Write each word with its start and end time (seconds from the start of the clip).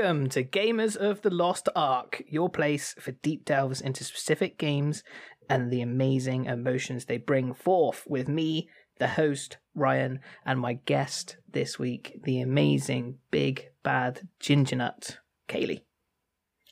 Welcome 0.00 0.30
to 0.30 0.42
Gamers 0.42 0.96
of 0.96 1.20
the 1.20 1.28
Lost 1.28 1.68
Ark, 1.76 2.22
your 2.26 2.48
place 2.48 2.94
for 2.98 3.10
deep 3.10 3.44
delves 3.44 3.82
into 3.82 4.02
specific 4.02 4.56
games 4.56 5.04
and 5.50 5.70
the 5.70 5.82
amazing 5.82 6.46
emotions 6.46 7.04
they 7.04 7.18
bring 7.18 7.52
forth. 7.52 8.04
With 8.08 8.26
me, 8.26 8.70
the 8.98 9.08
host, 9.08 9.58
Ryan, 9.74 10.20
and 10.46 10.58
my 10.58 10.72
guest 10.86 11.36
this 11.52 11.78
week, 11.78 12.18
the 12.24 12.40
amazing 12.40 13.18
big 13.30 13.66
bad 13.82 14.26
ginger 14.38 14.76
nut, 14.76 15.18
Kaylee. 15.50 15.82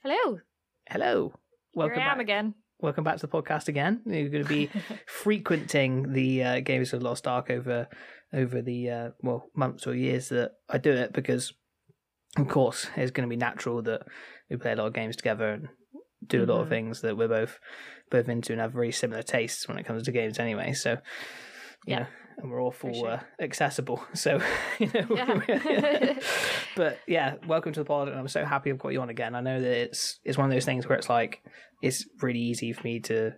Hello. 0.02 0.38
Hello. 0.88 1.34
Welcome 1.74 1.98
Here 1.98 2.08
I 2.08 2.12
am 2.12 2.16
back. 2.16 2.24
again. 2.24 2.54
Welcome 2.80 3.04
back 3.04 3.18
to 3.18 3.26
the 3.26 3.42
podcast 3.42 3.68
again. 3.68 4.00
You're 4.06 4.30
going 4.30 4.44
to 4.44 4.48
be 4.48 4.70
frequenting 5.06 6.14
the 6.14 6.44
uh, 6.44 6.54
Gamers 6.60 6.94
of 6.94 7.00
the 7.00 7.06
Lost 7.06 7.26
Ark 7.26 7.50
over 7.50 7.88
over 8.32 8.62
the 8.62 8.90
uh, 8.90 9.10
well 9.22 9.50
months 9.54 9.86
or 9.86 9.94
years 9.94 10.30
that 10.30 10.52
I 10.68 10.78
do 10.78 10.92
it 10.92 11.12
because 11.12 11.52
of 12.38 12.48
course, 12.48 12.88
it's 12.96 13.10
going 13.10 13.28
to 13.28 13.32
be 13.32 13.36
natural 13.36 13.82
that 13.82 14.02
we 14.50 14.56
play 14.56 14.72
a 14.72 14.76
lot 14.76 14.86
of 14.86 14.94
games 14.94 15.16
together 15.16 15.50
and 15.50 15.68
do 16.26 16.44
a 16.44 16.46
lot 16.46 16.54
mm-hmm. 16.54 16.62
of 16.62 16.68
things 16.68 17.00
that 17.02 17.16
we're 17.16 17.28
both 17.28 17.58
both 18.10 18.28
into 18.28 18.52
and 18.52 18.60
have 18.60 18.72
very 18.72 18.92
similar 18.92 19.22
tastes 19.22 19.68
when 19.68 19.78
it 19.78 19.84
comes 19.84 20.02
to 20.04 20.12
games 20.12 20.38
anyway. 20.38 20.72
So, 20.72 20.98
yeah. 21.86 22.00
Know, 22.00 22.06
and 22.38 22.50
we're 22.50 22.62
all 22.62 22.70
full 22.70 22.94
sure. 22.94 23.10
uh, 23.10 23.20
accessible. 23.40 24.02
So, 24.14 24.40
you 24.78 24.90
know, 24.94 25.06
yeah. 25.10 26.18
but 26.76 26.98
yeah, 27.06 27.34
welcome 27.46 27.72
to 27.72 27.80
the 27.80 27.84
pod, 27.84 28.08
and 28.08 28.18
I'm 28.18 28.28
so 28.28 28.44
happy 28.44 28.70
I've 28.70 28.78
got 28.78 28.92
you 28.92 29.00
on 29.00 29.10
again. 29.10 29.34
I 29.34 29.40
know 29.40 29.60
that 29.60 29.70
it's 29.70 30.20
it's 30.24 30.38
one 30.38 30.46
of 30.46 30.52
those 30.52 30.64
things 30.64 30.88
where 30.88 30.98
it's 30.98 31.10
like 31.10 31.42
it's 31.82 32.04
really 32.22 32.40
easy 32.40 32.72
for 32.72 32.82
me 32.82 33.00
to 33.00 33.32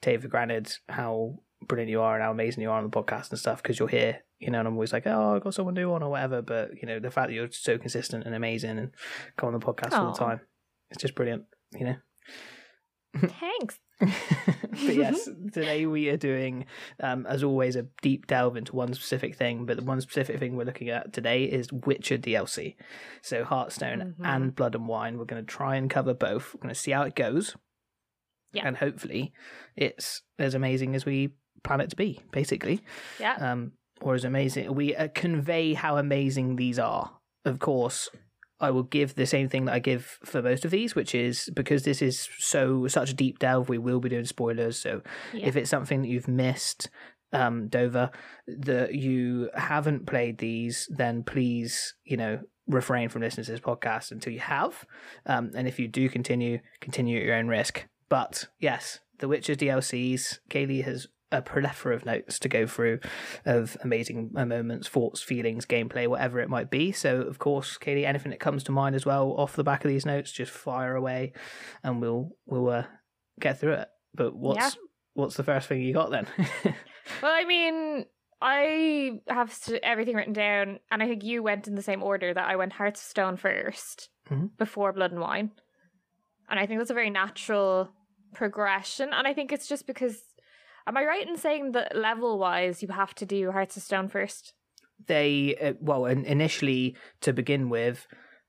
take 0.00 0.20
for 0.20 0.28
granted 0.28 0.72
how 0.88 1.36
brilliant 1.66 1.90
you 1.90 2.00
are 2.00 2.14
and 2.14 2.22
how 2.22 2.30
amazing 2.30 2.62
you 2.62 2.70
are 2.70 2.78
on 2.78 2.84
the 2.84 2.90
podcast 2.90 3.30
and 3.30 3.38
stuff 3.38 3.62
because 3.62 3.78
you're 3.78 3.88
here, 3.88 4.20
you 4.42 4.50
know, 4.50 4.58
and 4.58 4.68
I'm 4.68 4.74
always 4.74 4.92
like, 4.92 5.06
oh, 5.06 5.36
I've 5.36 5.44
got 5.44 5.54
someone 5.54 5.74
new 5.74 5.92
on 5.92 6.02
or 6.02 6.10
whatever. 6.10 6.42
But, 6.42 6.72
you 6.80 6.86
know, 6.88 6.98
the 6.98 7.10
fact 7.10 7.28
that 7.28 7.34
you're 7.34 7.50
so 7.50 7.78
consistent 7.78 8.24
and 8.24 8.34
amazing 8.34 8.78
and 8.78 8.90
come 9.36 9.48
on 9.48 9.58
the 9.58 9.64
podcast 9.64 9.90
Aww. 9.90 9.98
all 9.98 10.12
the 10.12 10.18
time, 10.18 10.40
it's 10.90 11.00
just 11.00 11.14
brilliant, 11.14 11.44
you 11.72 11.86
know. 11.86 11.96
Thanks. 13.16 13.78
but 14.00 14.94
yes, 14.94 15.28
today 15.52 15.86
we 15.86 16.08
are 16.08 16.16
doing, 16.16 16.66
um, 17.00 17.24
as 17.26 17.44
always, 17.44 17.76
a 17.76 17.86
deep 18.00 18.26
delve 18.26 18.56
into 18.56 18.74
one 18.74 18.92
specific 18.94 19.36
thing. 19.36 19.64
But 19.64 19.76
the 19.76 19.84
one 19.84 20.00
specific 20.00 20.40
thing 20.40 20.56
we're 20.56 20.64
looking 20.64 20.88
at 20.88 21.12
today 21.12 21.44
is 21.44 21.72
Witcher 21.72 22.18
DLC. 22.18 22.74
So 23.20 23.44
Hearts 23.44 23.76
of 23.76 23.80
Stone 23.80 23.98
mm-hmm. 24.00 24.24
and 24.24 24.54
Blood 24.56 24.74
and 24.74 24.88
Wine. 24.88 25.18
We're 25.18 25.24
going 25.24 25.44
to 25.44 25.50
try 25.50 25.76
and 25.76 25.88
cover 25.88 26.14
both. 26.14 26.52
We're 26.52 26.62
going 26.62 26.74
to 26.74 26.80
see 26.80 26.90
how 26.90 27.02
it 27.02 27.14
goes. 27.14 27.54
Yeah. 28.52 28.66
And 28.66 28.76
hopefully 28.76 29.32
it's 29.76 30.22
as 30.38 30.54
amazing 30.54 30.94
as 30.96 31.06
we 31.06 31.30
plan 31.62 31.80
it 31.80 31.90
to 31.90 31.96
be, 31.96 32.20
basically. 32.32 32.82
Yeah. 33.20 33.36
Um, 33.36 33.72
or 34.02 34.14
as 34.14 34.24
amazing. 34.24 34.74
We 34.74 34.94
uh, 34.94 35.08
convey 35.14 35.74
how 35.74 35.96
amazing 35.96 36.56
these 36.56 36.78
are. 36.78 37.12
Of 37.44 37.58
course, 37.58 38.08
I 38.60 38.70
will 38.70 38.84
give 38.84 39.14
the 39.14 39.26
same 39.26 39.48
thing 39.48 39.64
that 39.64 39.74
I 39.74 39.78
give 39.80 40.18
for 40.24 40.40
most 40.40 40.64
of 40.64 40.70
these, 40.70 40.94
which 40.94 41.14
is 41.14 41.50
because 41.54 41.82
this 41.82 42.00
is 42.00 42.28
so 42.38 42.86
such 42.86 43.10
a 43.10 43.14
deep 43.14 43.38
delve. 43.38 43.68
We 43.68 43.78
will 43.78 44.00
be 44.00 44.08
doing 44.08 44.24
spoilers, 44.24 44.78
so 44.78 45.02
yeah. 45.32 45.46
if 45.46 45.56
it's 45.56 45.70
something 45.70 46.02
that 46.02 46.08
you've 46.08 46.28
missed, 46.28 46.88
um, 47.32 47.68
Dover, 47.68 48.10
that 48.46 48.94
you 48.94 49.50
haven't 49.54 50.06
played 50.06 50.38
these, 50.38 50.88
then 50.90 51.24
please, 51.24 51.94
you 52.04 52.16
know, 52.16 52.40
refrain 52.68 53.08
from 53.08 53.22
listening 53.22 53.44
to 53.46 53.52
this 53.52 53.60
podcast 53.60 54.12
until 54.12 54.32
you 54.32 54.40
have. 54.40 54.84
Um, 55.26 55.50
and 55.54 55.66
if 55.66 55.78
you 55.78 55.88
do 55.88 56.08
continue, 56.08 56.60
continue 56.80 57.18
at 57.18 57.24
your 57.24 57.34
own 57.34 57.48
risk. 57.48 57.86
But 58.08 58.46
yes, 58.60 59.00
The 59.18 59.28
Witcher 59.28 59.54
DLCs, 59.54 60.38
Kaylee 60.50 60.84
has 60.84 61.08
a 61.32 61.42
plethora 61.42 61.94
of 61.94 62.04
notes 62.04 62.38
to 62.40 62.48
go 62.48 62.66
through 62.66 63.00
of 63.44 63.76
amazing 63.82 64.30
moments, 64.32 64.86
thoughts, 64.86 65.22
feelings, 65.22 65.66
gameplay, 65.66 66.06
whatever 66.06 66.40
it 66.40 66.48
might 66.48 66.70
be. 66.70 66.92
So, 66.92 67.22
of 67.22 67.38
course, 67.38 67.78
Katie, 67.78 68.06
anything 68.06 68.30
that 68.30 68.40
comes 68.40 68.62
to 68.64 68.72
mind 68.72 68.94
as 68.94 69.06
well 69.06 69.32
off 69.32 69.56
the 69.56 69.64
back 69.64 69.84
of 69.84 69.88
these 69.88 70.06
notes, 70.06 70.30
just 70.30 70.52
fire 70.52 70.94
away, 70.94 71.32
and 71.82 72.00
we'll 72.00 72.30
we'll 72.46 72.68
uh, 72.68 72.84
get 73.40 73.58
through 73.58 73.74
it. 73.74 73.88
But 74.14 74.36
what's 74.36 74.76
yeah. 74.76 74.82
what's 75.14 75.36
the 75.36 75.44
first 75.44 75.68
thing 75.68 75.80
you 75.80 75.94
got 75.94 76.10
then? 76.10 76.26
well, 77.22 77.32
I 77.32 77.44
mean, 77.44 78.04
I 78.40 79.20
have 79.28 79.56
everything 79.82 80.16
written 80.16 80.32
down, 80.32 80.80
and 80.90 81.02
I 81.02 81.06
think 81.06 81.24
you 81.24 81.42
went 81.42 81.66
in 81.66 81.74
the 81.74 81.82
same 81.82 82.02
order 82.02 82.34
that 82.34 82.48
I 82.48 82.56
went 82.56 82.74
Hearts 82.74 83.00
of 83.00 83.06
Stone 83.06 83.36
1st 83.38 84.08
mm-hmm. 84.30 84.46
before 84.58 84.92
Blood 84.92 85.12
and 85.12 85.20
Wine, 85.20 85.52
and 86.50 86.60
I 86.60 86.66
think 86.66 86.80
that's 86.80 86.90
a 86.90 86.94
very 86.94 87.10
natural 87.10 87.90
progression, 88.34 89.12
and 89.12 89.26
I 89.26 89.32
think 89.32 89.52
it's 89.52 89.68
just 89.68 89.86
because 89.86 90.20
Am 90.86 90.96
I 90.96 91.04
right 91.04 91.26
in 91.26 91.36
saying 91.36 91.72
that 91.72 91.96
level 91.96 92.38
wise 92.38 92.82
you 92.82 92.88
have 92.88 93.14
to 93.16 93.26
do 93.26 93.52
Hearts 93.52 93.76
of 93.76 93.82
Stone 93.82 94.08
first? 94.08 94.54
They, 95.06 95.56
uh, 95.60 95.72
well, 95.80 96.06
initially 96.06 96.96
to 97.20 97.32
begin 97.32 97.68
with, 97.68 98.06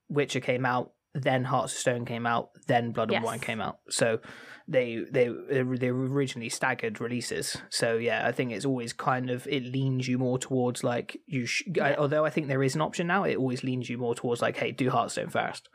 Witcher 0.10 0.40
came 0.40 0.66
out, 0.66 0.92
then 1.14 1.44
Hearts 1.44 1.74
of 1.74 1.80
Stone 1.80 2.06
came 2.06 2.26
out, 2.26 2.50
then 2.68 2.92
Blood 2.92 3.12
yes. 3.12 3.18
and 3.18 3.26
Wine 3.26 3.40
came 3.40 3.62
out. 3.62 3.78
So 3.90 4.20
they 4.68 5.04
they 5.12 5.30
they 5.50 5.92
were 5.92 6.08
originally 6.08 6.50
staggered 6.50 7.02
releases. 7.02 7.58
So 7.70 7.98
yeah, 7.98 8.28
I 8.28 8.32
think 8.32 8.52
it's 8.52 8.66
always 8.66 8.94
kind 8.94 9.30
of 9.30 9.46
it 9.48 9.64
leans 9.64 10.08
you 10.08 10.18
more 10.18 10.40
towards 10.40 10.84
like 10.84 11.20
you. 11.26 11.46
Sh- 11.46 11.64
yeah. 11.76 11.86
I, 11.86 11.96
although 11.98 12.26
I 12.26 12.30
think 12.30 12.48
there 12.48 12.64
is 12.64 12.76
an 12.76 12.82
option 12.82 13.08
now, 13.08 13.24
it 13.26 13.38
always 13.38 13.64
leans 13.64 13.90
you 13.90 13.98
more 13.98 14.16
towards 14.16 14.42
like, 14.42 14.58
hey, 14.58 14.72
do 14.72 14.90
Hearts 14.90 15.18
of 15.18 15.30
Stone 15.30 15.30
first. 15.30 15.70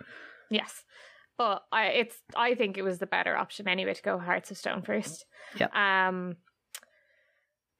Yes, 0.50 0.84
but 1.36 1.62
I 1.70 1.86
it's 1.86 2.16
I 2.34 2.54
think 2.54 2.78
it 2.78 2.82
was 2.82 2.98
the 2.98 3.06
better 3.06 3.36
option 3.36 3.68
anyway 3.68 3.94
to 3.94 4.02
go 4.02 4.18
Hearts 4.18 4.50
of 4.50 4.56
Stone 4.56 4.82
first. 4.82 5.24
Yeah. 5.56 5.68
Um 6.08 6.36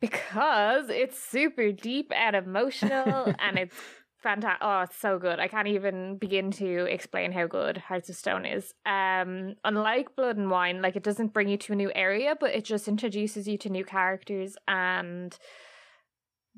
because 0.00 0.88
it's 0.88 1.18
super 1.18 1.72
deep 1.72 2.12
and 2.14 2.36
emotional 2.36 3.32
and 3.38 3.58
it's 3.58 3.76
fantastic. 4.22 4.58
Oh, 4.60 4.80
it's 4.82 4.96
so 4.96 5.18
good. 5.18 5.38
I 5.40 5.48
can't 5.48 5.68
even 5.68 6.18
begin 6.18 6.50
to 6.52 6.84
explain 6.84 7.32
how 7.32 7.46
good 7.46 7.78
Hearts 7.78 8.08
of 8.08 8.16
Stone 8.16 8.46
is. 8.46 8.74
Um, 8.84 9.54
unlike 9.64 10.16
Blood 10.16 10.36
and 10.36 10.50
Wine, 10.50 10.82
like 10.82 10.96
it 10.96 11.02
doesn't 11.02 11.32
bring 11.32 11.48
you 11.48 11.56
to 11.58 11.72
a 11.72 11.76
new 11.76 11.90
area, 11.94 12.34
but 12.38 12.50
it 12.50 12.64
just 12.64 12.88
introduces 12.88 13.46
you 13.46 13.58
to 13.58 13.68
new 13.68 13.84
characters 13.84 14.56
and 14.66 15.36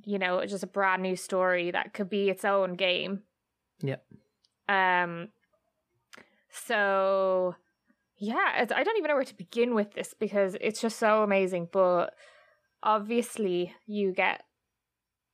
you 0.04 0.18
know, 0.18 0.38
it's 0.38 0.52
just 0.52 0.64
a 0.64 0.68
brand 0.68 1.02
new 1.02 1.16
story 1.16 1.70
that 1.70 1.94
could 1.94 2.08
be 2.08 2.30
its 2.30 2.44
own 2.44 2.74
game. 2.74 3.22
Yep. 3.82 4.04
Um. 4.68 5.28
So, 6.50 7.54
yeah, 8.18 8.66
I 8.74 8.82
don't 8.82 8.96
even 8.98 9.08
know 9.08 9.14
where 9.14 9.24
to 9.24 9.36
begin 9.36 9.74
with 9.74 9.92
this 9.92 10.14
because 10.18 10.56
it's 10.60 10.80
just 10.80 10.98
so 10.98 11.22
amazing, 11.22 11.68
but 11.72 12.14
obviously 12.82 13.74
you 13.86 14.12
get 14.12 14.42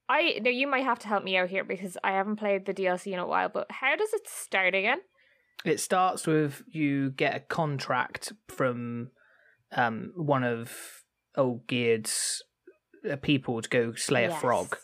I 0.09 0.39
now 0.41 0.51
you 0.51 0.67
might 0.67 0.85
have 0.85 1.01
to 1.01 1.09
help 1.09 1.25
me 1.25 1.37
out 1.37 1.49
here 1.49 1.65
because 1.65 1.99
I 2.05 2.13
haven't 2.13 2.37
played 2.37 2.65
the 2.65 2.75
DLC 2.75 3.13
in 3.13 3.19
a 3.19 3.27
while, 3.27 3.49
but 3.49 3.67
how 3.71 3.97
does 3.97 4.13
it 4.13 4.29
start 4.29 4.75
again? 4.75 4.99
It 5.65 5.81
starts 5.81 6.27
with 6.27 6.63
you 6.69 7.11
get 7.11 7.35
a 7.35 7.41
contract 7.41 8.33
from 8.49 9.11
um, 9.73 10.13
one 10.15 10.45
of 10.45 10.73
Olgierd's 11.37 12.43
uh, 13.11 13.17
people 13.17 13.61
to 13.63 13.69
go 13.69 13.95
slay 13.95 14.23
yes. 14.23 14.37
a 14.37 14.41
frog. 14.41 14.77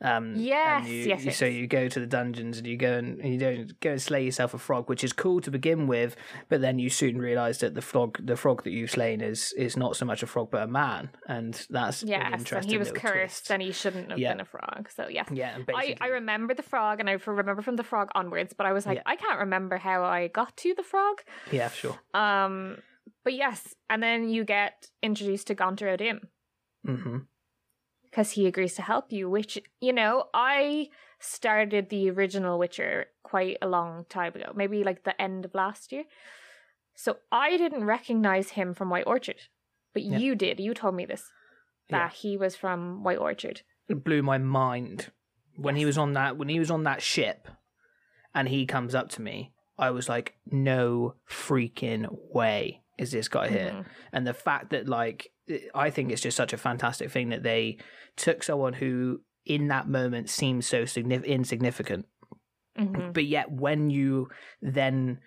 Um, 0.00 0.34
yes, 0.36 0.86
you, 0.86 0.94
yes, 0.94 1.24
yes. 1.24 1.36
So 1.36 1.44
you 1.44 1.66
go 1.66 1.88
to 1.88 2.00
the 2.00 2.06
dungeons 2.06 2.58
and 2.58 2.66
you 2.66 2.76
go 2.76 2.98
and, 2.98 3.18
you 3.24 3.38
don't 3.38 3.80
go 3.80 3.90
and 3.90 4.02
slay 4.02 4.24
yourself 4.24 4.54
a 4.54 4.58
frog, 4.58 4.88
which 4.88 5.02
is 5.02 5.12
cool 5.12 5.40
to 5.40 5.50
begin 5.50 5.88
with, 5.88 6.14
but 6.48 6.60
then 6.60 6.78
you 6.78 6.88
soon 6.88 7.18
realise 7.18 7.58
that 7.58 7.74
the 7.74 7.82
frog, 7.82 8.24
the 8.24 8.36
frog 8.36 8.62
that 8.62 8.70
you've 8.70 8.92
slain, 8.92 9.20
is 9.20 9.52
is 9.56 9.76
not 9.76 9.96
so 9.96 10.04
much 10.04 10.22
a 10.22 10.26
frog 10.26 10.50
but 10.52 10.62
a 10.62 10.68
man, 10.68 11.10
and 11.26 11.66
that's 11.70 12.04
yes, 12.04 12.22
an 12.24 12.38
interesting. 12.38 12.58
and 12.58 12.70
he 12.70 12.78
was 12.78 12.92
cursed, 12.92 13.46
twist. 13.46 13.50
and 13.50 13.60
he 13.60 13.72
shouldn't 13.72 14.10
have 14.10 14.20
yeah. 14.20 14.32
been 14.32 14.40
a 14.40 14.44
frog. 14.44 14.88
So 14.94 15.08
yeah, 15.08 15.24
yeah. 15.32 15.58
I 15.74 15.96
I 16.00 16.08
remember 16.08 16.54
the 16.54 16.62
frog, 16.62 17.00
and 17.00 17.10
I 17.10 17.18
remember 17.26 17.62
from 17.62 17.76
the 17.76 17.82
frog 17.84 18.10
onwards, 18.14 18.54
but 18.56 18.66
I 18.66 18.72
was 18.72 18.86
like, 18.86 18.98
yeah. 18.98 19.02
I 19.04 19.16
can't 19.16 19.40
remember 19.40 19.78
how 19.78 20.04
I 20.04 20.28
got 20.28 20.56
to 20.58 20.74
the 20.74 20.84
frog. 20.84 21.22
Yeah, 21.50 21.70
sure. 21.70 21.98
Um, 22.14 22.78
but 23.24 23.34
yes, 23.34 23.74
and 23.90 24.00
then 24.00 24.28
you 24.28 24.44
get 24.44 24.86
introduced 25.02 25.48
to 25.48 25.54
Gaunter 25.54 25.88
O'Dimm. 25.88 26.20
Mm-hmm 26.86 27.18
because 28.10 28.32
he 28.32 28.46
agrees 28.46 28.74
to 28.74 28.82
help 28.82 29.12
you, 29.12 29.28
which, 29.28 29.58
you 29.80 29.92
know, 29.92 30.24
I 30.34 30.88
started 31.20 31.88
the 31.88 32.10
original 32.10 32.58
Witcher 32.58 33.06
quite 33.22 33.58
a 33.60 33.68
long 33.68 34.06
time 34.08 34.34
ago, 34.34 34.52
maybe 34.54 34.84
like 34.84 35.04
the 35.04 35.20
end 35.20 35.44
of 35.44 35.54
last 35.54 35.92
year. 35.92 36.04
So 36.94 37.18
I 37.30 37.56
didn't 37.56 37.84
recognize 37.84 38.50
him 38.50 38.74
from 38.74 38.90
White 38.90 39.06
Orchard, 39.06 39.42
but 39.92 40.02
yeah. 40.02 40.18
you 40.18 40.34
did. 40.34 40.58
You 40.58 40.74
told 40.74 40.94
me 40.94 41.06
this 41.06 41.24
that 41.90 41.96
yeah. 41.96 42.10
he 42.10 42.36
was 42.36 42.56
from 42.56 43.02
White 43.02 43.18
Orchard. 43.18 43.62
It 43.88 44.04
blew 44.04 44.22
my 44.22 44.38
mind 44.38 45.10
when 45.56 45.76
yes. 45.76 45.80
he 45.80 45.86
was 45.86 45.98
on 45.98 46.12
that 46.14 46.36
when 46.36 46.48
he 46.48 46.58
was 46.58 46.70
on 46.70 46.82
that 46.84 47.00
ship, 47.02 47.48
and 48.34 48.48
he 48.48 48.66
comes 48.66 48.94
up 48.94 49.10
to 49.10 49.22
me. 49.22 49.52
I 49.78 49.90
was 49.90 50.08
like, 50.08 50.34
no 50.50 51.14
freaking 51.30 52.08
way 52.32 52.82
is 52.98 53.12
this 53.12 53.28
guy 53.28 53.48
here, 53.48 53.70
mm-hmm. 53.70 53.90
and 54.12 54.26
the 54.26 54.34
fact 54.34 54.70
that 54.70 54.88
like 54.88 55.30
I 55.74 55.90
think 55.90 56.10
it's 56.10 56.22
just 56.22 56.36
such 56.36 56.52
a 56.52 56.58
fantastic 56.58 57.10
thing 57.10 57.30
that 57.30 57.42
they 57.42 57.78
took 58.16 58.42
someone 58.42 58.74
who, 58.74 59.22
in 59.46 59.68
that 59.68 59.88
moment, 59.88 60.28
seems 60.28 60.66
so 60.66 60.82
signif- 60.82 61.24
insignificant, 61.24 62.06
mm-hmm. 62.78 63.12
but 63.12 63.24
yet 63.24 63.50
when 63.50 63.90
you 63.90 64.28
then 64.60 65.20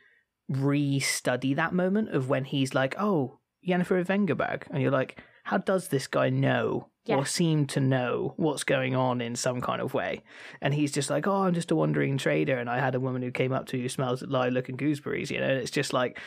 re-study 0.48 1.54
that 1.56 1.74
moment 1.74 2.10
of 2.10 2.30
when 2.30 2.46
he's 2.46 2.74
like, 2.76 2.96
"Oh, 3.00 3.40
Yennefer 3.68 4.06
Vengerberg," 4.06 4.64
and 4.70 4.82
you're 4.82 4.92
like, 4.92 5.22
"How 5.46 5.58
does 5.58 5.88
this 5.88 6.08
guy 6.08 6.30
know 6.30 6.91
Yeah. 7.06 7.16
or 7.16 7.26
seem 7.26 7.66
to 7.66 7.80
know 7.80 8.36
what's 8.38 8.64
going 8.64 8.96
on 8.96 9.22
in 9.22 9.36
some 9.36 9.60
kind 9.60 9.82
of 9.82 9.96
way. 9.96 10.22
And 10.62 10.72
he's 10.72 10.92
just 10.92 11.10
like, 11.10 11.26
oh, 11.26 11.44
I'm 11.44 11.54
just 11.56 11.72
a 11.72 11.76
wandering 11.76 12.20
trader. 12.20 12.58
And 12.58 12.70
I 12.70 12.78
had 12.78 12.94
a 12.94 13.00
woman 13.00 13.24
who 13.24 13.32
came 13.32 13.52
up 13.52 13.66
to 13.68 13.78
you 13.78 13.84
who 13.84 13.90
smells 13.90 14.22
like 14.22 14.52
looking 14.52 14.78
gooseberries, 14.78 15.32
you 15.32 15.40
know? 15.40 15.48
And 15.48 15.58
it's 15.58 15.72
just 15.72 15.94
like, 15.94 16.20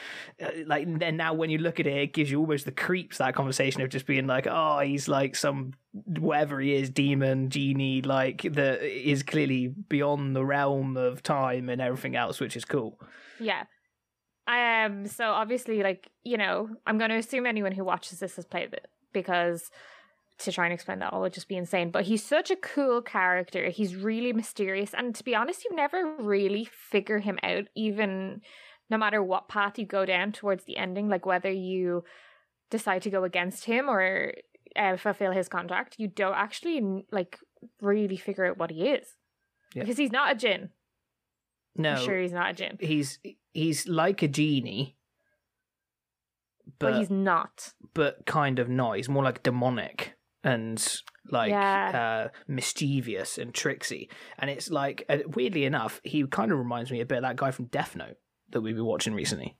uh, 0.42 0.48
like, 0.66 0.98
then 0.98 1.16
now 1.16 1.32
when 1.32 1.48
you 1.48 1.58
look 1.58 1.78
at 1.78 1.86
it, 1.86 1.96
it 1.96 2.12
gives 2.12 2.28
you 2.28 2.40
almost 2.40 2.64
the 2.64 2.72
creeps, 2.72 3.18
that 3.18 3.36
conversation 3.36 3.82
of 3.82 3.88
just 3.88 4.04
being 4.04 4.26
like, 4.26 4.48
oh, 4.50 4.80
he's 4.80 5.06
like 5.06 5.36
some, 5.36 5.74
whatever 5.92 6.60
he 6.60 6.74
is, 6.74 6.90
demon, 6.90 7.50
genie, 7.50 8.02
like, 8.02 8.42
that 8.42 8.82
is 8.82 9.22
clearly 9.22 9.68
beyond 9.68 10.34
the 10.34 10.44
realm 10.44 10.96
of 10.96 11.22
time 11.22 11.68
and 11.68 11.80
everything 11.80 12.16
else, 12.16 12.40
which 12.40 12.56
is 12.56 12.64
cool. 12.64 12.98
Yeah. 13.38 13.62
Um. 14.46 15.06
So 15.06 15.30
obviously, 15.30 15.82
like 15.82 16.10
you 16.22 16.36
know, 16.36 16.68
I'm 16.86 16.98
going 16.98 17.08
to 17.08 17.16
assume 17.16 17.46
anyone 17.46 17.72
who 17.72 17.82
watches 17.82 18.18
this 18.18 18.36
has 18.36 18.44
played 18.44 18.74
it 18.74 18.88
because 19.14 19.70
to 20.40 20.50
try 20.52 20.64
and 20.64 20.74
explain 20.74 20.98
that 20.98 21.12
all 21.12 21.20
would 21.20 21.32
just 21.32 21.48
be 21.48 21.56
insane. 21.56 21.90
But 21.90 22.04
he's 22.04 22.22
such 22.24 22.50
a 22.50 22.56
cool 22.56 23.00
character. 23.02 23.68
He's 23.70 23.94
really 23.96 24.32
mysterious, 24.32 24.92
and 24.94 25.14
to 25.14 25.24
be 25.24 25.34
honest, 25.34 25.64
you 25.64 25.74
never 25.76 26.16
really 26.18 26.64
figure 26.64 27.18
him 27.20 27.38
out, 27.42 27.64
even 27.76 28.40
no 28.90 28.98
matter 28.98 29.22
what 29.22 29.48
path 29.48 29.78
you 29.78 29.86
go 29.86 30.04
down 30.04 30.32
towards 30.32 30.64
the 30.64 30.76
ending. 30.76 31.08
Like 31.08 31.24
whether 31.24 31.50
you 31.50 32.04
decide 32.70 33.02
to 33.02 33.10
go 33.10 33.24
against 33.24 33.64
him 33.66 33.88
or 33.88 34.32
uh, 34.76 34.96
fulfill 34.96 35.32
his 35.32 35.48
contract, 35.48 35.96
you 35.98 36.08
don't 36.08 36.34
actually 36.34 37.04
like 37.12 37.38
really 37.80 38.16
figure 38.16 38.44
out 38.46 38.58
what 38.58 38.70
he 38.70 38.88
is 38.88 39.06
Yeah. 39.74 39.82
because 39.84 39.96
he's 39.96 40.12
not 40.12 40.32
a 40.32 40.34
jinn. 40.34 40.70
No, 41.76 41.92
I'm 41.92 42.04
sure 42.04 42.20
he's 42.20 42.32
not 42.32 42.50
a 42.50 42.54
jinn, 42.54 42.76
he's 42.80 43.18
he's 43.52 43.88
like 43.88 44.22
a 44.22 44.28
genie, 44.28 44.96
but, 46.78 46.90
but 46.92 46.98
he's 46.98 47.10
not. 47.10 47.72
but 47.94 48.26
kind 48.26 48.58
of 48.58 48.68
not. 48.68 48.96
He's 48.96 49.08
more 49.08 49.24
like 49.24 49.42
demonic 49.42 50.14
and 50.44 51.00
like 51.30 51.50
Yeah. 51.50 52.28
uh, 52.28 52.38
mischievous 52.46 53.38
and 53.38 53.52
tricksy. 53.54 54.10
And 54.38 54.50
it's 54.50 54.70
like, 54.70 55.04
uh, 55.08 55.18
weirdly 55.34 55.64
enough, 55.64 56.00
he 56.04 56.24
kind 56.26 56.52
of 56.52 56.58
reminds 56.58 56.90
me 56.92 57.00
a 57.00 57.06
bit 57.06 57.16
of 57.18 57.22
that 57.22 57.36
guy 57.36 57.50
from 57.50 57.64
Death 57.66 57.96
Note 57.96 58.18
that 58.50 58.60
we've 58.60 58.76
been 58.76 58.84
watching 58.84 59.14
recently. 59.14 59.56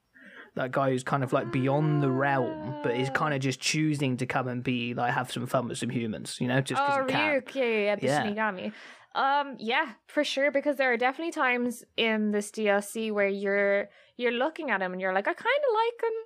That 0.57 0.71
guy 0.71 0.91
who's 0.91 1.03
kind 1.03 1.25
of 1.25 1.33
like 1.33 1.51
beyond 1.51 2.03
the 2.03 2.11
realm, 2.11 2.77
but 2.85 2.95
is 2.95 3.11
kind 3.11 3.35
of 3.35 3.41
just 3.41 3.59
choosing 3.59 4.19
to 4.19 4.27
come 4.27 4.47
and 4.47 4.63
be 4.63 4.95
like 4.95 5.13
have 5.13 5.33
some 5.33 5.47
fun 5.47 5.67
with 5.67 5.79
some 5.79 5.91
humans, 5.91 6.37
you 6.41 6.47
know, 6.47 6.61
just 6.61 6.81
because 6.81 6.99
oh, 7.01 7.07
he 7.07 7.13
can. 7.13 7.43
Yeah, 7.55 7.65
yeah, 7.65 7.85
yeah, 7.85 7.97
the 7.97 8.07
Shinigami. 8.07 8.73
Um, 9.17 9.57
yeah, 9.59 9.93
for 10.07 10.23
sure. 10.23 10.53
Because 10.53 10.77
there 10.77 10.93
are 10.93 10.97
definitely 10.97 11.33
times 11.33 11.83
in 11.97 12.31
this 12.31 12.53
DLC 12.53 13.11
where 13.11 13.27
you're 13.27 13.89
you're 14.17 14.33
looking 14.33 14.71
at 14.71 14.81
him 14.81 14.93
and 14.93 15.01
you're 15.01 15.13
like, 15.13 15.27
I 15.27 15.35
kind 15.35 15.41
of 15.41 15.75
like 15.75 16.11
him, 16.11 16.17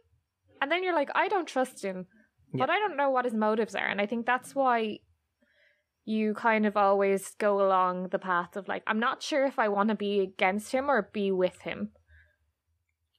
and 0.61 0.71
then 0.73 0.83
you're 0.83 0.95
like, 0.95 1.11
I 1.15 1.29
don't 1.29 1.49
trust 1.49 1.83
him, 1.83 2.07
but 2.53 2.71
I 2.71 2.79
don't 2.79 2.97
know 2.97 3.11
what 3.11 3.25
his 3.25 3.35
motives 3.35 3.75
are, 3.75 3.87
and 3.87 4.01
I 4.01 4.07
think 4.07 4.27
that's 4.27 4.55
why 4.55 5.01
you 6.05 6.33
kind 6.33 6.65
of 6.65 6.77
always 6.77 7.35
go 7.39 7.61
along 7.61 8.09
the 8.09 8.19
path 8.19 8.57
of 8.57 8.67
like, 8.67 8.83
I'm 8.87 8.99
not 8.99 9.23
sure 9.23 9.45
if 9.45 9.59
I 9.59 9.69
want 9.69 9.91
to 9.91 9.95
be 9.95 10.21
against 10.21 10.73
him 10.73 10.91
or 10.91 11.11
be 11.13 11.31
with 11.31 11.61
him. 11.61 11.91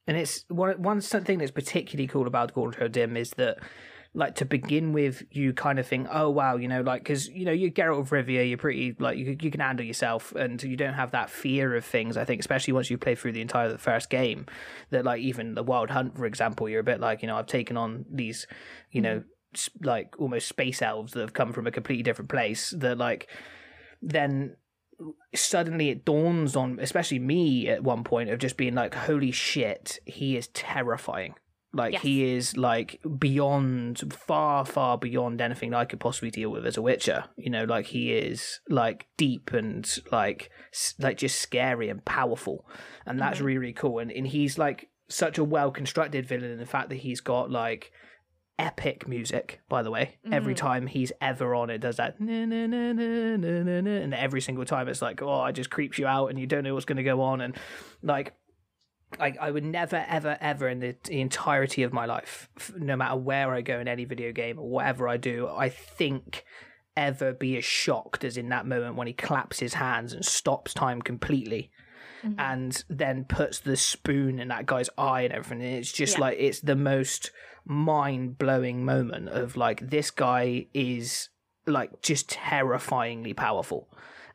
And 0.07 0.17
it's 0.17 0.43
one 0.47 0.81
one 0.81 1.01
thing 1.01 1.37
that's 1.37 1.51
particularly 1.51 2.07
cool 2.07 2.25
about 2.25 2.55
Gaunter 2.55 2.85
O'Dimm 2.85 3.15
is 3.15 3.29
that, 3.37 3.59
like, 4.13 4.35
to 4.35 4.45
begin 4.45 4.91
with, 4.91 5.23
you 5.31 5.53
kind 5.53 5.77
of 5.77 5.85
think, 5.87 6.07
oh 6.11 6.29
wow, 6.29 6.55
you 6.55 6.67
know, 6.67 6.81
like, 6.81 7.03
because 7.03 7.27
you 7.27 7.45
know, 7.45 7.51
you're 7.51 7.69
Geralt 7.69 7.99
of 7.99 8.09
Rivia, 8.09 8.47
you're 8.47 8.57
pretty 8.57 8.95
like 8.99 9.17
you 9.17 9.37
you 9.39 9.51
can 9.51 9.59
handle 9.59 9.85
yourself, 9.85 10.33
and 10.33 10.61
you 10.63 10.75
don't 10.75 10.95
have 10.95 11.11
that 11.11 11.29
fear 11.29 11.75
of 11.75 11.85
things. 11.85 12.17
I 12.17 12.25
think, 12.25 12.39
especially 12.39 12.73
once 12.73 12.89
you 12.89 12.97
play 12.97 13.15
through 13.15 13.33
the 13.33 13.41
entire 13.41 13.69
the 13.69 13.77
first 13.77 14.09
game, 14.09 14.45
that 14.89 15.05
like 15.05 15.21
even 15.21 15.53
the 15.53 15.63
Wild 15.63 15.91
Hunt, 15.91 16.17
for 16.17 16.25
example, 16.25 16.67
you're 16.67 16.79
a 16.79 16.83
bit 16.83 16.99
like, 16.99 17.21
you 17.21 17.27
know, 17.27 17.37
I've 17.37 17.47
taken 17.47 17.77
on 17.77 18.05
these, 18.11 18.47
you 18.91 19.01
know, 19.01 19.23
s- 19.53 19.69
like 19.81 20.19
almost 20.19 20.47
space 20.47 20.81
elves 20.81 21.13
that 21.13 21.21
have 21.21 21.33
come 21.33 21.53
from 21.53 21.67
a 21.67 21.71
completely 21.71 22.03
different 22.03 22.29
place. 22.29 22.71
That 22.71 22.97
like, 22.97 23.27
then 24.01 24.55
suddenly 25.33 25.89
it 25.89 26.03
dawns 26.03 26.55
on 26.55 26.77
especially 26.81 27.19
me 27.19 27.69
at 27.69 27.83
one 27.83 28.03
point 28.03 28.29
of 28.29 28.37
just 28.37 28.57
being 28.57 28.75
like 28.75 28.93
holy 28.93 29.31
shit 29.31 29.97
he 30.05 30.35
is 30.35 30.47
terrifying 30.49 31.35
like 31.73 31.93
Yes. 31.93 32.01
he 32.01 32.33
is 32.33 32.57
like 32.57 32.99
beyond 33.19 34.11
far 34.13 34.65
far 34.65 34.97
beyond 34.97 35.39
anything 35.39 35.73
i 35.73 35.85
could 35.85 35.99
possibly 35.99 36.31
deal 36.31 36.49
with 36.49 36.65
as 36.65 36.77
a 36.77 36.81
witcher 36.81 37.25
you 37.37 37.49
know 37.51 37.63
like 37.63 37.85
he 37.87 38.11
is 38.11 38.59
like 38.69 39.07
deep 39.17 39.53
and 39.53 39.99
like 40.11 40.49
like 40.97 41.17
just 41.17 41.39
scary 41.39 41.89
and 41.89 42.03
powerful 42.05 42.65
and 43.05 43.19
that's 43.19 43.39
Mhm. 43.39 43.43
really 43.45 43.57
really 43.59 43.73
cool 43.73 43.99
and, 43.99 44.11
and 44.11 44.25
he's 44.27 44.57
like 44.57 44.89
such 45.07 45.37
a 45.37 45.43
well 45.43 45.69
constructed 45.71 46.25
villain 46.25 46.51
And 46.51 46.59
the 46.59 46.65
fact 46.65 46.89
that 46.89 46.95
he's 46.97 47.21
got 47.21 47.51
like 47.51 47.91
epic 48.57 49.07
music 49.07 49.61
by 49.69 49.81
the 49.81 49.89
way 49.91 50.17
every 50.33 50.53
Mhm. 50.53 50.57
time 50.57 50.87
he's 50.87 51.13
ever 51.21 51.55
on 51.55 51.69
it 51.69 51.77
does 51.79 51.95
that 51.95 52.19
na, 52.19 52.45
na, 52.45 52.67
na, 52.67 52.91
na, 52.91 53.37
na, 53.37 53.63
na, 53.63 53.79
na, 53.81 53.91
and 53.91 54.13
every 54.13 54.41
single 54.41 54.65
time 54.65 54.89
it's 54.89 55.01
like 55.01 55.21
oh 55.21 55.45
it 55.45 55.53
just 55.53 55.69
creeps 55.69 55.97
you 55.97 56.05
out 56.05 56.27
and 56.27 56.37
you 56.37 56.45
don't 56.45 56.63
know 56.65 56.73
what's 56.73 56.85
going 56.85 56.97
to 56.97 57.03
go 57.03 57.21
on 57.21 57.39
and 57.41 57.55
like 58.03 58.33
I, 59.19 59.33
I 59.39 59.51
would 59.51 59.63
never 59.65 60.05
ever 60.07 60.37
ever 60.41 60.67
in 60.67 60.79
the, 60.79 60.95
the 61.05 61.21
entirety 61.21 61.83
of 61.83 61.93
my 61.93 62.05
life 62.05 62.49
f- 62.57 62.71
no 62.77 62.95
matter 62.95 63.15
where 63.15 63.53
i 63.53 63.61
go 63.61 63.79
in 63.79 63.87
any 63.87 64.05
video 64.05 64.31
game 64.31 64.59
or 64.59 64.69
whatever 64.69 65.07
i 65.07 65.17
do 65.17 65.47
i 65.47 65.69
think 65.69 66.45
ever 66.97 67.33
be 67.33 67.57
as 67.57 67.63
shocked 67.65 68.23
as 68.23 68.37
in 68.37 68.49
that 68.49 68.65
moment 68.67 68.95
when 68.95 69.07
he 69.07 69.13
claps 69.13 69.59
his 69.59 69.73
hands 69.75 70.13
and 70.13 70.25
stops 70.25 70.73
time 70.73 71.01
completely 71.01 71.71
Mhm. 72.23 72.35
and 72.37 72.83
then 72.89 73.23
puts 73.23 73.59
the 73.59 73.77
spoon 73.77 74.39
in 74.39 74.49
that 74.49 74.65
guy's 74.65 74.89
eye 74.97 75.21
and 75.21 75.31
everything. 75.33 75.65
And 75.65 75.77
it's 75.77 75.91
just 75.93 76.15
Yeah. 76.17 76.21
like 76.21 76.37
it's 76.37 76.59
the 76.59 76.75
most 76.75 77.31
mind 77.65 78.37
blowing 78.37 78.83
moment 78.83 79.29
of 79.29 79.55
like 79.55 79.89
this 79.89 80.11
guy 80.11 80.65
is 80.73 81.29
like 81.65 82.01
just 82.01 82.27
terrifyingly 82.29 83.33
powerful 83.33 83.87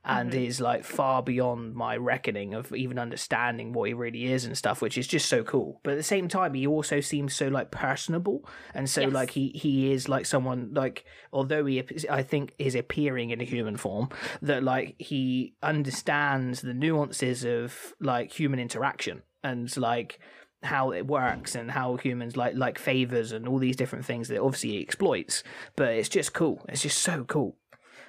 and 0.04 0.32
Mhm. 0.32 0.46
is 0.46 0.61
like 0.61 0.84
far 0.84 1.23
beyond 1.23 1.75
my 1.75 1.96
reckoning 1.96 2.52
of 2.54 2.73
even 2.75 2.99
understanding 2.99 3.73
what 3.73 3.88
he 3.88 3.94
really 3.94 4.26
is 4.26 4.44
and 4.44 4.56
stuff, 4.56 4.82
which 4.82 4.99
is 4.99 5.06
just 5.06 5.26
so 5.28 5.42
cool. 5.42 5.80
But 5.82 5.92
at 5.92 5.96
the 5.96 6.02
same 6.02 6.28
time, 6.28 6.54
he 6.54 6.66
also 6.66 7.00
seems 7.00 7.34
so 7.34 7.49
like 7.49 7.70
personable 7.70 8.46
and 8.75 8.88
so 8.90 9.02
Yes. 9.02 9.12
like 9.12 9.30
he 9.30 9.49
he 9.54 9.92
is 9.92 10.08
like 10.08 10.26
someone 10.26 10.70
like 10.75 11.04
although 11.32 11.64
he 11.64 11.82
I 12.11 12.23
think 12.23 12.54
is 12.58 12.75
appearing 12.75 13.30
in 13.30 13.40
a 13.40 13.44
human 13.44 13.76
form 13.76 14.08
that 14.42 14.62
like 14.62 14.94
he 14.99 15.54
understands 15.62 16.61
the 16.62 16.75
nuances 16.75 17.44
of 17.44 17.94
like 18.00 18.32
human 18.32 18.58
interaction 18.58 19.23
and 19.42 19.75
like 19.76 20.18
how 20.62 20.90
it 20.92 21.06
works 21.06 21.54
and 21.54 21.70
how 21.70 21.96
humans 21.96 22.37
like 22.37 22.54
like 22.56 22.78
favors 22.78 23.32
and 23.32 23.46
all 23.46 23.58
these 23.58 23.76
different 23.76 24.04
things 24.04 24.28
that 24.28 24.40
obviously 24.40 24.70
he 24.70 24.80
exploits 24.82 25.42
but 25.76 25.88
it's 25.92 26.08
just 26.08 26.32
cool 26.32 26.64
it's 26.68 26.82
just 26.82 26.99
so 26.99 27.25
cool 27.25 27.56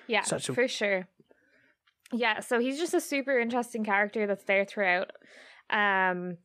Yeah, 0.08 0.22
Such 0.22 0.50
a- 0.50 0.54
for 0.54 0.68
sure. 0.68 1.08
Yeah, 2.14 2.40
so 2.40 2.60
he's 2.60 2.78
just 2.80 2.94
a 2.94 3.02
super 3.02 3.38
interesting 3.40 3.84
character 3.84 4.28
that's 4.28 4.44
there 4.44 4.66
throughout. 4.66 5.12
Um, 5.70 6.38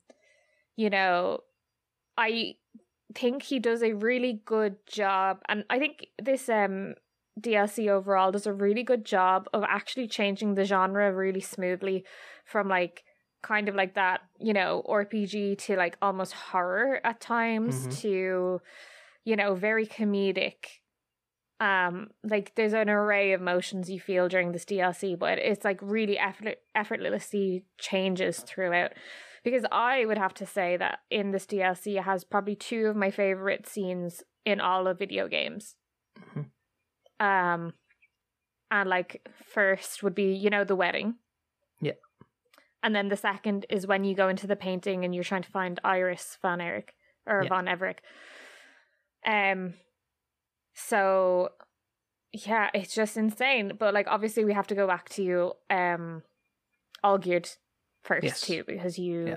you 0.76 0.90
know, 0.90 1.40
I 2.18 2.56
think 3.14 3.42
he 3.42 3.58
does 3.58 3.82
a 3.82 3.94
really 3.94 4.42
good 4.44 4.76
job, 4.86 5.40
and 5.48 5.64
I 5.70 5.78
think 5.78 6.06
this 6.22 6.48
um 6.48 6.94
DLC 7.40 7.88
overall 7.90 8.32
does 8.32 8.46
a 8.46 8.52
really 8.52 8.82
good 8.84 9.04
job 9.04 9.48
of 9.54 9.64
actually 9.64 10.08
changing 10.08 10.54
the 10.54 10.64
genre 10.64 11.12
really 11.14 11.40
smoothly 11.40 12.04
from 12.44 12.68
like 12.68 13.04
kind 13.42 13.68
of 13.68 13.74
like 13.74 13.94
that, 13.94 14.22
you 14.40 14.52
know, 14.52 14.82
RPG 14.88 15.56
to 15.56 15.76
like 15.76 15.96
almost 16.02 16.32
horror 16.34 17.00
at 17.04 17.20
times 17.20 17.86
Mhm. 17.86 18.00
to 18.02 18.60
you 19.24 19.36
know, 19.36 19.54
very 19.54 19.86
comedic 19.86 20.79
um 21.60 22.08
like 22.24 22.52
there's 22.54 22.72
an 22.72 22.88
array 22.88 23.32
of 23.32 23.40
emotions 23.40 23.90
you 23.90 24.00
feel 24.00 24.28
during 24.28 24.52
this 24.52 24.64
DLC 24.64 25.18
but 25.18 25.38
it's 25.38 25.64
like 25.64 25.78
really 25.82 26.18
effort- 26.18 26.58
effortlessly 26.74 27.64
changes 27.78 28.40
throughout 28.40 28.92
because 29.44 29.64
I 29.70 30.04
would 30.06 30.18
have 30.18 30.34
to 30.34 30.46
say 30.46 30.76
that 30.78 31.00
in 31.10 31.30
this 31.32 31.46
DLC 31.46 31.98
it 31.98 32.04
has 32.04 32.24
probably 32.24 32.56
two 32.56 32.86
of 32.86 32.96
my 32.96 33.10
favorite 33.10 33.66
scenes 33.68 34.22
in 34.46 34.60
all 34.60 34.86
of 34.86 34.98
video 34.98 35.28
games 35.28 35.76
Mhm. 36.18 36.46
um 37.20 37.74
and 38.70 38.88
like 38.88 39.28
first 39.52 40.02
would 40.02 40.14
be 40.14 40.32
you 40.32 40.48
know 40.48 40.64
the 40.64 40.76
wedding 40.76 41.16
Yeah. 41.80 41.92
and 42.82 42.94
then 42.94 43.08
the 43.08 43.16
second 43.16 43.66
is 43.68 43.86
when 43.86 44.04
you 44.04 44.14
go 44.14 44.28
into 44.28 44.46
the 44.46 44.56
painting 44.56 45.04
and 45.04 45.14
you're 45.14 45.24
trying 45.24 45.42
to 45.42 45.50
find 45.50 45.78
Iris 45.84 46.38
Van 46.40 46.60
Eric 46.62 46.94
or 47.26 47.42
Yeah. 47.42 47.48
Von 47.50 47.66
Everec 47.66 47.98
um 49.26 49.74
so 50.74 51.50
yeah, 52.32 52.70
it's 52.74 52.94
just 52.94 53.16
insane. 53.16 53.72
But 53.78 53.94
like 53.94 54.06
obviously 54.08 54.44
we 54.44 54.52
have 54.52 54.66
to 54.68 54.74
go 54.74 54.86
back 54.86 55.08
to 55.10 55.22
you 55.22 55.52
um 55.68 56.22
Olgierd 57.04 57.56
first 58.02 58.24
Yes. 58.24 58.40
too, 58.40 58.64
because 58.66 58.98
you 58.98 59.26
Yeah. 59.28 59.36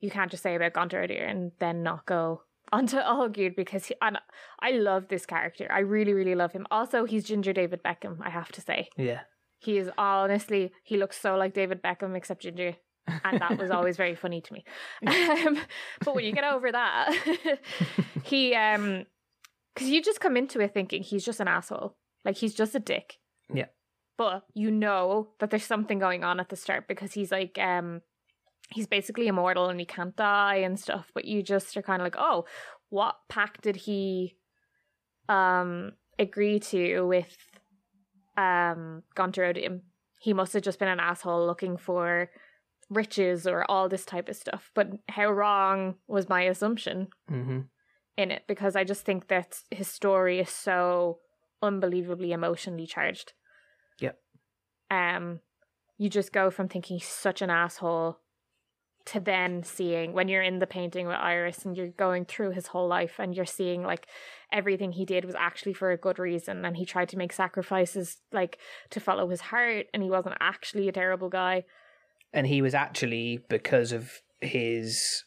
you 0.00 0.10
can't 0.10 0.30
just 0.30 0.42
say 0.42 0.54
about 0.54 0.94
earlier 0.94 1.24
and 1.24 1.52
then 1.58 1.82
not 1.82 2.06
go 2.06 2.42
onto 2.72 2.96
Olgierd 2.96 3.56
because 3.56 3.86
he, 3.86 3.94
and 4.02 4.18
I 4.60 4.72
love 4.72 5.08
this 5.08 5.26
character. 5.26 5.66
I 5.70 5.80
really, 5.80 6.12
really 6.12 6.34
love 6.34 6.52
him. 6.52 6.66
Also, 6.70 7.04
he's 7.04 7.24
Ginger 7.24 7.52
David 7.52 7.82
Beckham, 7.82 8.18
I 8.22 8.30
have 8.30 8.50
to 8.52 8.60
say. 8.60 8.88
yeah 8.96 9.20
He 9.58 9.78
is 9.78 9.90
honestly 9.96 10.72
he 10.82 10.96
looks 10.96 11.18
so 11.18 11.36
like 11.36 11.54
David 11.54 11.82
Beckham 11.82 12.16
except 12.16 12.42
ginger. 12.42 12.76
And 13.22 13.40
that 13.40 13.58
was 13.58 13.70
always 13.70 13.96
very 13.98 14.14
funny 14.14 14.40
to 14.40 14.52
me. 14.52 14.64
Um, 15.06 15.58
but 16.04 16.14
when 16.14 16.24
you 16.24 16.32
get 16.32 16.44
over 16.44 16.72
that, 16.72 17.58
he 18.24 18.54
um 18.54 19.04
because 19.74 19.88
you 19.88 20.02
just 20.02 20.20
come 20.20 20.36
into 20.36 20.60
it 20.60 20.72
thinking 20.72 21.02
he's 21.02 21.24
just 21.24 21.40
an 21.40 21.48
asshole 21.48 21.96
Like 22.24 22.36
he's 22.36 22.54
just 22.54 22.74
a 22.74 22.80
dick. 22.80 23.18
Yeah. 23.52 23.66
But 24.16 24.44
you 24.54 24.70
know 24.70 25.30
that 25.40 25.50
there's 25.50 25.64
something 25.64 25.98
going 25.98 26.22
on 26.22 26.38
at 26.40 26.48
the 26.48 26.56
start 26.56 26.86
because 26.88 27.12
he's 27.12 27.32
like 27.32 27.58
um 27.58 28.00
he's 28.70 28.86
basically 28.86 29.26
immortal 29.26 29.68
and 29.68 29.78
he 29.78 29.86
can't 29.86 30.16
die 30.16 30.56
and 30.56 30.78
stuff, 30.78 31.10
but 31.14 31.24
you 31.24 31.42
just 31.42 31.76
are 31.76 31.82
kind 31.82 32.00
of 32.00 32.06
like, 32.06 32.16
"Oh, 32.18 32.46
what 32.90 33.16
pact 33.28 33.62
did 33.62 33.76
he 33.76 34.36
um 35.28 35.92
agree 36.18 36.60
to 36.60 37.02
with 37.06 37.36
um 38.36 39.02
Gaunter 39.14 39.44
O'Dimm? 39.44 39.80
He 40.20 40.32
must 40.32 40.52
have 40.54 40.62
just 40.62 40.78
been 40.78 40.88
an 40.88 41.00
asshole 41.00 41.46
looking 41.46 41.76
for 41.76 42.30
riches 42.90 43.46
or 43.46 43.68
all 43.70 43.88
this 43.88 44.04
type 44.04 44.28
of 44.28 44.36
stuff. 44.36 44.70
But 44.74 44.88
how 45.08 45.30
wrong 45.30 45.96
was 46.06 46.28
my 46.28 46.42
assumption 46.42 47.08
Mm-hmm. 47.30 47.60
In 48.16 48.30
it? 48.30 48.44
Because 48.46 48.76
I 48.76 48.84
just 48.84 49.04
think 49.04 49.28
that 49.28 49.60
his 49.70 49.88
story 49.88 50.40
is 50.40 50.50
so 50.50 51.18
unbelievably 51.62 52.32
emotionally 52.32 52.86
charged. 52.86 53.32
Yep. 54.00 54.18
Um, 54.90 55.40
you 55.98 56.08
just 56.08 56.32
go 56.32 56.50
from 56.50 56.68
thinking 56.68 56.98
he's 56.98 57.08
such 57.08 57.42
an 57.42 57.50
asshole 57.50 58.18
to 59.06 59.20
then 59.20 59.62
seeing 59.62 60.14
when 60.14 60.28
you're 60.28 60.42
in 60.42 60.60
the 60.60 60.66
painting 60.66 61.06
with 61.06 61.16
Iris 61.16 61.64
and 61.64 61.76
you're 61.76 61.88
going 61.88 62.24
through 62.24 62.52
his 62.52 62.68
whole 62.68 62.88
life 62.88 63.16
and 63.18 63.34
you're 63.34 63.44
seeing 63.44 63.82
like 63.82 64.06
everything 64.50 64.92
he 64.92 65.04
did 65.04 65.26
was 65.26 65.34
actually 65.34 65.74
for 65.74 65.90
a 65.90 65.96
good 65.96 66.18
reason 66.18 66.64
and 66.64 66.76
he 66.76 66.86
tried 66.86 67.10
to 67.10 67.18
make 67.18 67.32
sacrifices 67.32 68.18
like 68.32 68.58
to 68.90 69.00
follow 69.00 69.28
his 69.28 69.42
heart 69.42 69.86
and 69.92 70.02
he 70.02 70.08
wasn't 70.08 70.34
actually 70.40 70.88
a 70.88 70.92
terrible 70.92 71.28
guy. 71.28 71.64
and 72.32 72.46
he 72.46 72.62
was 72.62 72.74
actually 72.74 73.40
because 73.50 73.92
of 73.92 74.22
his 74.40 75.24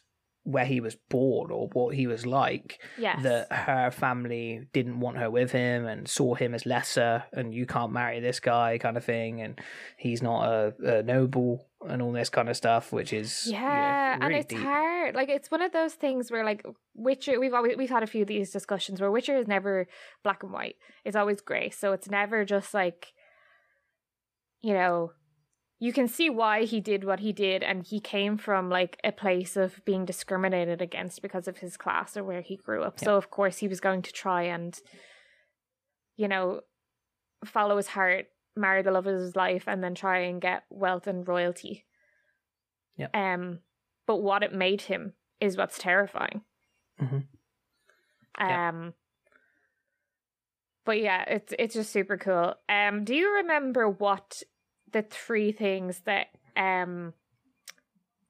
where 0.48 0.64
he 0.64 0.80
was 0.80 0.96
born 1.10 1.50
or 1.50 1.68
what 1.74 1.94
he 1.94 2.06
was 2.06 2.24
like 2.24 2.80
Yes. 2.96 3.22
that 3.22 3.52
her 3.52 3.90
family 3.90 4.66
didn't 4.72 4.98
want 5.00 5.18
her 5.18 5.30
with 5.30 5.52
him 5.52 5.86
and 5.86 6.08
saw 6.08 6.34
him 6.34 6.54
as 6.54 6.64
lesser 6.64 7.24
and 7.34 7.52
you 7.52 7.66
can't 7.66 7.92
marry 7.92 8.18
this 8.20 8.40
guy 8.40 8.78
kind 8.78 8.96
of 8.96 9.04
thing 9.04 9.42
and 9.42 9.60
he's 9.98 10.22
not 10.22 10.48
a, 10.48 10.74
a 10.82 11.02
noble 11.02 11.66
and 11.86 12.00
all 12.00 12.12
this 12.12 12.30
kind 12.30 12.48
of 12.48 12.56
stuff 12.56 12.92
which 12.92 13.12
is 13.12 13.46
yeah, 13.46 14.14
and 14.14 14.24
really 14.24 14.40
it's 14.40 14.48
deep. 14.48 14.58
hard. 14.58 15.14
Like 15.14 15.28
it's 15.28 15.50
one 15.50 15.60
of 15.62 15.72
those 15.72 15.94
things 15.94 16.30
where 16.30 16.44
like 16.44 16.64
Witcher 16.94 17.38
we've 17.38 17.54
always 17.54 17.76
we've 17.76 17.90
had 17.90 18.02
a 18.02 18.06
few 18.06 18.22
of 18.22 18.28
these 18.28 18.50
discussions 18.50 19.00
where 19.00 19.10
Witcher 19.10 19.36
is 19.36 19.46
never 19.46 19.86
black 20.24 20.42
and 20.42 20.52
white. 20.52 20.76
It's 21.04 21.14
always 21.14 21.40
grey. 21.42 21.70
So 21.70 21.92
it's 21.92 22.08
never 22.10 22.44
just 22.44 22.72
like 22.74 23.12
you 24.60 24.72
know 24.74 25.12
you 25.80 25.92
can 25.92 26.08
see 26.08 26.28
why 26.28 26.64
he 26.64 26.80
did 26.80 27.04
what 27.04 27.20
he 27.20 27.32
did 27.32 27.62
and 27.62 27.84
he 27.86 28.00
came 28.00 28.36
from 28.36 28.68
like 28.68 28.98
a 29.04 29.12
place 29.12 29.56
of 29.56 29.80
being 29.84 30.04
discriminated 30.04 30.82
against 30.82 31.22
because 31.22 31.46
of 31.46 31.58
his 31.58 31.76
class 31.76 32.16
or 32.16 32.24
where 32.24 32.40
he 32.40 32.56
grew 32.56 32.82
up. 32.82 32.98
So 32.98 33.16
of 33.16 33.30
course 33.30 33.58
he 33.58 33.68
was 33.68 33.78
going 33.80 34.02
to 34.02 34.12
try 34.12 34.42
and 34.42 34.78
you 36.16 36.26
know 36.28 36.62
follow 37.44 37.76
his 37.76 37.86
heart, 37.88 38.26
marry 38.56 38.82
the 38.82 38.90
love 38.90 39.06
of 39.06 39.14
his 39.14 39.36
life 39.36 39.64
and 39.68 39.82
then 39.84 39.94
try 39.94 40.18
and 40.20 40.40
get 40.40 40.64
wealth 40.70 41.06
and 41.06 41.26
royalty. 41.28 41.86
yeah 42.96 43.08
Um 43.14 43.60
but 44.06 44.16
what 44.16 44.42
it 44.42 44.52
made 44.54 44.82
him 44.82 45.12
is 45.40 45.56
what's 45.56 45.78
terrifying. 45.78 46.42
Mhm. 47.00 47.26
Yeah. 48.40 48.68
Um 48.70 48.94
but 50.84 51.00
yeah, 51.00 51.22
it's 51.28 51.52
it's 51.58 51.74
just 51.74 51.92
super 51.92 52.16
cool. 52.16 52.54
Um 52.68 53.04
do 53.04 53.14
you 53.14 53.32
remember 53.36 53.88
what 53.88 54.42
the 54.92 55.02
three 55.02 55.52
things 55.52 56.00
that 56.06 56.26
um 56.56 57.12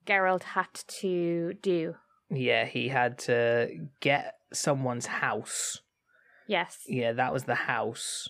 Geralt 0.07 0.43
had 0.43 0.69
to 1.01 1.55
do? 1.63 1.95
yeah 2.31 2.65
he 2.67 2.89
had 2.89 3.19
to 3.21 3.89
get 4.01 4.35
someone's 4.53 5.07
house 5.07 5.81
Yes. 6.47 6.83
yeah 6.87 7.13
that 7.13 7.33
was 7.33 7.45
the 7.45 7.55
house 7.55 8.29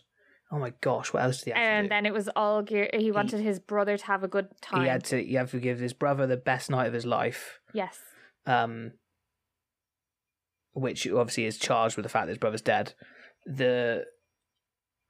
oh 0.52 0.58
my 0.58 0.72
gosh 0.80 1.12
what 1.12 1.22
else 1.24 1.38
did 1.38 1.44
he 1.46 1.50
have 1.50 1.58
to 1.58 1.62
And 1.62 1.84
do? 1.86 1.88
then 1.88 2.06
it 2.06 2.12
was 2.12 2.28
Olgierd 2.36 2.94
he 3.00 3.10
wanted 3.12 3.40
his 3.40 3.58
brother 3.58 3.96
to 3.96 4.04
have 4.06 4.22
a 4.22 4.28
good 4.28 4.48
time. 4.60 4.82
he 4.82 4.88
had 4.88 5.02
to 5.04 5.20
you 5.24 5.38
have 5.38 5.50
to 5.50 5.58
give 5.60 5.78
his 5.80 5.92
brother 5.92 6.26
the 6.26 6.36
best 6.36 6.70
night 6.70 6.86
of 6.86 6.92
his 6.92 7.06
life 7.06 7.58
yes. 7.74 7.98
um, 8.46 8.92
which 10.72 11.06
obviously 11.08 11.44
is 11.46 11.58
charged 11.58 11.96
with 11.96 12.04
the 12.04 12.08
fact 12.08 12.26
that 12.26 12.30
his 12.32 12.38
brother's 12.38 12.62
dead. 12.62 12.94
The 13.46 14.04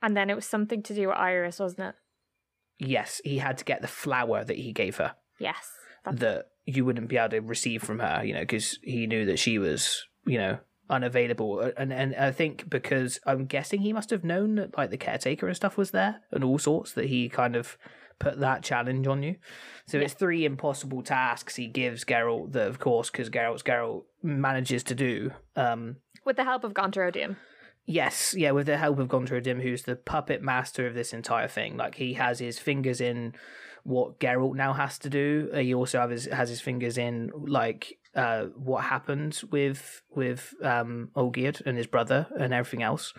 And 0.00 0.16
then 0.16 0.30
it 0.30 0.34
was 0.34 0.46
something 0.46 0.82
to 0.84 0.94
do 0.94 1.08
with 1.08 1.16
Iris, 1.16 1.58
wasn't 1.58 1.88
it? 1.90 1.94
Yes, 2.78 3.20
he 3.24 3.38
had 3.38 3.58
to 3.58 3.64
get 3.64 3.82
the 3.82 3.88
flower 3.88 4.44
that 4.44 4.56
he 4.56 4.72
gave 4.72 4.96
her 4.96 5.14
Yes. 5.38 5.72
That's 6.04 6.20
that 6.20 6.48
you 6.66 6.84
wouldn't 6.84 7.08
be 7.08 7.16
able 7.16 7.30
to 7.30 7.40
receive 7.40 7.82
from 7.82 8.00
her, 8.00 8.22
you 8.24 8.34
know, 8.34 8.40
because 8.40 8.78
he 8.82 9.06
knew 9.06 9.24
that 9.26 9.38
she 9.38 9.58
was, 9.58 10.06
you 10.26 10.38
know, 10.38 10.58
unavailable. 10.90 11.72
And 11.76 11.92
and 11.92 12.14
I 12.14 12.32
think 12.32 12.68
because 12.68 13.20
I'm 13.26 13.46
guessing 13.46 13.80
he 13.80 13.92
must 13.92 14.10
have 14.10 14.24
known 14.24 14.56
that 14.56 14.76
like 14.76 14.90
the 14.90 14.96
caretaker 14.96 15.46
and 15.46 15.56
stuff 15.56 15.76
was 15.76 15.92
there 15.92 16.20
and 16.30 16.44
all 16.44 16.58
sorts 16.58 16.92
that 16.92 17.06
he 17.06 17.28
kind 17.28 17.56
of 17.56 17.78
put 18.18 18.40
that 18.40 18.62
challenge 18.62 19.06
on 19.06 19.22
you. 19.22 19.36
So 19.86 19.98
it's 19.98 20.12
three 20.12 20.44
impossible 20.44 21.02
tasks 21.02 21.54
he 21.56 21.68
gives 21.68 22.04
Geralt 22.04 22.52
that, 22.52 22.66
of 22.66 22.80
course, 22.80 23.10
because 23.10 23.30
Geralt's 23.30 23.62
Geralt 23.62 24.04
manages 24.22 24.82
to 24.84 24.94
do. 24.94 25.30
Um, 25.54 25.96
with 26.24 26.36
the 26.36 26.44
help 26.44 26.64
of 26.64 26.74
Gaunter 26.74 27.04
O'Dimm. 27.04 27.36
Yes, 27.90 28.34
yeah, 28.36 28.50
with 28.50 28.66
the 28.66 28.76
help 28.76 28.98
of 28.98 29.42
Dim, 29.42 29.60
who's 29.60 29.84
the 29.84 29.96
puppet 29.96 30.42
master 30.42 30.86
of 30.86 30.92
this 30.92 31.14
entire 31.14 31.48
thing. 31.48 31.78
Like 31.78 31.94
he 31.94 32.12
has 32.14 32.38
his 32.38 32.58
fingers 32.58 33.00
in 33.00 33.32
what 33.82 34.20
Geralt 34.20 34.56
now 34.56 34.74
has 34.74 34.98
to 34.98 35.08
do. 35.08 35.48
Uh, 35.54 35.60
he 35.60 35.72
also 35.72 35.98
have 35.98 36.10
his, 36.10 36.26
has 36.26 36.50
his 36.50 36.60
fingers 36.60 36.98
in 36.98 37.30
like 37.34 37.98
uh, 38.14 38.44
what 38.56 38.84
happened 38.84 39.40
with 39.50 40.02
with 40.14 40.52
um, 40.62 41.08
Olgierd 41.16 41.62
and 41.64 41.78
his 41.78 41.86
brother 41.86 42.26
and 42.38 42.52
everything 42.52 42.82
else. 42.82 43.14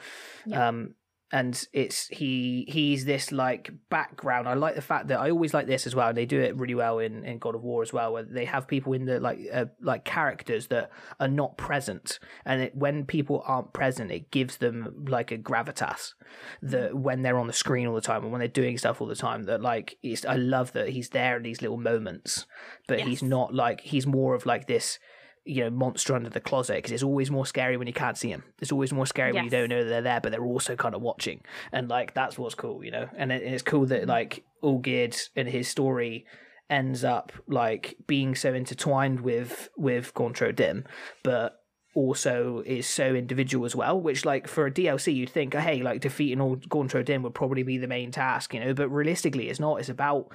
Yeah. 0.45 0.67
Um, 0.67 0.93
and 1.31 1.67
it's 1.73 2.07
he 2.07 2.65
he's 2.67 3.05
this 3.05 3.31
like 3.31 3.71
background. 3.89 4.47
I 4.47 4.55
like 4.55 4.75
the 4.75 4.81
fact 4.81 5.09
that 5.09 5.19
I 5.19 5.29
always 5.29 5.53
like 5.53 5.67
this 5.67 5.85
as 5.85 5.95
well. 5.95 6.09
And 6.09 6.17
they 6.17 6.25
do 6.25 6.41
it 6.41 6.55
really 6.55 6.75
well 6.75 6.99
in, 6.99 7.23
in 7.23 7.37
God 7.37 7.55
of 7.55 7.63
War 7.63 7.83
as 7.83 7.93
well, 7.93 8.13
where 8.13 8.23
they 8.23 8.45
have 8.45 8.67
people 8.67 8.93
in 8.93 9.05
the 9.05 9.19
like 9.19 9.39
uh, 9.53 9.65
like 9.81 10.05
characters 10.05 10.67
that 10.67 10.91
are 11.19 11.27
not 11.27 11.57
present, 11.57 12.19
and 12.45 12.61
it, 12.61 12.75
when 12.75 13.05
people 13.05 13.43
aren't 13.45 13.73
present, 13.73 14.11
it 14.11 14.31
gives 14.31 14.57
them 14.57 15.05
like 15.07 15.31
a 15.31 15.37
gravitas 15.37 16.13
that 16.61 16.95
when 16.95 17.21
they're 17.21 17.39
on 17.39 17.47
the 17.47 17.53
screen 17.53 17.87
all 17.87 17.95
the 17.95 18.01
time 18.01 18.23
and 18.23 18.31
when 18.31 18.39
they're 18.39 18.47
doing 18.47 18.77
stuff 18.77 19.01
all 19.01 19.07
the 19.07 19.15
time, 19.15 19.43
that 19.43 19.61
like 19.61 19.97
it's, 20.01 20.25
I 20.25 20.35
love 20.35 20.73
that 20.73 20.89
he's 20.89 21.09
there 21.09 21.37
in 21.37 21.43
these 21.43 21.61
little 21.61 21.77
moments, 21.77 22.45
but 22.87 23.01
he's 23.01 23.21
not 23.21 23.53
like 23.53 23.81
he's 23.81 24.07
more 24.07 24.33
of 24.33 24.45
like 24.45 24.67
this 24.67 24.99
you 25.49 25.63
know 25.63 25.69
monster 25.71 26.13
under 26.13 26.29
the 26.29 26.39
closet 26.39 26.75
because 26.75 26.91
it's 26.91 27.03
always 27.03 27.31
more 27.31 27.45
scary 27.45 27.75
when 27.75 27.87
you 27.87 27.93
can't 27.93 28.17
see 28.17 28.29
them. 28.31 28.43
it's 28.61 28.71
always 28.71 28.93
more 28.93 29.07
scary 29.07 29.33
when 29.33 29.43
you 29.43 29.49
don't 29.49 29.69
know 29.69 29.83
that 29.83 29.89
they're 29.89 30.01
there 30.01 30.21
but 30.21 30.31
they're 30.31 30.45
also 30.45 30.75
kind 30.75 30.93
of 30.93 31.01
watching. 31.01 31.41
And 31.71 31.89
like 31.89 32.13
that's 32.13 32.37
what's 32.37 32.55
cool 32.55 32.83
you 32.83 32.91
know? 32.91 33.09
And 33.17 33.31
it, 33.31 33.41
it's 33.41 33.63
cool 33.63 33.87
that 33.87 34.07
like 34.07 34.43
Olgierd 34.63 35.29
and 35.35 35.49
his 35.49 35.67
story 35.67 36.25
ends 36.69 37.03
up 37.03 37.31
like 37.47 37.97
being 38.05 38.35
so 38.35 38.53
intertwined 38.53 39.21
with 39.21 39.69
with 39.75 40.13
Gaunter 40.13 40.47
O'Dimm 40.47 40.85
but 41.23 41.55
also 41.95 42.61
is 42.63 42.87
so 42.87 43.15
individual 43.15 43.65
as 43.65 43.75
well 43.75 43.99
which 43.99 44.23
like 44.23 44.47
for 44.47 44.67
a 44.67 44.71
DLC 44.71 45.15
you'd 45.15 45.31
think 45.31 45.55
oh, 45.55 45.59
hey 45.59 45.81
like 45.81 45.99
defeating 45.99 46.39
all 46.39 46.57
Gaunter 46.57 46.99
O'Dimm 46.99 47.23
would 47.23 47.33
probably 47.33 47.63
be 47.63 47.79
the 47.79 47.87
main 47.87 48.11
task 48.11 48.53
you 48.53 48.59
know? 48.59 48.75
But 48.75 48.89
realistically 48.89 49.49
it's 49.49 49.59
not. 49.59 49.79
It's 49.79 49.89
about 49.89 50.31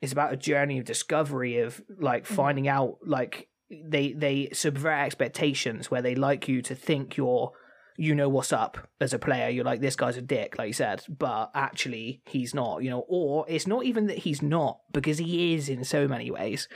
it's 0.00 0.12
about 0.12 0.32
a 0.32 0.36
journey 0.36 0.78
of 0.78 0.86
discovery 0.86 1.58
of 1.58 1.82
like 1.98 2.24
mm. 2.24 2.28
finding 2.28 2.66
out 2.66 2.98
like 3.04 3.48
they 3.84 4.12
they 4.12 4.48
subvert 4.52 4.92
expectations 5.06 5.90
where 5.90 6.02
they 6.02 6.14
like 6.14 6.48
you 6.48 6.62
to 6.62 6.74
think 6.74 7.16
you're 7.16 7.52
you 7.96 8.14
know 8.14 8.28
what's 8.28 8.52
up 8.52 8.88
as 9.00 9.12
a 9.14 9.18
player 9.18 9.48
you're 9.48 9.64
like 9.64 9.80
this 9.80 9.94
guy's 9.96 10.16
a 10.16 10.22
dick 10.22 10.58
like 10.58 10.66
you 10.66 10.72
said 10.72 11.02
but 11.08 11.50
actually 11.54 12.20
he's 12.26 12.52
not 12.52 12.82
you 12.82 12.90
know 12.90 13.04
or 13.08 13.44
it's 13.48 13.66
not 13.68 13.84
even 13.84 14.06
that 14.08 14.18
he's 14.18 14.42
not 14.42 14.80
because 14.92 15.18
he 15.18 15.54
is 15.54 15.68
in 15.68 15.84
so 15.84 16.08
many 16.08 16.30
ways 16.30 16.68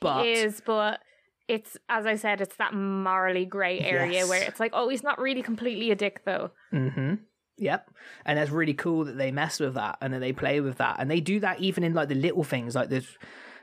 but 0.00 0.24
He 0.24 0.32
is, 0.32 0.62
but 0.64 1.00
it's 1.48 1.76
as 1.88 2.06
I 2.06 2.16
said, 2.16 2.40
it's 2.40 2.56
that 2.56 2.74
morally 2.74 3.44
grey 3.46 3.80
area 3.80 4.12
Yes. 4.20 4.28
where 4.28 4.42
it's 4.42 4.58
like, 4.60 4.72
oh, 4.74 4.88
he's 4.88 5.02
not 5.02 5.18
really 5.18 5.42
completely 5.42 5.90
a 5.90 5.94
dick 5.94 6.22
though. 6.24 6.50
Mm-hmm. 6.72 7.14
Yep. 7.58 7.90
And 8.24 8.38
that's 8.38 8.50
really 8.50 8.74
cool 8.74 9.04
that 9.04 9.16
they 9.16 9.30
mess 9.30 9.60
with 9.60 9.74
that 9.74 9.98
and 10.00 10.12
that 10.12 10.20
they 10.20 10.32
play 10.32 10.60
with 10.60 10.78
that. 10.78 10.96
And 10.98 11.10
they 11.10 11.20
do 11.20 11.40
that 11.40 11.60
even 11.60 11.84
in 11.84 11.94
like 11.94 12.08
the 12.08 12.14
little 12.14 12.44
things 12.44 12.74
like 12.74 12.88
this, 12.88 13.06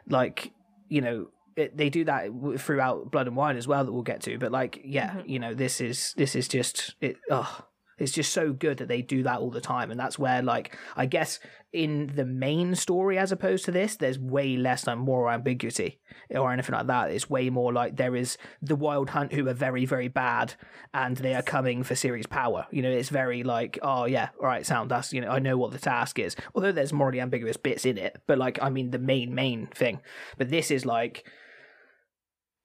like, 0.08 0.52
you 0.90 1.02
know, 1.02 1.28
it, 1.62 1.78
they 1.78 1.90
do 1.90 2.04
that 2.06 2.30
throughout 2.58 3.12
Blood 3.12 3.28
and 3.28 3.36
Wine 3.36 3.58
as 3.58 3.68
well 3.68 3.86
that 3.86 3.92
we'll 3.92 4.02
get 4.04 4.22
to. 4.22 4.38
But 4.38 4.52
like, 4.52 4.82
yeah, 4.84 5.12
Mhm. 5.16 5.30
you 5.30 5.40
know, 5.40 5.54
this 5.54 5.80
is, 5.82 6.14
this 6.18 6.36
is 6.36 6.48
just, 6.48 6.96
it, 7.02 7.18
oh, 7.30 7.66
it's 7.98 8.12
just 8.12 8.34
so 8.34 8.52
good 8.52 8.80
that 8.80 8.88
they 8.88 9.04
do 9.04 9.22
that 9.24 9.38
all 9.40 9.52
the 9.52 9.62
time. 9.62 9.92
And 9.92 10.00
that's 10.00 10.18
where 10.18 10.42
like, 10.42 10.76
I 10.96 11.06
guess 11.06 11.40
in 11.72 12.12
the 12.16 12.26
main 12.26 12.74
story 12.74 13.20
as 13.20 13.32
opposed 13.32 13.64
to 13.66 13.72
this, 13.72 13.96
there's 13.96 14.18
way 14.18 14.58
less 14.58 14.88
like 14.88 14.98
moral 14.98 15.32
ambiguity 15.32 16.00
or 16.32 16.52
anything 16.52 16.74
like 16.74 16.88
that. 16.88 17.12
It's 17.12 17.30
way 17.30 17.52
more 17.52 17.72
like 17.72 17.98
there 17.98 18.16
is 18.16 18.40
the 18.60 18.76
Wild 18.76 19.12
Hunt 19.12 19.34
who 19.34 19.48
are 19.48 19.54
very, 19.54 19.86
very 19.86 20.08
bad 20.08 20.56
and 20.96 21.16
they 21.16 21.36
are 21.36 21.44
coming 21.44 21.84
for 21.84 21.94
Ciri's 21.94 22.26
power. 22.26 22.66
You 22.72 22.82
know, 22.82 22.90
it's 22.90 23.10
very 23.10 23.44
like, 23.44 23.78
oh 23.84 24.06
yeah, 24.06 24.30
all 24.40 24.48
right, 24.48 24.66
sound. 24.66 24.90
That's 24.90 25.14
you 25.14 25.22
know, 25.22 25.30
I 25.30 25.38
know 25.38 25.58
what 25.60 25.72
the 25.72 25.78
task 25.78 26.18
is. 26.18 26.36
Although 26.56 26.72
there's 26.72 26.92
morally 26.92 27.22
ambiguous 27.22 27.58
bits 27.58 27.86
in 27.86 28.00
it, 28.00 28.20
but 28.26 28.40
like, 28.40 28.58
I 28.64 28.72
mean, 28.72 28.90
the 28.90 28.98
main 29.00 29.36
main 29.36 29.68
thing. 29.68 30.00
But 30.40 30.50
this 30.50 30.72
is 30.72 30.88
like, 30.88 31.24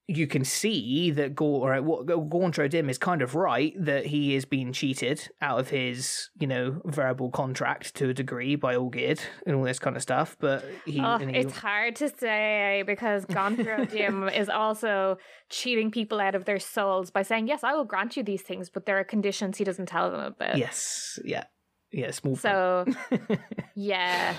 you 0.09 0.25
can 0.25 0.45
see 0.45 1.11
that 1.11 1.35
Gore, 1.35 1.75
or 1.75 1.81
what 1.81 2.05
Gaunter 2.05 2.63
O'Dimm 2.63 2.89
is 2.89 2.97
kind 2.97 3.21
of 3.21 3.35
right 3.35 3.73
that 3.77 4.05
he 4.05 4.35
is 4.35 4.45
being 4.45 4.71
cheated 4.71 5.27
out 5.41 5.59
of 5.59 5.69
his, 5.69 6.29
you 6.39 6.47
know, 6.47 6.81
verbal 6.85 7.29
contract 7.29 7.93
to 7.95 8.09
a 8.09 8.13
degree 8.13 8.55
by 8.55 8.75
Olgierd 8.75 9.19
and 9.45 9.57
all 9.57 9.63
this 9.63 9.79
kind 9.79 9.97
of 9.97 10.01
stuff. 10.01 10.37
But 10.39 10.63
he, 10.85 11.01
Oh, 11.03 11.17
he 11.17 11.25
it's 11.25 11.57
hard 11.57 11.97
to 11.97 12.07
say 12.07 12.83
because 12.87 13.25
Gaunter 13.29 13.81
O'Dimm 13.81 14.29
is 14.33 14.47
also 14.47 15.17
cheating 15.49 15.91
people 15.91 16.21
out 16.21 16.35
of 16.35 16.45
their 16.45 16.59
souls 16.59 17.11
by 17.11 17.21
saying, 17.23 17.49
Yes, 17.49 17.65
I 17.65 17.73
will 17.73 17.83
grant 17.85 18.15
you 18.15 18.23
these 18.23 18.43
things, 18.43 18.69
but 18.69 18.85
there 18.85 18.97
are 18.97 19.03
conditions 19.03 19.57
he 19.57 19.65
doesn't 19.65 19.87
tell 19.87 20.09
them 20.09 20.21
about. 20.21 20.57
yes, 20.57 21.19
yeah, 21.25 21.43
yeah, 21.91 22.11
small. 22.11 22.37
So, 22.37 22.85
yeah. 23.75 24.35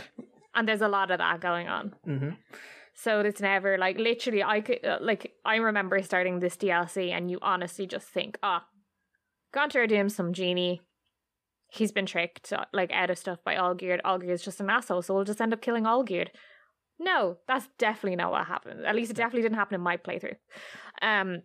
And 0.55 0.67
there's 0.67 0.81
a 0.81 0.89
lot 0.89 1.11
of 1.11 1.19
that 1.19 1.41
going 1.41 1.69
on. 1.69 1.95
hmm 2.05 2.31
So 2.95 3.21
it's 3.21 3.41
never 3.41 3.79
like 3.79 3.97
literally. 3.99 4.43
I 4.43 4.61
could 4.61 4.85
uh, 4.85 4.99
like 5.01 5.33
I 5.45 5.57
remember 5.57 6.03
starting 6.03 6.41
this 6.41 6.57
DLC, 6.57 7.11
and 7.11 7.31
you 7.31 7.39
honestly 7.43 7.87
just 7.87 8.09
think, 8.09 8.39
ah, 8.43 8.67
Gaunter 9.53 9.83
O'Dimm, 9.83 10.11
some 10.11 10.33
genie. 10.33 10.83
He's 11.71 11.93
been 11.93 12.07
tricked 12.07 12.53
uh, 12.53 12.65
like 12.73 12.91
out 12.93 13.11
of 13.11 13.19
stuff 13.19 13.39
by 13.45 13.55
Olgierd. 13.57 14.01
Olgierd's 14.03 14.43
just 14.43 14.61
an 14.61 14.71
asshole, 14.71 15.03
so 15.03 15.15
we'll 15.15 15.25
just 15.25 15.41
end 15.41 15.53
up 15.53 15.61
killing 15.61 15.85
Olgierd. 15.85 16.29
No, 16.99 17.37
that's 17.47 17.69
definitely 17.79 18.17
not 18.17 18.33
what 18.33 18.47
happened. 18.47 18.85
At 18.85 18.97
least 18.97 19.11
it 19.11 19.17
definitely 19.17 19.43
didn't 19.43 19.57
happen 19.57 19.75
in 19.75 19.81
my 19.81 19.97
playthrough. 19.97 20.37
Um, 21.01 21.43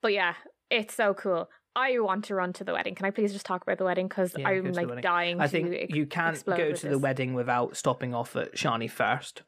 but 0.00 0.12
yeah, 0.12 0.34
it's 0.70 0.94
so 0.94 1.14
cool. 1.14 1.48
I 1.74 1.98
want 2.00 2.26
to 2.26 2.34
run 2.34 2.52
to 2.54 2.64
the 2.64 2.72
wedding. 2.72 2.94
Can 2.94 3.06
I 3.06 3.10
please 3.10 3.32
just 3.32 3.46
talk 3.46 3.62
about 3.62 3.78
the 3.78 3.84
wedding? 3.84 4.06
Because 4.06 4.34
Yeah, 4.36 4.46
I'm 4.48 4.72
like 4.72 5.00
dying. 5.00 5.40
I 5.40 5.46
to 5.46 5.48
think 5.50 5.74
ex- 5.74 5.94
you 5.94 6.06
can't 6.06 6.44
go 6.44 6.72
to 6.72 6.82
the 6.82 6.90
this. 6.90 7.00
wedding 7.00 7.34
without 7.34 7.76
stopping 7.76 8.14
off 8.14 8.36
at 8.36 8.54
Shani 8.54 8.90
first, 8.90 9.42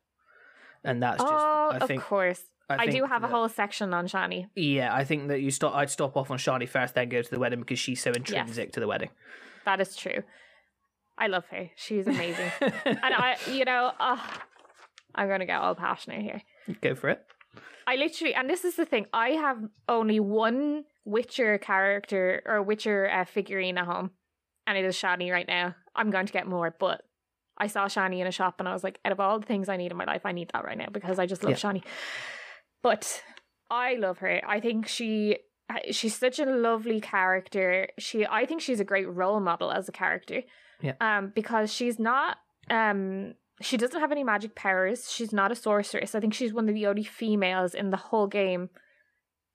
and 0.82 1.02
that's 1.02 1.22
just. 1.22 1.32
oh, 1.32 1.70
I 1.72 1.78
of 1.84 2.02
course. 2.02 2.42
I, 2.68 2.84
I, 2.84 2.86
do 2.86 3.04
have 3.04 3.22
a 3.22 3.28
whole 3.28 3.48
section 3.48 3.92
on 3.92 4.06
Shani. 4.06 4.48
Yeah, 4.54 4.94
I 4.94 5.04
think 5.04 5.28
that 5.28 5.40
you 5.40 5.50
stop. 5.50 5.74
I'd 5.74 5.90
stop 5.90 6.16
off 6.16 6.30
on 6.30 6.38
Shani 6.38 6.68
first, 6.68 6.94
then 6.94 7.08
go 7.10 7.20
to 7.20 7.30
the 7.30 7.38
wedding 7.38 7.60
because 7.60 7.78
she's 7.78 8.02
so 8.02 8.10
intrinsic 8.12 8.72
to 8.72 8.80
the 8.80 8.86
wedding. 8.86 9.10
That 9.64 9.80
is 9.80 9.94
true. 9.96 10.22
I 11.18 11.26
love 11.26 11.44
her. 11.50 11.70
She's 11.76 12.06
amazing. 12.06 12.50
and 12.60 12.98
I, 13.02 13.36
you 13.50 13.64
know, 13.64 13.92
oh, 14.00 14.38
I'm 15.14 15.28
going 15.28 15.40
to 15.40 15.46
get 15.46 15.60
all 15.60 15.74
passionate 15.74 16.22
here. 16.22 16.42
go 16.80 16.94
for 16.94 17.10
it. 17.10 17.22
I 17.86 17.96
literally, 17.96 18.34
and 18.34 18.48
this 18.48 18.64
is 18.64 18.76
the 18.76 18.86
thing, 18.86 19.06
I 19.12 19.30
have 19.30 19.58
only 19.88 20.18
one 20.18 20.84
Witcher 21.04 21.58
character 21.58 22.42
or 22.46 22.62
Witcher 22.62 23.10
uh, 23.10 23.24
figurine 23.24 23.76
at 23.76 23.84
home, 23.84 24.10
and 24.66 24.78
it 24.78 24.84
is 24.84 24.96
Shani 24.96 25.30
right 25.30 25.46
now. 25.46 25.74
I'm 25.94 26.10
going 26.10 26.26
to 26.26 26.32
get 26.32 26.46
more, 26.46 26.74
but 26.78 27.02
I 27.58 27.66
saw 27.66 27.86
Shani 27.86 28.20
in 28.20 28.26
a 28.26 28.32
shop 28.32 28.56
and 28.58 28.68
I 28.68 28.72
was 28.72 28.82
like, 28.82 28.98
out 29.04 29.12
of 29.12 29.20
all 29.20 29.38
the 29.38 29.46
things 29.46 29.68
I 29.68 29.76
need 29.76 29.92
in 29.92 29.96
my 29.96 30.04
life, 30.04 30.22
I 30.24 30.32
need 30.32 30.50
that 30.52 30.64
right 30.64 30.76
now 30.76 30.88
because 30.90 31.18
I 31.18 31.26
just 31.26 31.44
love 31.44 31.52
Yeah. 31.52 31.56
Shani. 31.56 31.82
But 32.84 33.22
I 33.70 33.94
love 33.94 34.18
her. 34.18 34.40
I 34.46 34.60
think 34.60 34.86
she 34.86 35.38
she's 35.90 36.14
such 36.14 36.38
a 36.38 36.44
lovely 36.44 37.00
character. 37.00 37.88
She 37.98 38.26
I 38.26 38.44
think 38.44 38.60
she's 38.60 38.78
a 38.78 38.84
great 38.84 39.08
role 39.10 39.40
model 39.40 39.72
as 39.72 39.88
a 39.88 39.92
character. 39.92 40.42
Yeah. 40.80 40.92
Um 41.00 41.32
because 41.34 41.72
she's 41.72 41.98
not 41.98 42.36
um 42.70 43.34
she 43.62 43.78
doesn't 43.78 44.00
have 44.00 44.12
any 44.12 44.22
magic 44.22 44.54
powers. 44.54 45.10
She's 45.10 45.32
not 45.32 45.50
a 45.50 45.54
sorceress. 45.56 46.14
I 46.14 46.20
think 46.20 46.34
she's 46.34 46.52
one 46.52 46.68
of 46.68 46.74
the 46.74 46.86
only 46.86 47.04
females 47.04 47.72
in 47.74 47.90
the 47.90 47.96
whole 47.96 48.26
game 48.26 48.68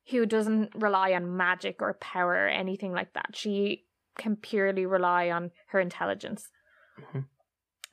who 0.10 0.26
doesn't 0.26 0.72
rely 0.74 1.14
on 1.14 1.38
magic 1.38 1.84
or 1.84 1.94
power 2.02 2.34
or 2.34 2.48
anything 2.48 2.94
like 2.94 3.14
that. 3.14 3.36
She 3.36 3.86
can 4.18 4.38
purely 4.38 4.88
rely 4.88 5.30
on 5.30 5.52
her 5.68 5.80
intelligence. 5.80 6.50
Mhm. 7.00 7.26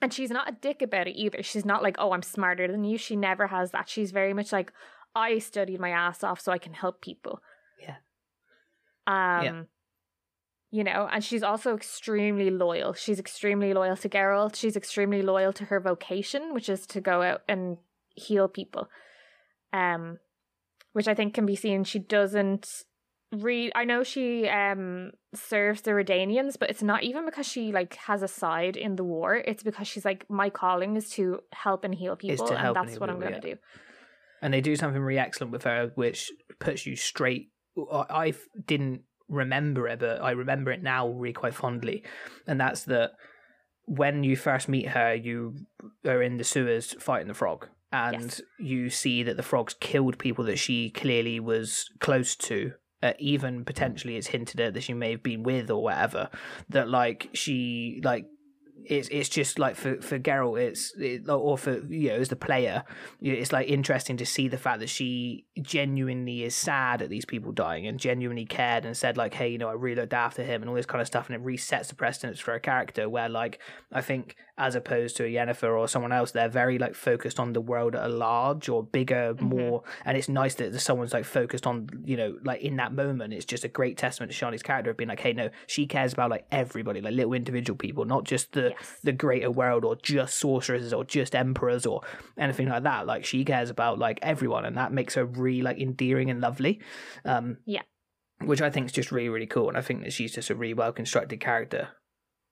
And 0.00 0.12
she's 0.12 0.30
not 0.30 0.48
a 0.48 0.52
dick 0.52 0.80
about 0.82 1.08
it 1.08 1.16
either. 1.16 1.42
She's 1.42 1.64
not 1.64 1.82
like, 1.82 1.96
oh, 1.98 2.12
I'm 2.12 2.22
smarter 2.22 2.68
than 2.68 2.84
you. 2.84 2.98
She 2.98 3.16
never 3.16 3.46
has 3.48 3.70
that. 3.70 3.88
She's 3.88 4.12
very 4.12 4.34
much 4.34 4.52
like, 4.52 4.72
I 5.16 5.38
studied 5.38 5.80
my 5.80 5.90
ass 5.90 6.22
off 6.22 6.40
so 6.40 6.52
I 6.52 6.58
can 6.58 6.74
help 6.74 7.00
people. 7.00 7.40
Yeah. 7.80 7.96
Um, 9.06 9.44
Yeah. 9.44 9.62
you 10.70 10.84
know, 10.84 11.08
and 11.10 11.24
she's 11.24 11.42
also 11.42 11.74
extremely 11.74 12.50
loyal. 12.50 12.92
She's 12.92 13.18
extremely 13.18 13.72
loyal 13.72 13.96
to 13.96 14.08
Geralt. 14.08 14.54
She's 14.56 14.76
extremely 14.76 15.22
loyal 15.22 15.52
to 15.54 15.64
her 15.70 15.80
vocation, 15.80 16.52
which 16.54 16.68
is 16.68 16.86
to 16.88 17.00
go 17.00 17.22
out 17.22 17.42
and 17.48 17.78
heal 18.14 18.48
people. 18.48 18.88
Um, 19.72 20.18
which 20.92 21.08
I 21.08 21.14
think 21.14 21.34
can 21.34 21.46
be 21.46 21.56
seen. 21.56 21.84
She 21.84 21.98
doesn't 21.98 22.84
read. 23.32 23.72
I 23.74 23.84
know 23.84 24.02
she 24.02 24.48
um 24.48 25.12
serves 25.34 25.82
the 25.82 25.90
Redanians, 25.90 26.54
but 26.58 26.70
it's 26.70 26.82
not 26.82 27.02
even 27.02 27.24
because 27.26 27.46
she 27.46 27.72
like 27.72 27.94
has 28.08 28.22
a 28.22 28.28
side 28.28 28.76
in 28.76 28.96
the 28.96 29.04
war. 29.04 29.34
It's 29.34 29.62
because 29.62 29.86
she's 29.88 30.04
like, 30.04 30.24
my 30.30 30.48
calling 30.50 30.96
is 30.96 31.10
to 31.10 31.40
help 31.52 31.84
and 31.84 31.94
heal 31.94 32.16
people, 32.16 32.46
and 32.56 32.76
that's 32.76 32.98
what 33.00 33.10
I'm 33.10 33.20
going 33.20 33.34
to 33.40 33.40
do. 33.54 33.56
And 34.42 34.52
they 34.52 34.60
do 34.60 34.76
something 34.76 35.00
really 35.00 35.18
excellent 35.18 35.52
with 35.52 35.64
her, 35.64 35.92
which 35.94 36.30
puts 36.58 36.86
you 36.86 36.96
straight. 36.96 37.50
I 37.92 38.04
I 38.10 38.34
didn't 38.66 39.02
remember 39.28 39.88
it, 39.88 40.00
but 40.00 40.22
I 40.22 40.30
remember 40.32 40.70
it 40.70 40.82
now 40.82 41.08
really 41.08 41.32
quite 41.32 41.54
fondly, 41.54 42.04
and 42.46 42.60
that's 42.60 42.84
that 42.84 43.12
when 43.84 44.24
you 44.24 44.36
first 44.36 44.68
meet 44.68 44.88
her, 44.88 45.14
you 45.14 45.54
are 46.04 46.22
in 46.22 46.38
the 46.38 46.44
sewers 46.44 46.94
fighting 47.00 47.28
the 47.28 47.34
frog, 47.34 47.68
and 47.92 48.22
Yes. 48.22 48.40
you 48.58 48.90
see 48.90 49.22
that 49.22 49.36
the 49.36 49.42
frogs 49.42 49.74
killed 49.78 50.18
people 50.18 50.44
that 50.44 50.58
she 50.58 50.90
clearly 50.90 51.38
was 51.40 51.88
close 52.00 52.34
to. 52.36 52.72
Uh, 53.02 53.12
even 53.18 53.64
potentially, 53.64 54.16
it's 54.16 54.28
hinted 54.28 54.58
at 54.58 54.74
that 54.74 54.82
she 54.82 54.94
may 54.94 55.10
have 55.12 55.22
been 55.22 55.42
with 55.42 55.70
or 55.70 55.82
whatever. 55.82 56.30
That 56.70 56.88
like 56.88 57.28
she 57.34 58.00
like 58.02 58.26
it's 58.84 59.08
it's 59.08 59.28
just 59.28 59.58
like 59.58 59.74
for 59.74 60.00
for 60.00 60.18
Geralt, 60.18 60.60
it's 60.60 60.94
it, 60.96 61.28
or 61.28 61.58
for 61.58 61.78
you 61.86 62.08
know 62.08 62.16
as 62.16 62.28
the 62.28 62.36
player, 62.36 62.84
it's 63.20 63.52
like 63.52 63.68
interesting 63.68 64.16
to 64.18 64.26
see 64.26 64.48
the 64.48 64.58
fact 64.58 64.80
that 64.80 64.88
she 64.88 65.44
genuinely 65.60 66.44
is 66.44 66.54
sad 66.54 67.02
at 67.02 67.08
these 67.08 67.24
people 67.24 67.52
dying 67.52 67.86
and 67.86 67.98
genuinely 67.98 68.44
cared 68.44 68.84
and 68.84 68.96
said 68.96 69.16
like, 69.16 69.34
hey, 69.34 69.48
you 69.48 69.58
know, 69.58 69.68
I 69.68 69.72
really 69.72 70.00
looked 70.00 70.12
after 70.12 70.42
him 70.42 70.62
and 70.62 70.68
all 70.68 70.76
this 70.76 70.86
kind 70.86 71.00
of 71.00 71.06
stuff, 71.06 71.28
and 71.28 71.36
it 71.36 71.44
resets 71.44 71.88
the 71.88 71.94
precedence 71.94 72.38
for 72.38 72.54
a 72.54 72.60
character 72.60 73.08
where 73.08 73.28
like 73.28 73.60
I 73.92 74.02
think 74.02 74.36
as 74.58 74.74
opposed 74.74 75.16
to 75.16 75.24
a 75.24 75.28
Yennefer 75.28 75.78
or 75.78 75.86
someone 75.86 76.12
else, 76.12 76.30
they're 76.30 76.48
very 76.48 76.78
like 76.78 76.94
focused 76.94 77.38
on 77.38 77.52
the 77.52 77.60
world 77.60 77.94
at 77.94 78.10
large 78.10 78.68
or 78.68 78.82
bigger, 78.82 79.34
mm-hmm. 79.34 79.44
more, 79.44 79.82
and 80.04 80.16
it's 80.16 80.28
nice 80.28 80.54
that 80.54 80.78
someone's 80.80 81.12
like 81.12 81.24
focused 81.24 81.66
on 81.66 81.88
you 82.04 82.16
know 82.16 82.38
like 82.44 82.60
in 82.62 82.76
that 82.76 82.92
moment. 82.92 83.32
It's 83.32 83.44
just 83.44 83.64
a 83.64 83.68
great 83.68 83.96
testament 83.96 84.32
to 84.32 84.44
Shani's 84.44 84.62
character 84.62 84.90
of 84.90 84.96
being 84.96 85.08
like, 85.08 85.20
hey, 85.20 85.32
no, 85.32 85.50
she 85.66 85.86
cares 85.86 86.12
about 86.12 86.30
like 86.30 86.46
everybody, 86.52 87.00
like 87.00 87.14
little 87.14 87.32
individual 87.32 87.76
people, 87.76 88.04
not 88.04 88.24
just 88.24 88.52
the 88.52 88.65
Yes. 88.70 88.96
the 89.02 89.12
greater 89.12 89.50
world 89.50 89.84
or 89.84 89.96
just 89.96 90.36
sorceresses 90.38 90.92
or 90.92 91.04
just 91.04 91.34
emperors 91.34 91.86
or 91.86 92.02
anything 92.38 92.68
like 92.68 92.82
that. 92.84 93.06
Like 93.06 93.24
she 93.24 93.44
cares 93.44 93.70
about 93.70 93.98
like 93.98 94.18
everyone, 94.22 94.64
and 94.64 94.76
that 94.76 94.92
makes 94.92 95.14
her 95.14 95.24
really 95.24 95.62
like 95.62 95.78
endearing 95.78 96.30
and 96.30 96.40
lovely. 96.40 96.80
Um, 97.24 97.58
Yeah. 97.64 97.82
which 98.44 98.60
I 98.62 98.70
think 98.70 98.86
is 98.86 98.92
just 98.92 99.12
really 99.12 99.28
really 99.28 99.46
cool, 99.46 99.68
and 99.68 99.76
I 99.78 99.82
think 99.82 100.02
that 100.04 100.12
she's 100.12 100.34
just 100.34 100.50
a 100.50 100.54
really 100.54 100.74
well 100.74 100.92
constructed 100.92 101.40
character. 101.40 101.88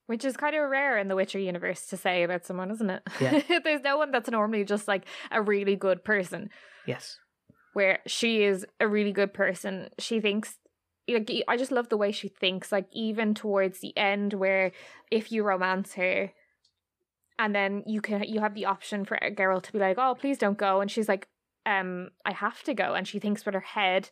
Which 0.06 0.24
is 0.24 0.36
kind 0.36 0.54
of 0.54 0.68
rare 0.68 0.98
in 0.98 1.08
the 1.08 1.16
Witcher 1.16 1.38
universe 1.38 1.86
to 1.86 1.96
say 1.96 2.24
about 2.24 2.44
someone, 2.44 2.70
isn't 2.70 2.90
it? 2.90 3.02
Yeah. 3.20 3.40
There's 3.64 3.80
no 3.82 3.96
one 3.96 4.10
that's 4.10 4.30
normally 4.30 4.62
just 4.64 4.86
like 4.86 5.06
a 5.30 5.40
really 5.40 5.76
good 5.76 6.04
person. 6.04 6.50
Yes. 6.86 7.18
where 7.72 8.00
she 8.06 8.42
is 8.44 8.66
a 8.80 8.86
really 8.86 9.12
good 9.12 9.32
person. 9.32 9.88
She 9.98 10.20
thinks 10.20 10.58
like 11.08 11.30
I 11.48 11.56
just 11.56 11.72
love 11.72 11.88
the 11.88 11.96
way 11.96 12.12
she 12.12 12.28
thinks. 12.28 12.72
Like 12.72 12.86
even 12.92 13.34
towards 13.34 13.80
the 13.80 13.96
end, 13.96 14.34
where 14.34 14.72
if 15.10 15.30
you 15.30 15.42
romance 15.42 15.94
her, 15.94 16.32
and 17.38 17.54
then 17.54 17.82
you 17.86 18.00
can 18.00 18.24
you 18.24 18.40
have 18.40 18.54
the 18.54 18.66
option 18.66 19.04
for 19.04 19.18
a 19.20 19.30
girl 19.30 19.60
to 19.60 19.72
be 19.72 19.78
like, 19.78 19.98
"Oh, 19.98 20.14
please 20.14 20.38
don't 20.38 20.58
go," 20.58 20.80
and 20.80 20.90
she's 20.90 21.08
like, 21.08 21.28
"Um, 21.66 22.10
I 22.24 22.32
have 22.32 22.62
to 22.64 22.74
go," 22.74 22.94
and 22.94 23.06
she 23.06 23.18
thinks 23.18 23.44
with 23.44 23.54
her 23.54 23.60
head. 23.60 24.10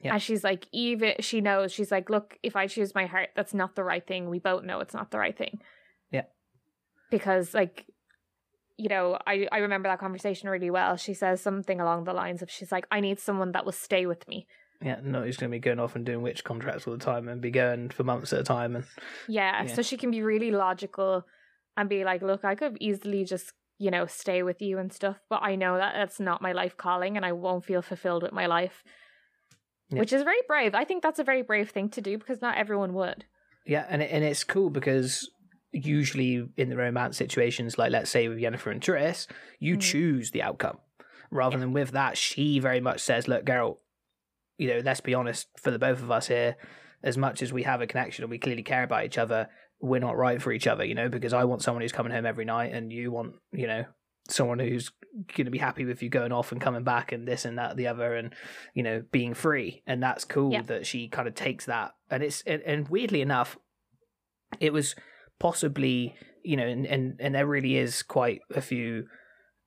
Yeah. 0.00 0.14
And 0.14 0.22
she's 0.22 0.44
like, 0.44 0.66
even 0.72 1.14
she 1.20 1.40
knows, 1.40 1.72
she's 1.72 1.90
like, 1.90 2.10
look, 2.10 2.36
if 2.42 2.56
I 2.56 2.66
choose 2.66 2.94
my 2.94 3.06
heart, 3.06 3.30
that's 3.34 3.54
not 3.54 3.74
the 3.74 3.84
right 3.84 4.06
thing. 4.06 4.28
We 4.28 4.38
both 4.38 4.62
know 4.62 4.80
it's 4.80 4.92
not 4.92 5.10
the 5.10 5.18
right 5.18 5.36
thing. 5.36 5.60
Yeah. 6.10 6.24
Because, 7.10 7.54
like, 7.54 7.86
you 8.76 8.88
know, 8.88 9.16
I, 9.26 9.48
I 9.50 9.58
remember 9.58 9.88
that 9.88 10.00
conversation 10.00 10.50
really 10.50 10.70
well. 10.70 10.96
She 10.96 11.14
says 11.14 11.40
something 11.40 11.80
along 11.80 12.04
the 12.04 12.12
lines 12.12 12.42
of, 12.42 12.50
she's 12.50 12.72
like, 12.72 12.86
I 12.90 13.00
need 13.00 13.18
someone 13.18 13.52
that 13.52 13.64
will 13.64 13.72
stay 13.72 14.04
with 14.04 14.28
me. 14.28 14.46
Yeah, 14.84 15.00
not 15.02 15.24
who's 15.24 15.38
going 15.38 15.50
to 15.50 15.54
be 15.54 15.60
going 15.60 15.80
off 15.80 15.96
and 15.96 16.04
doing 16.04 16.20
witch 16.22 16.44
contracts 16.44 16.86
all 16.86 16.92
the 16.92 17.04
time 17.04 17.26
and 17.28 17.40
be 17.40 17.50
going 17.50 17.88
for 17.88 18.04
months 18.04 18.32
at 18.34 18.40
a 18.40 18.44
time. 18.44 18.76
And 18.76 18.84
Yeah, 19.26 19.62
Yeah. 19.64 19.74
so 19.74 19.80
she 19.82 19.96
can 19.96 20.10
be 20.10 20.22
really 20.22 20.50
logical 20.50 21.24
and 21.76 21.88
be 21.88 22.04
like, 22.04 22.20
look, 22.22 22.44
I 22.44 22.54
could 22.54 22.76
easily 22.80 23.24
just, 23.24 23.52
you 23.78 23.90
know, 23.90 24.04
stay 24.06 24.42
with 24.42 24.60
you 24.60 24.78
and 24.78 24.92
stuff, 24.92 25.16
but 25.30 25.42
I 25.42 25.56
know 25.56 25.76
that 25.78 25.94
that's 25.94 26.20
not 26.20 26.42
my 26.42 26.52
life 26.52 26.76
calling 26.76 27.16
and 27.16 27.24
I 27.24 27.32
won't 27.32 27.64
feel 27.64 27.80
fulfilled 27.82 28.22
with 28.22 28.32
my 28.32 28.44
life. 28.46 28.84
Yeah. 29.90 30.00
Which 30.00 30.12
is 30.12 30.22
very 30.22 30.40
brave. 30.46 30.74
I 30.74 30.84
think 30.84 31.02
that's 31.02 31.18
a 31.18 31.24
very 31.24 31.42
brave 31.42 31.70
thing 31.70 31.88
to 31.90 32.00
do 32.02 32.18
because 32.18 32.42
not 32.42 32.56
everyone 32.58 32.92
would. 32.94 33.24
yeah, 33.66 33.86
and 33.88 34.02
it, 34.02 34.10
and 34.12 34.22
it's 34.22 34.44
cool 34.44 34.68
because 34.70 35.30
usually 35.72 36.46
in 36.56 36.68
the 36.68 36.76
romance 36.76 37.16
situations, 37.16 37.78
like 37.78 37.90
let's 37.90 38.10
say 38.10 38.28
with 38.28 38.38
Yennefer 38.38 38.70
and 38.70 38.80
Triss, 38.80 39.26
you 39.58 39.76
Mm. 39.76 39.80
choose 39.80 40.30
the 40.30 40.42
outcome 40.42 40.78
rather 41.30 41.58
than 41.58 41.72
with 41.72 41.90
that. 41.92 42.16
She 42.16 42.58
very 42.60 42.80
much 42.80 43.00
says, 43.00 43.26
"Look, 43.28 43.44
Geralt, 43.44 43.78
you 44.58 44.68
know, 44.68 44.80
let's 44.84 45.00
be 45.00 45.14
honest 45.14 45.48
for 45.60 45.70
the 45.70 45.78
both 45.78 46.02
of 46.02 46.10
us 46.10 46.28
here. 46.28 46.56
As 47.02 47.18
much 47.18 47.42
as 47.42 47.52
we 47.52 47.64
have 47.64 47.82
a 47.82 47.86
connection 47.86 48.24
and 48.24 48.30
we 48.30 48.38
clearly 48.38 48.62
care 48.62 48.82
about 48.82 49.04
each 49.04 49.18
other, 49.18 49.48
we're 49.78 50.00
not 50.00 50.16
right 50.16 50.40
for 50.40 50.52
each 50.52 50.66
other, 50.66 50.84
you 50.84 50.94
know, 50.94 51.10
because 51.10 51.34
I 51.34 51.44
want 51.44 51.62
someone 51.62 51.82
who's 51.82 51.92
coming 51.92 52.12
home 52.12 52.24
every 52.24 52.46
night, 52.46 52.72
and 52.72 52.92
you 52.92 53.10
want, 53.12 53.34
you 53.52 53.66
know." 53.66 53.84
someone 54.30 54.58
who's 54.58 54.90
going 55.36 55.44
to 55.44 55.50
be 55.50 55.58
happy 55.58 55.84
with 55.84 56.02
you 56.02 56.08
going 56.08 56.32
off 56.32 56.50
and 56.50 56.58
coming 56.58 56.82
back 56.82 57.12
and 57.12 57.28
this 57.28 57.44
and 57.44 57.58
that 57.58 57.76
the 57.76 57.86
other 57.86 58.14
and 58.14 58.32
you 58.72 58.82
know 58.82 59.02
being 59.12 59.34
free 59.34 59.82
and 59.86 60.02
that's 60.02 60.24
cool 60.24 60.50
Yeah. 60.50 60.62
that 60.62 60.86
she 60.86 61.08
kind 61.08 61.28
of 61.28 61.34
takes 61.34 61.66
that 61.66 61.92
and 62.10 62.22
it's 62.22 62.40
and, 62.46 62.62
and 62.62 62.88
weirdly 62.88 63.20
enough 63.20 63.58
it 64.60 64.72
was 64.72 64.94
possibly 65.38 66.14
you 66.42 66.56
know 66.56 66.66
and, 66.66 66.86
and 66.86 67.16
and 67.20 67.34
there 67.34 67.46
really 67.46 67.76
is 67.76 68.02
quite 68.02 68.40
a 68.54 68.62
few 68.62 69.08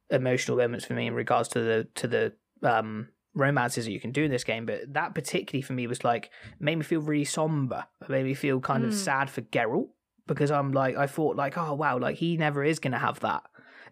emotional 0.09 0.57
moments 0.57 0.85
for 0.85 0.93
me 0.95 1.05
in 1.05 1.13
regards 1.13 1.49
to 1.49 1.59
the 1.59 1.87
to 1.93 2.07
the 2.07 2.33
um 2.63 3.09
romances 3.37 3.85
that 3.85 3.91
you 3.91 3.99
can 3.99 4.11
do 4.11 4.23
in 4.23 4.31
this 4.31 4.43
game 4.43 4.65
but 4.65 4.81
that 4.93 5.13
particularly 5.13 5.61
for 5.61 5.73
me 5.73 5.85
was 5.87 6.03
like 6.03 6.29
made 6.59 6.75
me 6.77 6.83
feel 6.83 7.01
really 7.01 7.23
somber 7.25 7.85
it 8.01 8.09
made 8.09 8.25
me 8.25 8.33
feel 8.33 8.59
kind 8.59 8.83
of 8.83 8.91
Mm. 8.91 8.93
sad 8.95 9.29
for 9.29 9.41
Geralt 9.41 9.89
because 10.25 10.51
I'm 10.51 10.71
like 10.71 10.97
I 10.97 11.07
thought 11.07 11.35
like 11.35 11.57
oh 11.57 11.73
wow 11.73 11.97
like 11.99 12.17
he 12.17 12.35
never 12.37 12.63
is 12.63 12.79
going 12.79 12.93
to 12.93 12.97
have 12.97 13.19
that 13.21 13.43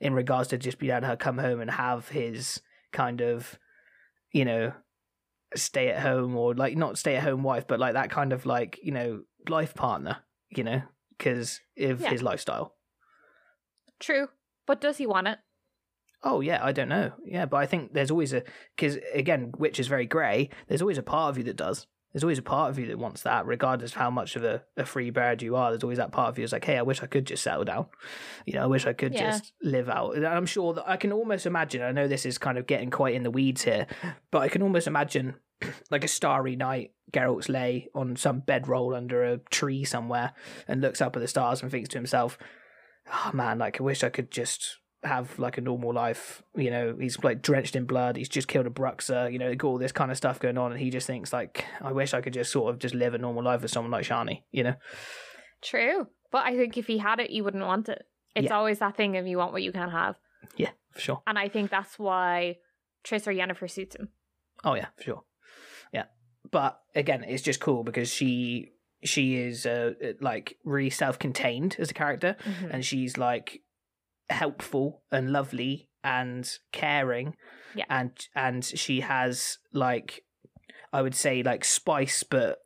in 0.01 0.13
regards 0.13 0.49
to 0.49 0.58
just 0.58 0.79
being 0.79 0.91
able 0.91 1.08
to 1.08 1.17
come 1.17 1.38
home 1.38 1.62
and 1.62 1.71
have 1.71 2.10
his 2.10 2.60
kind 2.91 3.21
of 3.21 3.58
you 4.31 4.45
know 4.45 4.73
stay 5.55 5.89
at 5.89 6.01
home 6.01 6.36
or 6.36 6.53
like 6.55 6.75
not 6.75 6.97
stay 6.97 7.15
at 7.15 7.23
home 7.23 7.43
wife 7.43 7.65
but 7.67 7.79
like 7.79 7.93
that 7.93 8.10
kind 8.10 8.34
of 8.34 8.45
like 8.45 8.79
you 8.84 8.91
know 8.91 9.21
life 9.47 9.73
partner 9.75 10.17
you 10.49 10.63
know 10.63 10.81
because 11.17 11.62
of 11.77 12.01
Yeah. 12.01 12.10
his 12.10 12.21
lifestyle 12.23 12.73
True. 13.99 14.27
But 14.65 14.81
does 14.81 14.97
he 14.97 15.05
want 15.05 15.27
it? 15.27 15.39
Oh 16.25 16.41
yeah, 16.41 16.59
I 16.63 16.71
don't 16.71 16.89
know. 16.89 17.11
Yeah, 17.23 17.45
but 17.45 17.57
I 17.57 17.65
think 17.67 17.93
there's 17.93 18.11
always 18.11 18.33
a 18.33 18.43
because 18.75 18.97
again, 19.13 19.53
which 19.57 19.79
is 19.79 19.88
very 19.88 20.05
grey. 20.07 20.49
There's 20.67 20.81
always 20.81 20.97
a 20.97 21.03
part 21.03 21.29
of 21.29 21.38
you 21.38 21.43
that 21.45 21.55
does. 21.55 21.88
There's 22.11 22.23
always 22.23 22.39
a 22.39 22.43
part 22.43 22.69
of 22.71 22.79
you 22.79 22.88
that 22.88 22.97
wants 22.97 23.23
that, 23.23 23.45
regardless 23.45 23.91
of 23.91 23.97
how 23.97 24.09
much 24.09 24.38
of 24.38 24.43
a, 24.45 24.63
a 24.77 24.85
free 24.85 25.09
bird 25.09 25.41
you 25.41 25.57
are. 25.57 25.69
There's 25.69 25.83
always 25.83 25.97
that 25.97 26.13
part 26.13 26.29
of 26.29 26.38
you 26.39 26.43
that's 26.45 26.53
like, 26.53 26.63
hey, 26.63 26.77
I 26.77 26.81
wish 26.81 27.03
I 27.03 27.07
could 27.07 27.25
just 27.27 27.43
settle 27.43 27.65
down. 27.65 27.88
You 28.45 28.53
know, 28.53 28.63
I 28.63 28.67
wish 28.67 28.85
I 28.88 28.93
could 28.93 29.13
Yeah. 29.13 29.31
just 29.31 29.51
live 29.61 29.89
out. 29.89 30.15
And 30.15 30.25
I'm 30.25 30.45
sure 30.45 30.73
that 30.75 30.89
I 30.89 30.95
can 30.95 31.11
almost 31.11 31.45
imagine. 31.45 31.81
I 31.81 31.91
know 31.91 32.07
this 32.07 32.25
is 32.25 32.38
kind 32.38 32.57
of 32.57 32.67
getting 32.67 32.89
quite 32.89 33.15
in 33.15 33.23
the 33.23 33.31
weeds 33.31 33.63
here, 33.63 33.85
but 34.31 34.39
I 34.39 34.47
can 34.47 34.61
almost 34.61 34.88
imagine 34.88 35.35
like 35.91 36.05
a 36.05 36.07
starry 36.07 36.55
night. 36.55 36.93
Geralt's 37.11 37.49
lay 37.49 37.89
on 37.93 38.15
some 38.15 38.39
bedroll 38.39 38.95
under 38.95 39.23
a 39.25 39.38
tree 39.38 39.83
somewhere 39.83 40.31
and 40.69 40.79
looks 40.79 41.01
up 41.01 41.17
at 41.17 41.21
the 41.21 41.27
stars 41.27 41.61
and 41.61 41.69
thinks 41.69 41.89
to 41.89 41.97
himself, 41.97 42.38
"Oh 43.13 43.31
man, 43.33 43.59
like 43.59 43.79
I 43.81 43.83
wish 43.83 44.05
I 44.05 44.09
could 44.09 44.31
just 44.31 44.77
have 45.05 45.37
like 45.39 45.57
a 45.57 45.61
normal 45.61 45.93
life. 45.93 46.41
You 46.55 46.69
know, 46.71 46.95
he's 46.99 47.17
like 47.23 47.41
drenched 47.41 47.75
in 47.75 47.85
blood. 47.85 48.17
He's 48.17 48.29
just 48.29 48.47
killed 48.47 48.65
a 48.67 48.69
Bruxa. 48.69 49.31
You 49.31 49.39
know, 49.39 49.53
got 49.55 49.67
all 49.67 49.77
this 49.77 49.91
kind 49.91 50.11
of 50.11 50.17
stuff 50.17 50.39
going 50.39 50.57
on, 50.57 50.71
and 50.71 50.79
he 50.81 50.89
just 50.89 51.07
thinks 51.07 51.31
like, 51.31 51.65
I 51.81 51.91
wish 51.91 52.13
I 52.13 52.21
could 52.21 52.33
just 52.33 52.51
sort 52.51 52.73
of 52.73 52.79
just 52.79 52.93
live 52.95 53.13
a 53.13 53.17
normal 53.17 53.43
life 53.43 53.61
with 53.61 53.71
someone 53.71 53.91
like 53.91 54.05
Shani. 54.05 54.43
You 54.51 54.63
know, 54.63 54.75
True. 55.61 56.07
But 56.31 56.45
I 56.45 56.55
think 56.57 56.77
if 56.77 56.87
he 56.87 56.97
had 56.97 57.19
it, 57.19 57.29
you 57.29 57.43
wouldn't 57.43 57.63
want 57.65 57.87
it. 57.89 58.03
It's 58.35 58.45
Yeah. 58.45 58.57
always 58.57 58.79
that 58.79 58.95
thing 58.97 59.15
of 59.17 59.25
you 59.25 59.37
want 59.37 59.53
what 59.53 59.63
you 59.63 59.71
can't 59.71 59.91
have. 59.91 60.17
yeah, 60.57 60.71
for 60.91 60.99
sure. 60.99 61.21
And 61.25 61.39
I 61.39 61.47
think 61.49 61.71
that's 61.71 61.97
why 61.97 62.57
Triss 63.03 63.25
or 63.27 63.31
Yennefer 63.33 63.69
suits 63.69 63.95
him. 63.95 64.09
Oh 64.63 64.73
yeah, 64.75 64.87
for 64.97 65.03
sure. 65.03 65.23
Yeah, 65.93 66.05
but 66.51 66.79
again, 66.93 67.23
it's 67.23 67.41
just 67.43 67.59
cool 67.59 67.83
because 67.83 68.09
she 68.09 68.71
she 69.03 69.35
is 69.35 69.65
uh, 69.65 69.93
like 70.19 70.57
really 70.63 70.89
self-contained 70.89 71.75
as 71.79 71.91
a 71.91 71.93
character, 71.93 72.35
Mhm. 72.43 72.69
and 72.73 72.85
she's 72.85 73.17
like 73.17 73.61
helpful 74.29 75.03
and 75.11 75.31
lovely 75.31 75.89
and 76.03 76.49
caring 76.71 77.35
Yeah. 77.75 77.85
and 77.89 78.11
and 78.35 78.63
she 78.63 79.01
has 79.01 79.57
like 79.73 80.23
i 80.93 81.01
would 81.01 81.15
say 81.15 81.43
like 81.43 81.63
spice 81.65 82.23
but 82.23 82.59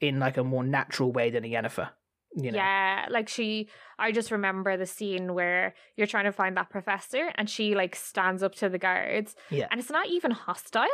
in 0.00 0.18
like 0.20 0.36
a 0.36 0.44
more 0.44 0.64
natural 0.64 1.10
way 1.12 1.30
than 1.30 1.44
a 1.44 1.48
Yennefer 1.48 1.90
you 2.36 2.52
know 2.52 2.58
Yeah, 2.58 3.06
like 3.08 3.28
she, 3.30 3.68
I 3.98 4.12
just 4.12 4.30
remember 4.30 4.76
the 4.76 4.84
scene 4.84 5.32
where 5.32 5.74
you're 5.96 6.06
trying 6.06 6.26
to 6.26 6.32
find 6.32 6.54
that 6.58 6.68
professor 6.68 7.32
and 7.36 7.48
she 7.48 7.74
like 7.74 7.96
stands 7.96 8.42
up 8.42 8.54
to 8.56 8.68
the 8.68 8.78
guards 8.78 9.34
Yeah. 9.50 9.68
and 9.70 9.80
it's 9.80 9.90
not 9.90 10.08
even 10.08 10.32
hostile. 10.32 10.86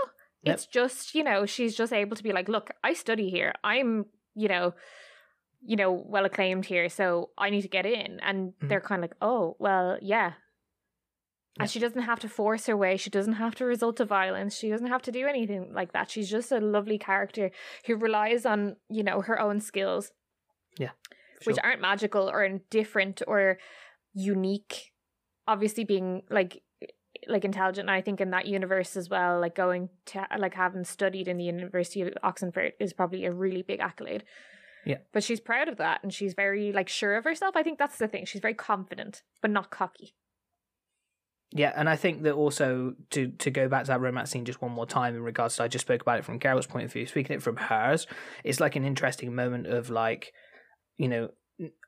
It's 0.45 0.67
just, 0.67 1.15
you 1.15 1.23
know, 1.25 1.47
she's 1.47 1.77
just 1.77 1.93
able 1.93 2.17
to 2.17 2.23
be 2.23 2.33
like, 2.33 2.49
look, 2.49 2.71
I 2.83 2.95
study 2.95 3.29
here. 3.31 3.53
I'm, 3.65 4.07
you 4.35 4.49
know, 4.49 4.75
you 5.65 5.77
know, 5.77 5.93
well 5.93 6.25
acclaimed 6.25 6.65
here, 6.67 6.89
so 6.89 7.31
I 7.39 7.51
need 7.51 7.63
to 7.63 7.69
get 7.69 7.87
in. 7.87 8.19
And 8.21 8.53
Mhm. 8.61 8.69
they're 8.69 8.81
kind 8.81 9.03
of 9.05 9.11
like, 9.11 9.17
oh, 9.23 9.57
well, 9.59 9.97
yeah. 10.03 10.33
Yeah. 11.57 11.63
And 11.65 11.71
she 11.71 11.79
doesn't 11.79 12.03
have 12.03 12.19
to 12.21 12.29
force 12.29 12.67
her 12.67 12.77
way. 12.77 12.97
She 12.97 13.11
doesn't 13.11 13.35
have 13.35 13.55
to 13.57 13.65
resort 13.67 13.97
to 13.97 14.05
violence. 14.07 14.57
She 14.57 14.71
doesn't 14.71 14.87
have 14.87 15.03
to 15.03 15.13
do 15.13 15.27
anything 15.27 15.73
like 15.75 15.93
that. 15.93 16.11
She's 16.11 16.31
just 16.31 16.51
a 16.51 16.59
lovely 16.61 16.99
character 16.99 17.51
who 17.87 17.97
relies 17.97 18.47
on, 18.47 18.77
you 18.89 19.03
know, 19.03 19.21
her 19.21 19.39
own 19.39 19.61
skills 19.61 20.13
Yeah. 20.79 20.93
which 21.45 21.59
aren't 21.63 21.81
magical 21.83 22.31
or 22.31 22.49
different 22.71 23.21
or 23.27 23.59
unique 24.15 24.93
obviously 25.49 25.85
being 25.85 26.23
like 26.31 26.63
like 27.29 27.45
intelligent 27.45 27.89
and 27.89 27.97
i 27.97 28.01
think 28.01 28.21
in 28.21 28.31
that 28.31 28.47
universe 28.47 28.97
as 28.97 29.09
well 29.09 29.41
like 29.41 29.55
going 29.55 29.89
to 30.07 30.27
like 30.39 30.55
having 30.55 30.85
studied 30.85 31.29
in 31.29 31.37
the 31.37 31.45
university 31.45 32.01
of 32.03 32.09
Oxenfurt 32.23 32.73
is 32.79 32.93
probably 32.93 33.25
a 33.25 33.33
really 33.33 33.63
big 33.63 33.81
accolade 33.81 34.25
Yeah. 34.85 34.99
but 35.13 35.23
she's 35.23 35.41
proud 35.41 35.69
of 35.69 35.77
that 35.77 36.01
and 36.03 36.13
she's 36.13 36.35
very 36.35 36.73
like 36.73 36.89
sure 36.89 37.17
of 37.17 37.25
herself. 37.25 37.57
I 37.57 37.63
think 37.63 37.79
that's 37.79 37.99
the 37.99 38.09
thing. 38.09 38.25
She's 38.25 38.41
very 38.41 38.55
confident 38.55 39.23
but 39.41 39.51
not 39.51 39.71
cocky. 39.71 40.15
Yeah, 41.55 41.73
and 41.77 41.89
I 41.89 41.97
think 41.97 42.23
that 42.23 42.33
also 42.33 42.95
to 43.11 43.29
to 43.29 43.51
go 43.51 43.69
back 43.69 43.85
to 43.85 43.89
that 43.89 44.01
romance 44.01 44.31
scene 44.31 44.47
just 44.47 44.63
one 44.63 44.73
more 44.73 44.87
time 44.87 45.15
in 45.15 45.23
regards 45.23 45.57
to 45.57 45.65
I 45.65 45.69
just 45.69 45.85
spoke 45.85 46.01
about 46.01 46.19
it 46.19 46.25
from 46.25 46.39
Carol's 46.39 46.67
point 46.67 46.87
of 46.87 46.93
view, 46.93 47.07
speaking 47.07 47.37
it 47.37 47.43
from 47.43 47.57
hers, 47.57 48.07
it's 48.43 48.59
like 48.59 48.75
an 48.75 48.87
interesting 48.87 49.35
moment 49.35 49.67
of 49.67 49.91
like, 49.91 50.33
you 50.97 51.09
know, 51.09 51.29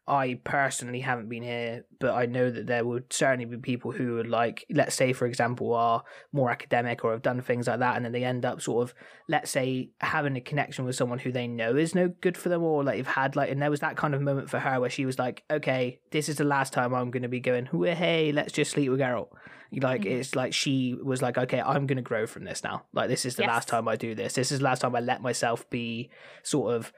I 0.06 0.38
personally 0.44 1.00
haven't 1.00 1.30
been 1.30 1.42
here, 1.42 1.86
but 1.98 2.14
I 2.14 2.26
know 2.26 2.50
that 2.50 2.66
there 2.66 2.84
would 2.84 3.12
certainly 3.12 3.46
be 3.46 3.56
people 3.56 3.90
who 3.90 4.16
would 4.16 4.28
like, 4.28 4.66
let's 4.70 4.94
say 4.94 5.12
for 5.14 5.26
example, 5.26 5.72
are 5.74 6.04
more 6.32 6.50
academic 6.50 7.04
or 7.04 7.12
have 7.12 7.22
done 7.22 7.40
things 7.40 7.66
like 7.66 7.78
that, 7.78 7.96
and 7.96 8.04
then 8.04 8.12
they 8.12 8.22
end 8.24 8.44
up 8.44 8.60
sort 8.60 8.82
of, 8.88 8.94
let's 9.28 9.50
say, 9.50 9.90
having 10.00 10.36
a 10.36 10.40
connection 10.42 10.84
with 10.84 10.94
someone 10.96 11.18
who 11.18 11.32
they 11.32 11.46
know 11.46 11.74
is 11.76 11.94
no 11.94 12.08
good 12.20 12.36
for 12.36 12.50
them, 12.50 12.62
or 12.62 12.84
like 12.84 12.96
they've 12.96 13.06
had 13.06 13.34
like, 13.34 13.50
and 13.50 13.62
there 13.62 13.70
was 13.70 13.80
that 13.80 13.96
kind 13.96 14.14
of 14.14 14.20
moment 14.20 14.50
for 14.50 14.58
her 14.58 14.78
where 14.78 14.90
she 14.90 15.06
was 15.06 15.18
like, 15.18 15.42
okay, 15.50 15.98
this 16.10 16.28
is 16.28 16.36
the 16.36 16.44
last 16.44 16.72
time 16.74 16.94
I'm 16.94 17.10
going 17.10 17.22
to 17.22 17.28
be 17.28 17.40
going, 17.40 17.66
hey, 17.66 18.30
let's 18.32 18.52
just 18.52 18.72
sleep 18.72 18.90
with 18.90 19.00
Geralt. 19.00 19.28
Like 19.72 20.02
Mhm. 20.02 20.06
it's 20.20 20.36
like 20.36 20.52
she 20.52 20.94
was 21.02 21.20
like, 21.20 21.36
okay, 21.36 21.60
I'm 21.60 21.86
gonna 21.88 22.00
grow 22.02 22.26
from 22.28 22.44
this 22.44 22.62
now. 22.62 22.84
Like 22.92 23.08
this 23.08 23.24
is 23.24 23.34
the 23.34 23.42
Yes. 23.42 23.48
last 23.48 23.68
time 23.68 23.88
I 23.88 23.96
do 23.96 24.14
this. 24.14 24.34
This 24.34 24.52
is 24.52 24.58
the 24.60 24.64
last 24.64 24.82
time 24.82 24.94
I 24.94 25.00
let 25.00 25.20
myself 25.20 25.68
be 25.68 26.10
sort 26.44 26.74
of 26.74 26.92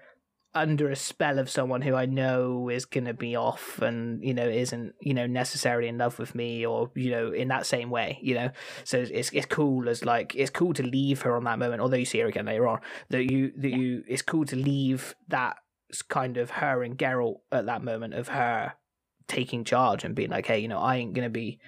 under 0.57 0.91
a 0.91 0.97
spell 0.97 1.39
of 1.39 1.51
someone 1.51 1.83
who 1.83 1.95
I 1.95 2.07
know 2.07 2.69
is 2.69 2.85
gonna 2.85 3.15
be 3.15 3.37
off 3.37 3.81
and 3.81 4.23
you 4.25 4.35
know 4.35 4.49
isn't 4.49 4.95
you 5.01 5.15
know 5.15 5.27
necessarily 5.27 5.89
in 5.89 5.99
love 5.99 6.19
with 6.19 6.35
me 6.35 6.67
or 6.67 6.91
you 6.95 7.11
know 7.11 7.33
in 7.33 7.49
that 7.49 7.67
same 7.67 7.91
way. 7.91 8.19
You 8.23 8.35
know, 8.35 8.51
so 8.85 8.99
it's 8.99 9.31
it's 9.31 9.47
cool 9.47 9.89
as 9.89 10.05
like 10.05 10.35
it's 10.35 10.51
cool 10.51 10.73
to 10.75 10.83
leave 10.83 11.23
her 11.23 11.37
on 11.37 11.45
that 11.45 11.59
moment. 11.59 11.81
Although 11.83 11.97
you 11.99 12.05
see 12.05 12.21
her 12.21 12.27
again 12.27 12.47
later 12.47 12.67
on, 12.67 12.81
that 13.11 13.31
you 13.31 13.53
that 13.59 13.71
Yeah. 13.71 13.77
you 13.77 14.05
it's 14.09 14.23
cool 14.23 14.45
to 14.47 14.57
leave 14.57 15.15
that 15.29 15.57
kind 16.09 16.37
of 16.37 16.51
her 16.51 16.83
and 16.83 16.99
Geralt 16.99 17.41
at 17.53 17.67
that 17.67 17.83
moment 17.83 18.15
of 18.15 18.29
her 18.29 18.75
taking 19.29 19.65
charge 19.65 20.05
and 20.05 20.15
being 20.15 20.31
like, 20.31 20.47
hey, 20.47 20.59
you 20.59 20.69
know, 20.69 20.79
I 20.79 20.97
ain't 20.97 21.15
gonna 21.15 21.31
be 21.31 21.61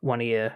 one 0.00 0.20
of 0.20 0.26
your 0.26 0.52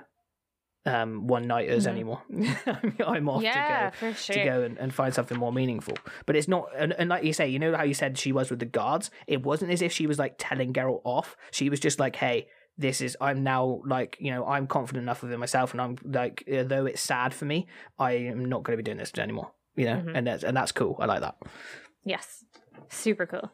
um 0.86 1.26
one 1.26 1.46
nighters 1.46 1.84
Mhm. 1.86 1.90
anymore. 1.90 2.22
I'm 3.06 3.28
off 3.28 3.42
yeah 3.42 3.90
to 3.90 3.96
go 4.00 4.12
sure 4.12 4.36
to 4.36 4.44
go 4.44 4.62
and, 4.62 4.78
and 4.78 4.94
find 4.94 5.12
something 5.12 5.38
more 5.38 5.52
meaningful. 5.52 5.94
But 6.26 6.36
it's 6.36 6.48
not 6.48 6.68
and, 6.76 6.92
and 6.94 7.08
like 7.10 7.24
you 7.24 7.32
say, 7.32 7.48
you 7.48 7.58
know 7.58 7.76
how 7.76 7.82
you 7.84 7.94
said 7.94 8.16
she 8.18 8.32
was 8.32 8.50
with 8.50 8.60
the 8.60 8.66
guards? 8.66 9.10
It 9.26 9.42
wasn't 9.42 9.72
as 9.72 9.82
if 9.82 9.92
she 9.92 10.06
was 10.06 10.18
like 10.18 10.34
telling 10.38 10.72
Geralt 10.72 11.02
off. 11.04 11.36
She 11.50 11.68
was 11.70 11.80
just 11.80 11.98
like, 11.98 12.16
Hey, 12.16 12.48
this 12.78 13.00
is 13.00 13.16
I'm 13.20 13.42
now 13.42 13.80
like, 13.86 14.16
you 14.20 14.30
know, 14.30 14.46
I'm 14.46 14.66
confident 14.66 15.02
enough 15.02 15.22
within 15.22 15.40
myself 15.40 15.72
and 15.72 15.80
I'm 15.80 15.96
like 16.04 16.44
though 16.46 16.86
it's 16.86 17.00
sad 17.00 17.34
for 17.34 17.44
me, 17.46 17.66
I 17.98 18.12
am 18.12 18.44
not 18.44 18.62
gonna 18.62 18.76
be 18.76 18.82
doing 18.82 18.98
this 18.98 19.12
anymore. 19.18 19.50
You 19.76 19.86
know, 19.86 19.96
Mhm. 19.96 20.12
and 20.16 20.26
that's 20.26 20.44
and 20.44 20.56
that's 20.56 20.72
cool. 20.72 20.96
I 21.00 21.06
like 21.06 21.20
that. 21.20 21.36
yes 22.04 22.44
super 22.88 23.26
cool 23.26 23.50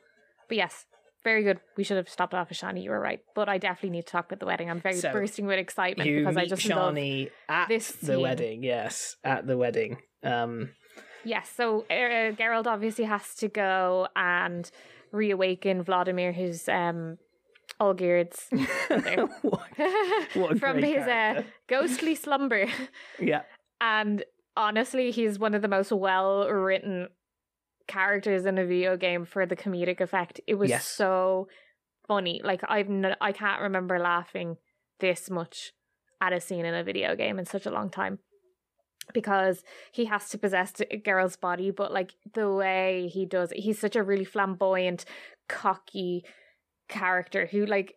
but 0.49 0.57
yes 0.59 0.85
very 1.25 1.43
good 1.43 1.61
we 1.77 1.85
should 1.85 1.97
have 1.97 2.09
stopped 2.09 2.35
off 2.35 2.49
with 2.49 2.59
shani 2.59 2.83
you 2.83 2.91
were 2.91 2.99
right 3.01 3.21
but 3.35 3.49
i 3.49 3.59
definitely 3.59 3.91
need 3.91 4.07
to 4.07 4.13
talk 4.13 4.27
about 4.27 4.41
the 4.41 4.47
wedding 4.47 4.71
i'm 4.71 4.81
very 4.81 4.97
So, 4.97 5.13
bursting 5.13 5.47
with 5.47 5.59
excitement 5.59 6.09
because 6.09 6.37
i 6.37 6.47
just 6.47 6.67
love 6.69 6.95
Shani 6.95 7.31
at 7.49 7.69
this 7.69 7.93
the 7.93 8.07
scene. 8.07 8.21
wedding, 8.21 8.63
yes. 8.63 9.17
At 9.25 9.47
the 9.47 9.57
wedding. 9.57 9.99
Um 10.23 10.71
Yes, 11.25 11.49
so 11.57 11.83
uh, 11.89 12.33
Geralt 12.35 12.67
obviously 12.67 13.05
has 13.05 13.35
to 13.37 13.47
go 13.49 14.09
and 14.17 14.69
reawaken 15.13 15.85
Vladimir, 15.85 16.33
who's 16.33 16.69
um, 16.69 17.17
Olgierd's 17.79 18.49
brother, 18.89 19.29
what, 19.43 19.69
what 20.35 20.59
from 20.59 20.83
his 20.83 21.07
uh, 21.07 21.43
ghostly 21.69 22.17
slumber. 22.17 22.67
Yeah. 23.21 23.43
And 23.81 24.25
honestly, 24.57 25.13
he's 25.13 25.39
one 25.39 25.55
of 25.55 25.63
the 25.63 25.69
most 25.69 25.93
well 25.93 26.49
written 26.49 27.07
characters 27.93 28.47
in 28.47 28.57
a 28.59 28.65
video 28.65 28.97
game 28.97 29.25
for 29.33 29.43
the 29.47 29.57
comedic 29.63 30.01
effect. 30.01 30.41
It 30.47 30.57
was 30.63 30.71
Yes. 30.71 30.87
so 30.87 31.49
funny. 32.09 32.41
Like 32.51 32.63
I've 32.77 32.91
I 33.21 33.33
can't 33.33 33.63
remember 33.63 33.99
laughing 33.99 34.57
this 35.01 35.31
much 35.31 35.73
at 36.21 36.33
a 36.33 36.41
scene 36.41 36.65
in 36.71 36.75
a 36.75 36.85
video 36.91 37.11
game 37.23 37.39
in 37.39 37.47
such 37.55 37.67
a 37.67 37.71
long 37.79 37.91
time. 37.91 38.19
Because 39.13 39.65
he 39.99 40.05
has 40.13 40.29
to 40.31 40.39
possess 40.39 40.73
a 40.91 40.97
girl's 40.97 41.37
body, 41.37 41.71
but 41.73 41.93
like 41.93 42.13
the 42.35 42.51
way 42.63 43.11
he 43.13 43.27
does 43.27 43.51
it, 43.53 43.59
he's 43.59 43.81
such 43.81 43.97
a 43.97 44.03
really 44.11 44.25
flamboyant, 44.25 45.05
cocky 45.49 46.25
character 46.89 47.47
who 47.51 47.67
like 47.67 47.95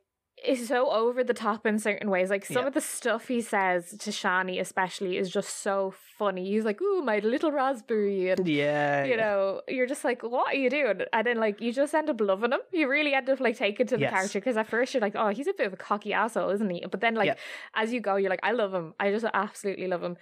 is 0.48 0.68
so 0.68 0.90
over 0.92 1.24
the 1.24 1.34
top 1.34 1.66
in 1.66 1.80
certain 1.80 2.10
ways. 2.10 2.30
Like 2.30 2.46
some 2.46 2.64
Yeah. 2.64 2.68
of 2.68 2.74
the 2.74 2.82
stuff 2.82 3.28
he 3.28 3.42
says 3.42 3.92
to 4.00 4.10
Shani, 4.12 4.60
especially, 4.60 5.18
is 5.18 5.30
just 5.30 5.58
so 5.62 5.94
funny. 6.18 6.46
He's 6.52 6.66
like, 6.66 6.82
"Ooh, 6.82 7.02
my 7.02 7.20
little 7.20 7.52
raspberry," 7.52 8.30
and 8.30 8.48
Yeah, 8.48 9.04
you 9.06 9.18
know, 9.18 9.62
you're 9.68 9.86
just 9.88 10.04
like, 10.04 10.24
"What 10.24 10.48
are 10.54 10.56
you 10.58 10.70
doing?" 10.70 11.02
And 11.14 11.28
then 11.28 11.38
like 11.38 11.62
you 11.62 11.72
just 11.74 11.94
end 11.94 12.10
up 12.10 12.20
loving 12.22 12.52
him. 12.54 12.62
You 12.72 12.88
really 12.90 13.14
end 13.14 13.30
up 13.30 13.40
like 13.40 13.58
taking 13.58 13.88
to 13.88 13.96
the 13.98 14.02
Yes. 14.02 14.12
character 14.14 14.40
because 14.40 14.58
at 14.58 14.68
first 14.68 14.94
you're 14.94 15.02
like, 15.02 15.16
"Oh, 15.16 15.30
he's 15.30 15.48
a 15.48 15.54
bit 15.54 15.68
of 15.68 15.74
a 15.74 15.78
cocky 15.78 16.14
asshole, 16.14 16.50
isn't 16.52 16.70
he?" 16.70 16.86
But 16.90 17.02
then 17.02 17.16
like 17.16 17.28
Yeah. 17.28 17.36
as 17.74 17.92
you 17.94 18.00
go, 18.00 18.16
you're 18.16 18.30
like, 18.30 18.44
"I 18.44 18.52
love 18.52 18.74
him. 18.74 18.94
I 19.00 19.12
just 19.12 19.26
absolutely 19.34 19.88
love 19.88 20.04
him." 20.04 20.18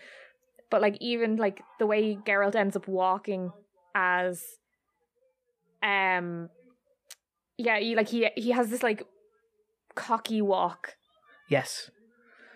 But 0.70 0.82
like 0.82 0.98
even 1.02 1.36
like 1.38 1.62
the 1.80 1.86
way 1.86 2.16
Geralt 2.16 2.56
ends 2.56 2.76
up 2.76 2.88
walking 2.88 3.52
as, 3.96 4.44
um, 5.82 6.50
yeah, 7.58 7.80
he, 7.80 7.96
like 7.96 8.08
he 8.10 8.30
he 8.36 8.52
has 8.52 8.70
this 8.70 8.82
like 8.84 9.04
cocky 9.96 10.42
walk. 10.42 10.96
yes. 11.50 11.90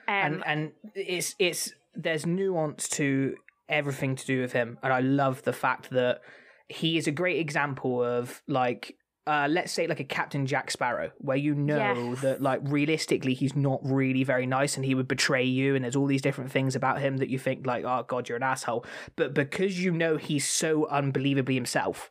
Um, 0.09 0.13
and 0.15 0.43
and 0.45 0.71
it's 0.95 1.35
it's 1.37 1.73
there's 1.93 2.25
nuance 2.25 2.87
to 2.89 3.35
everything 3.67 4.15
to 4.15 4.25
do 4.25 4.39
with 4.39 4.53
him 4.53 4.77
and 4.81 4.93
i 4.93 5.01
love 5.01 5.41
the 5.43 5.51
fact 5.51 5.89
that 5.89 6.21
he 6.69 6.97
is 6.97 7.07
a 7.07 7.11
great 7.11 7.39
example 7.39 8.01
of 8.01 8.41
like 8.47 8.95
uh, 9.25 9.45
let's 9.49 9.73
say 9.73 9.87
like 9.87 9.99
a 9.99 10.05
Captain 10.05 10.45
Jack 10.45 10.71
Sparrow, 10.71 11.11
where 11.17 11.35
you 11.35 11.53
know 11.53 11.75
Yes. 11.75 12.21
that 12.21 12.41
like 12.41 12.61
realistically 12.63 13.33
he's 13.33 13.57
not 13.57 13.81
really 13.83 14.23
very 14.23 14.45
nice 14.45 14.77
and 14.77 14.85
he 14.85 14.95
would 14.95 15.09
betray 15.09 15.43
you, 15.43 15.75
and 15.75 15.83
there's 15.83 15.97
all 15.97 16.05
these 16.05 16.21
different 16.21 16.49
things 16.49 16.77
about 16.77 17.01
him 17.01 17.17
that 17.17 17.27
you 17.27 17.37
think 17.37 17.67
like, 17.67 17.83
oh 17.83 18.05
god, 18.07 18.29
you're 18.29 18.37
an 18.37 18.43
asshole. 18.43 18.85
But 19.17 19.33
because 19.33 19.83
you 19.83 19.91
know 19.91 20.15
he's 20.15 20.47
so 20.47 20.87
unbelievably 20.87 21.55
himself, 21.55 22.09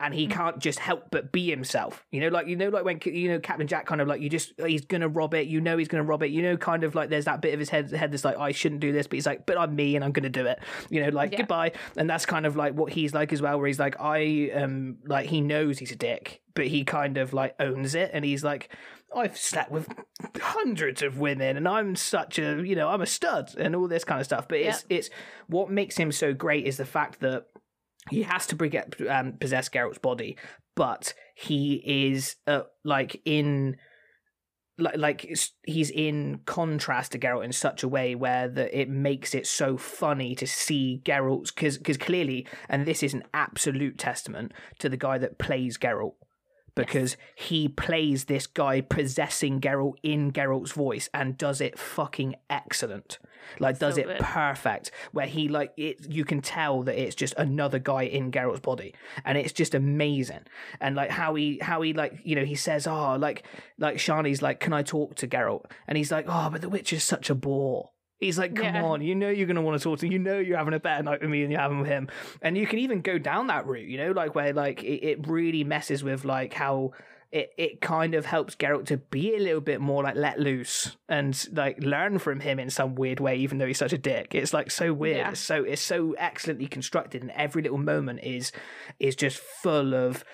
and 0.00 0.14
he 0.14 0.26
can't 0.26 0.58
just 0.58 0.78
help 0.78 1.10
but 1.10 1.30
be 1.30 1.50
himself. 1.50 2.04
You 2.10 2.22
know, 2.22 2.28
like 2.28 2.46
you 2.46 2.56
know, 2.56 2.70
like 2.70 2.84
when 2.84 2.98
you 3.04 3.28
know 3.28 3.38
Captain 3.38 3.66
Jack 3.66 3.86
kind 3.86 4.00
of 4.00 4.08
like 4.08 4.20
you 4.20 4.30
just 4.30 4.52
he's 4.64 4.84
gonna 4.86 5.08
rob 5.08 5.34
it. 5.34 5.46
You 5.46 5.60
know 5.60 5.76
he's 5.76 5.88
gonna 5.88 6.02
rob 6.04 6.22
it. 6.22 6.30
You 6.30 6.42
know, 6.42 6.56
kind 6.56 6.82
of 6.84 6.94
like 6.94 7.10
there's 7.10 7.26
that 7.26 7.42
bit 7.42 7.52
of 7.52 7.60
his 7.60 7.68
head 7.68 7.90
head 7.90 8.10
that's 8.12 8.24
like 8.24 8.38
I 8.38 8.52
shouldn't 8.52 8.80
do 8.80 8.92
this, 8.92 9.06
but 9.06 9.16
he's 9.16 9.26
like, 9.26 9.44
but 9.46 9.58
I'm 9.58 9.76
me 9.76 9.94
and 9.96 10.04
I'm 10.04 10.12
gonna 10.12 10.30
do 10.30 10.46
it. 10.46 10.58
You 10.88 11.02
know, 11.02 11.10
like 11.10 11.32
Yeah. 11.32 11.38
goodbye. 11.38 11.72
And 11.96 12.08
that's 12.08 12.26
kind 12.26 12.46
of 12.46 12.56
like 12.56 12.74
what 12.74 12.92
he's 12.92 13.12
like 13.14 13.32
as 13.32 13.42
well, 13.42 13.58
where 13.58 13.66
he's 13.66 13.78
like 13.78 14.00
I 14.00 14.50
um 14.54 14.96
like 15.06 15.26
he 15.26 15.40
knows 15.40 15.78
he's 15.78 15.92
a 15.92 15.96
dick, 15.96 16.40
but 16.54 16.66
he 16.66 16.84
kind 16.84 17.18
of 17.18 17.32
like 17.32 17.54
owns 17.60 17.94
it, 17.94 18.10
and 18.12 18.24
he's 18.24 18.42
like. 18.42 18.74
I've 19.12 19.36
slept 19.36 19.72
with 19.72 19.88
hundreds 20.40 21.02
of 21.02 21.18
women, 21.18 21.56
and 21.56 21.66
I'm 21.66 21.96
such 21.96 22.38
a, 22.38 22.62
you 22.64 22.76
know, 22.76 22.88
I'm 22.88 23.00
a 23.00 23.06
stud, 23.06 23.52
and 23.58 23.74
all 23.74 23.88
this 23.88 24.04
kind 24.04 24.20
of 24.20 24.24
stuff. 24.24 24.46
But 24.46 24.58
it's, 24.60 24.84
it's 24.88 25.10
what 25.48 25.68
makes 25.68 25.96
him 25.96 26.12
so 26.12 26.32
great 26.32 26.64
is 26.64 26.76
the 26.76 26.84
fact 26.84 27.18
that 27.18 27.46
he 28.08 28.22
has 28.22 28.46
to 28.46 28.56
it, 28.74 28.96
um, 29.08 29.34
possess 29.38 29.68
Geralt's 29.68 29.98
body, 29.98 30.38
but 30.74 31.12
he 31.34 31.82
is 31.84 32.36
uh, 32.46 32.62
like 32.84 33.20
in 33.24 33.76
like 34.78 34.96
like 34.96 35.38
he's 35.64 35.90
in 35.90 36.40
contrast 36.46 37.12
to 37.12 37.18
Geralt 37.18 37.44
in 37.44 37.52
such 37.52 37.82
a 37.82 37.88
way 37.88 38.14
where 38.14 38.48
that 38.48 38.78
it 38.78 38.88
makes 38.88 39.34
it 39.34 39.46
so 39.46 39.76
funny 39.76 40.34
to 40.34 40.46
see 40.46 41.02
Geralt's 41.04 41.50
because 41.50 41.78
because 41.78 41.98
clearly 41.98 42.46
and 42.68 42.86
this 42.86 43.02
is 43.02 43.14
an 43.14 43.24
absolute 43.34 43.98
testament 43.98 44.52
to 44.78 44.88
the 44.88 44.96
guy 44.96 45.18
that 45.18 45.38
plays 45.38 45.76
Geralt 45.76 46.14
because 46.84 47.16
he 47.34 47.68
plays 47.68 48.24
this 48.24 48.46
guy 48.46 48.80
possessing 48.80 49.60
Geralt 49.60 49.94
in 50.02 50.32
Geralt's 50.32 50.72
voice 50.72 51.08
and 51.12 51.36
does 51.36 51.60
it 51.60 51.78
fucking 51.78 52.36
excellent. 52.48 53.18
Like 53.58 53.78
does 53.78 53.94
So 53.94 54.02
it 54.02 54.06
good. 54.06 54.18
perfect 54.20 54.90
where 55.12 55.26
he 55.26 55.48
like 55.48 55.72
it 55.76 56.06
you 56.08 56.24
can 56.24 56.40
tell 56.40 56.82
that 56.84 57.00
it's 57.00 57.14
just 57.14 57.34
another 57.36 57.78
guy 57.78 58.02
in 58.02 58.30
Geralt's 58.30 58.60
body 58.60 58.94
and 59.24 59.36
it's 59.36 59.52
just 59.52 59.74
amazing. 59.74 60.42
And 60.80 60.94
like 60.94 61.10
how 61.10 61.34
he 61.34 61.58
how 61.60 61.82
he 61.82 61.92
like 61.92 62.20
you 62.24 62.36
know 62.36 62.44
he 62.44 62.54
says 62.54 62.86
oh 62.86 63.16
like 63.16 63.44
like 63.78 63.96
Shani's 63.96 64.42
like 64.42 64.60
can 64.60 64.72
I 64.72 64.82
talk 64.82 65.16
to 65.16 65.26
Geralt 65.28 65.64
and 65.88 65.98
he's 65.98 66.12
like 66.12 66.26
oh 66.28 66.48
but 66.50 66.60
the 66.60 66.68
witch 66.68 66.92
is 66.92 67.02
such 67.02 67.30
a 67.30 67.34
bore. 67.34 67.90
He's 68.20 68.38
like, 68.38 68.54
come 68.54 68.66
Yeah. 68.66 68.84
on, 68.84 69.00
you 69.02 69.14
know 69.14 69.30
you're 69.30 69.46
gonna 69.46 69.62
want 69.62 69.80
to 69.80 69.82
talk 69.82 69.98
to. 70.00 70.08
You 70.08 70.18
know 70.18 70.38
you're 70.38 70.58
having 70.58 70.74
a 70.74 70.78
better 70.80 71.02
night 71.02 71.20
with 71.22 71.30
me 71.30 71.42
than 71.42 71.50
you're 71.50 71.60
having 71.60 71.80
with 71.80 71.88
him, 71.88 72.08
and 72.42 72.56
you 72.56 72.66
can 72.66 72.78
even 72.78 73.00
go 73.00 73.18
down 73.18 73.46
that 73.48 73.66
route. 73.66 73.88
You 73.88 73.96
know, 73.98 74.12
like 74.12 74.34
where 74.34 74.52
like 74.52 74.82
it, 74.84 75.02
it 75.04 75.26
really 75.26 75.64
messes 75.64 76.04
with 76.04 76.24
like 76.26 76.52
how 76.52 76.92
it 77.32 77.50
it 77.56 77.80
kind 77.80 78.14
of 78.14 78.26
helps 78.26 78.56
Geralt 78.56 78.86
to 78.86 78.98
be 78.98 79.34
a 79.34 79.38
little 79.38 79.60
bit 79.60 79.80
more 79.80 80.02
like 80.02 80.16
let 80.16 80.38
loose 80.38 80.96
and 81.08 81.48
like 81.52 81.82
learn 81.82 82.18
from 82.18 82.40
him 82.40 82.58
in 82.58 82.68
some 82.68 82.94
weird 82.94 83.20
way, 83.20 83.36
even 83.36 83.56
though 83.58 83.66
he's 83.66 83.78
such 83.78 83.92
a 83.94 83.98
dick. 83.98 84.34
It's 84.34 84.52
like 84.52 84.70
so 84.70 84.92
weird. 84.92 85.16
Yeah. 85.18 85.30
It's 85.30 85.40
so 85.40 85.64
it's 85.64 85.80
so 85.80 86.12
excellently 86.18 86.66
constructed, 86.66 87.22
and 87.22 87.30
every 87.30 87.62
little 87.62 87.78
moment 87.78 88.20
is 88.22 88.52
is 88.98 89.16
just 89.16 89.38
full 89.38 89.94
of 89.94 90.24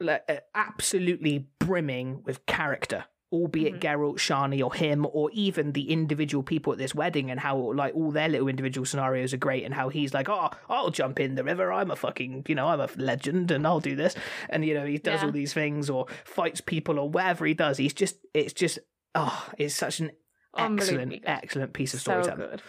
like 0.00 0.22
absolutely 0.54 1.46
brimming 1.60 2.22
with 2.24 2.44
character 2.46 3.04
albeit 3.32 3.80
mm-hmm. 3.80 4.00
Geralt, 4.02 4.16
Shani, 4.16 4.62
or 4.62 4.74
him, 4.74 5.06
or 5.10 5.30
even 5.32 5.72
the 5.72 5.90
individual 5.90 6.42
people 6.42 6.72
at 6.72 6.78
this 6.78 6.94
wedding, 6.94 7.30
and 7.30 7.40
how 7.40 7.72
like 7.72 7.94
all 7.94 8.10
their 8.10 8.28
little 8.28 8.48
individual 8.48 8.84
scenarios 8.84 9.32
are 9.32 9.38
great, 9.38 9.64
and 9.64 9.72
how 9.72 9.88
he's 9.88 10.12
like, 10.12 10.28
oh, 10.28 10.50
I'll 10.68 10.90
jump 10.90 11.18
in 11.18 11.34
the 11.34 11.44
river. 11.44 11.72
I'm 11.72 11.90
a 11.90 11.96
fucking, 11.96 12.44
you 12.48 12.54
know, 12.54 12.68
I'm 12.68 12.80
a 12.80 12.88
legend, 12.96 13.50
and 13.50 13.66
I'll 13.66 13.80
do 13.80 13.96
this, 13.96 14.14
and 14.50 14.64
you 14.64 14.74
know, 14.74 14.84
he 14.84 14.98
does 14.98 15.20
Yeah. 15.20 15.26
all 15.26 15.32
these 15.32 15.54
things, 15.54 15.88
or 15.88 16.06
fights 16.24 16.60
people, 16.60 16.98
or 16.98 17.08
whatever 17.08 17.46
he 17.46 17.54
does. 17.54 17.78
He's 17.78 17.94
just, 17.94 18.16
it's 18.34 18.52
just, 18.52 18.78
oh, 19.14 19.48
it's 19.58 19.74
such 19.74 20.00
an 20.00 20.12
excellent, 20.56 21.22
excellent 21.24 21.72
piece 21.72 21.94
of 21.94 22.00
so 22.00 22.22
storytelling. 22.22 22.50
good. 22.50 22.62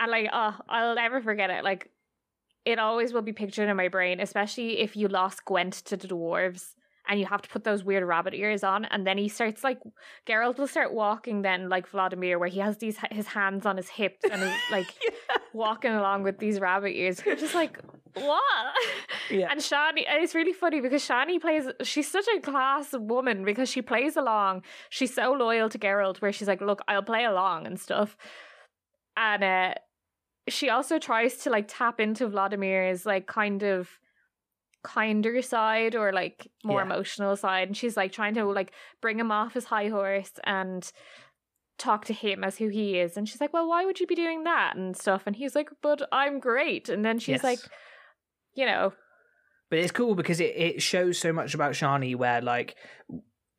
And 0.00 0.10
like, 0.10 0.28
oh, 0.32 0.56
I'll 0.68 0.94
never 0.94 1.20
forget 1.20 1.50
it. 1.50 1.62
Like, 1.62 1.90
it 2.64 2.78
always 2.78 3.12
will 3.12 3.22
be 3.22 3.32
pictured 3.32 3.68
in 3.68 3.76
my 3.76 3.88
brain, 3.88 4.20
especially 4.20 4.78
if 4.78 4.96
you 4.96 5.06
lost 5.06 5.44
Gwent 5.44 5.74
to 5.84 5.96
the 5.96 6.08
dwarves 6.08 6.74
and 7.06 7.20
you 7.20 7.26
have 7.26 7.42
to 7.42 7.48
put 7.48 7.64
those 7.64 7.84
weird 7.84 8.04
rabbit 8.04 8.34
ears 8.34 8.64
on, 8.64 8.84
and 8.86 9.06
then 9.06 9.18
he 9.18 9.28
starts 9.28 9.62
like 9.62 9.78
Geralt 10.26 10.58
will 10.58 10.66
start 10.66 10.92
walking 10.92 11.42
then 11.42 11.68
like 11.68 11.88
Vladimir, 11.88 12.38
where 12.38 12.48
he 12.48 12.60
has 12.60 12.78
these 12.78 12.98
his 13.10 13.26
hands 13.26 13.66
on 13.66 13.76
his 13.76 13.88
hips 13.88 14.24
and 14.30 14.42
he's 14.42 14.60
like 14.70 14.86
walking 15.52 15.92
along 15.92 16.22
with 16.22 16.38
these 16.38 16.60
rabbit 16.60 16.96
ears. 16.96 17.22
You're 17.24 17.36
just 17.36 17.54
like, 17.54 17.78
what? 18.14 18.42
Yeah. 19.30 19.48
And 19.50 19.60
Shani, 19.60 20.04
and 20.08 20.22
it's 20.22 20.34
really 20.34 20.52
funny 20.52 20.80
because 20.80 21.02
Shani 21.02 21.40
plays. 21.40 21.66
She's 21.82 22.10
such 22.10 22.26
a 22.36 22.40
class 22.40 22.92
woman 22.92 23.44
because 23.44 23.68
she 23.68 23.82
plays 23.82 24.16
along. 24.16 24.62
She's 24.90 25.14
so 25.14 25.32
loyal 25.32 25.68
to 25.70 25.78
Geralt, 25.78 26.20
where 26.20 26.32
she's 26.32 26.48
like, 26.48 26.60
"Look, 26.60 26.80
I'll 26.88 27.02
play 27.02 27.24
along 27.24 27.66
and 27.66 27.78
stuff." 27.78 28.16
And 29.16 29.44
uh, 29.44 29.74
she 30.48 30.70
also 30.70 30.98
tries 30.98 31.38
to 31.38 31.50
like 31.50 31.66
tap 31.68 32.00
into 32.00 32.28
Vladimir's 32.28 33.06
like 33.06 33.26
kind 33.26 33.62
of 33.62 33.88
kinder 34.84 35.42
side 35.42 35.96
or 35.96 36.12
like 36.12 36.48
more 36.62 36.80
Yeah. 36.80 36.86
emotional 36.86 37.34
side, 37.36 37.66
and 37.68 37.76
she's 37.76 37.96
like 37.96 38.12
trying 38.12 38.34
to 38.34 38.44
like 38.44 38.72
bring 39.00 39.18
him 39.18 39.32
off 39.32 39.54
his 39.54 39.64
high 39.64 39.88
horse 39.88 40.32
and 40.44 40.90
talk 41.76 42.04
to 42.04 42.12
him 42.12 42.44
as 42.44 42.58
who 42.58 42.68
he 42.68 42.98
is. 43.00 43.16
And 43.16 43.28
she's 43.28 43.40
like, 43.40 43.52
"Well, 43.52 43.68
why 43.68 43.84
would 43.84 43.98
you 43.98 44.06
be 44.06 44.14
doing 44.14 44.44
that 44.44 44.76
and 44.76 44.96
stuff?" 44.96 45.24
And 45.26 45.34
he's 45.34 45.56
like, 45.56 45.70
"But 45.82 46.02
I'm 46.12 46.38
great." 46.38 46.88
And 46.88 47.04
then 47.04 47.18
she's 47.18 47.42
Yes. 47.42 47.44
like, 47.44 47.58
you 48.54 48.64
know, 48.66 48.92
But 49.70 49.80
it's 49.80 49.90
cool 49.90 50.14
because 50.14 50.38
it, 50.40 50.54
it 50.56 50.82
shows 50.82 51.18
so 51.18 51.32
much 51.32 51.54
about 51.54 51.72
Shani 51.72 52.14
where 52.14 52.40
like 52.40 52.76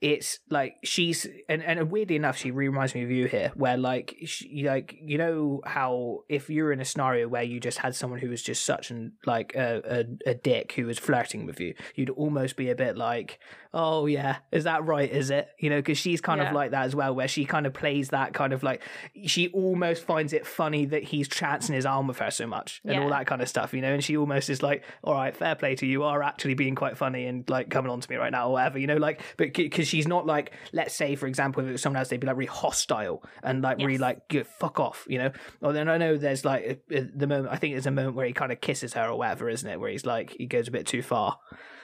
it's 0.02 0.40
like 0.50 0.76
she's 0.84 1.26
and, 1.48 1.64
and 1.64 1.90
weirdly 1.90 2.16
enough 2.18 2.38
she 2.38 2.52
reminds 2.52 2.94
me 2.94 3.04
of 3.04 3.10
you 3.10 3.26
here 3.28 3.52
where 3.56 3.78
like 3.78 4.16
she, 4.26 4.64
like 4.68 4.96
you 5.02 5.18
know 5.18 5.62
how 5.66 6.20
if 6.30 6.50
you're 6.50 6.72
in 6.72 6.80
a 6.82 6.86
scenario 6.86 7.28
where 7.28 7.44
you 7.44 7.60
just 7.60 7.78
had 7.80 7.96
someone 7.96 8.20
who 8.20 8.30
was 8.30 8.44
just 8.44 8.66
such 8.66 8.92
an 8.92 9.14
like 9.26 9.56
a, 9.56 10.06
a, 10.26 10.32
a 10.32 10.34
dick 10.36 10.74
who 10.74 10.86
was 10.86 11.00
flirting 11.00 11.46
with 11.46 11.60
you 11.60 11.74
you'd 11.96 12.10
almost 12.12 12.56
be 12.58 12.70
a 12.70 12.76
bit 12.76 12.98
like 12.98 13.40
oh 13.74 14.06
yeah 14.06 14.38
is 14.52 14.66
that 14.66 14.86
right 14.86 15.12
is 15.12 15.30
it 15.30 15.48
you 15.60 15.70
know 15.70 15.78
because 15.78 15.98
she's 15.98 16.22
kind 16.22 16.42
Yeah. 16.42 16.50
of 16.50 16.54
like 16.54 16.72
that 16.72 16.86
as 16.86 16.96
well 16.96 17.16
where 17.16 17.28
she 17.28 17.46
kind 17.46 17.66
of 17.66 17.74
plays 17.74 18.10
that 18.10 18.34
kind 18.34 18.52
of 18.54 18.64
like 18.64 18.82
she 19.26 19.48
almost 19.50 20.04
finds 20.04 20.34
it 20.34 20.46
funny 20.46 20.86
that 20.88 21.04
he's 21.04 21.28
chancing 21.30 21.74
his 21.74 21.86
arm 21.86 22.08
with 22.08 22.20
her 22.20 22.32
so 22.32 22.46
much 22.46 22.82
and 22.86 23.00
all 23.00 23.10
that 23.10 23.28
kind 23.28 23.42
of 23.42 23.48
stuff 23.50 23.74
you 23.74 23.82
know 23.82 23.94
and 23.94 24.04
she 24.04 24.18
almost 24.18 24.50
is 24.50 24.62
like 24.62 24.84
all 25.04 25.14
right 25.14 25.36
fair 25.36 25.56
play 25.56 25.74
to 25.76 25.86
you 25.86 25.94
you 25.96 26.04
are 26.04 26.22
actually 26.22 26.54
being 26.56 26.76
quite 26.76 26.98
funny 26.98 27.26
and 27.26 27.50
like 27.50 27.70
coming 27.70 27.90
on 27.90 28.02
to 28.02 28.10
me 28.12 28.18
right 28.18 28.34
now 28.34 28.50
or 28.50 28.52
whatever 28.54 28.78
you 28.78 28.86
know 28.88 28.98
like 28.98 29.22
but 29.38 29.54
because 29.54 29.85
she's 29.88 30.08
not 30.08 30.26
like 30.26 30.52
let's 30.74 30.95
say 30.95 31.15
for 31.15 31.28
example 31.28 31.63
if 31.63 31.69
it 31.69 31.71
was 31.74 31.82
someone 31.82 32.00
else 32.00 32.10
they'd 32.10 32.19
be 32.19 32.28
like 32.28 32.38
really 32.38 32.48
hostile 32.48 33.24
and 33.43 33.62
like 33.62 33.78
really 33.78 33.98
like 33.98 34.28
"Go 34.30 34.43
fuck 34.43 34.80
off 34.80 35.06
you 35.08 35.17
know 35.17 35.32
or 35.62 35.74
then 35.74 35.89
i 35.89 35.98
know 35.98 36.17
there's 36.17 36.45
like 36.45 36.84
the 36.88 37.28
moment 37.28 37.50
i 37.52 37.58
think 37.58 37.74
there's 37.74 37.86
a 37.86 37.91
moment 37.91 38.15
where 38.15 38.26
he 38.26 38.34
kind 38.34 38.52
of 38.52 38.62
kisses 38.62 38.93
her 38.93 39.08
or 39.08 39.17
whatever 39.17 39.50
isn't 39.50 39.69
it 39.69 39.80
where 39.80 39.89
he's 39.89 40.06
like 40.06 40.36
he 40.38 40.45
goes 40.45 40.67
a 40.67 40.71
bit 40.71 40.86
too 40.86 41.02
far 41.02 41.39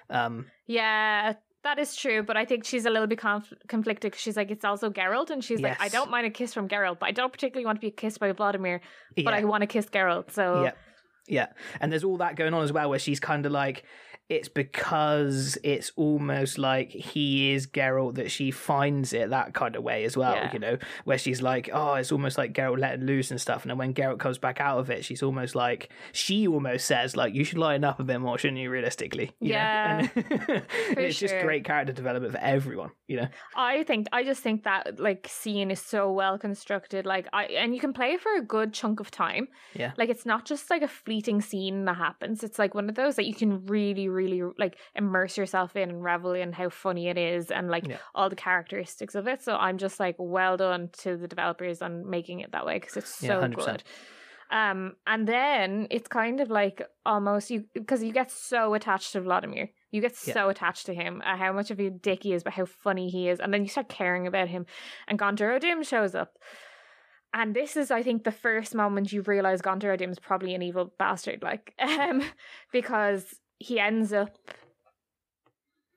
um 0.09 0.45
yeah, 0.71 1.33
that 1.63 1.79
is 1.79 1.95
true. 1.95 2.23
But 2.23 2.37
I 2.37 2.45
think 2.45 2.63
she's 2.63 2.85
a 2.85 2.89
little 2.89 3.07
bit 3.07 3.19
conf- 3.19 3.53
conflicted 3.67 4.11
because 4.11 4.21
she's 4.21 4.37
like, 4.37 4.51
it's 4.51 4.65
also 4.65 4.89
Geralt, 4.89 5.29
and 5.29 5.43
she's 5.43 5.59
like, 5.59 5.79
I 5.81 5.89
don't 5.89 6.09
mind 6.09 6.25
a 6.25 6.29
kiss 6.29 6.53
from 6.53 6.67
Geralt, 6.67 6.99
but 6.99 7.07
I 7.07 7.11
don't 7.11 7.31
particularly 7.31 7.65
want 7.65 7.77
to 7.77 7.81
be 7.81 7.91
kissed 7.91 8.19
by 8.19 8.31
Vladimir, 8.31 8.81
but 9.15 9.25
yeah. 9.25 9.31
I 9.31 9.43
want 9.43 9.61
to 9.61 9.67
kiss 9.67 9.85
Geralt. 9.85 10.31
So 10.31 10.63
Yeah. 10.63 10.71
Yeah. 11.27 11.47
And 11.79 11.91
there's 11.91 12.03
all 12.03 12.17
that 12.17 12.35
going 12.35 12.53
on 12.53 12.63
as 12.63 12.73
well 12.73 12.89
where 12.89 12.99
she's 12.99 13.19
kind 13.19 13.45
of 13.45 13.51
like 13.51 13.83
it's 14.31 14.47
because 14.47 15.57
it's 15.61 15.91
almost 15.97 16.57
like 16.57 16.89
he 16.89 17.51
is 17.51 17.67
Geralt 17.67 18.15
that 18.15 18.31
she 18.31 18.49
finds 18.49 19.11
it 19.11 19.29
that 19.31 19.53
kind 19.53 19.75
of 19.75 19.83
way 19.83 20.05
as 20.05 20.15
well, 20.15 20.33
Yeah. 20.35 20.53
you 20.53 20.59
know, 20.59 20.77
where 21.03 21.17
she's 21.17 21.41
like, 21.41 21.69
oh, 21.73 21.95
it's 21.95 22.13
almost 22.13 22.37
like 22.37 22.53
Geralt 22.53 22.79
letting 22.79 23.05
loose 23.05 23.29
and 23.29 23.41
stuff. 23.41 23.63
And 23.63 23.69
then 23.71 23.77
when 23.77 23.93
Geralt 23.93 24.19
comes 24.19 24.37
back 24.37 24.61
out 24.61 24.79
of 24.79 24.89
it, 24.89 25.03
she's 25.03 25.21
almost 25.21 25.53
like, 25.53 25.89
she 26.13 26.47
almost 26.47 26.85
says, 26.85 27.17
like, 27.17 27.33
you 27.33 27.43
should 27.43 27.57
lighten 27.57 27.83
up 27.83 27.99
a 27.99 28.05
bit 28.05 28.21
more, 28.21 28.37
shouldn't 28.37 28.59
you, 28.59 28.69
realistically? 28.69 29.31
You? 29.41 29.49
Yeah, 29.51 30.07
And, 30.15 30.25
and 30.49 30.97
it's 30.97 31.19
just 31.19 31.35
great 31.41 31.65
character 31.65 31.91
development 31.91 32.31
for 32.33 32.39
everyone, 32.39 32.91
you 33.07 33.17
know? 33.17 33.27
I 33.55 33.83
think 33.83 34.07
I 34.13 34.23
just 34.23 34.41
think 34.41 34.63
that 34.63 34.97
like 34.97 35.27
scene 35.29 35.71
is 35.71 35.81
so 35.81 36.09
well 36.11 36.37
constructed. 36.39 37.05
Like 37.05 37.27
I 37.33 37.43
and 37.45 37.75
you 37.75 37.81
can 37.81 37.91
play 37.91 38.15
for 38.15 38.33
a 38.35 38.41
good 38.41 38.73
chunk 38.73 39.01
of 39.01 39.11
time. 39.11 39.49
Yeah. 39.73 39.91
Like 39.97 40.07
it's 40.09 40.25
not 40.25 40.45
just 40.45 40.69
like 40.69 40.81
a 40.83 40.87
fleeting 40.87 41.41
scene 41.41 41.83
that 41.85 41.97
happens. 41.97 42.43
It's 42.45 42.57
like 42.57 42.73
one 42.73 42.87
of 42.87 42.95
those 42.95 43.15
that 43.17 43.25
you 43.25 43.33
can 43.33 43.65
really, 43.65 44.07
really 44.07 44.20
like 44.57 44.77
immerse 44.95 45.37
yourself 45.37 45.75
in 45.75 45.89
and 45.89 46.03
revel 46.03 46.33
in 46.33 46.51
how 46.53 46.69
funny 46.69 47.07
it 47.07 47.17
is 47.17 47.51
and 47.51 47.69
like 47.69 47.87
Yeah. 47.87 47.97
all 48.15 48.29
the 48.29 48.35
characteristics 48.35 49.15
of 49.15 49.27
it. 49.27 49.41
So 49.43 49.55
I'm 49.55 49.77
just 49.77 49.99
like 49.99 50.15
well 50.17 50.57
done 50.57 50.89
to 50.99 51.17
the 51.17 51.27
developers 51.27 51.81
on 51.81 52.09
making 52.09 52.39
it 52.41 52.51
that 52.51 52.65
way 52.65 52.79
because 52.79 52.97
it's 52.97 53.21
Yeah, 53.21 53.29
so 53.29 53.41
100%. 53.41 53.55
good. 53.65 53.83
Um, 54.51 54.95
and 55.07 55.25
then 55.27 55.87
it's 55.89 56.09
kind 56.09 56.41
of 56.41 56.49
like 56.49 56.81
almost 57.05 57.49
you 57.49 57.63
because 57.73 58.03
you 58.03 58.11
get 58.11 58.29
so 58.31 58.73
attached 58.73 59.13
to 59.13 59.21
Vladimir. 59.21 59.69
You 59.91 60.01
get 60.01 60.15
Yeah. 60.27 60.33
so 60.33 60.49
attached 60.49 60.85
to 60.87 60.93
him, 60.93 61.21
uh, 61.25 61.37
how 61.37 61.53
much 61.53 61.71
of 61.71 61.79
a 61.79 61.89
dick 61.89 62.23
he 62.23 62.33
is, 62.33 62.43
but 62.43 62.53
how 62.53 62.65
funny 62.65 63.09
he 63.09 63.29
is, 63.29 63.39
and 63.39 63.53
then 63.53 63.61
you 63.61 63.69
start 63.69 63.87
caring 63.89 64.27
about 64.27 64.49
him. 64.49 64.65
And 65.07 65.17
Gaunter 65.17 65.51
O'Dim 65.53 65.83
shows 65.83 66.15
up, 66.15 66.37
and 67.33 67.55
this 67.55 67.77
is, 67.77 67.91
I 67.91 68.03
think, 68.03 68.23
the 68.25 68.31
first 68.31 68.75
moment 68.75 69.13
you 69.13 69.21
realize 69.21 69.61
Gaunter 69.61 69.91
O'Dim 69.93 70.11
is 70.11 70.19
probably 70.19 70.53
an 70.53 70.61
evil 70.61 70.93
bastard, 70.99 71.41
like, 71.43 71.73
um, 71.79 72.21
because 72.73 73.39
he 73.61 73.79
ends 73.79 74.11
up. 74.13 74.37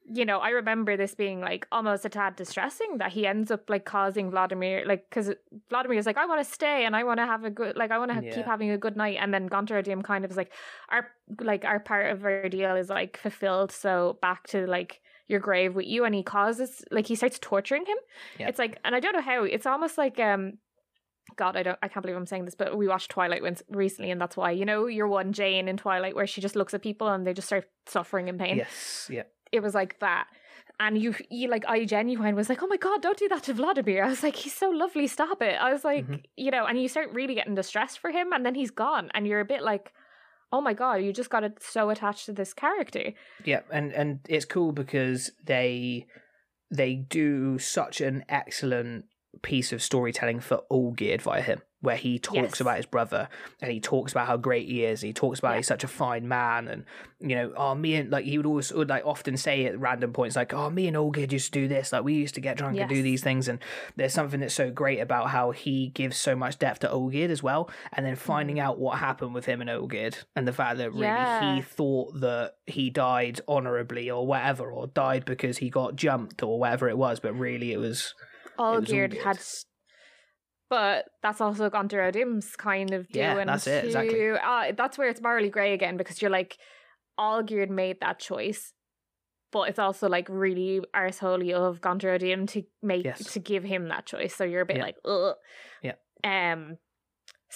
You 0.07 0.27
know, 0.27 0.39
I 0.39 0.51
remember 0.51 0.99
this 0.99 1.15
being 1.15 1.41
like 1.41 1.67
almost 1.73 2.05
a 2.05 2.11
tad 2.11 2.37
distressing 2.37 2.99
that 2.99 3.13
he 3.13 3.27
ends 3.27 3.51
up 3.51 3.71
like 3.71 3.87
causing 3.87 4.31
Vladimir, 4.31 4.85
like, 4.87 5.09
because 5.09 5.31
Vladimir 5.71 5.99
is 5.99 6.05
like, 6.05 6.19
I 6.19 6.27
want 6.27 6.45
to 6.47 6.53
stay 6.53 6.85
and 6.85 6.95
I 6.95 7.05
want 7.05 7.21
to 7.21 7.27
have 7.27 7.43
a 7.45 7.49
good, 7.49 7.75
like, 7.75 7.91
I 7.91 7.97
want 7.97 8.13
to 8.13 8.23
Yeah. 8.23 8.35
keep 8.35 8.45
having 8.45 8.71
a 8.71 8.77
good 8.77 8.99
night. 8.99 9.17
And 9.19 9.33
then 9.33 9.47
Gaunter 9.47 9.79
O'Dim 9.79 10.03
kind 10.03 10.27
of 10.27 10.31
is 10.31 10.37
like, 10.37 10.53
our, 10.91 11.09
like, 11.41 11.65
our 11.65 11.81
part 11.81 12.11
of 12.13 12.23
our 12.23 12.51
deal 12.51 12.77
is 12.77 12.91
like 12.91 13.17
fulfilled. 13.17 13.73
So 13.73 14.19
back 14.21 14.47
to 14.49 14.67
like 14.67 15.01
your 15.27 15.41
grave 15.41 15.75
with 15.75 15.87
you. 15.87 16.05
And 16.05 16.15
he 16.15 16.23
causes, 16.23 16.85
like, 16.91 17.07
he 17.07 17.15
starts 17.15 17.39
torturing 17.41 17.87
him. 17.87 17.97
Yeah. 18.39 18.49
It's 18.49 18.59
like, 18.59 18.79
and 18.85 18.95
I 18.95 19.01
don't 19.01 19.15
know 19.15 19.23
how, 19.23 19.45
it's 19.45 19.65
almost 19.65 19.97
like, 19.97 20.21
um, 20.21 20.59
God, 21.37 21.57
I 21.57 21.63
don't, 21.63 21.79
I 21.83 21.89
can't 21.89 22.03
believe 22.03 22.17
I'm 22.17 22.27
saying 22.27 22.45
this, 22.45 22.55
but 22.55 22.77
we 22.77 22.87
watched 22.87 23.11
Twilight 23.11 23.43
once 23.43 23.63
recently, 23.69 24.11
and 24.11 24.21
that's 24.21 24.37
why, 24.37 24.51
you 24.53 24.65
know, 24.65 24.87
your 24.87 25.09
one 25.09 25.33
Jane 25.33 25.69
in 25.69 25.77
Twilight 25.77 26.15
where 26.15 26.27
she 26.27 26.41
just 26.41 26.55
looks 26.55 26.75
at 26.75 26.83
people 26.83 27.09
and 27.09 27.27
they 27.27 27.33
just 27.33 27.49
start 27.49 27.65
suffering 27.87 28.29
in 28.29 28.39
pain 28.39 28.59
Yes, 28.59 29.09
yeah. 29.11 29.23
it 29.51 29.61
was 29.61 29.75
like 29.75 29.99
that. 30.01 30.27
And 30.81 31.01
you, 31.01 31.15
you 31.31 31.49
like, 31.49 31.65
I 31.67 31.85
genuine 31.87 32.35
was 32.35 32.49
like, 32.49 32.63
oh 32.63 32.67
my 32.67 32.77
god, 32.77 33.01
don't 33.01 33.17
do 33.19 33.29
that 33.29 33.45
to 33.45 33.55
Vladimir. 33.55 34.05
I 34.05 34.09
was 34.09 34.23
like, 34.23 34.37
he's 34.37 34.55
so 34.55 34.71
lovely, 34.71 35.07
stop 35.07 35.41
it. 35.41 35.55
I 35.61 35.73
was 35.73 35.85
like, 35.85 36.07
Mhm. 36.07 36.23
you 36.37 36.51
know, 36.51 36.67
and 36.67 36.81
you 36.81 36.89
start 36.89 37.11
really 37.13 37.35
getting 37.35 37.55
distressed 37.55 37.99
for 38.01 38.11
him, 38.11 38.33
and 38.33 38.45
then 38.45 38.55
he's 38.55 38.71
gone, 38.71 39.11
and 39.15 39.27
you're 39.27 39.41
a 39.41 39.45
bit 39.45 39.63
like, 39.63 39.93
oh 40.53 40.61
my 40.61 40.73
god, 40.75 40.97
you 40.97 41.13
just 41.13 41.31
got 41.31 41.43
it 41.43 41.61
so 41.63 41.91
attached 41.91 42.27
to 42.27 42.33
this 42.33 42.53
character. 42.53 43.13
Yeah, 43.45 43.61
and 43.73 43.93
and 43.93 44.21
it's 44.29 44.45
cool 44.45 44.73
because 44.73 45.31
they 45.45 46.07
they 46.71 46.95
do 46.97 47.59
such 47.59 48.01
an 48.01 48.25
excellent 48.29 49.05
piece 49.43 49.73
of 49.73 49.83
storytelling 49.83 50.41
for 50.41 50.63
Olgierd 50.71 51.23
via 51.23 51.43
him, 51.43 51.63
where 51.81 51.97
he 51.97 52.19
talks 52.19 52.37
Yes. 52.37 52.61
about 52.61 52.77
his 52.79 52.87
brother 52.87 53.29
and 53.61 53.71
he 53.71 53.79
talks 53.81 54.13
about 54.13 54.27
how 54.27 54.37
great 54.37 54.67
he 54.67 54.85
is. 54.85 55.01
He 55.03 55.13
talks 55.13 55.39
about 55.39 55.53
Yeah. 55.53 55.57
he's 55.59 55.67
such 55.67 55.85
a 55.85 55.89
fine 55.89 56.27
man, 56.29 56.69
and 56.69 56.85
you 57.21 57.37
know, 57.37 57.53
oh 57.57 57.75
me 57.75 57.95
and 57.95 58.11
like 58.11 58.25
he 58.25 58.37
would 58.39 58.47
always 58.47 58.73
would 58.73 58.89
like 58.89 59.05
often 59.07 59.37
say 59.37 59.65
at 59.67 59.79
random 59.79 60.13
points 60.13 60.37
like, 60.37 60.53
oh 60.53 60.69
me 60.71 60.87
and 60.87 60.97
Olgierd 60.97 61.33
used 61.33 61.53
to 61.53 61.61
do 61.61 61.69
this, 61.69 61.93
like 61.93 62.05
we 62.05 62.15
used 62.15 62.35
to 62.35 62.41
get 62.41 62.57
drunk 62.57 62.79
and 62.79 62.89
do 62.89 63.03
these 63.03 63.23
things, 63.23 63.49
and 63.49 63.59
there's 63.97 64.13
something 64.15 64.41
that's 64.41 64.55
so 64.55 64.71
great 64.71 65.01
about 65.01 65.31
how 65.31 65.51
he 65.51 65.89
gives 65.89 66.17
so 66.17 66.35
much 66.37 66.59
depth 66.59 66.81
to 66.81 66.89
Olgierd 66.89 67.31
as 67.31 67.43
well, 67.43 67.71
and 67.93 68.05
then 68.05 68.17
finding 68.17 68.57
mm. 68.57 68.63
out 68.63 68.79
what 68.79 68.99
happened 68.99 69.35
with 69.35 69.47
him 69.47 69.61
and 69.61 69.71
Olgierd 69.71 70.17
and 70.37 70.47
the 70.49 70.53
fact 70.53 70.79
that 70.79 70.91
really 70.91 71.05
Yeah. 71.05 71.57
he 71.57 71.63
thought 71.63 72.21
that 72.21 72.55
he 72.67 72.91
died 72.91 73.41
honorably 73.49 74.11
or 74.11 74.27
whatever, 74.27 74.71
or 74.71 74.87
died 74.87 75.25
because 75.25 75.59
he 75.59 75.71
got 75.71 75.97
jumped 75.97 76.43
or 76.43 76.59
whatever 76.59 76.89
it 76.89 76.97
was, 76.99 77.21
but 77.21 77.39
really 77.39 77.73
it 77.73 77.79
was 77.79 78.15
Olgierd 78.59 79.21
had. 79.23 79.39
But 80.71 81.05
that's 81.23 81.41
also 81.41 81.69
Gaunter 81.71 82.03
O'Dim's 82.03 82.57
kind 82.57 82.93
of 82.93 83.07
Yeah, 83.11 83.35
doing 83.35 83.47
that's 83.47 83.67
it, 83.67 83.85
exactly. 83.85 84.15
too. 84.15 84.37
Uh, 84.43 84.73
that's 84.77 84.97
where 84.99 85.09
it's 85.09 85.21
morally 85.21 85.51
grey 85.51 85.73
again 85.75 85.97
because 85.97 86.21
you're 86.23 86.31
like, 86.31 86.57
Olgierd 87.19 87.69
made 87.69 88.01
that 88.01 88.19
choice. 88.19 88.73
But 89.53 89.69
it's 89.69 89.79
also 89.79 90.09
like 90.09 90.27
really 90.29 90.81
arseholey 90.97 91.53
of 91.53 91.81
Gaunter 91.81 92.11
O'Dim 92.11 92.47
to 92.49 92.63
make 92.83 93.05
Yes. 93.05 93.33
to 93.35 93.39
give 93.39 93.63
him 93.63 93.89
that 93.89 94.07
choice. 94.07 94.35
So 94.35 94.43
you're 94.43 94.63
a 94.63 94.67
bit 94.67 94.79
Yeah. 94.79 94.83
like, 94.83 94.97
ugh. 95.05 95.37
Yeah. 95.83 95.95
Um 96.25 96.79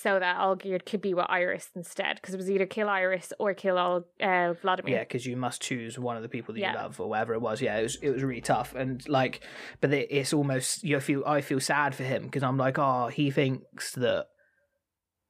so 0.02 0.18
that 0.18 0.38
Olgierd 0.38 0.84
could 0.86 1.00
be 1.00 1.12
with 1.14 1.26
Iris 1.28 1.70
instead, 1.74 2.16
because 2.16 2.34
it 2.34 2.36
was 2.36 2.50
either 2.50 2.66
kill 2.66 2.88
Iris 2.88 3.32
or 3.38 3.52
kill 3.54 3.76
all 3.78 4.04
uh, 4.20 4.54
Vladimir. 4.62 4.94
yeah, 4.96 5.00
because 5.02 5.26
you 5.26 5.36
must 5.36 5.60
choose 5.60 5.98
one 5.98 6.16
of 6.16 6.22
the 6.22 6.28
people 6.28 6.54
that 6.54 6.60
Yeah. 6.60 6.72
you 6.72 6.78
love 6.78 7.00
or 7.00 7.08
whatever 7.08 7.34
it 7.34 7.40
was. 7.40 7.60
Yeah, 7.60 7.78
it 7.78 7.82
was 7.82 7.96
it 8.02 8.10
was 8.10 8.22
really 8.22 8.40
tough 8.40 8.74
and 8.74 9.06
like, 9.08 9.40
but 9.80 9.92
it, 9.92 10.08
it's 10.10 10.32
almost 10.32 10.82
you 10.84 10.98
feel 11.00 11.22
I 11.26 11.40
feel 11.40 11.60
sad 11.60 11.94
for 11.94 12.04
him 12.04 12.22
because 12.24 12.42
I'm 12.42 12.56
like, 12.56 12.78
oh, 12.78 13.08
he 13.08 13.30
thinks 13.30 13.92
that 13.92 14.26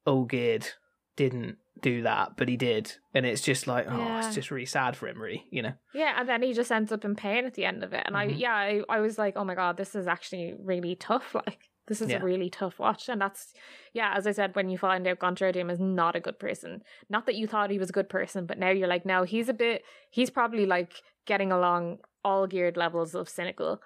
Olgierd 0.07 0.67
didn't 1.15 1.57
do 1.81 2.01
that, 2.03 2.35
but 2.35 2.49
he 2.49 2.57
did, 2.57 2.93
and 3.13 3.25
it's 3.25 3.41
just 3.41 3.65
like, 3.67 3.85
oh, 3.89 3.97
Yeah. 3.97 4.25
it's 4.25 4.35
just 4.35 4.51
really 4.51 4.65
sad 4.65 4.97
for 4.97 5.07
him, 5.07 5.21
really, 5.21 5.45
you 5.49 5.61
know. 5.61 5.73
Yeah, 5.93 6.15
and 6.19 6.27
then 6.27 6.41
he 6.41 6.53
just 6.53 6.71
ends 6.71 6.91
up 6.91 7.05
in 7.05 7.15
pain 7.15 7.45
at 7.45 7.53
the 7.53 7.63
end 7.65 7.83
of 7.83 7.93
it. 7.93 8.03
And 8.05 8.17
I, 8.17 8.27
Mhm. 8.27 8.37
yeah, 8.39 8.53
I, 8.53 8.81
I 8.89 8.99
was 8.99 9.17
like, 9.17 9.37
oh 9.37 9.43
my 9.45 9.55
god, 9.55 9.77
this 9.77 9.95
is 9.95 10.07
actually 10.07 10.53
really 10.59 10.95
tough. 10.95 11.33
Like, 11.45 11.69
this 11.89 12.01
is 12.01 12.09
Yeah. 12.09 12.21
a 12.21 12.23
really 12.23 12.49
tough 12.49 12.79
watch. 12.79 13.09
And 13.09 13.19
that's, 13.19 13.53
yeah, 13.93 14.13
as 14.15 14.25
I 14.25 14.31
said, 14.31 14.55
when 14.55 14.69
you 14.69 14.77
find 14.77 15.05
out 15.05 15.19
Gaunter 15.19 15.47
O'Dim 15.47 15.69
is 15.69 15.79
not 15.79 16.15
a 16.15 16.21
good 16.21 16.39
person, 16.39 16.81
not 17.09 17.25
that 17.25 17.35
you 17.35 17.45
thought 17.47 17.69
he 17.71 17.79
was 17.79 17.89
a 17.89 17.93
good 17.93 18.07
person, 18.07 18.45
but 18.45 18.57
now 18.57 18.69
you're 18.69 18.87
like, 18.87 19.05
no, 19.05 19.23
he's 19.23 19.49
a 19.49 19.53
bit, 19.53 19.83
he's 20.09 20.29
probably 20.29 20.65
like 20.65 20.93
getting 21.25 21.51
along 21.51 21.97
Olgierd 22.25 22.77
levels 22.77 23.13
of 23.15 23.27
cynical. 23.27 23.81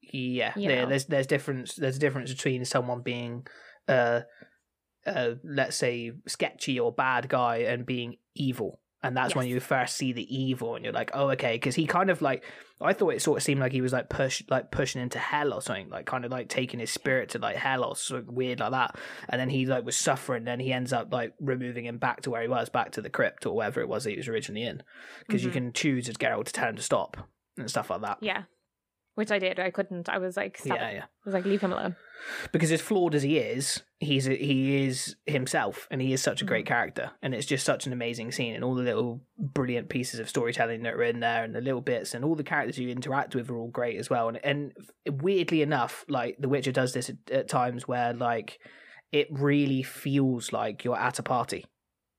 Yeah, 0.00 0.52
You 0.56 0.68
know. 0.68 0.86
there's 0.86 1.06
there's 1.06 1.26
difference 1.26 1.74
there's 1.74 1.96
a 1.96 2.00
difference 2.00 2.32
between 2.32 2.64
someone 2.64 3.02
being, 3.02 3.46
uh, 3.88 4.20
uh, 5.06 5.34
let's 5.42 5.76
say 5.76 6.12
sketchy 6.26 6.78
or 6.78 6.92
bad 6.92 7.28
guy 7.28 7.58
and 7.58 7.84
being 7.84 8.16
evil, 8.34 8.80
and 9.02 9.16
that's 9.16 9.34
when 9.34 9.46
you 9.46 9.60
first 9.60 9.96
see 9.96 10.12
the 10.12 10.26
evil, 10.34 10.74
and 10.74 10.84
you're 10.84 10.94
like, 10.94 11.10
oh, 11.14 11.30
okay, 11.30 11.52
because 11.54 11.74
he 11.74 11.86
kind 11.86 12.10
of 12.10 12.20
like 12.22 12.44
I 12.80 12.92
thought 12.92 13.10
it 13.14 13.22
sort 13.22 13.38
of 13.38 13.42
seemed 13.42 13.60
like 13.60 13.72
he 13.72 13.80
was 13.80 13.92
like 13.92 14.08
push 14.08 14.42
like 14.48 14.70
pushing 14.70 15.02
into 15.02 15.18
hell 15.18 15.52
or 15.52 15.60
something, 15.60 15.88
like 15.88 16.06
kind 16.06 16.24
of 16.24 16.30
like 16.30 16.48
taking 16.48 16.78
his 16.80 16.90
spirit 16.90 17.30
to 17.30 17.38
like 17.38 17.56
hell 17.56 17.84
or 17.84 17.96
something 17.96 18.34
weird 18.34 18.60
like 18.60 18.70
that, 18.72 18.96
and 19.28 19.40
then 19.40 19.48
he 19.48 19.66
like 19.66 19.84
was 19.84 19.96
suffering, 19.96 20.44
then 20.44 20.60
he 20.60 20.72
ends 20.72 20.92
up 20.92 21.12
like 21.12 21.34
removing 21.40 21.84
him 21.86 21.98
back 21.98 22.22
to 22.22 22.30
where 22.30 22.42
he 22.42 22.48
was, 22.48 22.68
back 22.68 22.92
to 22.92 23.00
the 23.00 23.10
crypt 23.10 23.46
or 23.46 23.54
wherever 23.56 23.80
it 23.80 23.88
was 23.88 24.04
that 24.04 24.10
he 24.10 24.16
was 24.16 24.28
originally 24.28 24.62
in, 24.64 24.82
because 25.26 25.44
you 25.44 25.50
Mhm. 25.50 25.54
can 25.54 25.72
choose 25.72 26.08
as 26.08 26.16
Geralt 26.16 26.46
to 26.46 26.52
tell 26.52 26.68
him 26.68 26.76
to 26.76 26.82
stop 26.82 27.16
and 27.56 27.68
stuff 27.70 27.90
like 27.90 28.02
that. 28.02 28.18
Yeah. 28.20 28.42
Which 29.18 29.32
I 29.32 29.40
did. 29.40 29.58
I 29.58 29.70
couldn't. 29.72 30.08
I 30.08 30.18
was 30.18 30.36
like, 30.36 30.58
stop 30.58 30.76
yeah. 30.78 30.88
it. 30.90 30.94
yeah. 30.94 31.02
I 31.02 31.24
was 31.24 31.34
like, 31.34 31.44
leave 31.44 31.60
him 31.60 31.72
alone. 31.72 31.96
because 32.52 32.70
as 32.70 32.80
flawed 32.80 33.16
as 33.16 33.24
he 33.24 33.38
is, 33.38 33.82
he's 33.98 34.28
a, 34.28 34.34
he 34.36 34.86
is 34.86 35.16
himself, 35.26 35.88
and 35.90 36.00
he 36.00 36.12
is 36.12 36.22
such 36.22 36.40
a 36.40 36.44
great 36.44 36.64
Mhm. 36.66 36.68
character, 36.68 37.10
and 37.20 37.34
it's 37.34 37.44
just 37.46 37.66
such 37.66 37.84
an 37.86 37.92
amazing 37.92 38.30
scene, 38.30 38.54
and 38.54 38.62
all 38.62 38.76
the 38.76 38.84
little 38.84 39.20
brilliant 39.36 39.88
pieces 39.88 40.20
of 40.20 40.28
storytelling 40.28 40.84
that 40.84 40.94
are 40.94 41.02
in 41.02 41.18
there, 41.18 41.42
and 41.42 41.52
the 41.52 41.60
little 41.60 41.80
bits, 41.80 42.14
and 42.14 42.24
all 42.24 42.36
the 42.36 42.44
characters 42.44 42.78
you 42.78 42.88
interact 42.90 43.34
with 43.34 43.50
are 43.50 43.56
all 43.58 43.70
great 43.70 43.98
as 43.98 44.08
well, 44.08 44.28
and 44.28 44.38
and 44.44 44.72
weirdly 45.10 45.62
enough, 45.62 46.04
like 46.08 46.36
The 46.38 46.48
Witcher 46.48 46.70
does 46.72 46.92
this 46.92 47.10
at, 47.10 47.16
at 47.30 47.48
times 47.48 47.88
where 47.88 48.12
like 48.12 48.60
it 49.10 49.26
really 49.32 49.82
feels 49.82 50.52
like 50.52 50.84
you're 50.84 50.96
at 50.98 51.18
a 51.18 51.22
party. 51.24 51.64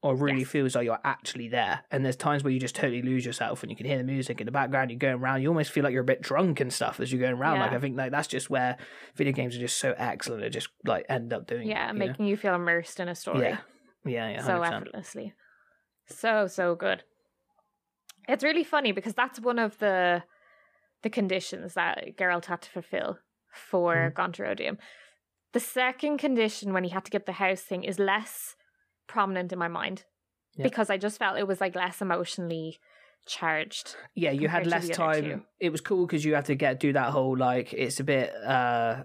Or 0.02 0.16
really 0.16 0.40
Yes. 0.40 0.48
feels 0.48 0.76
like 0.76 0.86
you're 0.86 1.00
actually 1.04 1.50
there, 1.50 1.82
and 1.92 2.06
there's 2.06 2.16
times 2.16 2.42
where 2.42 2.54
you 2.54 2.60
just 2.60 2.74
totally 2.74 3.02
lose 3.02 3.26
yourself, 3.26 3.64
and 3.64 3.70
you 3.70 3.76
can 3.76 3.86
hear 3.86 3.98
the 3.98 4.06
music 4.06 4.40
in 4.40 4.46
the 4.46 4.52
background. 4.52 4.92
You're 4.92 4.98
going 4.98 5.16
around, 5.16 5.42
you 5.42 5.50
almost 5.50 5.72
feel 5.72 5.84
like 5.84 5.92
you're 5.92 6.04
a 6.04 6.06
bit 6.06 6.22
drunk 6.22 6.62
and 6.62 6.72
stuff 6.72 7.02
as 7.02 7.12
you're 7.12 7.20
going 7.20 7.34
around. 7.34 7.60
Like 7.60 7.74
I 7.74 7.80
think 7.80 7.98
like 7.98 8.12
that's 8.12 8.30
just 8.30 8.50
where 8.50 8.78
video 9.16 9.34
games 9.34 9.58
are 9.58 9.60
just 9.60 9.78
so 9.78 9.94
excellent 9.98 10.44
at 10.44 10.54
just 10.54 10.70
like 10.86 11.06
end 11.10 11.34
up 11.34 11.48
doing. 11.48 11.68
Yeah, 11.68 11.90
it, 11.90 11.94
you 11.94 12.00
know? 12.00 12.06
making 12.06 12.28
you 12.28 12.38
feel 12.38 12.56
immersed 12.56 13.02
in 13.02 13.10
a 13.10 13.16
story. 13.16 13.42
yeah, 13.42 13.58
yeah, 14.06 14.30
yeah, 14.30 14.42
so 14.46 14.62
effortlessly. 14.62 15.34
So 16.08 16.48
so 16.48 16.76
good. 16.76 17.04
It's 18.30 18.44
really 18.44 18.64
funny 18.64 18.94
because 18.94 19.14
that's 19.16 19.40
one 19.42 19.60
of 19.60 19.80
the 19.80 20.24
the 21.04 21.10
conditions 21.10 21.74
that 21.74 22.16
Geralt 22.18 22.46
had 22.46 22.62
to 22.62 22.70
fulfill 22.70 23.20
for. 23.52 23.96
Mm-hmm. 23.96 24.16
Gaunter 24.16 24.46
O'Dim. 24.46 24.78
The 25.52 25.60
second 25.60 26.20
condition 26.20 26.72
when 26.72 26.84
he 26.86 26.92
had 26.92 27.04
to 27.06 27.12
get 27.12 27.26
the 27.26 27.34
house 27.34 27.62
thing 27.62 27.84
is 27.84 28.00
less 28.00 28.56
prominent 29.10 29.52
in 29.52 29.60
my 29.60 29.68
mind 29.68 29.98
Yeah. 30.56 30.64
because 30.64 30.90
I 30.90 30.98
just 30.98 31.18
felt 31.20 31.38
it 31.38 31.48
was 31.48 31.60
like 31.60 31.76
less 31.76 32.02
emotionally 32.02 32.80
charged. 33.26 33.96
yeah. 34.16 34.32
You 34.32 34.48
had 34.48 34.66
less 34.68 34.88
time. 34.90 35.46
It 35.60 35.72
was 35.72 35.82
cool 35.82 36.06
because 36.08 36.24
you 36.26 36.34
had 36.36 36.46
to 36.46 36.56
get 36.56 36.80
do 36.80 36.94
that 36.94 37.10
whole 37.12 37.36
like 37.38 37.74
it's 37.74 38.00
a 38.00 38.04
bit. 38.04 38.34
uh 38.36 39.04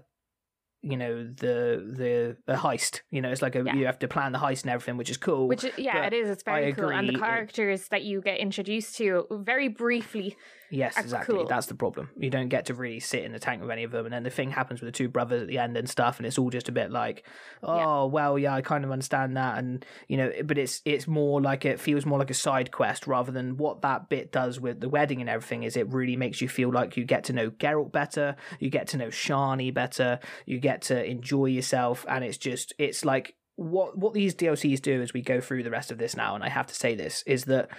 you 0.91 0.97
know 0.97 1.23
the 1.23 1.81
the 2.01 2.37
the 2.45 2.53
heist. 2.53 3.01
You 3.09 3.19
know, 3.21 3.31
it's 3.31 3.41
like 3.41 3.55
a 3.55 3.63
Yeah. 3.65 3.73
you 3.75 3.85
have 3.87 3.97
to 3.99 4.07
plan 4.07 4.31
the 4.33 4.37
heist 4.37 4.61
and 4.63 4.69
everything, 4.71 4.97
which 4.97 5.09
is 5.09 5.17
cool. 5.17 5.47
Which 5.47 5.65
yeah, 5.79 6.03
but 6.03 6.13
it 6.13 6.17
is. 6.21 6.29
It's 6.29 6.43
very 6.43 6.67
I 6.67 6.71
cool, 6.73 6.89
and 6.91 7.07
the 7.09 7.13
agree, 7.15 7.15
it- 7.15 7.25
characters 7.25 7.87
that 7.87 8.03
you 8.03 8.21
get 8.21 8.37
introduced 8.39 8.95
to 8.97 9.25
very 9.31 9.67
briefly. 9.67 10.37
Yes, 10.69 10.97
exactly. 10.97 11.35
cool. 11.35 11.47
That's 11.47 11.67
the 11.67 11.75
problem. 11.75 12.09
You 12.17 12.29
don't 12.29 12.49
get 12.49 12.65
to 12.65 12.73
really 12.73 12.99
sit 12.99 13.23
in 13.23 13.31
the 13.31 13.39
tank 13.39 13.61
with 13.61 13.69
any 13.71 13.83
of 13.83 13.91
them, 13.91 14.05
and 14.05 14.13
then 14.13 14.23
the 14.23 14.29
thing 14.29 14.51
happens 14.51 14.81
with 14.81 14.87
the 14.87 14.97
two 14.97 15.07
brothers 15.07 15.43
at 15.43 15.47
the 15.47 15.57
end 15.57 15.77
and 15.77 15.89
stuff, 15.89 16.17
and 16.17 16.25
it's 16.25 16.37
all 16.37 16.49
just 16.49 16.69
a 16.69 16.71
bit 16.71 16.91
like, 16.91 17.25
oh 17.63 18.07
well, 18.07 18.37
yeah, 18.37 18.53
I 18.53 18.61
kind 18.61 18.83
of 18.83 18.91
understand 18.91 19.37
that, 19.37 19.57
and 19.57 19.85
you 20.07 20.17
know, 20.17 20.31
but 20.43 20.57
it's 20.57 20.81
it's 20.85 21.07
more 21.07 21.41
like 21.41 21.65
it 21.65 21.79
feels 21.79 22.05
more 22.05 22.19
like 22.19 22.31
a 22.31 22.35
side 22.35 22.71
quest 22.71 23.07
rather 23.07 23.31
than 23.31 23.57
what 23.57 23.81
that 23.81 24.09
bit 24.09 24.31
does 24.31 24.59
with 24.59 24.79
the 24.79 24.89
wedding 24.89 25.21
and 25.21 25.29
everything. 25.29 25.63
Is 25.63 25.77
it 25.77 25.91
really 25.91 26.15
makes 26.15 26.41
you 26.41 26.49
feel 26.49 26.71
like 26.71 26.97
you 26.97 27.05
get 27.05 27.25
to 27.25 27.33
know 27.33 27.51
Geralt 27.51 27.91
better, 27.91 28.35
you 28.59 28.69
get 28.69 28.87
to 28.87 28.97
know 28.97 29.07
Shani 29.07 29.73
better, 29.73 30.19
you 30.45 30.59
get 30.59 30.81
to 30.83 31.03
enjoy 31.03 31.45
yourself, 31.45 32.05
and 32.09 32.23
it's 32.23 32.37
just 32.37 32.73
it's 32.77 33.05
like 33.05 33.35
what 33.55 33.97
what 33.97 34.13
these 34.13 34.35
DLCs 34.35 34.81
do 34.81 35.01
as 35.01 35.13
we 35.13 35.21
go 35.21 35.39
through 35.39 35.63
the 35.63 35.71
rest 35.71 35.91
of 35.91 35.97
this 35.97 36.15
now, 36.15 36.35
and 36.35 36.43
I 36.43 36.49
have 36.49 36.67
to 36.67 36.75
say 36.75 36.95
this 36.95 37.23
is 37.25 37.45
that 37.45 37.69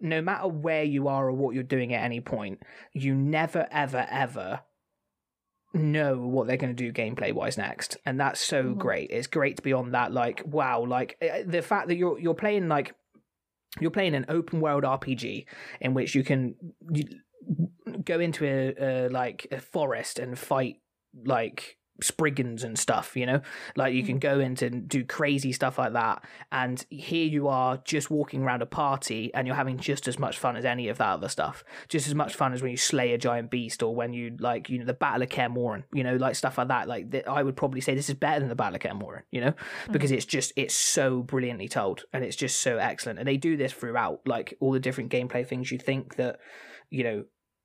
no 0.00 0.22
matter 0.22 0.48
where 0.48 0.84
you 0.84 1.08
are 1.08 1.28
or 1.28 1.32
what 1.32 1.54
you're 1.54 1.62
doing 1.62 1.92
at 1.94 2.04
any 2.04 2.20
point, 2.20 2.62
you 2.92 3.14
never, 3.14 3.66
ever, 3.70 4.06
ever 4.10 4.60
know 5.74 6.18
what 6.18 6.46
they're 6.46 6.56
going 6.56 6.74
to 6.74 6.84
do 6.84 6.92
gameplay 6.92 7.32
wise 7.32 7.56
next, 7.56 7.96
and 8.04 8.20
that's 8.20 8.40
so 8.40 8.64
Mhm. 8.64 8.78
great. 8.78 9.10
It's 9.10 9.26
great 9.26 9.56
to 9.56 9.62
be 9.62 9.72
on 9.72 9.92
that. 9.92 10.12
Like, 10.12 10.42
wow, 10.44 10.84
like 10.84 11.16
eh, 11.20 11.44
the 11.46 11.62
fact 11.62 11.88
that 11.88 11.96
you're 11.96 12.18
you're 12.18 12.34
playing 12.34 12.68
like 12.68 12.94
you're 13.80 13.90
playing 13.90 14.14
an 14.14 14.26
open 14.28 14.60
world 14.60 14.84
RPG 14.84 15.46
in 15.80 15.94
which 15.94 16.14
you 16.14 16.22
can 16.22 16.56
you, 16.92 17.04
go 18.04 18.20
into 18.20 18.44
a, 18.44 19.06
a 19.06 19.08
like 19.08 19.46
a 19.50 19.60
forest 19.60 20.18
and 20.18 20.38
fight 20.38 20.76
like 21.24 21.78
spriggans 22.02 22.64
and 22.64 22.78
stuff 22.78 23.16
you 23.16 23.26
know? 23.26 23.40
Like 23.76 23.94
you 23.94 24.02
can 24.02 24.16
hmm. 24.16 24.20
go 24.20 24.40
in 24.40 24.56
and 24.62 24.88
do 24.88 25.04
crazy 25.04 25.52
stuff 25.52 25.78
like 25.78 25.92
that 25.94 26.24
and 26.50 26.84
here 26.90 27.26
you 27.26 27.48
are 27.48 27.78
just 27.78 28.10
walking 28.10 28.42
around 28.42 28.62
a 28.62 28.66
party 28.66 29.32
and 29.34 29.46
you're 29.46 29.56
having 29.56 29.78
just 29.78 30.08
as 30.08 30.18
much 30.18 30.38
fun 30.38 30.56
as 30.56 30.64
any 30.64 30.88
of 30.88 30.98
that 30.98 31.08
other 31.08 31.28
stuff. 31.28 31.64
Just 31.88 32.06
as 32.06 32.14
much 32.14 32.34
fun 32.34 32.52
as 32.52 32.62
when 32.62 32.70
you 32.70 32.76
slay 32.76 33.12
a 33.12 33.18
giant 33.18 33.50
beast 33.50 33.82
or 33.82 33.94
when 33.94 34.12
you 34.12 34.36
like 34.38 34.68
you 34.68 34.78
know 34.78 34.84
the 34.84 34.94
battle 34.94 35.22
of 35.22 35.28
Kaer 35.28 35.84
you 35.92 36.04
know 36.04 36.16
like 36.16 36.36
stuff 36.36 36.58
like 36.58 36.68
that. 36.68 36.88
Like 36.88 37.10
th- 37.10 37.26
I 37.26 37.42
would 37.42 37.56
probably 37.56 37.80
say 37.80 37.94
this 37.94 38.08
is 38.08 38.14
better 38.14 38.40
than 38.40 38.48
the 38.48 38.54
battle 38.54 38.76
of 38.76 38.80
Kaer 38.80 39.24
you 39.30 39.40
know? 39.40 39.54
Hmm. 39.86 39.92
Because 39.92 40.10
it's 40.10 40.26
just 40.26 40.52
it's 40.56 40.74
so 40.74 41.22
brilliantly 41.22 41.68
told 41.68 42.04
and 42.12 42.24
it's 42.24 42.36
just 42.36 42.60
so 42.60 42.78
excellent. 42.78 43.18
And 43.18 43.28
they 43.28 43.36
do 43.36 43.56
this 43.56 43.72
throughout 43.72 44.20
like 44.26 44.54
all 44.60 44.72
the 44.72 44.80
different 44.80 45.10
gameplay 45.10 45.46
things 45.46 45.70
you 45.70 45.78
think 45.78 46.16
that 46.16 46.38
you 46.90 47.04
know 47.04 47.24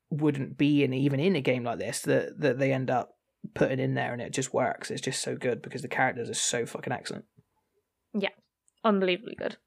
wouldn't 0.10 0.58
be 0.58 0.84
in 0.84 0.94
even 0.94 1.20
in 1.20 1.36
a 1.36 1.42
game 1.42 1.64
like 1.64 1.80
this 1.80 2.02
that 2.02 2.40
that 2.40 2.60
they 2.60 2.72
end 2.72 2.90
up 2.90 3.17
putting 3.54 3.80
in 3.80 3.94
there 3.94 4.14
and 4.14 4.22
it 4.22 4.34
just 4.34 4.54
works 4.54 4.92
it's 4.92 5.02
just 5.02 5.22
so 5.22 5.36
good 5.36 5.62
because 5.62 5.82
the 5.82 5.88
characters 5.88 6.30
are 6.30 6.34
so 6.34 6.66
fucking 6.66 6.94
excellent 6.94 7.26
Yeah, 8.14 8.30
Unbelievably 8.84 9.36
good. 9.38 9.58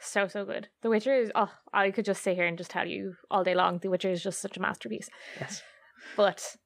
So 0.00 0.26
so 0.26 0.44
good. 0.44 0.68
The 0.82 0.90
Witcher 0.90 1.14
is 1.14 1.30
oh, 1.34 1.52
I 1.72 1.90
could 1.92 2.04
just 2.04 2.22
sit 2.22 2.34
here 2.34 2.46
and 2.46 2.58
just 2.58 2.70
tell 2.70 2.86
you 2.86 3.14
all 3.30 3.44
day 3.44 3.54
long. 3.54 3.78
The 3.78 3.88
Witcher 3.90 4.10
is 4.10 4.22
just 4.22 4.40
such 4.40 4.56
a 4.56 4.60
masterpiece. 4.60 5.08
yes 5.40 5.62
But 6.16 6.56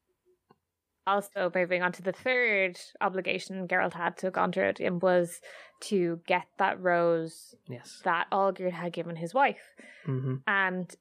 also 1.06 1.50
moving 1.54 1.82
on 1.82 1.92
to 1.92 2.02
the 2.02 2.12
third 2.12 2.78
obligation 3.00 3.68
Geralt 3.68 3.92
had 3.94 4.16
to 4.18 4.30
Gaunter 4.30 4.64
O'Dim 4.64 4.98
was 4.98 5.40
to 5.82 6.20
get 6.26 6.46
that 6.58 6.80
rose 6.80 7.54
yes 7.68 8.00
that 8.04 8.26
Olgierd 8.32 8.72
had 8.72 8.92
given 8.92 9.16
his 9.16 9.34
wife. 9.34 9.74
hmm 10.04 10.36
And 10.46 10.94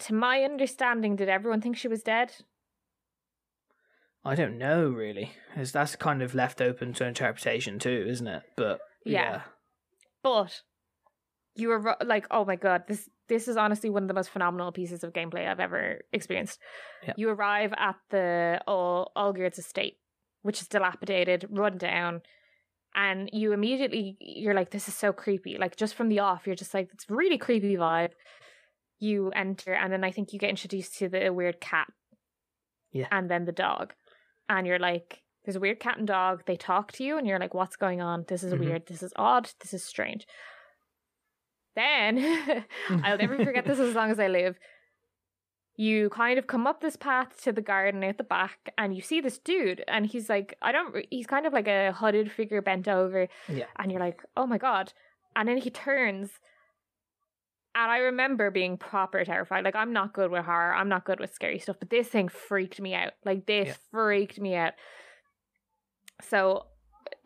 to 0.00 0.14
my 0.14 0.42
understanding, 0.42 1.16
did 1.16 1.28
everyone 1.28 1.60
think 1.60 1.76
she 1.76 1.88
was 1.88 2.02
dead? 2.02 2.32
I 4.26 4.34
don't 4.34 4.58
know 4.58 4.88
really, 4.88 4.96
really. 4.96 5.32
'cause 5.54 5.72
that's 5.72 5.96
kind 5.96 6.20
of 6.22 6.34
left 6.34 6.60
open 6.60 6.92
to 6.94 7.06
interpretation 7.06 7.78
too, 7.78 8.04
isn't 8.08 8.26
it? 8.26 8.42
But 8.56 8.80
Yeah. 9.04 9.22
yeah, 9.22 9.42
But 10.22 10.62
you 11.54 11.68
were 11.68 11.78
ro- 11.78 11.94
like, 12.04 12.26
oh 12.30 12.44
my 12.44 12.56
god, 12.56 12.84
this 12.88 13.08
this 13.28 13.48
is 13.48 13.56
honestly 13.56 13.90
one 13.90 14.02
of 14.04 14.08
the 14.08 14.14
most 14.14 14.30
phenomenal 14.30 14.70
pieces 14.70 15.02
of 15.02 15.12
gameplay 15.12 15.48
I've 15.48 15.58
ever 15.58 16.00
experienced. 16.12 16.60
Yeah. 17.02 17.14
You 17.16 17.28
arrive 17.30 17.72
at 17.76 17.96
the 18.10 18.62
Ol- 18.68 19.10
Olgierd's 19.16 19.58
estate, 19.58 19.98
which 20.42 20.60
is 20.60 20.68
dilapidated, 20.68 21.46
run 21.50 21.76
down, 21.76 22.22
and 22.94 23.28
you 23.32 23.52
immediately 23.52 24.16
you're 24.20 24.54
like, 24.54 24.70
this 24.70 24.86
is 24.86 24.94
so 24.94 25.12
creepy. 25.12 25.56
Like 25.58 25.74
just 25.76 25.94
from 25.96 26.08
the 26.08 26.20
off, 26.20 26.46
you're 26.46 26.54
just 26.54 26.72
like, 26.74 26.88
it's 26.92 27.10
really 27.10 27.36
creepy 27.38 27.74
vibe. 27.76 28.12
You 29.00 29.30
enter, 29.30 29.72
and 29.74 29.92
then 29.92 30.04
I 30.04 30.10
think 30.12 30.32
you 30.32 30.38
get 30.38 30.50
introduced 30.50 30.96
to 30.98 31.08
the 31.08 31.30
weird 31.30 31.60
cat, 31.60 31.88
Yeah. 32.92 33.08
and 33.10 33.28
then 33.28 33.44
the 33.44 33.52
dog, 33.52 33.92
and 34.48 34.66
you're 34.66 34.78
like. 34.78 35.22
There's 35.44 35.54
a 35.54 35.60
weird 35.60 35.78
cat 35.78 35.96
and 35.96 36.08
dog. 36.08 36.42
They 36.46 36.56
talk 36.56 36.90
to 36.94 37.04
you, 37.04 37.16
and 37.18 37.24
you're 37.24 37.38
like, 37.38 37.54
"What's 37.54 37.76
going 37.76 38.00
on? 38.00 38.24
This 38.26 38.42
is 38.42 38.52
Mhm. 38.52 38.58
weird. 38.58 38.86
This 38.86 39.00
is 39.00 39.12
odd. 39.14 39.52
This 39.60 39.72
is 39.72 39.84
strange." 39.84 40.26
Then 41.76 42.18
I'll 43.04 43.18
never 43.18 43.36
forget 43.36 43.64
this 43.64 43.78
as 43.78 43.94
long 43.94 44.10
as 44.10 44.18
I 44.18 44.26
live. 44.28 44.58
You 45.76 46.08
kind 46.08 46.38
of 46.38 46.46
come 46.46 46.66
up 46.66 46.80
this 46.80 46.96
path 46.96 47.40
to 47.42 47.52
the 47.52 47.60
garden 47.60 48.02
at 48.02 48.16
the 48.18 48.24
back, 48.24 48.72
and 48.78 48.96
you 48.96 49.02
see 49.02 49.20
this 49.20 49.38
dude, 49.38 49.84
and 49.86 50.06
he's 50.06 50.28
like, 50.30 50.56
I 50.62 50.72
don't, 50.72 51.04
he's 51.10 51.26
kind 51.26 51.46
of 51.46 51.52
like 51.52 51.68
a 51.68 51.92
hooded 51.92 52.32
figure 52.32 52.62
bent 52.62 52.88
over, 52.88 53.28
Yeah. 53.48 53.66
and 53.78 53.92
you're 53.92 54.00
like, 54.00 54.22
oh 54.36 54.46
my 54.46 54.56
god. 54.58 54.94
And 55.36 55.46
then 55.48 55.58
he 55.58 55.68
turns, 55.70 56.40
and 57.76 57.92
I 57.92 57.98
remember 57.98 58.50
being 58.50 58.76
proper 58.78 59.24
terrified. 59.24 59.64
Like, 59.64 59.76
I'm 59.76 59.92
not 59.92 60.12
good 60.14 60.30
with 60.30 60.44
horror, 60.44 60.74
I'm 60.74 60.88
not 60.88 61.04
good 61.04 61.20
with 61.20 61.32
scary 61.32 61.58
stuff, 61.60 61.76
but 61.78 61.90
this 61.90 62.08
thing 62.08 62.28
freaked 62.28 62.80
me 62.80 62.94
out. 62.94 63.12
Like, 63.24 63.46
this 63.46 63.68
Yeah. 63.68 63.74
freaked 63.92 64.40
me 64.40 64.54
out. 64.56 64.72
So, 66.22 66.66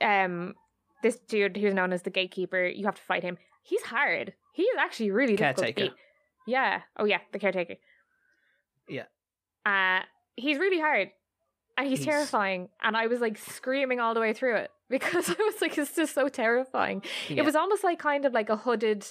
um, 0.01 0.55
this 1.03 1.19
dude 1.19 1.57
who's 1.57 1.75
known 1.75 1.93
as 1.93 2.03
the 2.03 2.11
gatekeeper, 2.11 2.67
you 2.67 2.85
have 2.87 2.97
to 2.97 3.03
fight 3.03 3.23
him. 3.23 3.39
He's 3.63 3.83
hard. 3.83 4.35
He 4.53 4.65
is 4.65 4.77
actually 4.79 5.11
really 5.11 5.37
Caretaker. 5.37 5.89
Yeah. 6.47 6.83
Oh 6.99 7.05
yeah, 7.05 7.19
the 7.33 7.39
caretaker. 7.39 7.77
Yeah. 8.89 9.05
Uh 9.65 10.01
he's 10.37 10.59
really 10.59 10.81
hard. 10.81 11.11
And 11.77 11.87
he's, 11.89 12.01
He's- 12.01 12.13
terrifying. 12.13 12.69
And 12.83 12.97
I 12.97 13.07
was 13.07 13.21
like 13.21 13.39
screaming 13.39 14.01
all 14.01 14.15
the 14.15 14.21
way 14.21 14.33
through 14.33 14.57
it 14.57 14.71
because 14.91 15.31
I 15.31 15.35
was 15.39 15.61
like, 15.61 15.79
it's 15.79 15.95
just 15.95 16.15
so 16.15 16.29
terrifying. 16.29 17.03
Yeah. 17.29 17.43
It 17.43 17.45
was 17.45 17.55
almost 17.55 17.85
like 17.85 17.99
kind 17.99 18.25
of 18.25 18.33
like 18.33 18.49
a 18.51 18.57
hooded, 18.57 19.07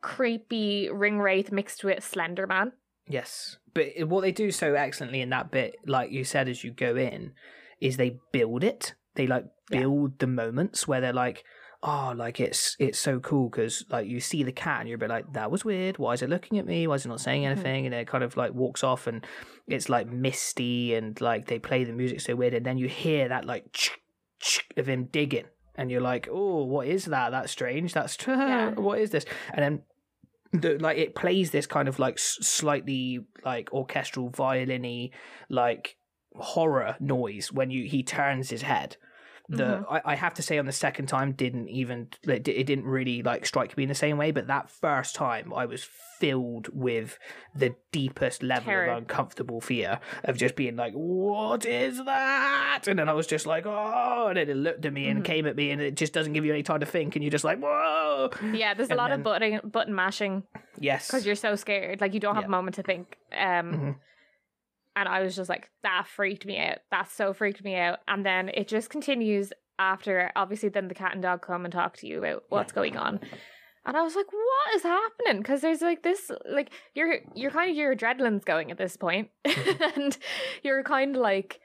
creepy 0.00 0.88
ring 0.90 1.18
wraith 1.18 1.50
mixed 1.52 1.84
with 1.84 2.04
Slender 2.04 2.46
Man. 2.46 2.72
Yes, 3.06 3.56
but 3.74 3.86
what 4.06 4.20
they 4.20 4.32
do 4.32 4.50
so 4.50 4.74
excellently 4.74 5.20
in 5.20 5.30
that 5.30 5.50
bit, 5.50 5.76
like 5.86 6.10
you 6.10 6.24
said, 6.24 6.48
as 6.48 6.62
you 6.62 6.70
go 6.72 6.94
in, 6.96 7.32
is 7.80 7.96
they 7.96 8.18
build 8.32 8.62
it. 8.64 8.94
They 9.14 9.26
like 9.26 9.44
Yeah. 9.70 9.80
build 9.80 10.18
the 10.18 10.26
moments 10.26 10.86
where 10.86 11.00
they're 11.00 11.12
like, 11.12 11.42
oh, 11.82 12.12
like 12.16 12.38
it's 12.40 12.76
it's 12.78 12.98
so 12.98 13.18
cool 13.20 13.48
because 13.48 13.84
like 13.88 14.06
you 14.08 14.20
see 14.20 14.42
the 14.42 14.52
cat 14.52 14.80
and 14.80 14.88
you're 14.88 14.96
a 14.96 14.98
bit 14.98 15.08
like, 15.08 15.32
that 15.32 15.50
was 15.50 15.64
weird. 15.64 15.96
Why 15.98 16.12
is 16.12 16.22
it 16.22 16.28
looking 16.30 16.58
at 16.58 16.66
me? 16.66 16.86
Why 16.86 16.94
is 16.96 17.04
it 17.06 17.08
not 17.08 17.20
saying 17.20 17.42
Mhm. 17.42 17.46
anything? 17.50 17.86
And 17.86 17.94
it 17.94 18.06
kind 18.08 18.24
of 18.24 18.36
like 18.36 18.52
walks 18.52 18.82
off 18.84 19.06
and 19.06 19.24
it's 19.66 19.88
like 19.88 20.06
misty 20.08 20.94
and 20.94 21.18
like 21.20 21.46
they 21.46 21.58
play 21.58 21.84
the 21.84 21.92
music 21.92 22.20
so 22.20 22.34
weird 22.36 22.54
and 22.54 22.66
then 22.66 22.78
you 22.78 22.88
hear 22.88 23.28
that 23.28 23.44
like 23.44 23.72
ch 23.72 23.90
of 24.76 24.88
him 24.88 25.04
digging 25.06 25.46
and 25.78 25.90
you're 25.90 26.02
like, 26.02 26.28
oh, 26.30 26.64
what 26.64 26.86
is 26.88 27.06
that? 27.06 27.30
That's 27.30 27.50
strange. 27.50 27.94
That's 27.94 28.18
Yeah. 28.26 28.72
what 28.72 28.98
is 29.00 29.10
this? 29.10 29.24
And 29.54 29.62
then 30.52 30.60
the 30.62 30.78
like 30.78 30.98
it 30.98 31.14
plays 31.14 31.50
this 31.50 31.66
kind 31.66 31.88
of 31.88 31.98
like 31.98 32.14
s- 32.14 32.38
slightly 32.42 33.20
like 33.44 33.72
orchestral 33.72 34.30
violin-y 34.30 35.10
like 35.48 35.96
horror 36.34 36.96
noise 37.00 37.52
when 37.52 37.70
you 37.70 37.84
he 37.84 38.02
turns 38.02 38.50
his 38.50 38.62
head 38.62 38.96
the 39.48 39.64
Mm-hmm. 39.64 39.94
I, 39.94 40.00
I 40.04 40.14
have 40.14 40.34
to 40.34 40.42
say 40.42 40.58
on 40.58 40.66
the 40.66 40.72
second 40.72 41.06
time 41.06 41.32
didn't 41.32 41.68
even 41.70 42.08
it, 42.24 42.46
it 42.48 42.64
didn't 42.66 42.84
really 42.84 43.22
like 43.22 43.46
strike 43.46 43.76
me 43.76 43.84
in 43.84 43.88
the 43.88 43.94
same 43.94 44.18
way 44.18 44.30
but 44.30 44.46
that 44.48 44.70
first 44.70 45.14
time 45.14 45.54
i 45.54 45.64
was 45.64 45.88
filled 46.18 46.68
with 46.72 47.18
the 47.54 47.74
deepest 47.92 48.42
level 48.42 48.64
Terror. 48.64 48.90
of 48.90 48.98
uncomfortable 48.98 49.60
fear 49.62 50.00
of 50.24 50.36
just 50.36 50.54
being 50.54 50.76
like 50.76 50.92
what 50.92 51.64
is 51.64 51.96
that 52.04 52.84
and 52.88 52.98
then 52.98 53.08
i 53.08 53.12
was 53.14 53.26
just 53.26 53.46
like 53.46 53.64
oh 53.66 54.26
and 54.28 54.36
then 54.36 54.50
it 54.50 54.56
looked 54.56 54.84
at 54.84 54.92
me 54.92 55.08
and 55.08 55.20
Mhm. 55.22 55.24
came 55.24 55.46
at 55.46 55.56
me 55.56 55.70
and 55.70 55.80
it 55.80 55.94
just 55.96 56.12
doesn't 56.12 56.34
give 56.34 56.44
you 56.44 56.52
any 56.52 56.62
time 56.62 56.80
to 56.80 56.86
think 56.86 57.16
and 57.16 57.22
you're 57.24 57.30
just 57.30 57.44
like 57.44 57.58
whoa 57.58 58.28
Yeah, 58.52 58.74
there's 58.74 58.88
a 58.88 58.92
And 58.92 58.98
lot 58.98 59.10
then- 59.10 59.20
of 59.20 59.24
button 59.24 59.60
button 59.70 59.94
mashing 59.94 60.42
yes 60.78 61.06
because 61.06 61.24
you're 61.24 61.34
so 61.36 61.54
scared. 61.56 62.00
Like 62.00 62.12
you 62.14 62.20
don't 62.20 62.34
have 62.34 62.44
Yeah. 62.44 62.48
a 62.48 62.50
moment 62.50 62.74
to 62.76 62.82
think. 62.82 63.16
Um 63.32 63.72
Mhm. 63.72 63.96
And 64.98 65.08
I 65.08 65.22
was 65.22 65.36
just 65.36 65.48
like, 65.48 65.70
that 65.84 66.06
freaked 66.08 66.44
me 66.44 66.58
out. 66.58 66.78
That 66.90 67.10
so 67.10 67.32
freaked 67.32 67.62
me 67.62 67.76
out. 67.76 68.00
And 68.08 68.26
then 68.26 68.48
it 68.48 68.66
just 68.66 68.90
continues 68.90 69.52
after 69.78 70.32
obviously 70.34 70.68
then 70.70 70.88
the 70.88 70.94
cat 70.94 71.12
and 71.12 71.22
dog 71.22 71.40
come 71.40 71.64
and 71.64 71.72
talk 71.72 71.96
to 71.98 72.06
you 72.08 72.18
about 72.18 72.42
what's 72.48 72.72
going 72.72 72.96
on. 72.96 73.20
And 73.86 73.96
I 73.96 74.02
was 74.02 74.16
like, 74.16 74.26
what 74.32 74.74
is 74.74 74.82
happening? 74.82 75.38
Because 75.40 75.60
there's 75.60 75.82
like 75.82 76.02
this 76.02 76.32
like 76.50 76.70
you're 76.94 77.18
you're 77.34 77.52
kind 77.52 77.70
of 77.70 77.76
your 77.76 77.94
adrenaline's 77.94 78.44
going 78.44 78.72
at 78.72 78.76
this 78.76 78.96
point. 78.96 79.30
and 79.44 80.18
you're 80.64 80.82
kind 80.82 81.14
of 81.14 81.22
like 81.22 81.60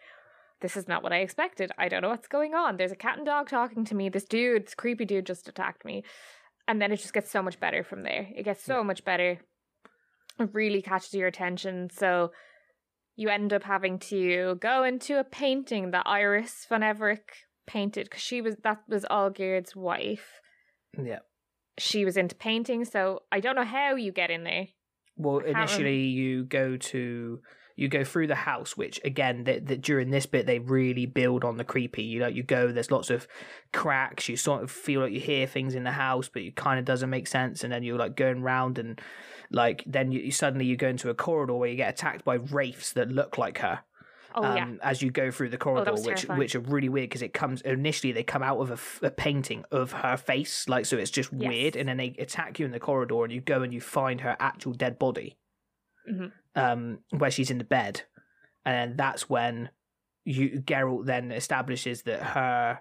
this 0.62 0.78
is 0.78 0.88
not 0.88 1.02
what 1.02 1.12
I 1.12 1.18
expected. 1.18 1.72
I 1.78 1.90
don't 1.90 2.04
know 2.04 2.10
what's 2.10 2.28
going 2.28 2.54
on. 2.54 2.78
There's 2.78 2.92
a 2.92 2.96
cat 2.96 3.18
and 3.18 3.26
dog 3.26 3.50
talking 3.50 3.84
to 3.86 3.96
me. 3.96 4.10
This 4.10 4.26
dude, 4.26 4.68
this 4.68 4.76
creepy 4.76 5.06
dude 5.06 5.26
just 5.26 5.50
attacked 5.50 5.84
me. 5.84 6.04
And 6.68 6.80
then 6.80 6.92
it 6.92 6.98
just 6.98 7.14
gets 7.14 7.32
so 7.32 7.42
much 7.42 7.60
better 7.60 7.84
from 7.84 8.04
there. 8.04 8.30
It 8.34 8.44
gets 8.44 8.64
so 8.64 8.84
much 8.84 9.04
better. 9.04 9.40
It 10.40 10.50
really 10.54 10.82
catches 10.82 11.14
your 11.14 11.28
attention. 11.28 11.90
So 11.90 12.32
you 13.16 13.30
end 13.30 13.54
up 13.54 13.64
having 13.64 14.00
to 14.00 14.56
go 14.56 14.84
into 14.84 15.20
a 15.20 15.24
painting 15.24 15.92
that 15.92 16.08
Iris 16.08 16.66
von 16.68 16.82
Everec 16.82 17.20
painted 17.66 18.06
because 18.06 18.22
she 18.22 18.42
was 18.42 18.56
that 18.64 18.80
was 18.88 19.06
Olgierd's 19.10 19.76
wife. 19.76 20.40
Yeah. 20.98 21.20
She 21.78 22.06
was 22.06 22.18
into 22.18 22.36
painting, 22.36 22.86
so 22.86 23.24
I 23.32 23.40
don't 23.40 23.56
know 23.56 23.64
how 23.64 23.96
you 23.96 24.12
get 24.12 24.30
in 24.30 24.44
there. 24.44 24.68
Well, 25.16 25.40
initially 25.40 26.04
you 26.04 26.44
go 26.44 26.78
to 26.78 27.40
you 27.76 27.88
go 27.88 28.04
through 28.04 28.28
the 28.28 28.36
house, 28.36 28.78
which 28.78 29.00
again, 29.04 29.46
that 29.46 29.68
that 29.68 29.82
during 29.82 30.10
this 30.12 30.26
bit 30.26 30.46
they 30.46 30.60
really 30.60 31.06
build 31.06 31.44
on 31.44 31.58
the 31.58 31.64
creepy. 31.64 32.04
You 32.04 32.20
know, 32.20 32.28
you 32.28 32.44
go, 32.44 32.72
there's 32.72 32.92
lots 32.92 33.10
of 33.10 33.28
cracks. 33.72 34.30
You 34.30 34.38
sort 34.38 34.64
of 34.64 34.72
feel 34.72 35.02
like 35.02 35.12
you 35.12 35.20
hear 35.20 35.48
things 35.48 35.76
in 35.76 35.84
the 35.84 35.92
house, 35.92 36.30
but 36.32 36.42
it 36.44 36.56
kind 36.56 36.80
of 36.80 36.86
doesn't 36.86 37.10
make 37.10 37.28
sense. 37.28 37.64
And 37.64 37.74
then 37.74 37.84
you're 37.84 37.98
like 37.98 38.16
going 38.16 38.42
round 38.42 38.78
and 38.78 39.02
like 39.50 39.84
then 39.86 40.12
you, 40.12 40.20
you 40.20 40.32
suddenly 40.32 40.66
you 40.66 40.76
go 40.76 40.88
into 40.88 41.10
a 41.10 41.14
corridor 41.14 41.56
where 41.56 41.70
you 41.70 41.76
get 41.76 41.94
attacked 41.94 42.26
by 42.26 42.36
wraiths 42.36 42.94
that 42.94 43.10
look 43.10 43.38
like 43.38 43.60
her. 43.60 43.82
Oh 44.36 44.44
um, 44.46 44.58
yeah, 44.58 44.68
as 44.82 45.04
you 45.04 45.12
go 45.12 45.30
through 45.30 45.50
the 45.50 45.60
corridor, 45.60 45.92
was 45.92 46.06
which 46.06 46.22
terrifying. 46.22 46.40
which 46.40 46.56
are 46.56 46.60
really 46.60 46.90
weird 46.90 47.10
because 47.10 47.22
it 47.22 47.34
comes 47.36 47.62
initially 47.62 48.12
they 48.12 48.24
come 48.24 48.42
out 48.42 48.58
of 48.58 48.72
a, 48.72 48.74
f- 48.74 49.00
a 49.04 49.12
painting 49.12 49.64
of 49.72 49.92
her 49.92 50.18
face, 50.18 50.68
like 50.68 50.88
so 50.88 50.98
it's 50.98 51.12
just 51.12 51.32
Yes. 51.32 51.50
weird, 51.50 51.76
and 51.76 51.88
then 51.88 51.98
they 51.98 52.16
attack 52.18 52.58
you 52.58 52.66
in 52.66 52.72
the 52.72 52.80
corridor, 52.80 53.24
and 53.24 53.32
you 53.32 53.42
go 53.42 53.62
and 53.62 53.72
you 53.72 53.80
find 53.80 54.22
her 54.22 54.36
actual 54.40 54.74
dead 54.74 54.98
body, 54.98 55.38
Mhm. 56.10 56.32
um, 56.56 57.00
where 57.12 57.32
she's 57.32 57.52
in 57.52 57.58
the 57.58 57.64
bed, 57.64 58.04
and 58.66 58.98
that's 58.98 59.30
when 59.30 59.70
you 60.26 60.62
Geralt 60.62 61.06
then 61.06 61.32
establishes 61.32 62.04
that 62.04 62.22
her 62.24 62.80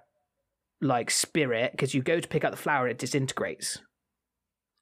like 0.80 1.10
spirit 1.10 1.72
because 1.72 1.94
you 1.94 2.02
go 2.02 2.20
to 2.20 2.28
pick 2.28 2.44
up 2.44 2.50
the 2.50 2.56
flower, 2.56 2.88
it 2.88 2.98
disintegrates, 2.98 3.78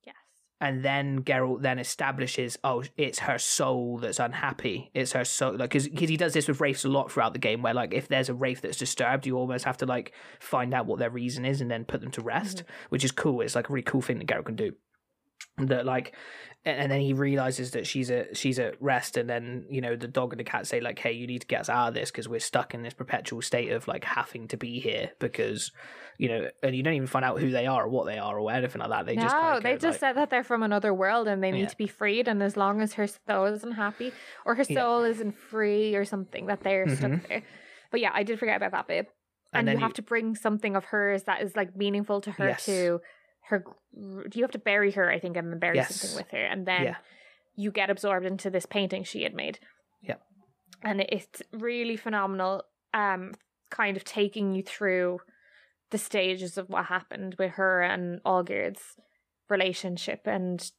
yes, 0.04 0.14
and 0.60 0.84
then 0.84 1.22
Geralt 1.22 1.62
then 1.62 1.78
establishes, 1.78 2.58
oh, 2.64 2.82
it's 2.96 3.20
her 3.20 3.38
soul 3.38 3.98
that's 3.98 4.18
unhappy. 4.18 4.90
It's 4.94 5.12
her 5.12 5.24
soul, 5.24 5.56
like 5.56 5.70
because 5.70 5.86
he 6.10 6.16
does 6.16 6.32
this 6.34 6.48
with 6.48 6.60
wraiths 6.60 6.84
a 6.84 6.88
lot 6.88 7.10
throughout 7.12 7.32
the 7.32 7.38
game, 7.38 7.62
where 7.62 7.74
like 7.74 7.94
if 7.94 8.08
there's 8.08 8.28
a 8.28 8.34
wraith 8.34 8.62
that's 8.62 8.78
disturbed, 8.78 9.26
you 9.26 9.36
almost 9.36 9.64
have 9.64 9.76
to 9.78 9.86
like 9.86 10.12
find 10.40 10.74
out 10.74 10.86
what 10.86 10.98
their 10.98 11.10
reason 11.10 11.44
is 11.44 11.60
and 11.60 11.70
then 11.70 11.84
put 11.84 12.00
them 12.00 12.10
to 12.12 12.22
rest, 12.22 12.62
which 12.90 13.04
is 13.04 13.12
cool. 13.12 13.40
It's 13.40 13.54
like 13.54 13.68
a 13.68 13.72
really 13.72 13.82
cool 13.82 14.02
thing 14.02 14.18
that 14.18 14.26
Geralt 14.28 14.46
can 14.46 14.56
do. 14.56 14.72
That 15.58 15.84
like, 15.84 16.14
and 16.64 16.90
then 16.90 17.00
he 17.00 17.12
realizes 17.12 17.72
that 17.72 17.86
she's 17.86 18.10
a 18.10 18.34
she's 18.34 18.58
at 18.58 18.80
rest, 18.80 19.16
and 19.16 19.28
then 19.28 19.66
you 19.68 19.80
know 19.80 19.94
the 19.96 20.08
dog 20.08 20.32
and 20.32 20.40
the 20.40 20.44
cat 20.44 20.66
say 20.66 20.80
like, 20.80 20.98
hey, 20.98 21.12
you 21.12 21.26
need 21.26 21.40
to 21.42 21.46
get 21.46 21.60
us 21.60 21.68
out 21.68 21.88
of 21.88 21.94
this 21.94 22.10
because 22.10 22.28
we're 22.28 22.40
stuck 22.40 22.72
in 22.74 22.82
this 22.82 22.94
perpetual 22.94 23.42
state 23.42 23.70
of 23.72 23.86
like 23.88 24.04
having 24.04 24.48
to 24.48 24.56
be 24.56 24.80
here 24.80 25.10
because 25.18 25.70
you 26.18 26.28
know, 26.28 26.48
and 26.62 26.74
you 26.76 26.82
don't 26.82 26.94
even 26.94 27.06
find 27.06 27.24
out 27.24 27.40
who 27.40 27.50
they 27.50 27.66
are 27.66 27.84
or 27.84 27.88
what 27.88 28.04
they 28.06 28.18
are 28.18 28.38
or 28.38 28.50
anything 28.52 28.80
like 28.80 28.90
that. 28.90 29.06
They 29.06 29.16
no, 29.16 29.22
just 29.22 29.34
kinda 29.36 29.60
they 29.62 29.72
go, 29.72 29.78
just 29.78 29.94
like, 29.94 30.00
said 30.00 30.16
that 30.16 30.28
they're 30.30 30.44
from 30.44 30.62
another 30.62 30.92
world 30.92 31.28
and 31.28 31.42
they 31.42 31.50
need 31.50 31.60
Yeah. 31.62 31.68
to 31.68 31.76
be 31.76 31.86
freed. 31.86 32.28
And 32.28 32.42
as 32.42 32.56
long 32.58 32.82
as 32.82 32.94
her 32.94 33.06
soul 33.06 33.46
isn't 33.46 33.72
happy 33.72 34.12
or 34.44 34.54
her 34.54 34.64
Yeah. 34.68 34.80
soul 34.82 35.04
isn't 35.04 35.32
free 35.38 35.94
or 35.96 36.04
something, 36.04 36.44
that 36.46 36.60
they're 36.60 36.84
Mhm. 36.86 36.96
stuck 36.98 37.28
there. 37.28 37.42
But 37.90 38.00
yeah, 38.00 38.10
I 38.12 38.22
did 38.22 38.38
forget 38.38 38.56
about 38.58 38.72
that 38.72 38.86
bit. 38.86 39.06
And 39.54 39.66
And, 39.66 39.78
you 39.78 39.80
you- 39.80 39.84
have 39.86 39.94
to 39.94 40.02
bring 40.02 40.34
something 40.34 40.76
of 40.76 40.84
hers 40.86 41.24
that 41.24 41.40
is 41.42 41.56
like 41.56 41.74
meaningful 41.74 42.20
to 42.20 42.32
her 42.32 42.48
Yes. 42.48 42.66
to 42.66 43.00
her. 43.50 43.64
You 44.34 44.42
have 44.42 44.50
to 44.52 44.58
bury 44.58 44.92
her, 44.92 45.10
I 45.10 45.18
think, 45.18 45.36
and 45.36 45.50
then 45.52 45.58
bury 45.58 45.76
Yes. 45.76 45.94
something 45.94 46.16
with 46.16 46.30
her, 46.32 46.44
and 46.44 46.66
then 46.66 46.82
Yeah. 46.84 46.96
you 47.56 47.70
get 47.70 47.90
absorbed 47.90 48.26
into 48.26 48.48
this 48.50 48.66
painting 48.66 49.04
she 49.04 49.22
had 49.22 49.34
made. 49.34 49.58
Yeah. 50.02 50.16
and 50.82 51.02
it's 51.02 51.42
really 51.52 51.96
phenomenal. 51.96 52.64
Um, 52.94 53.34
kind 53.70 53.96
of 53.96 54.04
taking 54.04 54.54
you 54.54 54.62
through 54.62 55.20
the 55.90 55.98
stages 55.98 56.56
of 56.58 56.68
what 56.70 56.86
happened 56.86 57.34
with 57.38 57.52
her 57.52 57.82
and 57.82 58.20
Olgierd's 58.24 58.96
relationship 59.48 60.26
and 60.26 60.70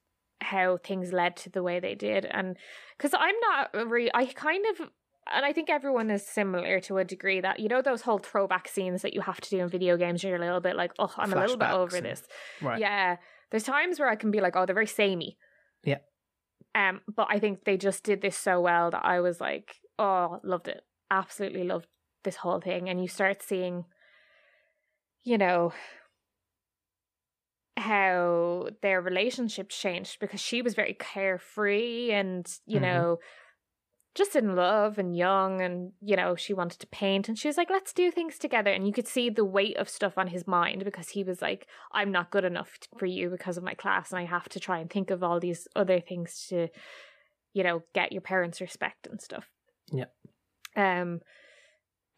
how 0.41 0.78
things 0.78 1.13
led 1.13 1.36
to 1.38 1.49
the 1.49 1.61
way 1.61 1.80
they 1.80 1.93
did 1.93 2.26
and 2.26 2.57
because 2.97 3.13
i'm 3.13 3.36
not 3.41 3.69
really 3.91 4.09
i 4.15 4.26
kind 4.26 4.65
of 4.72 4.89
and 5.34 5.45
i 5.45 5.53
think 5.53 5.69
everyone 5.69 6.09
is 6.09 6.25
similar 6.25 6.79
to 6.79 6.97
a 6.97 7.03
degree 7.03 7.39
that 7.41 7.59
you 7.59 7.67
know 7.67 7.82
those 7.82 8.01
whole 8.01 8.17
throwback 8.17 8.67
scenes 8.67 9.01
that 9.01 9.13
you 9.13 9.21
have 9.21 9.39
to 9.41 9.49
do 9.49 9.59
in 9.59 9.69
video 9.69 9.97
games 9.97 10.23
you're 10.23 10.36
a 10.36 10.39
little 10.39 10.59
bit 10.61 10.75
like 10.75 10.91
oh 10.99 11.11
i'm 11.17 11.32
a 11.34 11.36
little 11.39 11.57
bit 11.57 11.69
over 11.71 11.95
and- 11.97 12.05
this 12.05 12.23
right. 12.61 12.79
yeah 12.79 13.17
there's 13.49 13.63
times 13.63 13.99
where 13.99 14.09
i 14.09 14.15
can 14.15 14.32
be 14.32 14.41
like 14.41 14.55
oh 14.55 14.65
they're 14.65 14.73
very 14.75 14.88
samey 14.88 15.38
Yeah. 15.84 15.99
um 16.75 17.01
but 17.15 17.27
i 17.29 17.39
think 17.39 17.63
they 17.65 17.77
just 17.77 18.03
did 18.03 18.21
this 18.21 18.38
so 18.38 18.61
well 18.61 18.91
that 18.91 19.05
i 19.05 19.19
was 19.19 19.39
like 19.41 19.75
oh 19.99 20.39
loved 20.43 20.67
it 20.67 20.82
absolutely 21.09 21.63
loved 21.63 21.88
this 22.23 22.38
whole 22.38 22.61
thing 22.61 22.89
and 22.89 23.01
you 23.01 23.07
start 23.07 23.41
seeing 23.43 23.86
you 25.23 25.38
know 25.38 25.71
how 27.77 28.67
their 28.82 29.01
relationship 29.01 29.69
changed 29.69 30.19
because 30.19 30.39
she 30.39 30.61
was 30.61 30.73
very 30.75 30.93
carefree 30.99 32.11
and 32.11 32.45
you 32.65 32.77
Mhm. 32.79 32.82
know 32.82 33.19
just 34.14 34.36
in 34.36 34.55
love 34.55 34.97
and 34.97 35.16
young 35.16 35.62
and 35.62 35.93
you 36.01 36.16
know 36.16 36.36
she 36.36 36.53
wanted 36.53 36.80
to 36.80 36.88
paint 36.88 37.30
and 37.30 37.38
she 37.39 37.47
was 37.47 37.57
like 37.57 37.70
let's 37.70 37.93
do 37.93 38.12
things 38.12 38.38
together 38.38 38.70
and 38.72 38.86
you 38.86 38.91
could 38.93 39.07
see 39.07 39.30
the 39.30 39.45
weight 39.45 39.78
of 39.78 39.88
stuff 39.88 40.18
on 40.18 40.28
his 40.28 40.45
mind 40.45 40.84
because 40.84 41.09
he 41.09 41.24
was 41.24 41.41
like 41.41 41.66
i'm 41.93 42.12
not 42.12 42.30
good 42.32 42.43
enough 42.43 42.78
for 42.97 43.05
you 43.05 43.30
because 43.30 43.57
of 43.57 43.64
my 43.64 43.74
class 43.74 44.12
and 44.12 44.20
i 44.20 44.26
have 44.26 44.49
to 44.49 44.59
try 44.59 44.80
and 44.80 44.89
think 44.89 45.09
of 45.12 45.24
all 45.24 45.39
these 45.39 45.68
other 45.76 45.99
things 46.01 46.45
to 46.49 46.68
you 47.53 47.64
know 47.64 47.84
get 47.93 48.12
your 48.12 48.22
parents 48.22 48.59
respect 48.59 49.07
and 49.07 49.22
stuff 49.22 49.49
Yeah. 49.91 50.05
um 50.76 51.22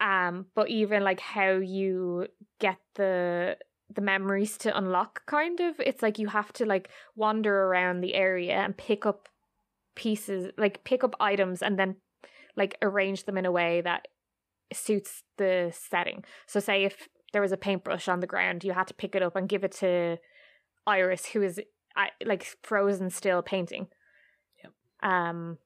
um 0.00 0.46
but 0.54 0.68
even 0.70 1.04
like 1.04 1.20
how 1.20 1.52
you 1.52 2.26
get 2.58 2.78
the 2.96 3.56
the 3.94 4.00
memories 4.00 4.58
to 4.58 4.76
unlock 4.76 5.24
kind 5.26 5.60
of 5.60 5.78
it's 5.78 6.02
like 6.02 6.18
you 6.18 6.26
have 6.28 6.52
to 6.54 6.64
like 6.66 6.88
wander 7.14 7.66
around 7.66 8.00
the 8.00 8.14
area 8.14 8.54
and 8.54 8.76
pick 8.76 9.06
up 9.06 9.28
pieces 9.94 10.50
like 10.58 10.84
pick 10.84 11.04
up 11.04 11.14
items 11.20 11.62
and 11.62 11.78
then 11.78 11.96
like 12.56 12.76
arrange 12.82 13.24
them 13.24 13.38
in 13.38 13.46
a 13.46 13.52
way 13.52 13.80
that 13.80 14.06
suits 14.72 15.22
the 15.36 15.72
setting 15.72 16.24
so 16.46 16.58
say 16.60 16.84
if 16.84 17.08
there 17.32 17.42
was 17.42 17.52
a 17.52 17.56
paintbrush 17.56 18.08
on 18.08 18.20
the 18.20 18.26
ground 18.26 18.64
you 18.64 18.72
had 18.72 18.86
to 18.86 18.94
pick 18.94 19.14
it 19.14 19.22
up 19.22 19.36
and 19.36 19.48
give 19.48 19.62
it 19.64 19.72
to 19.72 20.16
iris 20.86 21.26
who 21.26 21.42
is 21.42 21.60
like 22.24 22.56
frozen 22.62 23.10
still 23.10 23.42
painting 23.42 23.86
Yep. 24.62 24.72
um 25.10 25.58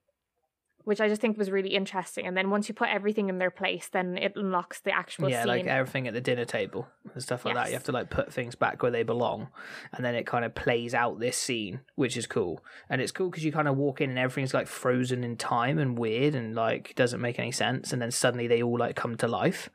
which 0.89 1.01
i 1.01 1.09
just 1.09 1.21
think 1.21 1.37
was 1.37 1.51
really 1.51 1.75
interesting 1.75 2.27
and 2.27 2.37
then 2.37 2.51
once 2.51 2.69
you 2.69 2.75
put 2.75 2.89
everything 2.89 3.29
in 3.29 3.39
their 3.39 3.51
place 3.51 3.89
then 3.93 4.19
it 4.19 4.33
unlocks 4.37 4.81
the 4.81 4.91
actual 4.91 5.29
yeah, 5.31 5.43
scene 5.43 5.49
like 5.49 5.67
everything 5.67 6.09
at 6.09 6.15
the 6.15 6.21
dinner 6.21 6.45
table 6.45 6.87
and 7.15 7.23
stuff 7.23 7.45
like 7.45 7.55
that. 7.55 7.69
You 7.69 7.75
have 7.75 7.85
to 7.85 7.93
like 7.93 8.11
put 8.11 8.33
things 8.33 8.55
back 8.55 8.83
where 8.83 8.91
they 8.91 9.03
belong, 9.03 9.49
and 9.93 10.05
then 10.05 10.15
it 10.15 10.27
kind 10.27 10.45
of 10.45 10.55
plays 10.55 10.95
out 10.95 11.19
this 11.19 11.37
scene, 11.37 11.81
which 11.95 12.17
is 12.17 12.27
cool. 12.27 12.65
And 12.89 13.01
it's 13.01 13.13
cool 13.13 13.31
because 13.31 13.45
you 13.45 13.53
kind 13.53 13.69
of 13.69 13.77
walk 13.77 14.01
in 14.01 14.11
and 14.11 14.19
everything's 14.19 14.55
like 14.55 14.67
frozen 14.67 15.25
in 15.25 15.37
time 15.37 15.79
and 15.79 15.99
weird 15.99 16.35
and 16.35 16.55
like 16.55 16.95
doesn't 16.95 17.21
make 17.21 17.39
any 17.39 17.53
sense, 17.53 17.93
and 17.93 18.01
then 18.01 18.11
suddenly 18.11 18.47
they 18.47 18.63
all 18.63 18.79
like 18.79 18.97
come 18.97 19.17
to 19.17 19.29
life. 19.29 19.71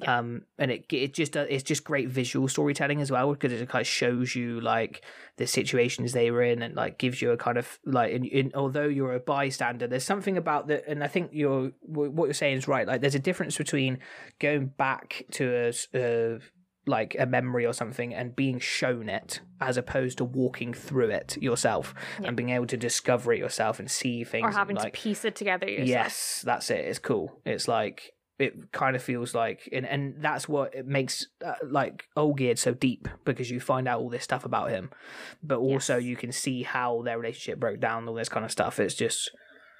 Yeah. 0.00 0.18
Um, 0.18 0.42
and 0.58 0.70
it 0.70 0.84
it 0.92 1.14
just 1.14 1.36
uh, 1.36 1.46
it's 1.48 1.62
just 1.62 1.84
great 1.84 2.08
visual 2.08 2.48
storytelling 2.48 3.00
as 3.00 3.10
well 3.10 3.32
because 3.32 3.52
it 3.52 3.68
kind 3.68 3.80
of 3.80 3.86
shows 3.86 4.36
you 4.36 4.60
like 4.60 5.04
the 5.36 5.46
situations 5.46 6.12
they 6.12 6.30
were 6.30 6.42
in 6.42 6.62
and 6.62 6.74
like 6.76 6.98
gives 6.98 7.20
you 7.20 7.30
a 7.32 7.36
kind 7.36 7.58
of 7.58 7.78
like 7.84 8.12
in, 8.12 8.24
in 8.24 8.52
although 8.54 8.86
you're 8.86 9.14
a 9.14 9.20
bystander 9.20 9.86
there's 9.86 10.04
something 10.04 10.36
about 10.36 10.68
that 10.68 10.84
and 10.86 11.02
i 11.02 11.06
think 11.08 11.30
you're 11.32 11.72
what 11.80 12.26
you're 12.26 12.34
saying 12.34 12.58
is 12.58 12.68
right 12.68 12.86
like 12.86 13.00
there's 13.00 13.14
a 13.14 13.18
difference 13.18 13.56
between 13.56 13.98
going 14.38 14.66
back 14.66 15.24
to 15.32 15.72
a, 15.94 15.98
uh, 15.98 16.38
like 16.86 17.16
a 17.18 17.26
memory 17.26 17.64
or 17.66 17.72
something 17.72 18.14
and 18.14 18.34
being 18.36 18.58
shown 18.58 19.08
it 19.08 19.40
as 19.60 19.76
opposed 19.76 20.18
to 20.18 20.24
walking 20.24 20.72
through 20.72 21.10
it 21.10 21.36
yourself 21.40 21.94
Yeah. 22.20 22.28
and 22.28 22.36
being 22.36 22.50
able 22.50 22.66
to 22.66 22.76
discover 22.76 23.32
it 23.32 23.38
yourself 23.38 23.78
and 23.78 23.90
see 23.90 24.24
things 24.24 24.44
or 24.44 24.48
and, 24.48 24.56
having 24.56 24.76
like 24.76 24.94
to 24.94 25.00
piece 25.00 25.24
it 25.24 25.36
together 25.36 25.68
yourself. 25.68 25.88
Yes, 25.88 26.42
that's 26.44 26.70
it. 26.70 26.84
It's 26.86 26.98
cool. 26.98 27.40
It's 27.44 27.68
like 27.68 28.12
it 28.40 28.72
kind 28.72 28.96
of 28.96 29.02
feels 29.02 29.34
like, 29.34 29.68
and 29.72 29.86
and 29.86 30.14
that's 30.22 30.48
what 30.48 30.74
it 30.74 30.86
makes 30.86 31.26
uh, 31.44 31.54
like 31.62 32.06
Olgierd 32.16 32.58
so 32.58 32.74
deep 32.74 33.08
because 33.24 33.50
you 33.50 33.60
find 33.60 33.86
out 33.88 34.00
all 34.00 34.08
this 34.10 34.24
stuff 34.24 34.44
about 34.44 34.70
him, 34.70 34.90
but 35.42 35.58
also 35.58 35.96
Yes. 35.96 36.04
you 36.04 36.16
can 36.16 36.32
see 36.32 36.62
how 36.62 37.02
their 37.02 37.18
relationship 37.18 37.60
broke 37.60 37.80
down, 37.80 38.08
all 38.08 38.14
this 38.14 38.28
kind 38.28 38.44
of 38.44 38.50
stuff. 38.50 38.80
It's 38.80 38.94
just 38.94 39.30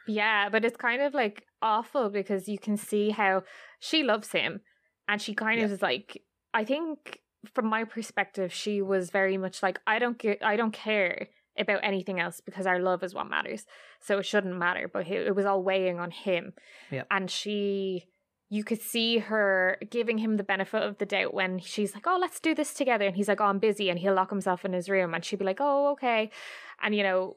Yeah, 0.06 0.48
but 0.48 0.64
it's 0.64 0.76
kind 0.76 1.02
of 1.02 1.14
like 1.14 1.44
awful 1.62 2.10
because 2.10 2.48
you 2.48 2.58
can 2.58 2.76
see 2.76 3.10
how 3.10 3.42
she 3.78 4.02
loves 4.02 4.32
him 4.32 4.60
and 5.08 5.20
she 5.20 5.34
kind 5.34 5.60
of 5.62 5.70
is 5.72 5.82
like 5.82 6.22
I 6.54 6.64
think 6.64 7.18
from 7.54 7.66
my 7.66 7.84
perspective 7.84 8.52
she 8.52 8.82
was 8.82 9.10
very 9.10 9.38
much 9.38 9.62
like 9.62 9.78
I 9.86 9.98
don't 9.98 10.18
get 10.18 10.42
I 10.42 10.56
don't 10.56 10.72
care 10.72 11.28
about 11.58 11.80
anything 11.82 12.20
else 12.20 12.40
because 12.40 12.66
our 12.66 12.78
love 12.78 13.02
is 13.02 13.14
what 13.14 13.28
matters. 13.28 13.66
So 14.00 14.18
it 14.18 14.24
shouldn't 14.26 14.56
matter, 14.56 14.88
but 14.92 15.06
it 15.06 15.26
it 15.28 15.34
was 15.34 15.46
all 15.46 15.62
weighing 15.62 15.98
on 15.98 16.10
him. 16.10 16.52
Yeah. 16.90 17.04
And 17.10 17.30
she 17.30 18.06
you 18.52 18.64
could 18.64 18.82
see 18.82 19.18
her 19.18 19.78
giving 19.88 20.18
him 20.18 20.36
the 20.36 20.42
benefit 20.42 20.82
of 20.82 20.98
the 20.98 21.06
doubt 21.06 21.32
when 21.32 21.60
she's 21.60 21.94
like, 21.94 22.06
"Oh, 22.06 22.18
let's 22.20 22.40
do 22.40 22.54
this 22.54 22.74
together." 22.74 23.06
And 23.06 23.16
he's 23.16 23.28
like, 23.28 23.40
"Oh, 23.40 23.44
I'm 23.44 23.60
busy." 23.60 23.88
And 23.88 23.98
he'll 23.98 24.14
lock 24.14 24.28
himself 24.30 24.64
in 24.64 24.72
his 24.72 24.90
room 24.90 25.14
and 25.14 25.24
she'd 25.24 25.38
be 25.38 25.44
like, 25.44 25.60
"Oh, 25.60 25.92
okay." 25.92 26.30
And 26.82 26.94
you 26.94 27.02
know, 27.04 27.36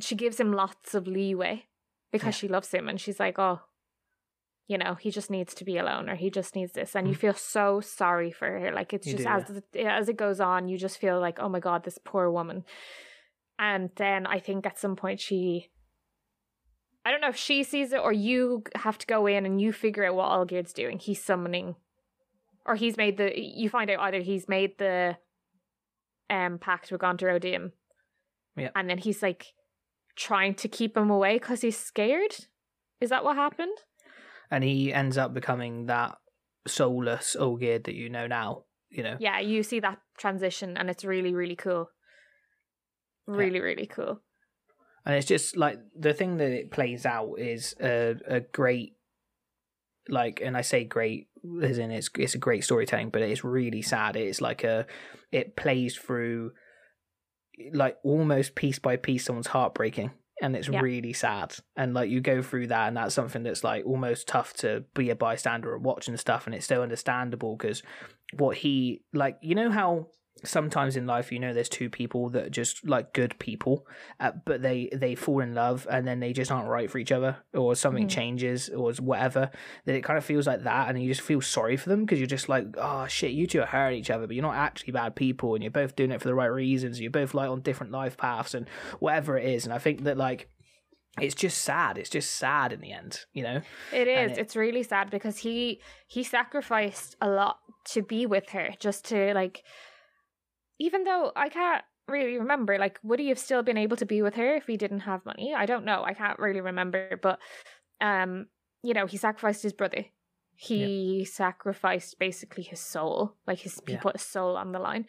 she 0.00 0.14
gives 0.14 0.40
him 0.40 0.52
lots 0.52 0.94
of 0.94 1.06
leeway 1.06 1.66
because 2.10 2.34
Yeah. 2.34 2.40
she 2.40 2.48
loves 2.48 2.70
him 2.72 2.88
and 2.88 3.00
she's 3.00 3.20
like, 3.20 3.38
oh, 3.38 3.60
you 4.68 4.78
know, 4.78 4.94
he 4.94 5.10
just 5.10 5.30
needs 5.30 5.54
to 5.54 5.64
be 5.64 5.78
alone 5.78 6.08
or 6.08 6.16
he 6.16 6.30
just 6.30 6.54
needs 6.56 6.72
this. 6.72 6.96
And 6.96 7.06
you 7.06 7.14
Mm. 7.14 7.18
feel 7.18 7.34
so 7.34 7.80
sorry 7.80 8.32
for 8.32 8.48
her. 8.48 8.72
Like 8.72 8.92
it's 8.92 9.06
You 9.06 9.12
just 9.12 9.24
do, 9.24 9.30
as 9.30 9.50
it, 9.72 9.76
as 9.86 10.08
it 10.08 10.16
goes 10.16 10.40
on, 10.40 10.68
you 10.68 10.76
just 10.78 10.98
feel 10.98 11.20
like, 11.20 11.38
oh 11.38 11.48
my 11.48 11.60
God, 11.60 11.84
this 11.84 11.98
poor 11.98 12.30
woman. 12.30 12.64
And 13.58 13.90
then 13.96 14.26
I 14.26 14.38
think 14.38 14.66
at 14.66 14.78
some 14.78 14.96
point 14.96 15.20
she 15.20 15.70
I 17.06 17.10
don't 17.12 17.20
know 17.20 17.28
if 17.28 17.36
she 17.36 17.62
sees 17.62 17.92
it 17.92 18.00
or 18.00 18.12
you 18.12 18.64
have 18.74 18.98
to 18.98 19.06
go 19.06 19.26
in 19.26 19.46
and 19.46 19.60
you 19.60 19.72
figure 19.72 20.04
out 20.04 20.16
what 20.16 20.28
Olgierd's 20.30 20.72
doing. 20.72 20.98
He's 20.98 21.22
summoning, 21.22 21.76
or 22.66 22.74
he's 22.74 22.96
made 22.96 23.16
the. 23.16 23.32
You 23.38 23.68
find 23.70 23.88
out 23.90 24.00
either 24.00 24.20
he's 24.20 24.48
made 24.48 24.76
the 24.78 25.16
um 26.28 26.58
pact 26.58 26.90
with 26.90 27.00
Gaunter 27.00 27.30
O'Dim, 27.30 27.72
Yeah. 28.56 28.70
and 28.74 28.90
then 28.90 28.98
he's 28.98 29.22
like 29.22 29.46
trying 30.16 30.54
to 30.56 30.68
keep 30.68 30.96
him 30.96 31.08
away 31.10 31.34
because 31.38 31.60
he's 31.60 31.78
scared. 31.78 32.34
Is 33.00 33.10
that 33.10 33.24
what 33.24 33.36
happened? 33.36 33.78
and 34.50 34.62
he 34.64 34.92
ends 34.92 35.18
up 35.18 35.34
becoming 35.34 35.86
that 35.86 36.16
soulless 36.68 37.36
Olgierd 37.38 37.84
that 37.84 37.94
you 37.94 38.08
know 38.08 38.26
now. 38.26 38.62
You 38.90 39.02
know, 39.02 39.16
Yeah, 39.20 39.40
you 39.40 39.62
see 39.64 39.80
that 39.80 39.98
transition, 40.18 40.76
and 40.76 40.88
it's 40.88 41.04
really, 41.04 41.34
really 41.34 41.56
cool. 41.56 41.90
Really, 43.26 43.60
really 43.60 43.86
cool. 43.86 44.20
And 45.06 45.14
it's 45.14 45.26
just 45.26 45.56
like 45.56 45.78
the 45.98 46.12
thing 46.12 46.36
that 46.38 46.50
it 46.50 46.70
plays 46.70 47.06
out 47.06 47.36
is 47.38 47.74
a 47.80 48.16
a 48.26 48.40
great, 48.40 48.92
like, 50.08 50.40
and 50.44 50.56
I 50.56 50.60
say 50.62 50.84
great 50.84 51.28
as 51.62 51.78
in 51.78 51.90
it's 51.92 52.10
it's 52.18 52.34
a 52.34 52.38
great 52.38 52.64
storytelling, 52.64 53.10
but 53.10 53.22
it's 53.22 53.44
really 53.44 53.82
sad. 53.82 54.16
It's 54.16 54.40
like 54.40 54.64
a, 54.64 54.86
it 55.32 55.56
plays 55.56 55.96
through, 55.96 56.52
like 57.72 57.96
almost 58.02 58.54
piece 58.54 58.78
by 58.78 58.96
piece, 58.96 59.24
someone's 59.24 59.46
heartbreaking. 59.48 60.10
And 60.42 60.54
it's 60.54 60.68
Yeah. 60.68 60.80
really 60.82 61.14
sad, 61.14 61.54
and 61.76 61.94
like 61.94 62.10
you 62.10 62.20
go 62.20 62.42
through 62.42 62.66
that, 62.66 62.88
and 62.88 62.96
that's 62.98 63.14
something 63.14 63.42
that's 63.42 63.64
like 63.64 63.86
almost 63.86 64.28
tough 64.28 64.52
to 64.54 64.84
be 64.94 65.08
a 65.08 65.16
bystander 65.16 65.74
and 65.74 65.82
watch 65.82 66.08
and 66.08 66.20
stuff. 66.20 66.44
And 66.44 66.54
it's 66.54 66.66
so 66.66 66.82
understandable 66.82 67.56
because 67.56 67.82
what 68.34 68.58
he 68.58 69.00
like, 69.14 69.38
you 69.40 69.54
know 69.54 69.70
how 69.70 70.08
sometimes 70.44 70.96
in 70.96 71.06
life 71.06 71.32
you 71.32 71.38
know 71.38 71.54
there's 71.54 71.68
two 71.68 71.88
people 71.88 72.28
that 72.28 72.44
are 72.46 72.50
just 72.50 72.86
like 72.86 73.14
good 73.14 73.36
people 73.38 73.86
uh, 74.20 74.30
but 74.44 74.60
they 74.60 74.88
they 74.92 75.14
fall 75.14 75.40
in 75.40 75.54
love 75.54 75.86
and 75.90 76.06
then 76.06 76.20
they 76.20 76.32
just 76.32 76.50
aren't 76.52 76.68
right 76.68 76.90
for 76.90 76.98
each 76.98 77.10
other 77.10 77.38
or 77.54 77.74
something 77.74 78.06
Mhm. 78.06 78.10
changes 78.10 78.68
or 78.68 78.92
whatever 79.00 79.50
that 79.86 79.94
it 79.94 80.02
kind 80.04 80.18
of 80.18 80.24
feels 80.24 80.46
like 80.46 80.62
that 80.64 80.88
and 80.90 81.02
you 81.02 81.08
just 81.08 81.22
feel 81.22 81.40
sorry 81.40 81.76
for 81.78 81.88
them 81.88 82.04
because 82.04 82.18
you're 82.20 82.26
just 82.26 82.48
like 82.50 82.66
oh 82.76 83.06
shit 83.06 83.30
you 83.32 83.46
two 83.46 83.60
are 83.62 83.66
hurting 83.66 83.98
each 83.98 84.10
other 84.10 84.26
but 84.26 84.36
you're 84.36 84.42
not 84.42 84.54
actually 84.56 84.92
bad 84.92 85.16
people 85.16 85.54
and 85.54 85.64
you're 85.64 85.70
both 85.70 85.96
doing 85.96 86.10
it 86.10 86.20
for 86.20 86.28
the 86.28 86.34
right 86.34 86.46
reasons 86.46 87.00
you're 87.00 87.10
both 87.10 87.32
like 87.32 87.48
on 87.48 87.62
different 87.62 87.90
life 87.90 88.16
paths 88.18 88.52
and 88.52 88.68
whatever 89.00 89.38
it 89.38 89.46
is 89.48 89.64
and 89.64 89.72
i 89.72 89.78
think 89.78 90.04
that 90.04 90.18
like 90.18 90.50
it's 91.18 91.34
just 91.34 91.62
sad 91.62 91.96
it's 91.96 92.10
just 92.10 92.30
sad 92.30 92.74
in 92.74 92.80
the 92.82 92.92
end 92.92 93.20
you 93.32 93.42
know 93.42 93.62
it 93.90 94.06
is 94.06 94.32
it- 94.32 94.38
It's 94.38 94.54
really 94.54 94.82
sad 94.82 95.08
because 95.10 95.38
he 95.38 95.80
he 96.06 96.22
sacrificed 96.22 97.16
a 97.22 97.28
lot 97.30 97.58
to 97.94 98.02
be 98.02 98.26
with 98.26 98.50
her, 98.50 98.70
just 98.80 99.04
to 99.06 99.32
like. 99.32 99.62
Even 100.78 101.04
though 101.04 101.32
I 101.34 101.48
can't 101.48 101.84
really 102.08 102.38
remember, 102.38 102.78
like, 102.78 102.98
would 103.02 103.18
he 103.18 103.28
have 103.28 103.38
still 103.38 103.62
been 103.62 103.78
able 103.78 103.96
to 103.96 104.06
be 104.06 104.22
with 104.22 104.34
her 104.34 104.56
if 104.56 104.66
he 104.66 104.76
didn't 104.76 105.00
have 105.00 105.24
money? 105.24 105.54
I 105.54 105.66
don't 105.66 105.84
know. 105.84 106.02
I 106.04 106.14
can't 106.14 106.38
really 106.38 106.60
remember, 106.60 107.18
but 107.20 107.38
um, 108.00 108.46
you 108.82 108.94
know, 108.94 109.06
he 109.06 109.16
sacrificed 109.16 109.62
his 109.62 109.72
brother. 109.72 110.06
He 110.54 111.24
sacrificed 111.24 112.18
basically 112.18 112.62
his 112.62 112.80
soul, 112.80 113.34
like 113.46 113.58
his 113.60 113.80
he 113.86 113.94
Yeah. 113.94 114.00
put 114.00 114.16
his 114.16 114.22
soul 114.22 114.56
on 114.56 114.72
the 114.72 114.78
line. 114.78 115.06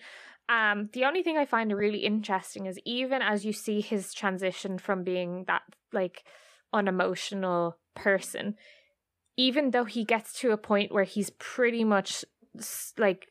Um, 0.50 0.90
the 0.94 1.06
only 1.06 1.24
thing 1.24 1.38
I 1.38 1.46
find 1.46 1.72
really 1.74 2.00
interesting 2.00 2.66
is 2.66 2.80
even 2.86 3.22
as 3.22 3.46
you 3.46 3.54
see 3.54 3.82
his 3.82 4.14
transition 4.14 4.78
from 4.78 5.04
being 5.04 5.46
that 5.48 5.64
like 5.94 6.24
unemotional 6.74 7.78
person, 7.96 8.56
even 9.38 9.72
though 9.72 9.86
he 9.86 10.04
gets 10.04 10.34
to 10.40 10.52
a 10.52 10.58
point 10.58 10.92
where 10.92 11.04
he's 11.04 11.30
pretty 11.32 11.84
much 11.84 12.26
like 12.98 13.28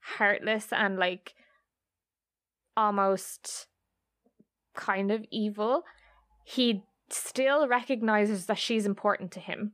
heartless 0.00 0.72
and 0.72 0.98
like 0.98 1.34
almost 2.76 3.66
kind 4.74 5.10
of 5.10 5.24
evil, 5.30 5.82
he 6.44 6.82
still 7.10 7.68
recognizes 7.68 8.46
that 8.46 8.58
she's 8.58 8.86
important 8.86 9.30
to 9.32 9.40
him. 9.40 9.72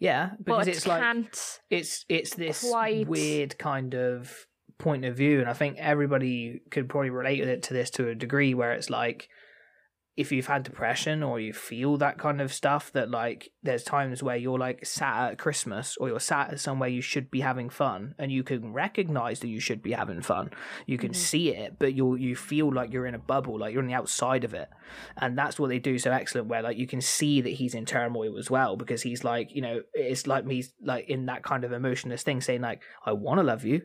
yeah 0.00 0.30
because 0.42 0.66
but 0.66 0.68
it's 0.68 0.86
like 0.86 1.02
can't 1.02 1.60
it's 1.70 2.04
it's 2.08 2.34
this 2.34 2.64
quite- 2.70 3.06
weird 3.08 3.58
kind 3.58 3.94
of 3.94 4.46
point 4.78 5.04
of 5.04 5.16
view 5.16 5.40
and 5.40 5.48
i 5.50 5.52
think 5.52 5.76
everybody 5.76 6.62
could 6.70 6.88
probably 6.88 7.10
relate 7.10 7.40
it 7.40 7.64
to 7.64 7.74
this 7.74 7.90
to 7.90 8.08
a 8.08 8.14
degree 8.14 8.54
where 8.54 8.72
it's 8.72 8.88
like 8.88 9.28
if 10.18 10.32
you've 10.32 10.48
had 10.48 10.64
depression 10.64 11.22
or 11.22 11.38
you 11.38 11.52
feel 11.52 11.96
that 11.96 12.18
kind 12.18 12.40
of 12.40 12.52
stuff 12.52 12.90
that 12.92 13.08
like 13.10 13.50
there's 13.62 13.84
times 13.84 14.20
where 14.22 14.36
you're 14.36 14.58
like 14.58 14.84
sat 14.84 15.30
at 15.30 15.38
christmas 15.38 15.96
or 15.98 16.08
you're 16.08 16.18
sat 16.18 16.52
at 16.52 16.58
somewhere 16.60 16.88
you 16.88 17.00
should 17.00 17.30
be 17.30 17.40
having 17.40 17.70
fun 17.70 18.14
and 18.18 18.32
you 18.32 18.42
can 18.42 18.72
recognize 18.72 19.38
that 19.40 19.48
you 19.48 19.60
should 19.60 19.80
be 19.80 19.92
having 19.92 20.20
fun. 20.20 20.50
You 20.86 20.98
can 20.98 21.12
Mhm. 21.12 21.16
see 21.16 21.54
it 21.54 21.78
but 21.78 21.94
you 21.94 22.16
you 22.16 22.34
feel 22.34 22.72
like 22.72 22.92
you're 22.92 23.06
in 23.06 23.14
a 23.14 23.18
bubble 23.32 23.58
like 23.58 23.72
you're 23.72 23.82
on 23.82 23.88
the 23.88 23.94
outside 23.94 24.42
of 24.44 24.54
it. 24.54 24.68
And 25.16 25.38
that's 25.38 25.58
what 25.58 25.68
they 25.68 25.78
do 25.78 25.98
so 25.98 26.10
excellent 26.10 26.48
where 26.48 26.62
like 26.62 26.76
you 26.76 26.86
can 26.88 27.00
see 27.00 27.40
that 27.40 27.50
he's 27.60 27.74
in 27.74 27.86
turmoil 27.86 28.36
as 28.38 28.50
well 28.50 28.76
because 28.76 29.02
he's 29.02 29.22
like 29.22 29.54
you 29.54 29.62
know 29.62 29.82
it's 29.94 30.26
like 30.26 30.44
me 30.44 30.64
like 30.82 31.08
in 31.08 31.26
that 31.26 31.42
kind 31.44 31.62
of 31.64 31.72
emotionless 31.72 32.22
thing 32.24 32.40
saying 32.40 32.62
like 32.62 32.82
i 33.06 33.12
want 33.12 33.38
to 33.38 33.44
love 33.44 33.64
you 33.64 33.82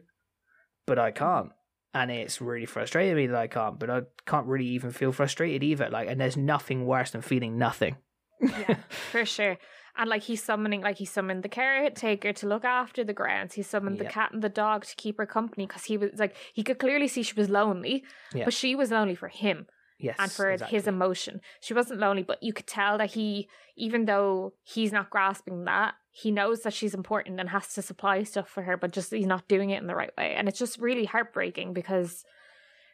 but 0.87 0.97
i 0.97 1.11
can't 1.11 1.51
and 1.93 2.09
it's 2.11 2.41
really 2.41 2.65
frustrating 2.65 3.15
me 3.15 3.27
that 3.27 3.37
i 3.37 3.47
can't 3.47 3.79
but 3.79 3.89
i 3.89 4.01
can't 4.25 4.47
really 4.47 4.65
even 4.67 4.91
feel 4.91 5.11
frustrated 5.11 5.63
either 5.63 5.89
like 5.89 6.07
and 6.07 6.19
there's 6.19 6.37
nothing 6.37 6.85
worse 6.85 7.11
than 7.11 7.21
feeling 7.21 7.57
nothing 7.57 7.95
Yeah. 8.41 8.75
for 9.11 9.25
sure. 9.25 9.57
And 9.95 10.09
like 10.09 10.23
he's 10.23 10.43
summoning, 10.43 10.81
like 10.81 10.97
he 10.97 11.05
summoned 11.05 11.43
the 11.43 11.49
caretaker 11.49 12.33
to 12.33 12.47
look 12.47 12.65
after 12.65 13.03
the 13.03 13.13
grounds. 13.13 13.53
He 13.53 13.61
summoned 13.61 13.99
the 13.99 14.05
cat 14.05 14.33
and 14.33 14.41
the 14.41 14.49
dog 14.49 14.85
to 14.85 14.95
keep 14.95 15.17
her 15.19 15.27
company 15.27 15.67
because 15.67 15.83
he 15.85 15.97
was 15.97 16.09
like 16.17 16.35
he 16.51 16.63
could 16.63 16.79
clearly 16.79 17.07
see 17.07 17.21
she 17.23 17.35
was 17.39 17.47
lonely, 17.49 18.03
Yeah. 18.33 18.45
but 18.45 18.53
she 18.55 18.73
was 18.75 18.89
lonely 18.91 19.13
for 19.15 19.27
him 19.29 19.67
yes 19.99 20.15
and 20.19 20.31
for 20.31 20.49
exactly. 20.49 20.75
his 20.77 20.87
emotion. 20.87 21.41
She 21.61 21.75
wasn't 21.75 21.99
lonely, 21.99 22.23
but 22.23 22.41
you 22.41 22.53
could 22.53 22.65
tell 22.67 22.97
that 22.97 23.11
he, 23.11 23.47
even 23.77 24.05
though 24.05 24.53
he's 24.63 24.91
not 24.91 25.11
grasping 25.11 25.65
that, 25.65 25.93
he 26.15 26.29
knows 26.29 26.61
that 26.61 26.73
she's 26.73 26.93
important 26.93 27.39
and 27.39 27.49
has 27.49 27.73
to 27.73 27.81
supply 27.81 28.21
stuff 28.21 28.47
for 28.47 28.61
her, 28.61 28.77
but 28.77 28.91
just 28.91 29.11
he's 29.11 29.25
not 29.25 29.47
doing 29.47 29.71
it 29.71 29.81
in 29.81 29.87
the 29.87 29.95
right 29.95 30.15
way. 30.15 30.35
And 30.37 30.47
it's 30.47 30.59
just 30.59 30.79
really 30.79 31.05
heartbreaking 31.05 31.73
because 31.73 32.23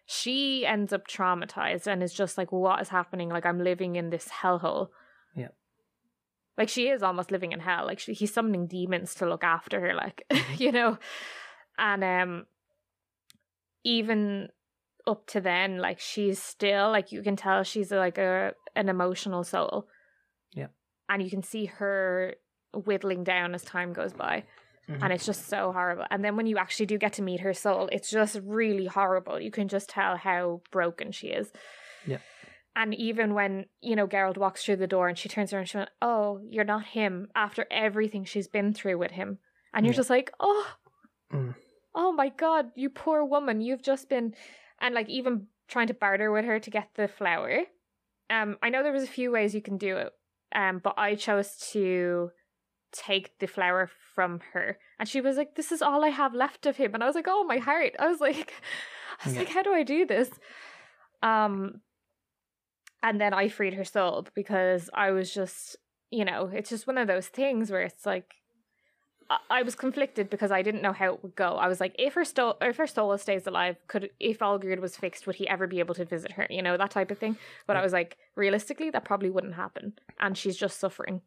she 0.06 0.66
ends 0.66 0.94
up 0.94 1.06
traumatized 1.06 1.86
and 1.86 2.02
is 2.02 2.14
just 2.14 2.38
like, 2.38 2.54
what 2.54 2.82
is 2.82 2.88
happening? 2.88 3.28
Like 3.28 3.46
I'm 3.46 3.62
living 3.62 3.98
in 3.98 4.10
this 4.10 4.30
hellhole. 4.30 4.88
Yeah. 5.36 5.50
Like 6.58 6.70
she 6.70 6.88
is 6.88 7.04
almost 7.04 7.30
living 7.30 7.52
in 7.52 7.60
hell. 7.60 7.86
Like 7.86 8.00
she, 8.00 8.14
he's 8.14 8.34
summoning 8.34 8.68
demons 8.68 9.14
to 9.16 9.28
look 9.28 9.44
after 9.44 9.82
her, 9.82 9.94
like 9.94 10.24
you 10.58 10.72
know, 10.72 10.98
and 11.78 12.04
um, 12.06 12.46
even 13.84 14.48
up 15.06 15.28
to 15.28 15.42
then, 15.42 15.80
like 15.80 16.00
she's 16.00 16.42
still 16.42 16.90
like 16.90 17.12
you 17.12 17.22
can 17.22 17.36
tell 17.36 17.64
she's 17.64 17.92
like 17.92 18.18
a 18.18 18.54
an 18.78 18.88
emotional 18.88 19.44
soul. 19.44 19.88
Yeah. 20.54 20.68
and 21.10 21.22
you 21.22 21.30
can 21.30 21.44
see 21.44 21.66
her 21.66 22.36
whittling 22.74 23.24
down 23.24 23.54
as 23.56 23.64
time 23.64 23.94
goes 23.94 24.14
by 24.14 24.44
Mhm. 24.88 25.04
and 25.04 25.14
it's 25.14 25.26
just 25.26 25.48
so 25.48 25.72
horrible. 25.72 26.06
And 26.10 26.24
then 26.24 26.36
when 26.36 26.48
you 26.48 26.58
actually 26.58 26.86
do 26.88 26.98
get 26.98 27.14
to 27.14 27.22
meet 27.22 27.42
her 27.42 27.54
soul, 27.54 27.90
it's 27.92 28.10
just 28.10 28.40
really 28.44 28.88
horrible. 28.88 29.40
You 29.40 29.52
can 29.52 29.68
just 29.68 29.90
tell 29.90 30.18
how 30.18 30.62
broken 30.72 31.12
she 31.12 31.28
is. 31.28 31.52
Yeah. 32.08 32.18
And 32.76 32.94
even 32.96 33.34
when, 33.34 33.66
you 33.82 33.96
know, 33.96 34.08
Geralt 34.08 34.38
walks 34.38 34.64
through 34.64 34.78
the 34.78 34.88
door 34.88 35.08
and 35.08 35.18
she 35.18 35.30
turns 35.30 35.52
around 35.54 35.62
and 35.62 35.70
she 35.70 35.78
went, 35.78 35.90
Oh, 36.02 36.40
you're 36.50 36.64
not 36.64 36.86
him 36.86 37.30
after 37.36 37.66
everything 37.70 38.24
she's 38.24 38.48
been 38.48 38.74
through 38.74 38.98
with 38.98 39.12
him. 39.12 39.40
And 39.74 39.86
you're 39.86 39.94
Yeah. 39.94 39.98
just 39.98 40.10
like, 40.10 40.32
Oh, 40.40 40.76
Mm. 41.32 41.56
oh 41.94 42.12
my 42.12 42.30
God, 42.30 42.72
you 42.76 42.90
poor 42.90 43.24
woman. 43.24 43.62
You've 43.62 43.84
just 43.84 44.10
been, 44.10 44.34
and 44.80 44.96
like 44.96 45.10
even 45.10 45.48
trying 45.68 45.88
to 45.88 45.94
barter 45.94 46.32
with 46.32 46.46
her 46.46 46.60
to 46.60 46.70
get 46.72 46.90
the 46.96 47.08
flower. 47.08 47.64
Um, 48.32 48.58
I 48.64 48.70
know 48.70 48.82
there 48.82 48.92
was 48.94 49.04
a 49.04 49.08
few 49.08 49.30
ways 49.32 49.54
you 49.54 49.62
can 49.62 49.78
do 49.78 49.98
it. 49.98 50.14
Um, 50.52 50.80
but 50.80 50.96
I 50.98 51.14
chose 51.14 51.58
to 51.74 52.32
take 52.92 53.38
the 53.40 53.48
flower 53.48 53.90
from 54.16 54.40
her 54.54 54.78
and 55.00 55.08
she 55.08 55.22
was 55.22 55.38
like 55.38 55.56
this 55.56 55.72
is 55.72 55.82
all 55.82 56.04
i 56.04 56.10
have 56.10 56.34
left 56.34 56.66
of 56.66 56.78
him 56.78 56.94
and 56.94 57.04
i 57.04 57.06
was 57.08 57.16
like 57.16 57.28
oh 57.28 57.44
my 57.44 57.58
heart 57.58 57.94
i 58.00 58.08
was 58.08 58.20
like 58.20 58.54
i 59.22 59.26
was 59.26 59.34
Yeah. 59.36 59.40
like 59.42 59.50
how 59.50 59.62
do 59.64 59.74
i 59.74 59.84
do 59.84 60.06
this 60.06 60.30
um 61.24 61.82
and 63.04 63.20
then 63.22 63.34
i 63.34 63.48
freed 63.48 63.74
her 63.76 63.86
soul 63.86 64.26
because 64.36 64.90
i 64.94 65.12
was 65.12 65.34
just 65.34 65.76
you 66.12 66.26
know 66.26 66.50
it's 66.54 66.70
just 66.70 66.88
one 66.88 66.98
of 66.98 67.08
those 67.08 67.28
things 67.28 67.72
where 67.72 67.82
it's 67.84 68.06
like 68.06 68.34
I- 69.52 69.62
was 69.62 69.76
conflicted 69.76 70.28
because 70.32 70.52
I 70.52 70.64
didn't 70.64 70.82
know 70.82 70.92
how 70.92 71.14
it 71.14 71.22
would 71.22 71.36
go. 71.36 71.50
I 71.54 71.68
was 71.68 71.80
like, 71.80 71.96
if 72.00 72.16
her 72.16 72.26
soul, 72.26 72.58
if 72.62 72.78
her 72.78 72.88
soul 72.88 73.16
stays 73.20 73.46
alive, 73.46 73.76
could 73.88 74.10
if 74.20 74.40
Olgierd 74.40 74.80
was 74.80 74.98
fixed, 74.98 75.28
would 75.28 75.36
he 75.36 75.48
ever 75.48 75.68
be 75.68 75.78
able 75.78 75.94
to 75.94 76.04
visit 76.04 76.32
her? 76.32 76.48
You 76.50 76.64
know 76.64 76.78
that 76.78 76.90
type 76.90 77.12
of 77.12 77.20
thing. 77.20 77.38
But 77.68 77.78
I 77.78 77.84
was 77.84 77.94
like, 77.94 78.18
realistically, 78.36 78.90
that 78.90 79.06
probably 79.06 79.30
wouldn't 79.30 79.54
happen, 79.54 79.94
and 80.20 80.36
she's 80.36 80.58
just 80.58 80.80
suffering. 80.80 81.22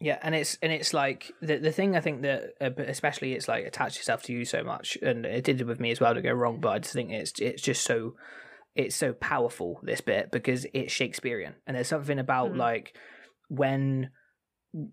Yeah, 0.00 0.18
and 0.22 0.34
it's 0.34 0.58
and 0.62 0.70
it's 0.72 0.92
like 0.92 1.32
the 1.40 1.56
the 1.56 1.72
thing 1.72 1.96
I 1.96 2.00
think 2.00 2.22
that 2.22 2.52
uh, 2.60 2.70
especially 2.86 3.32
it's 3.32 3.48
like 3.48 3.64
attached 3.64 3.98
itself 3.98 4.22
to 4.24 4.32
you 4.32 4.44
so 4.44 4.62
much, 4.62 4.96
and 5.00 5.24
it 5.24 5.44
did 5.44 5.60
it 5.60 5.66
with 5.66 5.80
me 5.80 5.90
as 5.90 6.00
well 6.00 6.14
to 6.14 6.20
go 6.20 6.32
wrong. 6.32 6.60
But 6.60 6.68
I 6.70 6.78
just 6.80 6.92
think 6.94 7.10
it's 7.12 7.32
it's 7.40 7.62
just 7.62 7.82
so 7.82 8.14
it's 8.74 8.94
so 8.94 9.14
powerful 9.14 9.80
this 9.82 10.02
bit 10.02 10.30
because 10.30 10.66
it's 10.74 10.92
Shakespearean, 10.92 11.54
and 11.66 11.76
there's 11.76 11.88
something 11.88 12.18
about 12.18 12.52
Mm. 12.52 12.56
like 12.58 12.94
when 13.48 14.10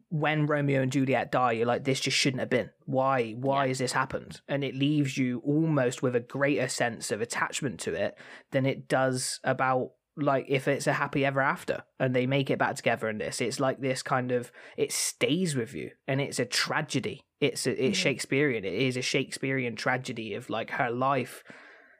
when 0.09 0.45
Romeo 0.45 0.81
and 0.81 0.91
Juliet 0.93 1.29
die, 1.31 1.51
you're 1.53 1.65
like, 1.65 1.83
this 1.83 1.99
just 1.99 2.15
shouldn't 2.15 2.39
have 2.39 2.49
been. 2.49 2.69
Why? 2.85 3.31
Why 3.33 3.63
Yeah. 3.63 3.67
has 3.69 3.79
this 3.79 3.91
happened? 3.91 4.39
And 4.47 4.63
it 4.63 4.75
leaves 4.75 5.17
you 5.17 5.41
almost 5.45 6.01
with 6.01 6.15
a 6.15 6.21
greater 6.21 6.69
sense 6.69 7.11
of 7.11 7.19
attachment 7.19 7.81
to 7.81 7.93
it 7.93 8.15
than 8.51 8.65
it 8.65 8.87
does 8.87 9.41
about 9.43 9.91
like 10.15 10.45
if 10.47 10.67
it's 10.67 10.85
a 10.85 10.93
happy 10.93 11.25
ever 11.25 11.41
after 11.41 11.83
and 11.99 12.15
they 12.15 12.27
make 12.27 12.51
it 12.51 12.59
back 12.59 12.75
together 12.75 13.09
in 13.09 13.17
this 13.17 13.41
it's 13.41 13.59
like 13.59 13.79
this 13.79 14.03
kind 14.03 14.31
of 14.31 14.51
it 14.77 14.91
stays 14.91 15.55
with 15.55 15.73
you 15.73 15.89
and 16.07 16.21
it's 16.21 16.39
a 16.39 16.45
tragedy. 16.45 17.25
It's 17.39 17.65
a, 17.67 17.71
it's 17.71 17.97
Mhm. 17.97 18.01
shakespearean. 18.03 18.63
It 18.63 18.73
is 18.73 18.95
a 18.95 19.01
shakespearean 19.01 19.75
tragedy 19.75 20.35
of 20.35 20.49
like 20.49 20.69
her 20.71 20.91
life 20.91 21.43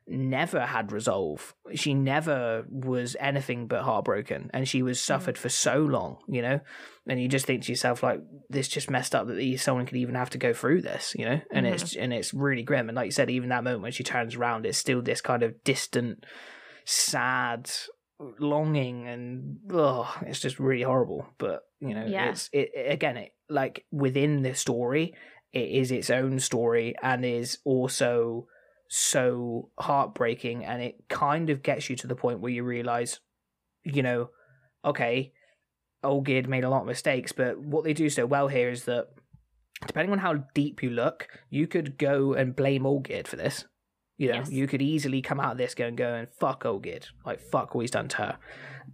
never 0.05 0.65
had 0.65 0.91
resolve. 0.91 1.55
She 1.73 1.93
never 1.93 2.65
was 2.69 3.15
anything 3.19 3.67
but 3.67 3.83
heartbroken 3.83 4.51
and 4.53 4.67
she 4.67 4.83
was 4.83 5.01
suffered 5.01 5.37
for 5.37 5.49
so 5.49 5.77
long 5.79 6.17
you 6.27 6.41
know? 6.41 6.59
And 7.07 7.21
you 7.21 7.27
just 7.27 7.45
think 7.45 7.63
to 7.63 7.71
yourself 7.71 8.03
like 8.03 8.19
this 8.49 8.67
just 8.67 8.89
messed 8.91 9.15
up 9.15 9.27
that 9.27 9.57
someone 9.59 9.85
could 9.85 9.97
even 9.97 10.15
have 10.15 10.29
to 10.31 10.37
go 10.37 10.53
through 10.53 10.81
this 10.83 11.15
you 11.17 11.25
know? 11.25 11.41
And 11.51 11.65
it's 11.65 11.95
and 11.95 12.13
it's 12.13 12.33
really 12.33 12.63
grim. 12.63 12.89
And 12.89 12.95
like 12.95 13.05
you 13.05 13.11
said 13.11 13.29
even 13.31 13.49
that 13.49 13.63
moment 13.63 13.81
when 13.81 13.91
she 13.91 14.03
turns 14.03 14.35
around 14.35 14.65
it's 14.65 14.77
still 14.77 15.01
this 15.01 15.21
kind 15.21 15.41
of 15.41 15.63
distant 15.63 16.25
sad 16.85 17.69
longing 18.39 19.07
and 19.07 19.57
oh 19.71 20.13
it's 20.21 20.39
just 20.39 20.59
really 20.59 20.83
horrible 20.83 21.25
but 21.37 21.63
you 21.79 21.93
know 21.93 22.05
Yeah. 22.05 22.29
it's 22.29 22.49
it 22.53 22.71
again 22.75 23.17
it 23.17 23.31
like 23.49 23.85
within 23.91 24.41
the 24.41 24.53
story 24.55 25.13
it 25.51 25.69
is 25.69 25.91
its 25.91 26.09
own 26.09 26.39
story 26.39 26.95
and 27.01 27.23
is 27.25 27.59
also 27.65 28.47
so 28.89 29.69
heartbreaking 29.79 30.65
and 30.65 30.81
it 30.81 30.95
kind 31.09 31.49
of 31.49 31.63
gets 31.63 31.89
you 31.89 31.95
to 31.97 32.07
the 32.07 32.15
point 32.15 32.39
where 32.39 32.51
you 32.51 32.63
realize 32.63 33.19
you 33.83 34.03
know 34.03 34.29
okay 34.85 35.33
Olgierd 36.03 36.47
made 36.47 36.63
a 36.63 36.69
lot 36.69 36.81
of 36.81 36.87
mistakes 36.87 37.31
but 37.31 37.59
what 37.59 37.83
they 37.83 37.93
do 37.93 38.09
so 38.09 38.25
well 38.25 38.47
here 38.47 38.69
is 38.69 38.85
that 38.85 39.07
depending 39.87 40.11
on 40.11 40.19
how 40.19 40.45
deep 40.53 40.83
you 40.83 40.89
look 40.89 41.27
you 41.49 41.67
could 41.67 41.97
go 41.97 42.33
and 42.33 42.55
blame 42.55 42.83
Olgierd 42.83 43.27
for 43.27 43.35
this 43.35 43.65
you 44.17 44.29
know 44.29 44.35
Yes. 44.35 44.51
you 44.51 44.67
could 44.67 44.81
easily 44.81 45.21
come 45.21 45.39
out 45.39 45.53
of 45.53 45.57
this 45.57 45.73
going 45.73 45.95
going 45.95 46.27
fuck 46.39 46.63
Olgierd 46.63 47.05
like 47.25 47.39
fuck 47.39 47.73
what 47.73 47.81
he's 47.81 47.91
done 47.91 48.07
to 48.09 48.17
her 48.17 48.37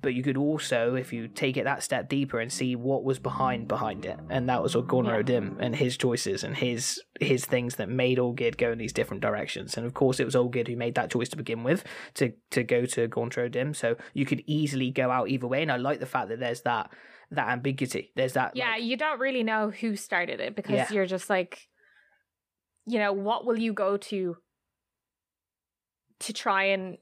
but 0.01 0.13
you 0.13 0.23
could 0.23 0.37
also 0.37 0.95
if 0.95 1.11
you 1.11 1.27
take 1.27 1.57
it 1.57 1.65
that 1.65 1.83
step 1.83 2.07
deeper 2.07 2.39
and 2.39 2.51
see 2.51 2.75
what 2.75 3.03
was 3.03 3.19
behind 3.19 3.67
behind 3.67 4.05
it 4.05 4.17
and 4.29 4.47
that 4.47 4.63
was 4.63 4.75
Gorner 4.75 5.17
Yeah. 5.17 5.39
Odim 5.39 5.57
and 5.59 5.75
his 5.75 5.97
choices 5.97 6.43
and 6.45 6.55
his 6.55 7.01
his 7.19 7.45
things 7.45 7.75
that 7.75 7.89
made 7.89 8.17
Olgierd 8.17 8.57
go 8.57 8.71
in 8.71 8.77
these 8.77 8.93
different 8.93 9.21
directions 9.21 9.75
and 9.75 9.85
of 9.85 9.93
course 9.93 10.19
it 10.21 10.25
was 10.25 10.35
Olgierd 10.35 10.67
who 10.69 10.77
made 10.77 10.95
that 10.95 11.11
choice 11.11 11.27
to 11.29 11.37
begin 11.37 11.63
with 11.63 11.83
to 12.13 12.31
to 12.51 12.63
go 12.63 12.85
to 12.85 13.07
Gaunter 13.09 13.41
O'Dim 13.41 13.73
so 13.73 13.97
you 14.13 14.25
could 14.25 14.41
easily 14.47 14.89
go 14.89 15.11
out 15.11 15.27
either 15.29 15.47
way 15.47 15.61
and 15.61 15.71
I 15.71 15.75
like 15.77 15.99
the 15.99 16.05
fact 16.05 16.29
that 16.29 16.39
there's 16.39 16.61
that 16.61 16.91
that 17.31 17.49
ambiguity 17.49 18.11
there's 18.15 18.33
that 18.33 18.55
Yeah, 18.55 18.71
like, 18.71 18.83
you 18.83 18.95
don't 18.95 19.19
really 19.19 19.43
know 19.43 19.69
who 19.69 19.95
started 19.97 20.39
it 20.39 20.55
because 20.55 20.75
Yeah. 20.75 20.91
you're 20.91 21.05
just 21.05 21.29
like, 21.29 21.67
you 22.85 22.97
know, 22.99 23.11
what 23.13 23.45
will 23.45 23.59
you 23.59 23.73
go 23.73 23.97
to 23.97 24.37
to 26.21 26.33
try 26.33 26.65
and 26.65 26.97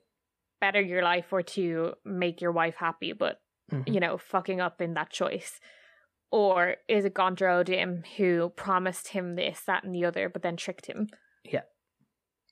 better 0.61 0.81
your 0.81 1.03
life 1.03 1.31
or 1.31 1.43
to 1.43 1.93
make 2.03 2.41
your 2.41 2.51
wife 2.51 2.75
happy, 2.75 3.13
but 3.13 3.39
Mhm. 3.71 3.93
you 3.93 3.99
know, 3.99 4.17
fucking 4.17 4.61
up 4.61 4.81
in 4.81 4.93
that 4.93 5.09
choice? 5.09 5.59
Or 6.31 6.75
is 6.87 7.05
it 7.05 7.13
Gaunter 7.13 7.47
O'Dim 7.47 8.03
who 8.17 8.49
promised 8.49 9.09
him 9.09 9.35
this, 9.35 9.63
that, 9.65 9.83
and 9.83 9.93
the 9.95 10.05
other, 10.05 10.29
but 10.29 10.41
then 10.41 10.57
tricked 10.57 10.87
him? 10.87 11.07
Yeah. 11.43 11.63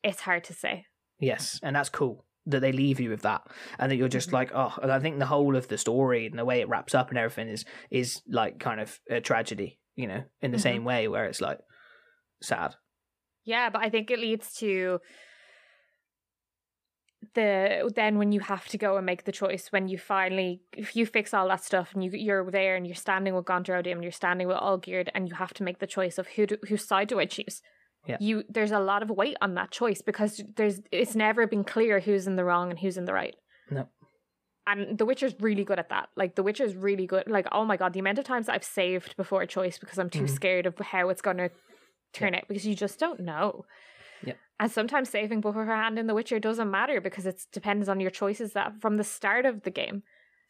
It's 0.03 0.22
hard 0.22 0.43
to 0.45 0.53
say. 0.53 0.86
Yes, 1.20 1.59
and 1.63 1.76
that's 1.76 1.89
cool 1.89 2.26
that 2.45 2.59
they 2.59 2.72
leave 2.72 2.99
you 2.99 3.09
with 3.09 3.22
that, 3.24 3.41
and 3.80 3.91
that 3.91 3.95
you're 3.95 4.07
just 4.07 4.30
Mhm. 4.30 4.34
like, 4.34 4.51
oh. 4.53 4.78
And 4.82 4.91
I 4.91 4.99
think 4.99 5.18
the 5.18 5.26
whole 5.26 5.55
of 5.55 5.68
the 5.68 5.78
story 5.80 6.28
and 6.28 6.38
the 6.38 6.45
way 6.45 6.61
it 6.61 6.70
wraps 6.70 6.93
up 6.93 7.09
and 7.09 7.18
everything 7.18 7.49
is 7.49 7.66
is 7.89 8.22
like 8.28 8.59
kind 8.59 8.80
of 8.80 8.99
a 9.09 9.20
tragedy, 9.20 9.80
you 9.95 10.05
know, 10.07 10.24
in 10.41 10.51
the 10.51 10.57
Mhm. 10.57 10.61
same 10.61 10.86
way 10.86 11.07
where 11.07 11.26
it's 11.26 11.41
like 11.41 11.59
sad. 12.41 12.76
Yeah, 13.45 13.70
but 13.72 13.82
I 13.82 13.89
think 13.89 14.11
it 14.11 14.20
leads 14.20 14.53
to 14.57 14.99
the 17.34 17.91
then 17.95 18.17
when 18.17 18.32
you 18.32 18.39
have 18.41 18.67
to 18.67 18.78
go 18.78 18.97
and 18.97 19.05
make 19.05 19.23
the 19.26 19.32
choice 19.32 19.67
when 19.71 19.88
you 19.88 19.97
finally 19.97 20.61
if 20.76 20.95
you 20.95 21.05
fix 21.05 21.34
all 21.34 21.47
that 21.47 21.63
stuff 21.63 21.93
and 21.93 22.03
you 22.03 22.11
you're 22.13 22.49
there 22.51 22.76
and 22.76 22.86
you're 22.86 22.95
standing 22.95 23.34
with 23.36 23.45
Gaunter 23.45 23.76
O'Dim 23.76 23.97
and 23.97 24.03
you're 24.03 24.11
standing 24.11 24.47
with 24.47 24.57
Olgierd 24.57 25.09
and 25.13 25.28
you 25.28 25.36
have 25.36 25.53
to 25.55 25.63
make 25.63 25.80
the 25.80 25.88
choice 25.88 26.17
of 26.17 26.28
who 26.30 26.45
do, 26.45 26.57
whose 26.69 26.86
side 26.88 27.07
do 27.07 27.19
I 27.19 27.26
choose. 27.26 27.61
Yeah. 28.07 28.17
You 28.19 28.43
there's 28.49 28.71
a 28.71 28.80
lot 28.80 29.01
of 29.03 29.09
weight 29.09 29.38
on 29.41 29.55
that 29.55 29.71
choice 29.71 30.01
because 30.01 30.41
there's 30.55 30.80
it's 30.91 31.15
never 31.15 31.47
been 31.47 31.63
clear 31.63 31.99
who's 31.99 32.28
in 32.28 32.36
the 32.36 32.43
wrong 32.45 32.69
and 32.69 32.80
who's 32.80 32.97
in 32.97 33.05
the 33.05 33.13
right. 33.13 33.36
No. 33.71 33.88
And 34.67 34.97
The 34.97 35.05
Witcher's 35.05 35.36
really 35.39 35.63
good 35.63 35.80
at 35.80 35.89
that. 35.89 36.09
Like 36.15 36.36
The 36.36 36.43
Witcher's 36.43 36.76
really 36.76 37.07
good. 37.07 37.26
Like 37.28 37.47
oh 37.51 37.65
my 37.65 37.78
god, 37.78 37.93
the 37.93 37.99
amount 37.99 38.19
of 38.19 38.26
times 38.26 38.49
I've 38.49 38.63
saved 38.63 39.15
before 39.17 39.41
a 39.41 39.47
choice 39.47 39.78
because 39.78 39.97
I'm 39.97 40.09
too 40.09 40.23
Mhm. 40.23 40.30
scared 40.30 40.65
of 40.65 40.78
how 40.80 41.09
it's 41.09 41.21
going 41.21 41.38
to 41.38 41.49
turn 42.13 42.34
out 42.36 42.47
because 42.47 42.65
you 42.65 42.76
just 42.76 42.99
don't 42.99 43.19
know. 43.19 43.65
And 44.60 44.72
sometimes 44.72 45.10
saving 45.10 45.41
beforehand 45.41 45.99
in 45.99 46.08
The 46.08 46.14
Witcher 46.14 46.39
doesn't 46.39 46.72
matter 46.72 47.01
because 47.01 47.26
it 47.26 47.41
depends 47.51 47.89
on 47.89 47.99
your 47.99 48.10
choices 48.10 48.53
that 48.53 48.80
from 48.80 48.97
the 48.97 49.03
start 49.03 49.45
of 49.45 49.64
the 49.64 49.70
game. 49.70 50.03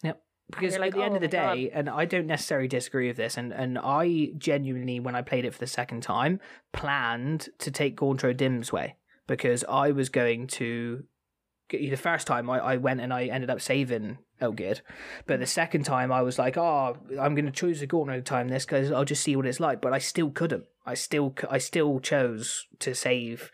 Yep. 0.04 0.22
Because 0.52 0.78
like, 0.78 0.90
at 0.90 0.98
the 0.98 1.04
end 1.04 1.14
"Oh 1.14 1.16
of 1.16 1.22
the 1.22 1.38
my 1.38 1.44
God." 1.44 1.56
day, 1.56 1.72
and 1.72 1.90
I 1.90 2.06
don't 2.06 2.28
necessarily 2.28 2.68
disagree 2.68 3.08
with 3.08 3.18
this, 3.18 3.36
and, 3.36 3.52
and 3.52 3.80
I 3.80 4.30
genuinely, 4.38 5.00
when 5.00 5.16
I 5.16 5.24
played 5.24 5.44
it 5.44 5.54
for 5.54 5.60
the 5.60 5.66
second 5.66 6.04
time, 6.04 6.40
planned 6.72 7.50
to 7.60 7.72
take 7.72 7.96
Gaunter 7.96 8.28
O'Dim's 8.28 8.72
way 8.72 8.96
because 9.28 9.64
I 9.68 9.92
was 9.92 10.10
going 10.10 10.48
to. 10.48 11.04
The 11.72 11.96
first 11.96 12.28
time 12.28 12.48
I, 12.48 12.60
I 12.60 12.78
went 12.78 13.02
and 13.02 13.12
I 13.12 13.26
ended 13.26 13.50
up 13.50 13.60
saving 13.60 14.20
Olgierd, 14.40 14.82
but 15.26 15.40
the 15.40 15.46
mm. 15.46 15.50
second 15.50 15.84
time 15.84 16.12
I 16.12 16.22
was 16.22 16.38
like, 16.38 16.58
oh, 16.58 16.96
I'm 17.20 17.34
going 17.34 17.48
to 17.48 17.52
choose 17.52 17.82
a 17.82 17.88
Gauntro 17.88 18.22
time 18.22 18.50
this 18.50 18.66
because 18.66 18.92
I'll 18.92 19.04
just 19.04 19.24
see 19.24 19.36
what 19.36 19.48
it's 19.48 19.60
like. 19.60 19.82
But 19.82 19.94
I 19.94 19.98
still 19.98 20.30
couldn't. 20.30 20.66
I 20.86 20.94
still 20.94 21.34
I 21.50 21.58
still 21.58 22.00
chose 22.00 22.68
to 22.78 22.94
save 22.94 23.50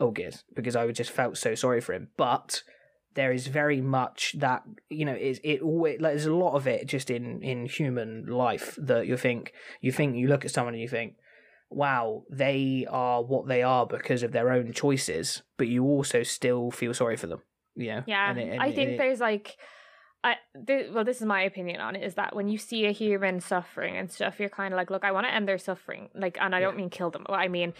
Olgierd 0.00 0.42
because 0.54 0.76
I 0.76 0.90
just 0.92 1.10
felt 1.10 1.36
so 1.38 1.54
sorry 1.54 1.80
for 1.80 1.92
him. 1.94 2.08
But 2.16 2.62
there 3.14 3.32
is 3.32 3.46
very 3.46 3.80
much 3.80 4.34
that 4.38 4.62
you 4.90 5.04
know 5.04 5.14
is 5.14 5.40
it 5.42 5.62
always 5.62 6.00
like 6.00 6.12
there's 6.12 6.26
a 6.26 6.34
lot 6.34 6.54
of 6.54 6.66
it 6.66 6.86
just 6.86 7.10
in 7.10 7.42
in 7.42 7.66
human 7.66 8.26
life 8.26 8.76
that 8.78 9.06
you 9.06 9.16
think 9.16 9.52
you 9.80 9.90
think 9.92 10.16
you 10.16 10.28
look 10.28 10.44
at 10.44 10.50
someone 10.50 10.74
and 10.74 10.82
you 10.82 10.88
think 10.88 11.14
wow 11.70 12.22
they 12.30 12.86
are 12.90 13.22
what 13.22 13.48
they 13.48 13.62
are 13.62 13.86
because 13.86 14.22
of 14.22 14.32
their 14.32 14.52
own 14.52 14.70
choices 14.72 15.42
but 15.56 15.66
you 15.66 15.82
also 15.84 16.22
still 16.22 16.70
feel 16.70 16.92
sorry 16.94 17.16
for 17.16 17.26
them 17.26 17.40
you 17.74 17.88
know 17.88 18.02
Yeah, 18.06 18.30
And 18.30 18.38
it- 18.38 18.48
and 18.52 18.62
I 18.62 18.66
it- 18.68 18.74
think 18.74 18.90
it- 18.90 18.98
there's 18.98 19.20
like, 19.20 19.56
I 20.22 20.36
th- 20.66 20.92
well, 20.92 21.04
this 21.04 21.20
is 21.20 21.26
my 21.26 21.42
opinion 21.42 21.80
on 21.80 21.94
it. 21.96 22.02
Is 22.02 22.14
that 22.14 22.34
when 22.34 22.48
you 22.48 22.58
see 22.58 22.84
a 22.86 22.90
human 22.92 23.40
suffering 23.40 23.96
and 23.96 24.10
stuff, 24.10 24.40
you're 24.40 24.48
kind 24.48 24.72
of 24.74 24.76
like, 24.76 24.90
look, 24.90 25.04
I 25.04 25.12
want 25.12 25.26
to 25.26 25.32
end 25.32 25.46
their 25.46 25.58
suffering. 25.58 26.08
Like, 26.14 26.36
and 26.40 26.54
I 26.54 26.60
don't 26.60 26.76
mean 26.76 26.90
kill 26.90 27.10
them. 27.10 27.26
I 27.28 27.48
mean, 27.48 27.74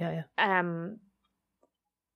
yeah 0.00 0.22
yeah 0.38 0.58
um, 0.60 0.98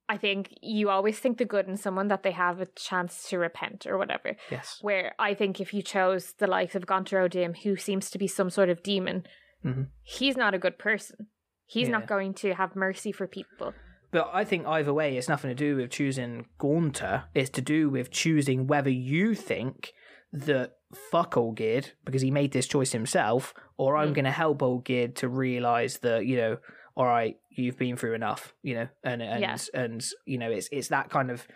I 0.08 0.16
think 0.16 0.56
you 0.62 0.88
always 0.88 1.18
think 1.18 1.38
the 1.38 1.44
good 1.44 1.66
in 1.68 1.76
someone 1.76 2.08
that 2.08 2.22
they 2.22 2.30
have 2.30 2.60
a 2.60 2.66
chance 2.66 3.28
to 3.30 3.38
repent 3.38 3.86
or 3.86 3.98
whatever. 3.98 4.36
yes 4.50 4.78
Where 4.80 5.14
I 5.18 5.34
think 5.34 5.60
if 5.60 5.74
you 5.74 5.82
chose 5.82 6.32
the 6.34 6.46
likes 6.46 6.74
of 6.76 6.86
Gaunter 6.86 7.18
O'Dim, 7.20 7.54
who 7.54 7.76
seems 7.76 8.08
to 8.10 8.18
be 8.18 8.28
some 8.28 8.50
sort 8.50 8.68
of 8.68 8.82
demon, 8.82 9.26
Mhm. 9.64 9.88
he's 10.02 10.36
not 10.36 10.54
a 10.54 10.58
good 10.58 10.78
person. 10.78 11.26
He's 11.66 11.88
Yeah. 11.88 11.98
not 11.98 12.06
going 12.06 12.34
to 12.34 12.54
have 12.54 12.76
mercy 12.76 13.10
for 13.10 13.26
people. 13.26 13.74
But 14.12 14.30
I 14.32 14.44
think 14.44 14.64
either 14.66 14.94
way, 14.94 15.16
it's 15.16 15.28
nothing 15.28 15.48
to 15.50 15.54
do 15.56 15.76
with 15.76 15.90
choosing 15.90 16.46
Gaunter. 16.58 17.24
It's 17.34 17.50
to 17.50 17.60
do 17.60 17.90
with 17.90 18.10
choosing 18.12 18.68
whether 18.68 18.90
you 18.90 19.34
think 19.34 19.92
that 20.32 20.76
fuck 21.10 21.34
Olgierd 21.34 21.90
because 22.04 22.22
he 22.22 22.30
made 22.30 22.52
this 22.52 22.68
choice 22.68 22.92
himself, 22.92 23.52
or 23.76 23.96
I'm 23.96 24.10
Mm. 24.12 24.14
going 24.14 24.24
to 24.26 24.30
help 24.30 24.58
Olgierd 24.60 25.16
to 25.16 25.28
realize 25.28 25.98
that 25.98 26.26
you 26.26 26.36
know, 26.36 26.58
all 26.96 27.06
right, 27.06 27.36
you've 27.50 27.78
been 27.78 27.96
through 27.96 28.14
enough, 28.14 28.54
you 28.62 28.74
know, 28.74 28.88
and 29.04 29.22
and 29.22 29.40
Yeah. 29.40 29.56
and 29.74 30.04
you 30.24 30.38
know, 30.38 30.50
it's 30.50 30.68
it's 30.72 30.88
that 30.88 31.10
kind 31.10 31.30
of. 31.30 31.46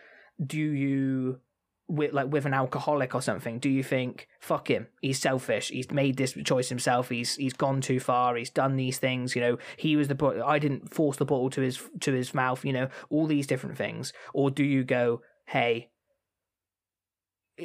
Do 0.45 0.59
you 0.59 1.41
with 1.89 2.13
like 2.13 2.31
with 2.31 2.47
an 2.47 2.55
alcoholic 2.55 3.17
or 3.17 3.21
something 3.21 3.59
do 3.59 3.69
you 3.69 3.83
think 3.83 4.29
fuck 4.39 4.71
him 4.71 4.87
he's 5.03 5.19
selfish 5.19 5.71
he's 5.71 5.91
made 5.91 6.17
this 6.17 6.35
choice 6.45 6.69
himself 6.69 7.09
he's 7.09 7.35
he's 7.35 7.53
gone 7.53 7.81
too 7.81 7.99
far 7.99 8.37
he's 8.37 8.49
done 8.49 8.77
these 8.77 8.99
things 8.99 9.35
you 9.35 9.43
know 9.43 9.59
he 9.77 9.97
was 9.97 10.07
the 10.07 10.43
i 10.47 10.57
didn't 10.59 10.95
force 10.95 11.17
the 11.17 11.25
bottle 11.25 11.51
to 11.51 11.61
his 11.61 11.83
to 11.99 12.13
his 12.13 12.33
mouth 12.33 12.65
you 12.65 12.73
know 12.73 12.89
all 13.11 13.27
these 13.27 13.45
different 13.47 13.77
things 13.77 14.13
or 14.33 14.53
do 14.53 14.63
you 14.65 14.85
go 14.85 15.21
hey 15.47 15.89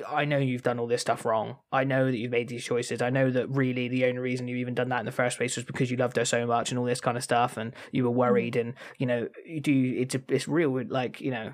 I 0.07 0.25
know 0.25 0.37
you've 0.37 0.63
done 0.63 0.79
all 0.79 0.87
this 0.87 1.01
stuff 1.01 1.25
wrong. 1.25 1.57
I 1.71 1.83
know 1.83 2.05
that 2.05 2.17
you've 2.17 2.31
made 2.31 2.47
these 2.47 2.63
choices. 2.63 3.01
I 3.01 3.09
know 3.09 3.29
that 3.31 3.49
really 3.49 3.87
the 3.87 4.05
only 4.05 4.19
reason 4.19 4.47
you 4.47 4.57
even 4.57 4.73
done 4.75 4.89
that 4.89 4.99
in 4.99 5.05
the 5.05 5.11
first 5.11 5.37
place 5.37 5.55
was 5.55 5.65
because 5.65 5.91
you 5.91 5.97
loved 5.97 6.17
her 6.17 6.25
so 6.25 6.45
much 6.45 6.71
and 6.71 6.79
all 6.79 6.85
this 6.85 7.01
kind 7.01 7.17
of 7.17 7.23
stuff, 7.23 7.57
and 7.57 7.73
you 7.91 8.03
were 8.03 8.11
worried. 8.11 8.55
And 8.55 8.73
you 8.97 9.05
know, 9.05 9.27
you 9.45 9.61
do 9.61 9.95
it's 9.97 10.15
a, 10.15 10.21
it's 10.29 10.47
real. 10.47 10.81
Like 10.87 11.21
you 11.21 11.31
know, 11.31 11.53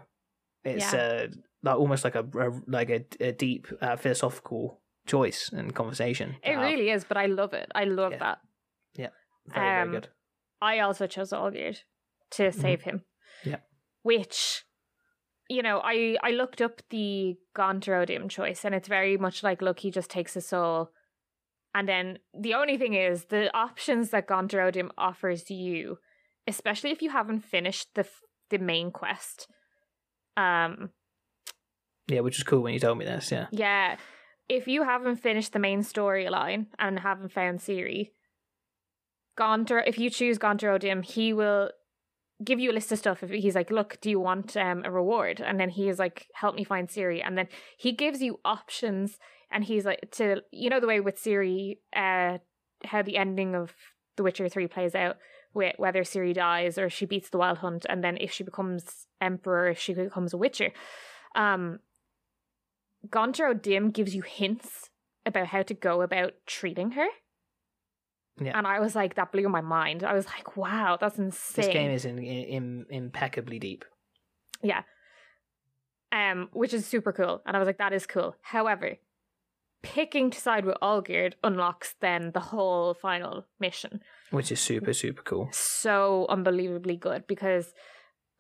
it's 0.63 0.93
uh, 0.93 1.27
like 1.63 1.77
almost 1.77 2.03
like 2.03 2.15
a, 2.15 2.25
a 2.39 2.51
like 2.67 2.89
a, 2.89 3.05
a 3.19 3.31
deep 3.31 3.67
uh, 3.81 3.95
philosophical 3.95 4.79
choice 5.05 5.49
and 5.51 5.73
conversation. 5.73 6.35
It 6.43 6.55
really 6.55 6.89
is, 6.89 7.03
but 7.03 7.17
I 7.17 7.25
love 7.25 7.53
it. 7.53 7.71
I 7.75 7.85
love 7.85 8.13
Yeah. 8.13 8.19
that. 8.19 8.39
very 9.47 9.81
um, 9.81 9.89
very 9.89 10.01
good. 10.01 10.09
I 10.61 10.79
also 10.79 11.07
chose 11.07 11.31
Olgierd 11.31 11.79
to 12.31 12.51
save 12.51 12.83
him. 12.83 12.97
Mm-hmm. 13.43 13.49
Yeah. 13.49 13.57
Which, 14.03 14.63
you 15.51 15.61
know, 15.61 15.81
I 15.83 16.15
I 16.23 16.31
looked 16.31 16.61
up 16.61 16.81
the 16.89 17.35
Gaunter 17.53 17.95
O'Dim 17.95 18.29
choice, 18.29 18.63
and 18.63 18.73
it's 18.73 18.87
very 18.87 19.17
much 19.17 19.43
like, 19.43 19.61
look, 19.61 19.79
he 19.79 19.91
just 19.91 20.09
takes 20.09 20.37
a 20.37 20.41
soul. 20.41 20.91
And 21.75 21.87
then 21.87 22.19
the 22.33 22.53
only 22.53 22.77
thing 22.77 22.93
is 22.93 23.25
the 23.25 23.55
options 23.55 24.11
that 24.11 24.27
Gaunter 24.27 24.61
O'Dim 24.61 24.91
offers 24.97 25.49
you, 25.49 25.97
especially 26.47 26.91
if 26.91 27.01
you 27.01 27.09
haven't 27.09 27.41
finished 27.41 27.89
the 27.95 28.07
the 28.49 28.59
main 28.59 28.91
quest, 28.91 29.47
um, 30.37 30.91
Yeah, 32.07 32.21
which 32.21 32.37
is 32.37 32.43
cool 32.43 32.61
when 32.61 32.73
you 32.73 32.79
told 32.79 32.97
me 32.97 33.05
this. 33.05 33.29
Yeah. 33.31 33.47
Yeah. 33.51 33.97
If 34.47 34.67
you 34.67 34.83
haven't 34.83 35.17
finished 35.17 35.53
the 35.53 35.59
main 35.59 35.81
storyline 35.81 36.67
and 36.79 36.99
haven't 36.99 37.31
found 37.31 37.59
Ciri, 37.59 38.11
Gaunter, 39.37 39.79
if 39.79 39.97
you 39.97 40.09
choose 40.09 40.37
Gaunter 40.37 40.71
O'Dim, 40.71 41.03
he 41.03 41.33
will 41.33 41.71
give 42.43 42.59
you 42.59 42.71
a 42.71 42.73
list 42.73 42.91
of 42.91 42.97
stuff. 42.97 43.23
If 43.23 43.29
he's 43.29 43.55
like, 43.55 43.71
"Look, 43.71 43.99
do 44.01 44.09
you 44.09 44.19
want 44.19 44.55
um, 44.57 44.83
a 44.85 44.91
reward?" 44.91 45.41
and 45.41 45.59
then 45.59 45.69
he 45.69 45.89
is 45.89 45.99
like, 45.99 46.27
"Help 46.33 46.55
me 46.55 46.63
find 46.63 46.87
Ciri. 46.87 47.21
and 47.25 47.37
then 47.37 47.47
he 47.77 47.91
gives 47.91 48.21
you 48.21 48.39
options, 48.45 49.17
and 49.51 49.63
he's 49.63 49.85
like, 49.85 50.11
"To 50.11 50.41
you 50.51 50.69
know 50.69 50.79
the 50.79 50.87
way 50.87 50.99
with 50.99 51.21
Ciri, 51.21 51.77
uh, 51.95 52.39
how 52.85 53.01
the 53.01 53.17
ending 53.17 53.55
of 53.55 53.73
The 54.17 54.23
Witcher 54.23 54.49
Three 54.49 54.67
plays 54.67 54.95
out." 54.95 55.17
With 55.53 55.75
whether 55.77 56.03
Ciri 56.03 56.33
dies 56.33 56.77
or 56.77 56.89
she 56.89 57.05
beats 57.05 57.29
the 57.29 57.37
Wild 57.37 57.57
Hunt, 57.57 57.85
and 57.89 58.01
then 58.01 58.17
if 58.21 58.31
she 58.31 58.41
becomes 58.41 59.05
Emperor, 59.19 59.67
if 59.67 59.79
she 59.79 59.93
becomes 59.93 60.33
a 60.33 60.37
Witcher, 60.37 60.71
um, 61.35 61.79
Gaunter 63.09 63.47
O'Dim 63.47 63.91
gives 63.91 64.15
you 64.15 64.21
hints 64.21 64.89
about 65.25 65.47
how 65.47 65.61
to 65.63 65.73
go 65.73 66.01
about 66.01 66.33
treating 66.45 66.91
her. 66.91 67.07
Yeah. 68.41 68.57
And 68.57 68.65
I 68.65 68.79
was 68.79 68.95
like, 68.95 69.15
that 69.15 69.31
blew 69.31 69.47
my 69.49 69.61
mind. 69.61 70.03
I 70.03 70.13
was 70.13 70.25
like, 70.25 70.57
wow, 70.57 70.97
that's 70.99 71.19
insane. 71.19 71.65
This 71.65 71.73
game 71.73 71.91
is 71.91 72.05
in, 72.05 72.19
in, 72.19 72.85
impeccably 72.89 73.59
deep. 73.59 73.85
Yeah. 74.63 74.81
Um, 76.11 76.49
which 76.51 76.73
is 76.73 76.85
super 76.85 77.13
cool. 77.13 77.41
And 77.45 77.55
I 77.55 77.59
was 77.59 77.67
like, 77.67 77.77
that 77.77 77.93
is 77.93 78.05
cool. 78.05 78.35
However, 78.41 78.97
picking 79.83 80.29
to 80.31 80.39
side 80.39 80.65
with 80.65 80.77
Olgierd 80.81 81.33
unlocks 81.43 81.95
then 82.01 82.31
the 82.33 82.39
whole 82.39 82.93
final 82.93 83.45
mission. 83.59 84.01
Which 84.31 84.51
is 84.51 84.59
super, 84.59 84.93
super 84.93 85.21
cool. 85.21 85.49
So 85.51 86.25
unbelievably 86.29 86.97
good 86.97 87.27
because 87.27 87.73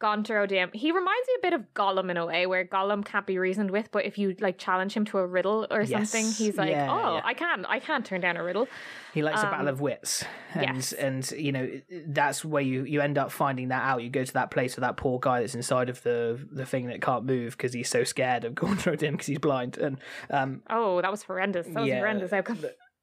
Gaunter 0.01 0.39
O'Dim. 0.39 0.71
He 0.73 0.91
reminds 0.91 1.27
me 1.27 1.33
a 1.37 1.41
bit 1.43 1.53
of 1.53 1.73
Gollum 1.75 2.09
in 2.09 2.17
a 2.17 2.25
way, 2.25 2.47
where 2.47 2.65
Gollum 2.65 3.05
can't 3.05 3.25
be 3.27 3.37
reasoned 3.37 3.69
with, 3.71 3.89
but 3.91 4.03
if 4.05 4.17
you 4.17 4.35
like 4.39 4.57
challenge 4.57 4.93
him 4.93 5.05
to 5.05 5.19
a 5.19 5.25
riddle 5.27 5.67
or 5.69 5.81
Yes. 5.83 6.09
something, 6.09 6.25
he's 6.31 6.57
like, 6.57 6.71
Yeah, 6.71 6.87
"Oh, 6.91 7.15
yeah. 7.17 7.21
I 7.23 7.33
can't, 7.35 7.65
I 7.69 7.79
can't 7.79 8.03
turn 8.05 8.19
down 8.21 8.35
a 8.35 8.43
riddle." 8.43 8.67
He 9.13 9.21
likes 9.21 9.41
a 9.43 9.45
Um, 9.45 9.51
battle 9.51 9.67
of 9.67 9.79
wits, 9.81 10.25
and 10.55 10.75
yes. 10.77 10.93
and 10.93 11.29
you 11.31 11.51
know 11.51 11.69
that's 12.07 12.43
where 12.43 12.63
you 12.63 12.83
you 12.85 13.01
end 13.01 13.17
up 13.17 13.31
finding 13.31 13.67
that 13.67 13.83
out. 13.83 14.01
You 14.01 14.09
go 14.09 14.23
to 14.23 14.33
that 14.33 14.51
place 14.51 14.75
with 14.75 14.81
that 14.83 14.97
poor 14.97 15.19
guy 15.19 15.41
that's 15.41 15.53
inside 15.55 15.89
of 15.89 16.01
the 16.03 16.39
the 16.51 16.65
thing 16.65 16.87
that 16.87 17.01
can't 17.01 17.25
move 17.25 17.55
because 17.57 17.73
he's 17.73 17.89
so 17.89 18.03
scared 18.03 18.43
of 18.45 18.55
going 18.61 18.77
through 18.77 18.97
him 18.97 19.11
because 19.13 19.27
he's 19.27 19.37
blind, 19.39 19.77
and 19.77 19.97
um 20.29 20.63
Oh, 20.69 21.01
that 21.01 21.11
was 21.11 21.23
horrendous. 21.23 21.67
That 21.67 21.81
was 21.81 21.87
Yeah. 21.89 21.95
a 21.95 21.99
horrendous 21.99 22.33
outcome. 22.33 22.59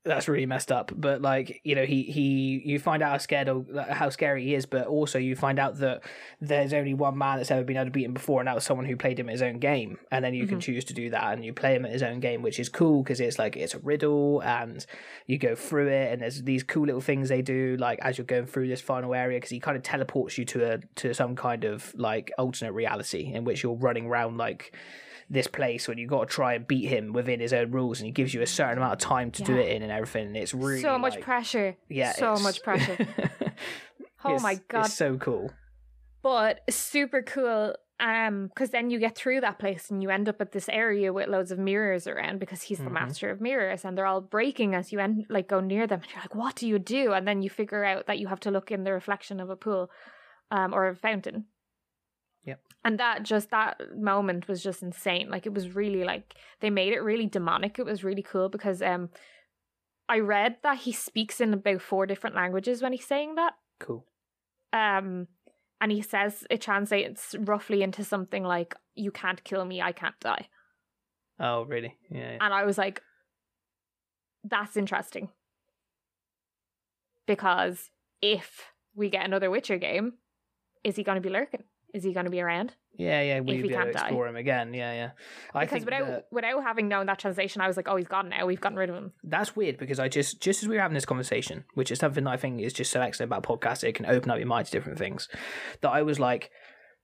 That's 0.09 0.27
really 0.27 0.47
messed 0.47 0.73
up. 0.73 0.91
But 0.97 1.23
like 1.23 1.61
you 1.63 1.75
know, 1.75 1.85
he 1.85 2.03
he 2.03 2.63
you 2.65 2.79
find 2.79 3.03
out 3.03 3.13
how 3.13 3.19
scared 3.19 3.49
of 3.49 3.69
how 3.91 4.09
scary 4.09 4.45
he 4.45 4.55
is, 4.55 4.67
but 4.67 4.87
also 4.87 5.19
you 5.19 5.37
find 5.37 5.59
out 5.59 5.79
that 5.79 6.03
there's 6.41 6.73
only 6.73 6.95
one 6.95 7.17
man 7.17 7.37
that's 7.37 7.51
ever 7.51 7.63
been 7.63 7.77
able 7.77 7.87
to 7.87 7.91
beat 7.91 8.05
him 8.05 8.15
before, 8.15 8.41
and 8.41 8.49
that 8.49 8.55
was 8.55 8.65
someone 8.65 8.87
who 8.87 8.97
played 8.97 9.21
him 9.21 9.29
at 9.29 9.33
his 9.33 9.43
own 9.43 9.59
game. 9.59 9.99
And 10.11 10.25
then 10.25 10.35
you 10.35 10.47
can 10.47 10.57
mm-hmm. 10.57 10.73
choose 10.73 10.85
to 10.87 10.95
do 10.95 11.11
that, 11.11 11.33
and 11.35 11.45
you 11.45 11.53
play 11.53 11.75
him 11.75 11.85
at 11.85 11.93
his 11.93 12.03
own 12.03 12.21
game, 12.21 12.43
which 12.43 12.59
is 12.59 12.69
cool 12.69 13.03
because 13.03 13.21
it's 13.21 13.39
like 13.39 13.57
it's 13.57 13.75
a 13.75 13.79
riddle, 13.79 14.41
and 14.41 14.85
you 15.27 15.39
go 15.39 15.55
through 15.55 15.89
it, 15.89 16.13
and 16.13 16.23
there's 16.23 16.43
these 16.43 16.63
cool 16.63 16.87
little 16.87 17.01
things 17.01 17.29
they 17.29 17.43
do, 17.43 17.77
like 17.79 17.99
as 18.01 18.19
you're 18.19 18.25
going 18.25 18.47
through 18.47 18.69
this 18.69 18.81
final 18.81 19.15
area, 19.15 19.37
because 19.37 19.51
he 19.51 19.61
kind 19.61 19.77
of 19.77 19.83
teleports 19.83 20.39
you 20.39 20.45
to 20.47 20.73
a 20.73 20.79
to 20.97 21.15
some 21.15 21.37
kind 21.37 21.65
of 21.65 21.95
like 21.97 22.33
alternate 22.39 22.73
reality 22.73 23.31
in 23.33 23.45
which 23.45 23.63
you're 23.63 23.75
running 23.75 24.07
around 24.07 24.37
like 24.37 24.75
this 25.31 25.47
place 25.47 25.87
when 25.87 25.99
you've 25.99 26.09
got 26.09 26.29
to 26.29 26.35
try 26.35 26.55
and 26.55 26.67
beat 26.67 26.87
him 26.87 27.13
within 27.13 27.39
his 27.39 27.53
own 27.53 27.71
rules 27.71 28.01
and 28.01 28.07
he 28.07 28.13
gives 28.13 28.33
you 28.33 28.41
a 28.41 28.47
certain 28.47 28.79
amount 28.79 28.95
of 28.95 28.99
time 28.99 29.31
to 29.31 29.43
do 29.43 29.57
it 29.57 29.69
in 29.69 29.83
and 29.83 29.93
everything 29.99 30.35
it's 30.37 30.55
really 30.55 30.81
so 30.81 30.99
much 30.99 31.15
like- 31.17 31.23
pressure. 31.25 31.77
yeah 31.89 32.13
so 32.13 32.37
much 32.37 32.63
pressure. 32.63 32.97
Oh 34.25 34.39
my 34.41 34.57
god! 34.69 34.87
it's 34.87 34.95
so 34.95 35.17
cool 35.17 35.51
but 36.23 36.61
super 36.71 37.23
cool. 37.23 37.75
Um, 38.01 38.47
because 38.49 38.71
then 38.71 38.91
you 38.91 38.99
get 39.01 39.17
through 39.17 39.41
that 39.43 39.59
place 39.59 39.91
and 39.91 40.03
you 40.03 40.11
end 40.11 40.29
up 40.29 40.41
at 40.41 40.53
this 40.53 40.69
area 40.69 41.13
with 41.13 41.29
loads 41.29 41.51
of 41.53 41.59
mirrors 41.59 42.07
around 42.07 42.39
because 42.39 42.63
he's 42.63 42.79
the 42.79 42.85
Mhm. 42.91 42.93
master 43.01 43.31
of 43.31 43.41
mirrors 43.41 43.85
and 43.85 43.97
they're 43.97 44.07
all 44.07 44.21
breaking 44.21 44.75
as 44.75 44.93
you 44.93 44.99
end 45.01 45.27
like 45.29 45.49
go 45.49 45.61
near 45.61 45.87
them 45.87 46.01
and 46.03 46.11
you're 46.13 46.21
like, 46.21 46.35
what 46.35 46.55
do 46.57 46.67
you 46.69 46.79
do? 46.79 47.13
And 47.13 47.27
then 47.27 47.43
you 47.43 47.51
figure 47.51 47.85
out 47.85 48.07
that 48.07 48.19
you 48.21 48.27
have 48.29 48.41
to 48.41 48.51
look 48.53 48.71
in 48.71 48.85
the 48.85 48.93
reflection 48.93 49.41
of 49.41 49.49
a 49.51 49.57
pool, 49.57 49.91
um, 50.53 50.75
or 50.75 50.89
a 50.89 50.95
fountain. 50.97 51.47
Yep. 52.45 52.61
And 52.85 52.99
that 53.01 53.23
just 53.25 53.51
that 53.51 53.81
moment 53.97 54.49
was 54.49 54.63
just 54.63 54.83
insane. 54.83 55.29
Like 55.31 55.47
it 55.47 55.55
was 55.55 55.75
really 55.75 56.05
like 56.05 56.35
they 56.61 56.71
made 56.71 56.93
it 56.93 57.01
really 57.01 57.27
demonic. 57.27 57.79
It 57.79 57.87
was 57.87 58.05
really 58.05 58.23
cool 58.23 58.49
because 58.49 58.81
um 58.83 59.11
I 60.09 60.21
read 60.21 60.57
that 60.63 60.79
he 60.79 60.93
speaks 60.93 61.41
in 61.41 61.53
about 61.53 61.83
four 61.83 62.07
different 62.07 62.37
languages 62.37 62.83
when 62.83 62.93
he's 62.93 63.07
saying 63.07 63.35
that. 63.37 63.55
cool 63.79 64.07
Um 64.73 65.29
and 65.81 65.93
he 65.93 66.03
says 66.03 66.45
it 66.51 66.61
translates 66.61 67.35
roughly 67.39 67.83
into 67.83 68.03
something 68.03 68.43
like 68.43 68.75
you 68.95 69.11
can't 69.13 69.45
kill 69.45 69.65
me, 69.65 69.81
I 69.81 69.93
can't 69.93 70.19
die. 70.21 70.49
oh 71.39 71.63
really 71.63 71.97
yeah, 72.11 72.33
yeah. 72.33 72.39
And 72.41 72.53
I 72.55 72.65
was 72.65 72.79
like 72.79 73.03
that's 74.45 74.77
interesting. 74.77 75.29
Because 77.27 77.91
if 78.23 78.73
we 78.95 79.11
get 79.11 79.25
another 79.25 79.51
Witcher 79.51 79.77
game, 79.77 80.15
is 80.83 80.97
he 80.97 81.03
going 81.03 81.17
to 81.17 81.21
be 81.21 81.29
lurking? 81.29 81.65
Is 81.99 82.05
he 82.05 82.13
going 82.13 82.25
to 82.25 82.31
be 82.31 82.41
around? 82.41 82.75
yeah 83.01 83.23
yeah 83.23 83.39
we'd 83.39 83.47
be 83.47 83.59
able 83.59 83.69
to 83.69 83.75
can't 83.77 83.93
die. 83.93 84.01
explore 84.01 84.27
him 84.27 84.35
again 84.35 84.75
yeah 84.75 84.93
yeah 84.93 85.11
i 85.55 85.61
because 85.65 85.75
think 85.75 85.85
without 85.85 86.07
that- 86.09 86.27
without 86.33 86.63
having 86.65 86.89
known 86.89 87.07
that 87.07 87.19
translation, 87.21 87.61
I 87.63 87.69
was 87.69 87.77
like, 87.77 87.87
oh, 87.89 87.95
he's 87.95 88.09
gone 88.09 88.29
now. 88.29 88.45
We've 88.45 88.61
gotten 88.61 88.77
rid 88.77 88.91
of 88.91 88.97
him. 88.97 89.13
that's 89.23 89.55
weird 89.55 89.79
because 89.79 90.01
I 90.01 90.09
just 90.09 90.41
just 90.41 90.63
as 90.63 90.69
we 90.69 90.75
were 90.75 90.83
having 90.83 90.97
this 90.97 91.05
conversation, 91.07 91.65
which 91.75 91.93
is 91.93 91.99
something 92.01 92.25
that 92.25 92.31
I 92.31 92.37
think 92.37 92.61
is 92.61 92.73
just 92.73 92.91
so 92.91 93.01
excellent 93.01 93.29
about 93.33 93.45
podcasts, 93.45 93.85
it 93.85 93.95
can 93.95 94.07
open 94.07 94.31
up 94.33 94.39
your 94.39 94.49
mind 94.49 94.67
to 94.67 94.73
different 94.73 94.99
things. 94.99 95.29
That 95.83 95.91
I 95.91 96.03
was 96.03 96.19
like, 96.19 96.51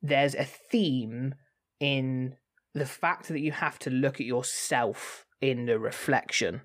there's 0.02 0.34
a 0.34 0.44
theme 0.44 1.34
in 1.78 2.34
the 2.74 2.86
fact 2.86 3.28
that 3.28 3.40
you 3.40 3.52
have 3.52 3.78
to 3.80 3.90
look 3.90 4.16
at 4.20 4.26
yourself 4.26 5.26
in 5.40 5.66
the 5.66 5.78
reflection 5.78 6.62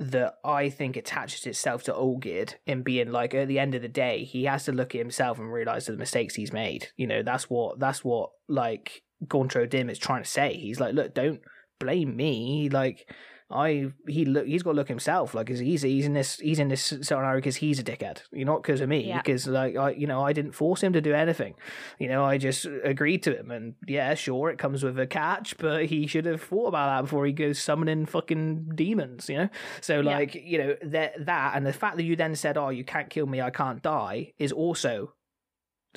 that 0.00 0.36
I 0.42 0.70
think 0.70 0.96
attaches 0.96 1.46
itself 1.46 1.82
to 1.84 1.92
Olgierd 1.92 2.54
in 2.66 2.82
being 2.82 3.12
like 3.12 3.34
at 3.34 3.48
the 3.48 3.58
end 3.58 3.74
of 3.74 3.82
the 3.82 3.88
day 3.88 4.24
he 4.24 4.44
has 4.44 4.64
to 4.64 4.72
look 4.72 4.94
at 4.94 4.98
himself 4.98 5.38
and 5.38 5.52
realize 5.52 5.84
the 5.84 5.92
mistakes 5.92 6.34
he's 6.34 6.54
made. 6.54 6.88
You 6.96 7.06
know, 7.06 7.22
that's 7.22 7.50
what 7.50 7.78
that's 7.78 8.02
what 8.02 8.30
like 8.48 9.02
Gaunter 9.28 9.60
O'Dim 9.60 9.90
is 9.90 9.98
trying 9.98 10.22
to 10.22 10.28
say. 10.28 10.54
He's 10.54 10.80
like, 10.80 10.94
look, 10.94 11.12
don't 11.12 11.42
blame 11.78 12.16
me. 12.16 12.70
Like 12.70 13.10
I 13.52 13.92
he 14.06 14.24
look 14.24 14.46
he's 14.46 14.62
got 14.62 14.70
to 14.72 14.76
look 14.76 14.88
himself 14.88 15.34
like 15.34 15.48
he's 15.48 15.80
he's 15.82 16.06
in 16.06 16.12
this 16.14 16.38
he's 16.38 16.58
in 16.58 16.68
this 16.68 16.82
scenario 17.02 17.36
because 17.38 17.56
he's 17.56 17.78
a 17.78 17.82
dickhead 17.84 18.22
you 18.32 18.44
know 18.44 18.52
not 18.52 18.62
because 18.62 18.80
of 18.80 18.88
me 18.88 19.06
Yeah. 19.08 19.18
because 19.18 19.46
like 19.46 19.76
I 19.76 19.90
you 19.90 20.06
know 20.06 20.22
I 20.24 20.32
didn't 20.32 20.52
force 20.52 20.82
him 20.82 20.92
to 20.92 21.00
do 21.00 21.12
anything 21.14 21.54
you 21.98 22.08
know 22.08 22.24
I 22.24 22.38
just 22.38 22.66
agreed 22.84 23.22
to 23.24 23.36
him 23.38 23.50
and 23.50 23.74
yeah 23.86 24.14
sure 24.14 24.50
it 24.50 24.58
comes 24.58 24.82
with 24.82 24.98
a 24.98 25.06
catch 25.06 25.56
but 25.58 25.86
he 25.86 26.06
should 26.06 26.26
have 26.26 26.42
thought 26.42 26.68
about 26.68 26.86
that 26.96 27.02
before 27.02 27.26
he 27.26 27.32
goes 27.32 27.58
summoning 27.58 28.06
fucking 28.06 28.70
demons 28.74 29.28
you 29.28 29.36
know 29.38 29.48
so 29.80 30.00
Yeah. 30.00 30.10
like 30.18 30.34
you 30.34 30.58
know 30.58 30.76
that 30.82 31.26
that 31.26 31.56
and 31.56 31.66
the 31.66 31.72
fact 31.72 31.96
that 31.96 32.04
you 32.04 32.16
then 32.16 32.34
said 32.36 32.56
oh 32.56 32.68
you 32.70 32.84
can't 32.84 33.10
kill 33.10 33.26
me 33.26 33.40
I 33.40 33.50
can't 33.50 33.82
die 33.82 34.32
is 34.38 34.52
also 34.52 35.14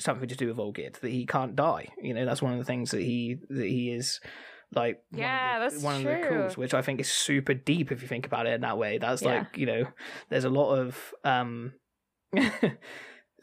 something 0.00 0.28
to 0.28 0.34
do 0.34 0.48
with 0.48 0.56
Olgierd 0.56 0.98
that 1.00 1.10
he 1.12 1.24
can't 1.24 1.54
die 1.54 1.86
you 2.02 2.12
know 2.14 2.24
that's 2.24 2.42
one 2.42 2.52
of 2.52 2.58
the 2.58 2.64
things 2.64 2.90
that 2.90 3.00
he 3.02 3.36
that 3.48 3.66
he 3.66 3.90
is 3.92 4.18
like 4.76 5.02
one 5.10 5.20
of 5.20 5.26
Yeah, 5.28 5.58
the- 5.58 5.70
that's 5.70 5.82
one 5.82 5.96
of 5.96 6.02
the 6.04 6.16
true. 6.16 6.28
calls, 6.28 6.56
which 6.56 6.74
I 6.74 6.82
think 6.82 7.00
is 7.00 7.10
super 7.10 7.54
deep 7.54 7.90
if 7.92 8.02
you 8.02 8.08
think 8.08 8.26
about 8.26 8.46
it 8.46 8.52
in 8.54 8.60
that 8.62 8.78
way. 8.78 8.98
That's 8.98 9.22
Yeah. 9.22 9.28
like 9.38 9.56
you 9.58 9.66
know, 9.66 9.86
there's 10.28 10.44
a 10.44 10.50
lot 10.50 10.74
of 10.74 11.14
um 11.24 11.72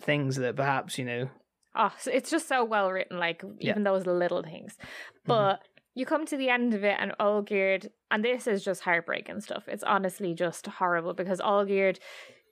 things 0.01 0.35
that 0.37 0.55
perhaps 0.55 0.97
you 0.97 1.05
know. 1.05 1.29
Oh, 1.75 1.93
so 1.99 2.11
it's 2.11 2.29
just 2.29 2.47
so 2.47 2.63
well 2.65 2.91
written, 2.91 3.17
like 3.17 3.43
even 3.59 3.83
Yeah. 3.83 3.91
those 3.91 4.05
little 4.05 4.43
things. 4.43 4.77
But 5.25 5.61
you 5.95 6.05
come 6.05 6.25
to 6.25 6.37
the 6.37 6.49
end 6.49 6.73
of 6.73 6.83
it, 6.83 6.97
and 6.99 7.13
Olgierd, 7.19 7.89
and 8.09 8.23
this 8.25 8.47
is 8.47 8.63
just 8.63 8.81
heartbreaking 8.81 9.41
stuff. 9.41 9.63
It's 9.67 9.83
honestly 9.83 10.33
just 10.33 10.67
horrible 10.67 11.13
because 11.13 11.39
Olgierd, 11.39 11.99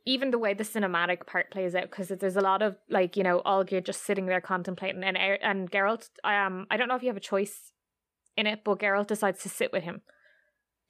even 0.06 0.32
the 0.32 0.38
way 0.40 0.54
the 0.54 0.64
cinematic 0.64 1.26
part 1.26 1.52
plays 1.52 1.76
out, 1.76 1.90
because 1.90 2.08
there's 2.10 2.38
a 2.38 2.42
lot 2.42 2.62
of 2.62 2.78
like 2.90 3.18
you 3.18 3.24
know 3.24 3.42
Olgierd 3.46 3.84
just 3.86 4.04
sitting 4.06 4.26
there 4.26 4.42
contemplating, 4.42 5.04
and 5.04 5.18
and 5.18 5.70
Geralt, 5.72 6.10
um, 6.24 6.66
I 6.72 6.78
don't 6.78 6.88
know 6.88 6.96
if 6.96 7.02
you 7.04 7.10
have 7.10 7.18
a 7.18 7.22
choice 7.22 7.74
in 8.40 8.48
it, 8.48 8.62
but 8.64 8.80
Geralt 8.80 9.08
decides 9.08 9.44
to 9.44 9.50
sit 9.50 9.72
with 9.72 9.84
him. 9.84 10.02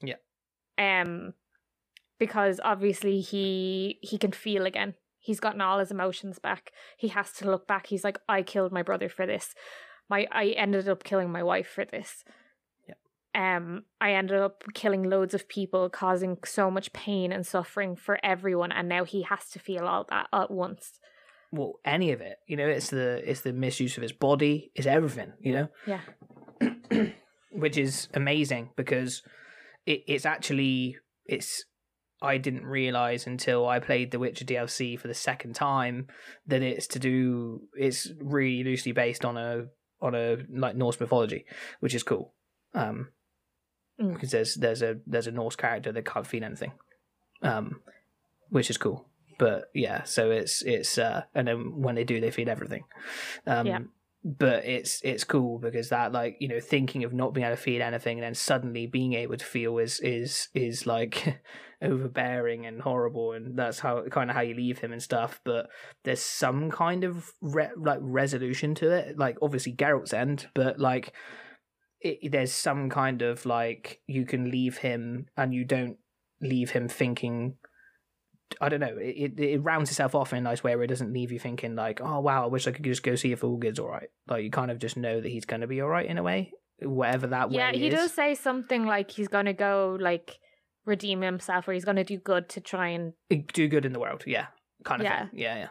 Yeah. 0.00 0.14
Um, 0.78 1.34
because 2.18 2.60
obviously 2.62 3.20
he 3.20 3.98
he 4.02 4.16
can 4.16 4.30
feel 4.30 4.66
again. 4.66 4.94
He's 5.18 5.40
gotten 5.40 5.60
all 5.60 5.80
his 5.80 5.90
emotions 5.90 6.38
back. 6.38 6.70
He 6.96 7.08
has 7.08 7.32
to 7.32 7.50
look 7.50 7.66
back. 7.66 7.88
He's 7.88 8.04
like, 8.04 8.18
I 8.28 8.42
killed 8.42 8.72
my 8.72 8.82
brother 8.82 9.08
for 9.08 9.26
this. 9.26 9.54
My 10.08 10.26
I 10.30 10.48
ended 10.50 10.88
up 10.88 11.02
killing 11.02 11.32
my 11.32 11.42
wife 11.42 11.68
for 11.68 11.84
this. 11.84 12.24
Yeah. 12.88 13.56
Um, 13.56 13.84
I 14.00 14.12
ended 14.12 14.38
up 14.38 14.64
killing 14.74 15.02
loads 15.02 15.34
of 15.34 15.48
people, 15.48 15.90
causing 15.90 16.38
so 16.44 16.70
much 16.70 16.92
pain 16.92 17.32
and 17.32 17.46
suffering 17.46 17.96
for 17.96 18.18
everyone, 18.22 18.70
and 18.70 18.88
now 18.88 19.04
he 19.04 19.22
has 19.22 19.48
to 19.50 19.58
feel 19.58 19.86
all 19.86 20.06
that 20.10 20.28
at 20.32 20.50
once. 20.50 21.00
Well, 21.52 21.80
any 21.84 22.12
of 22.12 22.20
it, 22.20 22.38
you 22.46 22.56
know, 22.56 22.68
it's 22.68 22.90
the 22.90 23.28
it's 23.28 23.40
the 23.40 23.52
misuse 23.52 23.96
of 23.96 24.02
his 24.02 24.12
body, 24.12 24.70
it's 24.74 24.86
everything, 24.86 25.32
you 25.40 25.52
know. 25.52 25.68
Yeah. 25.86 26.00
which 27.50 27.76
is 27.76 28.08
amazing 28.14 28.70
because 28.76 29.22
it, 29.86 30.02
it's 30.06 30.26
actually 30.26 30.96
it's 31.26 31.64
I 32.22 32.36
didn't 32.38 32.66
realize 32.66 33.26
until 33.26 33.66
I 33.66 33.78
played 33.78 34.10
the 34.10 34.18
Witcher 34.18 34.44
DLC 34.44 34.98
for 34.98 35.08
the 35.08 35.14
second 35.14 35.54
time 35.54 36.08
that 36.46 36.62
it's 36.62 36.86
to 36.88 36.98
do 36.98 37.62
it's 37.74 38.10
really 38.20 38.64
loosely 38.64 38.92
based 38.92 39.24
on 39.24 39.36
a 39.36 39.66
on 40.02 40.14
a 40.14 40.36
like 40.50 40.76
Norse 40.76 41.00
mythology, 41.00 41.44
which 41.80 41.94
is 41.94 42.02
cool. 42.02 42.34
Um 42.74 43.08
Mm. 44.00 44.14
because 44.14 44.30
there's 44.30 44.54
there's 44.54 44.80
a 44.80 44.96
there's 45.06 45.26
a 45.26 45.30
Norse 45.30 45.56
character 45.56 45.92
that 45.92 46.06
can't 46.06 46.26
feel 46.26 46.42
anything, 46.42 46.72
um, 47.42 47.82
which 48.48 48.70
is 48.70 48.78
cool. 48.78 49.06
But 49.38 49.64
yeah, 49.74 50.04
so 50.04 50.30
it's 50.30 50.62
it's 50.62 50.96
uh, 50.96 51.24
and 51.34 51.46
then 51.46 51.82
when 51.82 51.96
they 51.96 52.04
do, 52.04 52.18
they 52.18 52.30
feel 52.30 52.48
everything. 52.48 52.84
Um, 53.46 53.66
Yeah. 53.66 53.78
But 54.22 54.66
it's 54.66 55.00
it's 55.02 55.24
cool 55.24 55.58
because 55.58 55.88
that 55.88 56.12
like 56.12 56.36
you 56.40 56.48
know 56.48 56.60
thinking 56.60 57.04
of 57.04 57.14
not 57.14 57.32
being 57.32 57.46
able 57.46 57.56
to 57.56 57.62
feel 57.62 57.80
anything 57.80 58.18
and 58.18 58.24
then 58.24 58.34
suddenly 58.34 58.86
being 58.86 59.14
able 59.14 59.38
to 59.38 59.44
feel 59.44 59.78
is 59.78 59.98
is 60.00 60.48
is 60.54 60.86
like 60.86 61.40
overbearing 61.82 62.66
and 62.66 62.82
horrible 62.82 63.32
and 63.32 63.58
that's 63.58 63.78
how 63.78 64.04
kind 64.10 64.28
of 64.28 64.36
how 64.36 64.42
you 64.42 64.54
leave 64.54 64.78
him 64.78 64.92
and 64.92 65.02
stuff. 65.02 65.40
But 65.42 65.68
there's 66.04 66.20
some 66.20 66.70
kind 66.70 67.04
of 67.04 67.32
re- 67.40 67.70
like 67.76 68.00
resolution 68.02 68.74
to 68.76 68.90
it. 68.90 69.18
Like 69.18 69.38
obviously 69.40 69.72
Geralt's 69.72 70.12
end, 70.12 70.48
but 70.54 70.78
like 70.78 71.14
it, 72.00 72.30
there's 72.30 72.52
some 72.52 72.90
kind 72.90 73.22
of 73.22 73.46
like 73.46 74.00
you 74.06 74.24
can 74.24 74.50
leave 74.50 74.78
him 74.78 75.26
and 75.36 75.54
you 75.54 75.64
don't 75.64 75.96
leave 76.40 76.70
him 76.70 76.88
thinking 76.88 77.54
I 78.60 78.68
don't 78.68 78.80
know. 78.80 78.96
It, 78.98 79.34
it 79.38 79.40
it 79.40 79.58
rounds 79.58 79.90
itself 79.90 80.14
off 80.14 80.32
in 80.32 80.38
a 80.38 80.42
nice 80.42 80.62
way 80.64 80.74
where 80.74 80.84
it 80.84 80.88
doesn't 80.88 81.12
leave 81.12 81.30
you 81.32 81.38
thinking 81.38 81.74
like, 81.76 82.00
oh 82.00 82.20
wow, 82.20 82.44
I 82.44 82.46
wish 82.46 82.66
I 82.66 82.72
could 82.72 82.84
just 82.84 83.02
go 83.02 83.14
see 83.14 83.32
if 83.32 83.42
Olgierd's 83.42 83.78
all 83.78 83.88
right. 83.88 84.08
Like 84.28 84.44
you 84.44 84.50
kind 84.50 84.70
of 84.70 84.78
just 84.78 84.96
know 84.96 85.20
that 85.20 85.28
he's 85.28 85.44
going 85.44 85.60
to 85.60 85.66
be 85.66 85.80
all 85.80 85.88
right 85.88 86.06
in 86.06 86.18
a 86.18 86.22
way, 86.22 86.52
whatever 86.80 87.26
that 87.28 87.50
yeah, 87.50 87.70
way 87.70 87.72
Yeah, 87.74 87.78
he 87.78 87.88
is. 87.88 87.94
does 87.94 88.12
say 88.12 88.34
something 88.34 88.86
like 88.86 89.10
he's 89.10 89.28
gonna 89.28 89.52
go 89.52 89.96
like 90.00 90.38
redeem 90.86 91.20
himself, 91.20 91.68
or 91.68 91.72
he's 91.72 91.84
gonna 91.84 92.04
do 92.04 92.16
good 92.16 92.48
to 92.50 92.60
try 92.60 92.88
and 92.88 93.12
Do 93.52 93.68
good 93.68 93.84
in 93.84 93.92
the 93.92 94.00
world, 94.00 94.24
yeah, 94.26 94.46
kind 94.84 95.00
of 95.02 95.04
Yeah. 95.04 95.18
thing. 95.28 95.38
Yeah, 95.38 95.56
yeah, 95.56 95.68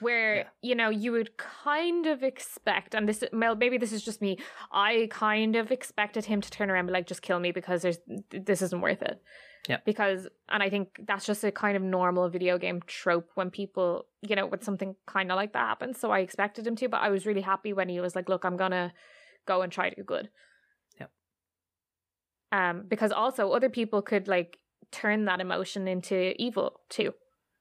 where 0.00 0.36
Yeah. 0.36 0.44
you 0.62 0.74
know 0.74 0.88
you 0.90 1.12
would 1.12 1.36
kind 1.36 2.06
of 2.06 2.22
expect 2.22 2.94
and 2.94 3.08
this 3.08 3.22
well 3.32 3.56
maybe 3.56 3.78
this 3.78 3.92
is 3.92 4.04
just 4.04 4.20
me 4.22 4.38
i 4.70 5.08
kind 5.10 5.56
of 5.56 5.72
expected 5.72 6.24
him 6.26 6.40
to 6.40 6.50
turn 6.50 6.70
around 6.70 6.80
and 6.80 6.88
be 6.88 6.92
like 6.92 7.06
just 7.06 7.20
kill 7.22 7.40
me 7.40 7.50
because 7.50 7.82
there's 7.82 7.98
this 8.30 8.62
isn't 8.62 8.80
worth 8.80 9.02
it 9.02 9.20
Yeah. 9.68 9.78
because 9.84 10.26
and 10.48 10.62
i 10.62 10.70
think 10.70 10.88
that's 11.06 11.26
just 11.26 11.44
a 11.44 11.52
kind 11.52 11.76
of 11.76 11.82
normal 11.82 12.28
video 12.30 12.56
game 12.58 12.80
trope 12.86 13.30
when 13.34 13.50
people 13.50 14.06
you 14.22 14.34
know 14.34 14.46
when 14.46 14.62
something 14.62 14.96
kind 15.06 15.30
of 15.30 15.36
like 15.36 15.52
that 15.52 15.66
happens 15.68 15.98
so 16.00 16.10
i 16.10 16.20
expected 16.20 16.66
him 16.66 16.74
to 16.76 16.88
but 16.88 17.02
i 17.02 17.10
was 17.10 17.26
really 17.26 17.42
happy 17.42 17.72
when 17.74 17.88
he 17.88 18.00
was 18.00 18.16
like 18.16 18.28
look 18.28 18.44
i'm 18.44 18.56
gonna 18.56 18.92
go 19.46 19.60
and 19.62 19.70
try 19.72 19.90
to 19.90 19.96
do 19.96 20.02
good 20.02 20.30
Yeah. 20.98 21.06
um 22.52 22.84
because 22.88 23.12
also 23.12 23.52
other 23.52 23.68
people 23.68 24.00
could 24.02 24.26
like 24.26 24.58
turn 24.90 25.26
that 25.26 25.40
emotion 25.40 25.86
into 25.86 26.32
evil 26.42 26.80
too 26.88 27.12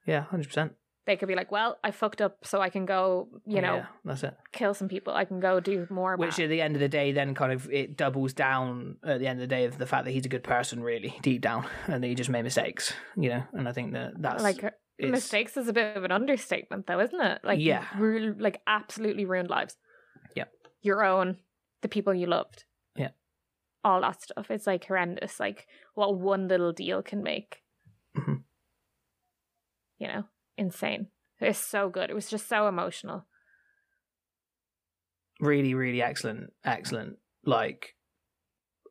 yeah, 0.05 0.21
hundred 0.21 0.47
percent. 0.47 0.73
They 1.07 1.15
could 1.17 1.27
be 1.27 1.33
like, 1.35 1.51
well, 1.51 1.77
I 1.83 1.89
fucked 1.91 2.21
up, 2.21 2.45
so 2.45 2.61
I 2.61 2.69
can 2.69 2.85
go, 2.85 3.27
you 3.45 3.61
know, 3.61 3.77
yeah, 3.77 3.85
that's 4.05 4.21
it. 4.23 4.35
kill 4.51 4.73
some 4.75 4.87
people. 4.87 5.13
I 5.13 5.25
can 5.25 5.39
go 5.39 5.59
do 5.59 5.87
more. 5.89 6.15
Which 6.17 6.37
bad. 6.37 6.43
at 6.43 6.49
the 6.49 6.61
end 6.61 6.75
of 6.75 6.79
the 6.81 6.87
day, 6.89 7.11
then 7.13 7.33
kind 7.33 7.51
of 7.51 7.67
it 7.71 7.97
doubles 7.97 8.33
down 8.33 8.97
at 9.03 9.19
the 9.19 9.25
end 9.27 9.39
of 9.41 9.49
the 9.49 9.55
day 9.55 9.65
of 9.65 9.79
the 9.79 9.87
fact 9.87 10.05
that 10.05 10.11
he's 10.11 10.25
a 10.25 10.29
good 10.29 10.43
person, 10.43 10.83
really 10.83 11.17
deep 11.23 11.41
down, 11.41 11.65
and 11.87 12.03
that 12.03 12.07
he 12.07 12.13
just 12.13 12.29
made 12.29 12.43
mistakes, 12.43 12.93
you 13.15 13.29
know. 13.29 13.43
And 13.53 13.67
I 13.67 13.71
think 13.71 13.93
that 13.93 14.13
that's 14.21 14.43
like 14.43 14.63
uh, 14.63 14.69
it's- 14.99 15.11
mistakes 15.11 15.57
is 15.57 15.67
a 15.67 15.73
bit 15.73 15.97
of 15.97 16.03
an 16.03 16.11
understatement, 16.11 16.85
though, 16.85 16.99
isn't 16.99 17.19
it? 17.21 17.39
Like, 17.43 17.59
Yeah. 17.59 17.85
ru- 17.97 18.35
like 18.37 18.61
absolutely 18.67 19.25
ruined 19.25 19.49
lives. 19.49 19.75
Yeah, 20.35 20.45
your 20.81 21.03
own, 21.03 21.37
the 21.81 21.87
people 21.89 22.13
you 22.13 22.27
loved. 22.27 22.65
Yeah. 22.95 23.09
all 23.83 24.01
that 24.01 24.21
stuff. 24.21 24.51
It's 24.51 24.67
like 24.67 24.85
horrendous. 24.85 25.39
Like 25.39 25.65
what 25.93 26.17
one 26.19 26.47
little 26.49 26.73
deal 26.73 27.01
can 27.01 27.23
make. 27.23 27.61
Mhm. 28.17 28.43
You 29.99 30.07
know, 30.07 30.23
insane. 30.57 31.07
It's 31.39 31.59
so 31.59 31.89
good. 31.89 32.09
It 32.09 32.15
was 32.15 32.29
just 32.29 32.47
so 32.49 32.67
emotional. 32.67 33.25
really, 35.39 35.73
really 35.75 36.01
excellent, 36.01 36.51
excellent 36.65 37.17
like 37.45 37.93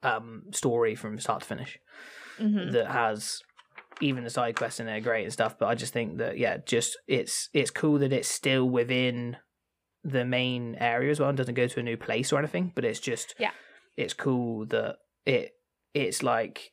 um 0.03 0.45
story 0.53 0.95
from 0.95 1.19
start 1.19 1.41
to 1.41 1.47
finish. 1.47 1.79
Mhm. 2.39 2.73
that 2.73 2.87
has 2.89 3.41
even 4.01 4.23
the 4.25 4.31
side 4.31 4.55
quests 4.57 4.79
in 4.79 4.85
there 4.87 5.01
great 5.01 5.25
and 5.25 5.33
stuff 5.33 5.59
but 5.59 5.67
i 5.69 5.75
just 5.75 5.95
think 5.95 6.19
that 6.19 6.37
yeah 6.37 6.59
just 6.67 6.99
it's 7.09 7.49
it's 7.55 7.71
cool 7.71 7.99
that 7.99 8.13
it's 8.13 8.29
still 8.29 8.69
within 8.69 9.39
the 10.05 10.23
main 10.25 10.75
area 10.79 11.11
as 11.11 11.19
well 11.19 11.31
and 11.31 11.39
doesn't 11.39 11.55
go 11.55 11.67
to 11.67 11.81
a 11.81 11.83
new 11.83 11.97
place 11.97 12.31
or 12.31 12.39
anything 12.39 12.71
but 12.75 12.85
it's 12.85 13.01
just 13.01 13.35
Yeah. 13.39 13.53
it's 13.97 14.13
cool 14.13 14.67
that 14.67 14.97
it 15.25 15.53
it's 15.95 16.23
like 16.23 16.73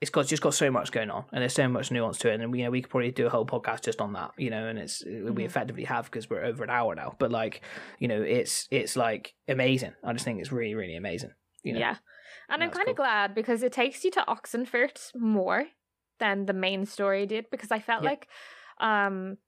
it's 0.00 0.10
got 0.10 0.26
just 0.26 0.42
got 0.42 0.52
so 0.54 0.70
much 0.70 0.92
going 0.92 1.10
on 1.10 1.24
and 1.32 1.40
there's 1.40 1.54
so 1.54 1.66
much 1.68 1.90
nuance 1.90 2.18
to 2.18 2.30
it 2.30 2.40
and 2.40 2.54
you 2.56 2.64
know 2.64 2.70
we 2.70 2.82
could 2.82 2.90
probably 2.90 3.10
do 3.10 3.26
a 3.26 3.30
whole 3.30 3.46
podcast 3.46 3.82
just 3.82 4.00
on 4.00 4.12
that 4.12 4.30
you 4.36 4.50
know 4.50 4.66
and 4.68 4.78
it's 4.78 5.02
we 5.06 5.12
Mhm. 5.12 5.44
effectively 5.44 5.84
have 5.84 6.04
because 6.06 6.28
we're 6.28 6.44
over 6.44 6.62
an 6.64 6.70
hour 6.70 6.94
now 6.94 7.14
but 7.18 7.30
like 7.30 7.62
you 7.98 8.06
know 8.08 8.20
it's 8.22 8.68
it's 8.70 8.94
like 8.96 9.34
amazing 9.48 9.94
i 10.04 10.12
just 10.12 10.24
think 10.24 10.38
it's 10.40 10.52
really 10.52 10.74
really 10.74 10.96
amazing 10.96 11.30
you 11.62 11.72
know 11.72 11.78
Yeah. 11.80 11.96
And 12.48 12.62
I'm 12.62 12.70
kind 12.70 12.88
of 12.88 12.94
cool. 12.96 13.04
glad 13.04 13.34
because 13.34 13.62
it 13.64 13.72
takes 13.72 14.04
you 14.04 14.10
to 14.12 14.24
Oxenfurt 14.28 15.10
more 15.16 15.64
than 16.20 16.46
the 16.46 16.52
main 16.52 16.86
story 16.86 17.26
did 17.26 17.46
because 17.50 17.72
I 17.72 17.80
felt 17.80 18.02
Yeah. 18.04 18.10
like 18.10 18.28
um 18.78 19.38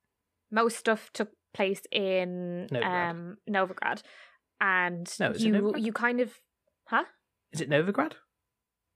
most 0.50 0.76
stuff 0.78 1.10
took 1.12 1.30
place 1.54 1.82
in 1.92 2.66
Novigrad. 2.72 3.10
um 3.10 3.36
Novigrad 3.48 4.02
and 4.60 5.06
No, 5.20 5.32
you 5.32 5.52
Novigrad? 5.52 5.82
you 5.82 5.92
kind 5.92 6.20
of 6.20 6.40
huh? 6.88 7.04
Is 7.52 7.60
it 7.60 7.70
Novigrad? 7.70 8.12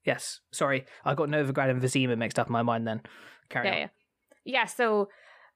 Yes. 0.05 0.41
Sorry, 0.53 0.85
I 1.05 1.15
got 1.15 1.29
Novigrad 1.29 1.71
and 1.71 1.81
Vizima 1.81 2.17
mixed 2.19 2.39
up 2.39 2.49
in 2.49 2.53
my 2.53 2.63
mind. 2.63 2.87
Then 2.87 3.03
carry 3.49 3.67
Yeah, 3.69 3.73
on. 3.75 3.79
yeah. 3.81 3.89
Yeah, 4.45 4.65
so 4.67 5.09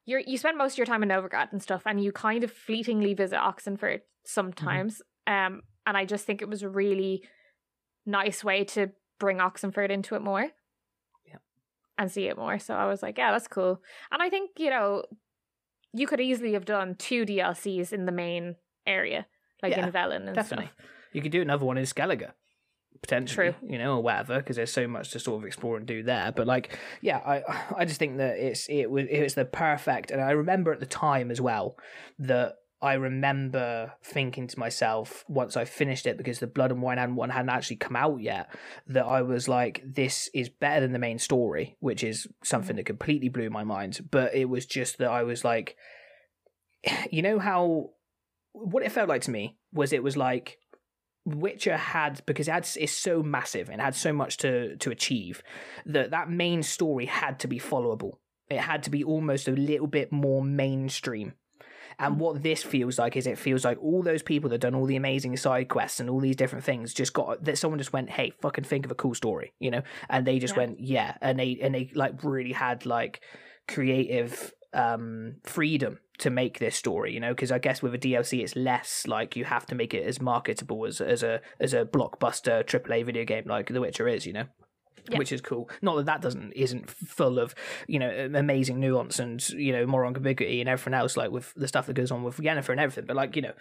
you're 0.05 0.21
you 0.21 0.39
spend 0.39 0.57
most 0.57 0.75
of 0.75 0.79
your 0.79 0.87
time 0.87 1.03
in 1.03 1.09
Novigrad 1.09 1.51
and 1.53 1.63
stuff 1.63 1.83
and 1.87 2.03
you 2.03 2.13
kind 2.13 2.45
of 2.45 2.53
fleetingly 2.53 3.15
visit 3.15 3.39
Oxenfurt 3.39 4.01
sometimes. 4.25 5.03
Um 5.27 5.63
and 5.87 5.97
I 5.97 6.05
just 6.05 6.25
think 6.27 6.43
it 6.43 6.49
was 6.49 6.63
a 6.63 6.69
really 6.69 7.23
nice 8.05 8.45
way 8.45 8.65
to 8.65 8.91
bring 9.19 9.39
Oxenfurt 9.39 9.91
into 9.91 10.15
it 10.15 10.23
more. 10.23 10.49
Yeah. 11.27 11.37
And 11.99 12.11
see 12.11 12.27
it 12.29 12.37
more. 12.37 12.59
So 12.61 12.75
I 12.75 12.87
was 12.87 13.03
like, 13.03 13.19
yeah, 13.19 13.33
that's 13.33 13.49
cool. 13.49 13.83
And 14.13 14.23
I 14.23 14.29
think, 14.31 14.51
you 14.59 14.71
know, 14.71 15.03
you 15.93 16.07
could 16.07 16.21
easily 16.21 16.53
have 16.53 16.65
done 16.65 16.95
two 16.97 17.25
DLCs 17.25 17.93
in 17.93 18.05
the 18.07 18.13
main 18.13 18.57
area, 18.87 19.27
like 19.63 19.73
Yeah, 19.73 19.87
in 19.87 19.93
Velen 19.93 20.27
and 20.27 20.35
Definitely. 20.35 20.67
stuff. 20.67 20.87
You 21.13 21.23
could 21.23 21.33
do 21.33 21.41
another 21.43 21.65
one 21.65 21.79
in 21.79 21.85
Skellige, 21.85 22.31
potentially. 23.07 23.53
True. 23.53 23.69
You 23.69 23.79
know, 23.79 23.97
or 23.97 24.03
whatever, 24.03 24.39
because 24.39 24.57
there's 24.57 24.73
so 24.73 24.89
much 24.89 25.11
to 25.11 25.21
sort 25.21 25.43
of 25.43 25.47
explore 25.47 25.77
and 25.77 25.87
do 25.87 26.03
there. 26.03 26.33
But 26.33 26.47
like, 26.47 26.79
yeah, 27.01 27.19
I 27.19 27.43
I 27.77 27.85
just 27.85 27.99
think 27.99 28.19
that 28.19 28.39
it's 28.39 28.69
it 28.69 28.91
was 28.91 29.07
it 29.11 29.23
was 29.23 29.35
the 29.35 29.45
perfect. 29.45 30.11
And 30.11 30.21
I 30.21 30.33
remember 30.33 30.73
at 30.73 30.81
the 30.81 30.87
time 30.87 31.31
as 31.31 31.41
well 31.41 31.77
that. 32.19 32.57
I 32.83 32.93
remember 32.93 33.95
thinking 34.05 34.49
to 34.49 34.59
myself 34.59 35.25
once 35.29 35.57
I 35.57 35.65
finished 35.65 36.07
it 36.07 36.19
because 36.19 36.41
the 36.41 36.47
Blood 36.47 36.71
and 36.71 36.83
Wine 36.83 36.99
and 36.99 37.17
one 37.17 37.31
hadn't 37.31 37.49
actually 37.49 37.77
come 37.77 37.97
out 37.97 38.21
yet 38.21 38.55
that 38.87 39.07
I 39.07 39.23
was 39.23 39.49
like, 39.49 39.83
this 39.83 40.29
is 40.35 40.51
better 40.51 40.83
than 40.83 40.93
the 40.93 40.99
main 40.99 41.19
story, 41.19 41.79
which 41.81 42.05
is 42.05 42.29
something 42.45 42.73
mm-hmm. 42.73 42.77
that 42.77 42.87
completely 42.87 43.31
blew 43.31 43.49
my 43.49 43.65
mind. 43.65 44.07
But 44.11 44.35
it 44.35 44.45
was 44.45 44.67
just 44.67 44.99
that 44.99 45.09
I 45.09 45.23
was 45.23 45.43
like, 45.43 45.75
you 47.11 47.23
know 47.23 47.39
how 47.39 47.93
what 48.53 48.83
it 48.83 48.93
felt 48.93 49.09
like 49.09 49.23
to 49.23 49.31
me 49.31 49.57
was 49.73 49.93
it 49.93 50.03
was 50.03 50.17
like 50.17 50.59
Witcher 51.27 51.77
had 51.77 52.25
because 52.25 52.47
it 52.47 52.53
had 52.53 52.69
it's 52.77 52.93
so 52.93 53.23
massive 53.23 53.69
and 53.69 53.81
had 53.81 53.95
so 53.97 54.13
much 54.13 54.37
to 54.39 54.77
to 54.77 54.91
achieve 54.91 55.43
that 55.85 56.13
that 56.13 56.31
main 56.31 56.63
story 56.63 57.07
had 57.07 57.41
to 57.41 57.49
be 57.49 57.59
followable. 57.59 58.13
It 58.49 58.61
had 58.61 58.85
to 58.85 58.91
be 58.91 59.03
almost 59.03 59.49
a 59.49 59.53
little 59.53 59.89
bit 59.89 60.13
more 60.13 60.43
mainstream. 60.43 61.35
And 61.99 62.15
hmm. 62.15 62.21
what 62.21 62.43
this 62.43 62.63
feels 62.63 62.99
like 62.99 63.17
is 63.17 63.27
it 63.27 63.39
feels 63.39 63.65
like 63.65 63.79
all 63.83 64.03
those 64.03 64.23
people 64.23 64.51
that 64.51 64.59
done 64.59 64.75
all 64.75 64.87
the 64.87 64.97
amazing 64.97 65.37
side 65.37 65.69
quests 65.69 65.99
and 65.99 66.09
all 66.09 66.21
these 66.21 66.37
different 66.37 66.65
things 66.65 66.95
just 66.95 67.13
got 67.13 67.45
that 67.45 67.59
someone 67.59 67.79
just 67.79 67.93
went, 67.93 68.11
hey, 68.11 68.33
fucking 68.41 68.65
think 68.65 68.85
of 68.85 68.93
a 68.93 68.95
cool 68.95 69.15
story, 69.15 69.53
you 69.59 69.71
know, 69.71 69.83
and 70.09 70.27
they 70.27 70.39
just 70.39 70.55
Yeah. 70.55 70.59
went, 70.59 70.81
yeah, 70.81 71.17
and 71.21 71.39
they 71.41 71.59
and 71.61 71.75
they 71.75 71.91
like 71.95 72.23
really 72.23 72.53
had 72.53 72.87
like 72.87 73.21
creative 73.67 74.53
um 74.77 75.37
freedom 75.43 75.99
to 76.19 76.29
make 76.31 76.59
this 76.59 76.77
story 76.77 77.13
you 77.13 77.21
know 77.21 77.33
because 77.35 77.51
i 77.51 77.59
guess 77.59 77.83
with 77.83 77.95
a 77.95 77.99
dlc 77.99 78.33
it's 78.45 78.55
less 78.57 79.07
like 79.07 79.35
you 79.37 79.45
have 79.45 79.67
to 79.67 79.75
make 79.75 79.93
it 79.95 80.05
as 80.07 80.21
marketable 80.21 80.85
as 80.87 81.01
as 81.01 81.23
a 81.23 81.41
as 81.61 81.73
a 81.75 81.85
blockbuster 81.85 82.63
aaa 82.65 83.05
video 83.05 83.25
game 83.25 83.45
like 83.47 83.67
the 83.73 83.81
witcher 83.81 84.07
is 84.17 84.27
you 84.27 84.33
know 84.33 84.47
Yeah. 85.09 85.19
which 85.19 85.33
is 85.37 85.41
cool 85.41 85.65
not 85.83 85.95
that 85.97 86.07
that 86.07 86.21
doesn't 86.27 86.53
isn't 86.53 86.91
full 86.91 87.39
of 87.39 87.55
you 87.87 87.99
know 88.03 88.11
amazing 88.35 88.79
nuance 88.81 89.17
and 89.25 89.39
you 89.67 89.73
know 89.73 89.87
moral 89.87 90.09
ambiguity 90.15 90.61
and 90.61 90.69
everything 90.69 90.95
else 91.01 91.17
like 91.17 91.31
with 91.31 91.49
the 91.55 91.69
stuff 91.69 91.87
that 91.87 91.95
goes 92.01 92.11
on 92.11 92.25
with 92.25 92.39
Yennefer 92.39 92.71
and 92.71 92.81
everything 92.81 93.07
but 93.07 93.17
like 93.23 93.37
you 93.37 93.43
know 93.43 93.55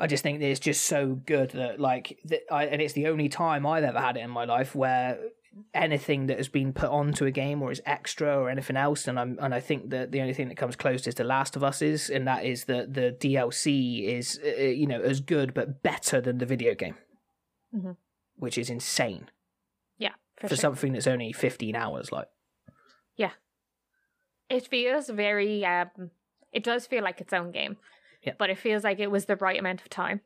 I 0.00 0.06
just 0.06 0.22
think 0.22 0.38
that 0.38 0.46
it's 0.52 0.60
just 0.60 0.82
so 0.86 1.00
good 1.34 1.50
that 1.50 1.80
like 1.80 2.06
that 2.30 2.42
I, 2.58 2.66
and 2.66 2.80
it's 2.80 2.94
the 2.94 3.08
only 3.08 3.28
time 3.28 3.66
I've 3.66 3.82
ever 3.84 4.00
had 4.00 4.16
it 4.16 4.20
in 4.20 4.30
my 4.30 4.44
life 4.44 4.74
where 4.74 5.18
anything 5.74 6.26
that 6.26 6.36
has 6.36 6.48
been 6.48 6.72
put 6.72 6.88
onto 6.90 7.24
a 7.24 7.30
game 7.30 7.62
or 7.62 7.72
is 7.72 7.80
extra 7.86 8.36
or 8.38 8.48
anything 8.50 8.76
else 8.76 9.08
and 9.08 9.18
I'm 9.18 9.38
and 9.40 9.54
I 9.54 9.60
think 9.60 9.90
that 9.90 10.12
the 10.12 10.20
only 10.20 10.32
thing 10.34 10.48
that 10.48 10.56
comes 10.56 10.76
close 10.76 11.06
is 11.06 11.14
The 11.16 11.24
Last 11.24 11.56
of 11.56 11.64
Us 11.64 11.82
is 11.82 12.10
and 12.10 12.26
that 12.28 12.44
is 12.44 12.64
that 12.66 12.94
the 12.94 13.16
DLC 13.18 14.04
is 14.04 14.38
uh, 14.44 14.62
you 14.62 14.86
know 14.86 15.00
as 15.00 15.20
good 15.20 15.54
but 15.54 15.82
better 15.82 16.20
than 16.20 16.38
the 16.38 16.46
video 16.46 16.74
game. 16.74 16.94
Mhm. 17.74 17.96
which 18.36 18.56
is 18.56 18.70
insane. 18.70 19.28
Yeah, 19.98 20.12
for, 20.36 20.48
for 20.48 20.54
sure. 20.54 20.60
something 20.60 20.92
that's 20.92 21.06
only 21.06 21.32
15 21.32 21.74
hours 21.74 22.10
like. 22.12 22.28
Yeah, 23.16 23.32
it 24.48 24.66
feels 24.68 25.08
very 25.08 25.64
um 25.66 26.10
it 26.52 26.62
does 26.64 26.86
feel 26.86 27.02
like 27.02 27.20
its 27.20 27.32
own 27.32 27.50
game. 27.52 27.76
Yeah. 28.22 28.34
but 28.38 28.50
it 28.50 28.58
feels 28.58 28.82
like 28.84 28.98
it 29.00 29.10
was 29.10 29.24
the 29.26 29.36
right 29.36 29.58
amount 29.58 29.80
of 29.80 29.88
time. 29.88 30.20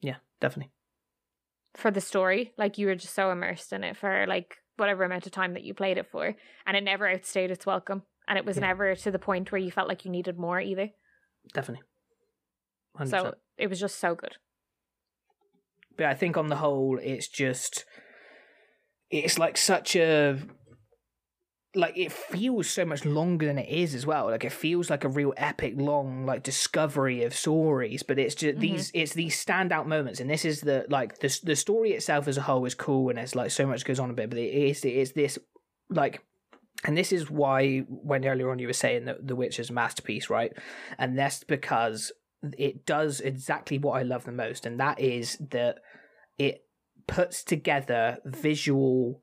Yeah 0.00 0.16
definitely 0.40 0.70
for 1.76 1.90
the 1.90 2.00
story. 2.00 2.52
Like 2.58 2.78
you 2.78 2.86
were 2.86 2.94
just 2.94 3.14
so 3.14 3.30
immersed 3.30 3.72
in 3.72 3.84
it 3.84 3.96
for 3.96 4.26
like 4.28 4.56
whatever 4.76 5.04
amount 5.04 5.26
of 5.26 5.32
time 5.32 5.54
that 5.54 5.62
you 5.64 5.74
played 5.74 5.98
it 5.98 6.06
for, 6.10 6.34
and 6.66 6.76
it 6.76 6.84
never 6.84 7.08
outstayed 7.08 7.50
its 7.50 7.66
welcome. 7.66 8.02
And 8.28 8.38
it 8.38 8.44
was 8.44 8.56
Yeah. 8.56 8.66
never 8.68 8.94
to 8.94 9.10
the 9.10 9.18
point 9.18 9.50
where 9.52 9.60
you 9.60 9.70
felt 9.70 9.88
like 9.88 10.04
you 10.04 10.10
needed 10.10 10.38
more 10.38 10.60
either. 10.60 10.90
Definitely. 11.52 11.84
100%. 12.98 13.08
So 13.10 13.34
it 13.56 13.68
was 13.68 13.80
just 13.80 13.98
so 13.98 14.14
good. 14.14 14.36
but 15.96 16.06
I 16.06 16.14
think 16.14 16.36
on 16.38 16.46
the 16.48 16.56
whole, 16.56 16.98
it's 17.02 17.28
just 17.28 17.84
it's 19.10 19.38
like 19.38 19.56
such 19.58 19.96
a 19.96 20.38
like 21.74 21.96
it 21.96 22.10
feels 22.10 22.68
so 22.68 22.84
much 22.84 23.04
longer 23.04 23.46
than 23.46 23.58
it 23.58 23.68
is 23.68 23.94
as 23.94 24.04
well. 24.04 24.26
Like 24.26 24.44
it 24.44 24.52
feels 24.52 24.90
like 24.90 25.04
a 25.04 25.08
real 25.08 25.32
epic, 25.36 25.74
long 25.76 26.26
like 26.26 26.42
discovery 26.42 27.22
of 27.22 27.34
stories. 27.34 28.02
But 28.02 28.18
it's 28.18 28.34
just 28.34 28.56
Mhm. 28.58 28.60
these 28.60 28.90
it's 28.94 29.14
these 29.14 29.44
standout 29.44 29.86
moments, 29.86 30.20
and 30.20 30.28
this 30.28 30.44
is 30.44 30.60
the 30.62 30.86
like 30.88 31.18
the 31.20 31.40
the 31.44 31.54
story 31.56 31.92
itself 31.92 32.26
as 32.26 32.36
a 32.36 32.42
whole 32.42 32.64
is 32.64 32.74
cool, 32.74 33.08
and 33.10 33.18
it's 33.18 33.34
like 33.34 33.50
so 33.50 33.66
much 33.66 33.84
goes 33.84 34.00
on 34.00 34.10
a 34.10 34.14
bit. 34.14 34.30
But 34.30 34.38
it 34.38 34.52
is 34.52 34.84
it 34.84 34.94
is 34.94 35.12
this 35.12 35.38
like. 35.88 36.22
And 36.82 36.96
this 36.96 37.12
is 37.12 37.30
why, 37.30 37.80
when 37.80 38.24
earlier 38.24 38.50
on 38.50 38.58
you 38.58 38.66
were 38.66 38.72
saying 38.72 39.04
that 39.04 39.26
The 39.28 39.36
Witcher's 39.36 39.68
a 39.68 39.72
masterpiece, 39.74 40.30
right? 40.30 40.50
And 40.98 41.18
that's 41.18 41.44
because 41.44 42.10
it 42.56 42.86
does 42.86 43.20
exactly 43.20 43.76
what 43.76 43.98
I 43.98 44.02
love 44.02 44.24
the 44.24 44.32
most, 44.32 44.64
and 44.64 44.80
that 44.80 44.98
is 44.98 45.36
that 45.50 45.80
it 46.38 46.64
puts 47.06 47.44
together 47.44 48.16
visual, 48.24 49.22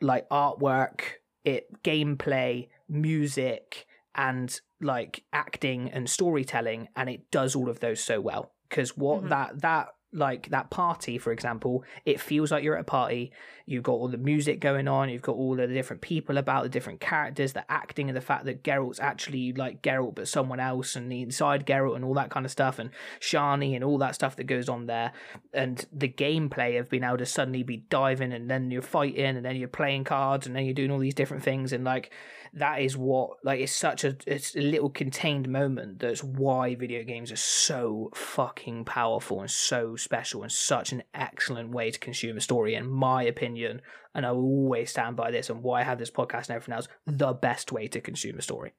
like 0.00 0.26
artwork, 0.30 1.00
it 1.46 1.82
gameplay, 1.82 2.68
music, 2.88 3.86
and 4.14 4.60
like 4.80 5.24
acting 5.32 5.90
and 5.90 6.10
storytelling, 6.10 6.88
and 6.96 7.08
it 7.08 7.30
does 7.30 7.54
all 7.56 7.68
of 7.70 7.80
those 7.80 8.00
so 8.04 8.20
well. 8.20 8.52
Because 8.68 8.96
what 8.96 9.24
Mhm. 9.24 9.28
that 9.30 9.62
that 9.62 9.88
like 10.12 10.50
that 10.50 10.70
party, 10.70 11.18
for 11.18 11.32
example, 11.32 11.84
it 12.04 12.20
feels 12.20 12.50
like 12.50 12.62
you're 12.62 12.76
at 12.76 12.80
a 12.80 12.84
party. 12.84 13.32
You've 13.66 13.82
got 13.82 13.92
all 13.92 14.08
the 14.08 14.16
music 14.16 14.60
going 14.60 14.88
on. 14.88 15.08
You've 15.08 15.22
got 15.22 15.36
all 15.36 15.56
the 15.56 15.66
different 15.66 16.02
people 16.02 16.38
about 16.38 16.62
the 16.62 16.68
different 16.68 17.00
characters, 17.00 17.52
the 17.52 17.70
acting, 17.70 18.08
and 18.08 18.16
the 18.16 18.20
fact 18.20 18.44
that 18.44 18.62
Geralt's 18.62 19.00
actually 19.00 19.52
like 19.52 19.82
Geralt 19.82 20.14
but 20.14 20.28
someone 20.28 20.60
else, 20.60 20.96
and 20.96 21.10
the 21.10 21.22
inside 21.22 21.66
Geralt 21.66 21.96
and 21.96 22.04
all 22.04 22.14
that 22.14 22.30
kind 22.30 22.46
of 22.46 22.52
stuff, 22.52 22.78
and 22.78 22.90
Shani 23.20 23.74
and 23.74 23.84
all 23.84 23.98
that 23.98 24.14
stuff 24.14 24.36
that 24.36 24.44
goes 24.44 24.68
on 24.68 24.86
there, 24.86 25.12
and 25.52 25.84
the 25.92 26.08
gameplay 26.08 26.78
of 26.78 26.88
being 26.88 27.04
able 27.04 27.18
to 27.18 27.26
suddenly 27.26 27.62
be 27.62 27.78
diving 27.78 28.32
and 28.32 28.50
then 28.50 28.70
you're 28.70 28.82
fighting 28.82 29.36
and 29.36 29.44
then 29.44 29.56
you're 29.56 29.68
playing 29.68 30.04
cards 30.04 30.46
and 30.46 30.54
then 30.54 30.64
you're 30.64 30.74
doing 30.74 30.90
all 30.90 30.98
these 30.98 31.14
different 31.14 31.42
things 31.42 31.72
and 31.72 31.84
like 31.84 32.12
that 32.52 32.80
is 32.80 32.96
what 32.96 33.38
like 33.44 33.60
it's 33.60 33.72
such 33.72 34.04
a 34.04 34.16
it's 34.26 34.54
a 34.56 34.60
little 34.60 34.90
contained 34.90 35.48
moment 35.48 35.98
that's 35.98 36.22
why 36.22 36.74
video 36.74 37.02
games 37.02 37.30
are 37.32 37.36
so 37.36 38.10
fucking 38.14 38.84
powerful 38.84 39.40
and 39.40 39.50
so 39.50 39.96
special 39.96 40.42
and 40.42 40.52
such 40.52 40.92
an 40.92 41.02
excellent 41.14 41.70
way 41.70 41.90
to 41.90 41.98
consume 41.98 42.36
a 42.36 42.40
story 42.40 42.74
in 42.74 42.88
my 42.88 43.22
opinion 43.22 43.80
and 44.14 44.24
I 44.24 44.32
will 44.32 44.44
always 44.44 44.90
stand 44.90 45.16
by 45.16 45.30
this 45.30 45.50
and 45.50 45.62
why 45.62 45.80
I 45.80 45.84
have 45.84 45.98
this 45.98 46.10
podcast 46.10 46.48
and 46.48 46.56
everything 46.56 46.74
else 46.74 46.88
the 47.06 47.32
best 47.32 47.72
way 47.72 47.88
to 47.88 48.00
consume 48.00 48.38
a 48.38 48.42
story 48.42 48.72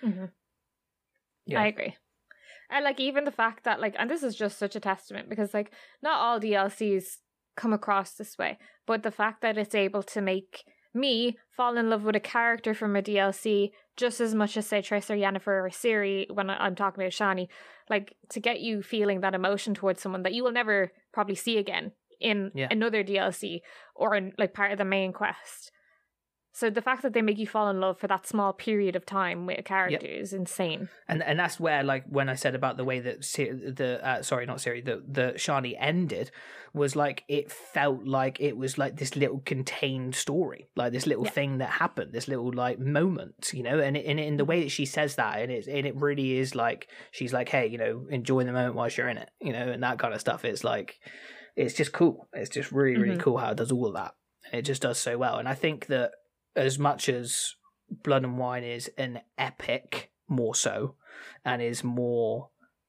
hmm 0.00 0.26
Yeah. 1.46 1.60
I 1.60 1.66
agree. 1.66 1.96
And 2.70 2.84
like 2.84 3.00
even 3.00 3.24
the 3.24 3.30
fact 3.30 3.64
that 3.64 3.80
like 3.80 3.94
and 3.98 4.10
this 4.10 4.22
is 4.22 4.34
just 4.34 4.58
such 4.58 4.76
a 4.76 4.80
testament 4.80 5.28
because 5.28 5.52
like 5.52 5.72
not 6.02 6.20
all 6.20 6.40
DLCs 6.40 7.18
come 7.56 7.72
across 7.72 8.14
this 8.14 8.38
way, 8.38 8.58
but 8.86 9.02
the 9.02 9.10
fact 9.10 9.42
that 9.42 9.58
it's 9.58 9.74
able 9.74 10.02
to 10.04 10.20
make 10.22 10.64
me 10.94 11.38
fall 11.50 11.76
in 11.76 11.90
love 11.90 12.04
with 12.04 12.16
a 12.16 12.20
character 12.20 12.74
from 12.74 12.96
a 12.96 13.02
DLC 13.02 13.72
just 13.96 14.20
as 14.20 14.34
much 14.34 14.56
as 14.56 14.66
say 14.66 14.80
Tracer, 14.82 15.14
Yennefer, 15.14 15.46
or 15.64 15.68
Ciri 15.70 16.30
when 16.32 16.48
I'm 16.48 16.74
talking 16.74 17.02
about 17.02 17.12
Shani, 17.12 17.48
like 17.90 18.16
to 18.30 18.40
get 18.40 18.60
you 18.60 18.82
feeling 18.82 19.20
that 19.20 19.34
emotion 19.34 19.74
towards 19.74 20.00
someone 20.00 20.22
that 20.22 20.32
you 20.32 20.42
will 20.44 20.52
never 20.52 20.92
probably 21.12 21.34
see 21.34 21.58
again 21.58 21.92
in 22.20 22.52
Yeah. 22.54 22.68
another 22.70 23.04
DLC 23.04 23.60
or 23.94 24.14
in 24.14 24.32
like 24.38 24.54
part 24.54 24.72
of 24.72 24.78
the 24.78 24.84
main 24.84 25.12
quest. 25.12 25.72
So 26.54 26.68
the 26.68 26.82
fact 26.82 27.02
that 27.02 27.14
they 27.14 27.22
make 27.22 27.38
you 27.38 27.46
fall 27.46 27.70
in 27.70 27.80
love 27.80 27.98
for 27.98 28.06
that 28.08 28.26
small 28.26 28.52
period 28.52 28.94
of 28.94 29.06
time 29.06 29.46
with 29.46 29.58
a 29.58 29.62
character 29.62 30.06
is 30.06 30.32
insane. 30.34 30.88
and 31.08 31.22
and 31.22 31.38
that's 31.38 31.58
where 31.58 31.82
like 31.82 32.04
when 32.06 32.28
I 32.28 32.34
said 32.34 32.54
about 32.54 32.76
the 32.76 32.84
way 32.84 33.00
that 33.00 33.24
Sir- 33.24 33.54
the 33.54 34.06
uh, 34.06 34.22
sorry 34.22 34.44
not 34.46 34.58
Ciri 34.58 34.84
the 34.84 35.02
the 35.08 35.32
Shani 35.36 35.74
ended 35.78 36.30
was 36.74 36.94
like 36.94 37.24
it 37.28 37.50
felt 37.50 38.04
like 38.04 38.38
it 38.40 38.56
was 38.56 38.76
like 38.76 38.96
this 38.96 39.16
little 39.16 39.40
contained 39.46 40.14
story 40.14 40.68
like 40.76 40.92
this 40.92 41.06
little 41.06 41.24
Yeah. 41.24 41.30
thing 41.30 41.58
that 41.58 41.68
happened 41.70 42.12
this 42.12 42.28
little 42.28 42.52
like 42.52 42.78
moment 42.78 43.50
you 43.54 43.62
know? 43.62 43.78
And 43.80 43.96
and 43.96 44.20
in 44.20 44.36
the 44.36 44.44
way 44.44 44.62
that 44.62 44.70
she 44.70 44.84
says 44.84 45.16
that 45.16 45.40
and 45.40 45.50
it 45.50 45.66
and 45.66 45.86
it 45.86 45.96
really 45.96 46.36
is 46.38 46.54
like 46.54 46.88
she's 47.12 47.32
like 47.32 47.48
hey 47.48 47.66
you 47.66 47.78
know 47.78 48.06
enjoy 48.10 48.44
the 48.44 48.52
moment 48.52 48.74
whilst 48.74 48.96
you're 48.98 49.08
in 49.08 49.16
it 49.18 49.30
you 49.40 49.52
know? 49.52 49.68
And 49.70 49.82
that 49.82 49.98
kind 49.98 50.12
of 50.14 50.20
stuff. 50.20 50.44
It's 50.44 50.64
like 50.64 50.98
it's 51.56 51.74
just 51.74 51.92
cool. 51.92 52.28
It's 52.34 52.50
just 52.50 52.72
really 52.72 52.98
really 53.00 53.16
Mhm. 53.16 53.20
cool 53.22 53.38
how 53.38 53.50
it 53.52 53.56
does 53.56 53.72
all 53.72 53.86
of 53.86 53.94
that. 53.94 54.12
It 54.52 54.62
just 54.62 54.82
does 54.82 54.98
so 54.98 55.16
well. 55.18 55.36
And 55.38 55.48
I 55.48 55.54
think 55.54 55.86
that 55.86 56.12
as 56.56 56.78
much 56.78 57.08
as 57.08 57.54
Blood 58.04 58.24
and 58.24 58.38
Wine 58.38 58.64
is 58.64 58.90
an 58.96 59.20
epic 59.36 60.10
more 60.28 60.54
so 60.54 60.94
and 61.44 61.60
is 61.60 61.84
more 61.84 62.48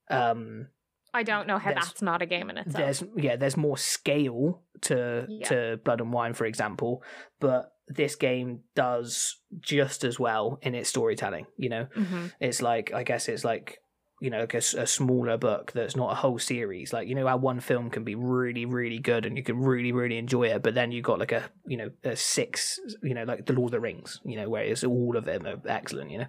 um 0.09 0.67
I 1.13 1.23
don't 1.23 1.47
know 1.47 1.59
how 1.59 1.73
that's 1.73 2.01
not 2.01 2.21
a 2.21 2.25
game 2.25 2.49
in 2.49 2.57
itself. 2.57 2.77
there's 2.77 3.03
yeah 3.17 3.35
there's 3.35 3.57
more 3.57 3.77
scale 3.77 4.61
to 4.81 5.25
Yeah. 5.29 5.47
to 5.49 5.77
Blood 5.83 6.01
and 6.01 6.11
Wine 6.13 6.33
for 6.33 6.45
example 6.45 7.03
but 7.39 7.71
this 7.87 8.15
game 8.15 8.61
does 8.75 9.41
just 9.59 10.03
as 10.05 10.17
well 10.19 10.57
in 10.61 10.73
its 10.73 10.89
storytelling 10.89 11.45
you 11.57 11.69
know 11.69 11.87
hmm 11.93 12.27
it's 12.39 12.61
like 12.61 12.93
I 12.93 13.03
guess 13.03 13.27
it's 13.27 13.43
like 13.43 13.79
you 14.23 14.29
know 14.29 14.39
like 14.39 14.53
a, 14.53 14.63
a 14.77 14.87
smaller 14.87 15.37
book 15.37 15.73
that's 15.73 15.97
not 15.97 16.11
a 16.13 16.15
whole 16.15 16.39
series. 16.39 16.93
Like 16.93 17.09
you 17.09 17.15
know 17.15 17.27
how 17.27 17.35
one 17.35 17.59
film 17.59 17.89
can 17.89 18.03
be 18.05 18.15
really 18.15 18.65
really 18.65 18.99
good 18.99 19.25
and 19.25 19.35
you 19.35 19.43
can 19.43 19.59
really 19.59 19.91
really 19.91 20.17
enjoy 20.17 20.45
it 20.45 20.63
but 20.63 20.75
then 20.75 20.93
you 20.93 21.01
got 21.01 21.19
like 21.19 21.33
a 21.33 21.43
you 21.67 21.75
know 21.75 21.89
a 22.05 22.15
six 22.15 22.79
you 23.03 23.13
know 23.13 23.25
like 23.25 23.45
the 23.45 23.53
Lord 23.53 23.67
of 23.67 23.71
the 23.71 23.79
Rings 23.81 24.21
you 24.23 24.37
know 24.37 24.47
where 24.49 24.63
it's 24.63 24.83
all 24.85 25.17
of 25.17 25.25
them 25.25 25.45
are 25.45 25.59
excellent 25.67 26.09
you 26.11 26.19
know? 26.19 26.27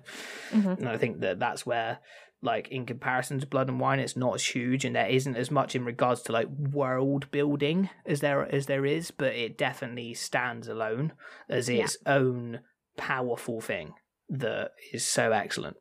Hmm 0.50 0.68
and 0.78 0.88
I 0.88 0.96
think 0.96 1.20
that 1.20 1.38
that's 1.38 1.64
where 1.64 2.00
like 2.42 2.66
in 2.68 2.84
comparison 2.84 3.38
to 3.38 3.46
Blood 3.46 3.68
and 3.68 3.78
Wine 3.78 4.00
it's 4.00 4.16
not 4.16 4.34
as 4.34 4.44
huge 4.44 4.84
and 4.84 4.96
there 4.96 5.06
isn't 5.06 5.36
as 5.36 5.50
much 5.52 5.76
in 5.76 5.84
regards 5.84 6.20
to 6.22 6.32
like 6.32 6.48
world 6.48 7.30
building 7.30 7.90
as 8.04 8.18
there 8.20 8.52
as 8.52 8.66
there 8.66 8.84
is 8.84 9.12
but 9.12 9.34
it 9.34 9.56
definitely 9.56 10.14
stands 10.14 10.66
alone 10.66 11.12
as 11.48 11.68
Yeah. 11.68 11.84
its 11.84 11.96
own 12.06 12.58
powerful 12.96 13.60
thing 13.60 13.94
that 14.28 14.72
is 14.92 15.06
so 15.06 15.30
excellent. 15.30 15.76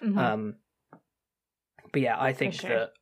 Hmm 0.00 0.18
um, 0.18 0.54
but 1.92 2.02
yeah, 2.02 2.16
I 2.18 2.32
think 2.32 2.54
sure. 2.54 2.70
that 2.70 2.92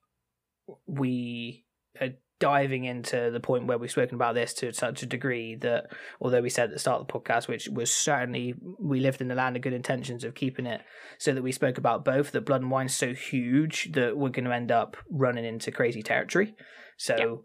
we 0.86 1.64
are 2.00 2.10
diving 2.40 2.84
into 2.84 3.30
the 3.30 3.38
point 3.38 3.66
where 3.66 3.78
we've 3.78 3.90
spoken 3.90 4.14
about 4.14 4.34
this 4.34 4.54
to 4.54 4.72
such 4.72 5.02
a 5.02 5.06
degree 5.06 5.54
that 5.56 5.86
although 6.20 6.40
we 6.40 6.48
said 6.48 6.64
at 6.64 6.72
the 6.72 6.78
start 6.78 7.00
of 7.00 7.06
the 7.06 7.12
podcast, 7.12 7.46
which 7.46 7.68
was 7.68 7.92
certainly 7.92 8.54
we 8.78 8.98
lived 8.98 9.20
in 9.20 9.28
the 9.28 9.34
land 9.34 9.56
of 9.56 9.62
good 9.62 9.74
intentions 9.74 10.24
of 10.24 10.34
keeping 10.34 10.66
it 10.66 10.80
so 11.18 11.32
that 11.34 11.42
we 11.42 11.52
spoke 11.52 11.78
about 11.78 12.04
both, 12.04 12.32
that 12.32 12.46
blood 12.46 12.62
and 12.62 12.70
wine's 12.70 12.96
so 12.96 13.14
huge 13.14 13.92
that 13.92 14.16
we're 14.16 14.30
going 14.30 14.46
to 14.46 14.54
end 14.54 14.72
up 14.72 14.96
running 15.10 15.44
into 15.44 15.70
crazy 15.70 16.02
territory. 16.02 16.54
So 16.96 17.44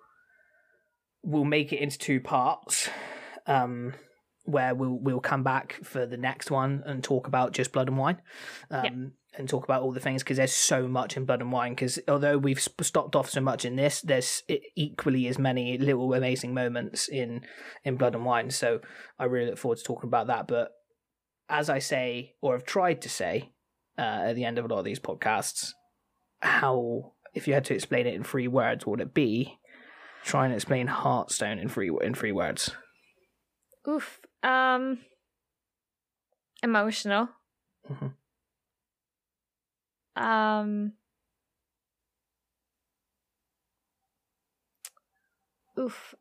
we'll 1.21 1.43
make 1.43 1.73
it 1.73 1.81
into 1.81 1.99
two 1.99 2.21
parts. 2.21 2.89
Um, 3.47 3.93
where 4.45 4.75
we'll 4.75 4.97
we'll 4.99 5.19
come 5.19 5.43
back 5.43 5.79
for 5.83 6.05
the 6.05 6.17
next 6.17 6.51
one 6.51 6.83
and 6.85 7.03
talk 7.03 7.27
about 7.27 7.51
just 7.51 7.71
blood 7.71 7.87
and 7.87 7.97
wine, 7.97 8.21
um, 8.69 9.13
and 9.37 9.49
talk 9.49 9.63
about 9.63 9.81
all 9.81 9.91
the 9.91 9.99
things 9.99 10.23
because 10.23 10.37
there's 10.37 10.53
so 10.53 10.87
much 10.87 11.17
in 11.17 11.25
blood 11.25 11.41
and 11.41 11.51
wine. 11.51 11.73
Because 11.73 11.99
although 12.07 12.37
we've 12.37 12.61
sp- 12.61 12.83
stopped 12.83 13.15
off 13.15 13.29
so 13.29 13.41
much 13.41 13.65
in 13.65 13.75
this, 13.75 14.01
there's 14.01 14.43
equally 14.75 15.27
as 15.27 15.37
many 15.37 15.77
little 15.77 16.13
amazing 16.13 16.53
moments 16.53 17.07
in 17.07 17.41
in 17.83 17.97
blood 17.97 18.15
and 18.15 18.25
wine. 18.25 18.51
So 18.51 18.81
I 19.19 19.25
really 19.25 19.49
look 19.49 19.57
forward 19.57 19.77
to 19.77 19.83
talking 19.83 20.07
about 20.07 20.27
that. 20.27 20.47
But 20.47 20.71
as 21.49 21.69
I 21.69 21.79
say, 21.79 22.35
or 22.41 22.53
have 22.53 22.65
tried 22.65 23.01
to 23.03 23.09
say 23.09 23.51
uh, 23.97 24.01
at 24.29 24.33
the 24.33 24.45
end 24.45 24.57
of 24.57 24.65
a 24.65 24.67
lot 24.67 24.79
of 24.79 24.85
these 24.85 24.99
podcasts, 24.99 25.71
how 26.41 27.13
if 27.33 27.47
you 27.47 27.53
had 27.53 27.65
to 27.65 27.73
explain 27.73 28.07
it 28.07 28.13
in 28.13 28.23
three 28.23 28.47
words, 28.47 28.85
what 28.85 28.91
would 28.99 29.07
it 29.07 29.13
be? 29.13 29.59
Try 30.23 30.45
and 30.45 30.53
explain 30.55 30.87
Hearts 30.87 31.33
of 31.33 31.35
Stone 31.35 31.59
in 31.59 31.69
three 31.69 31.91
in 32.01 32.15
three 32.15 32.31
words. 32.31 32.71
Oof. 33.87 34.19
Um. 34.41 34.99
Emotional. 36.63 37.29
Mhm. 37.91 38.13
Um. 40.15 40.93
Oof. 45.77 46.15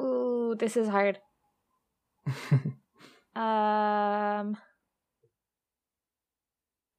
Ooh, 0.00 0.54
this 0.58 0.76
is 0.76 0.88
hard. 0.88 1.18
Um. 3.34 4.58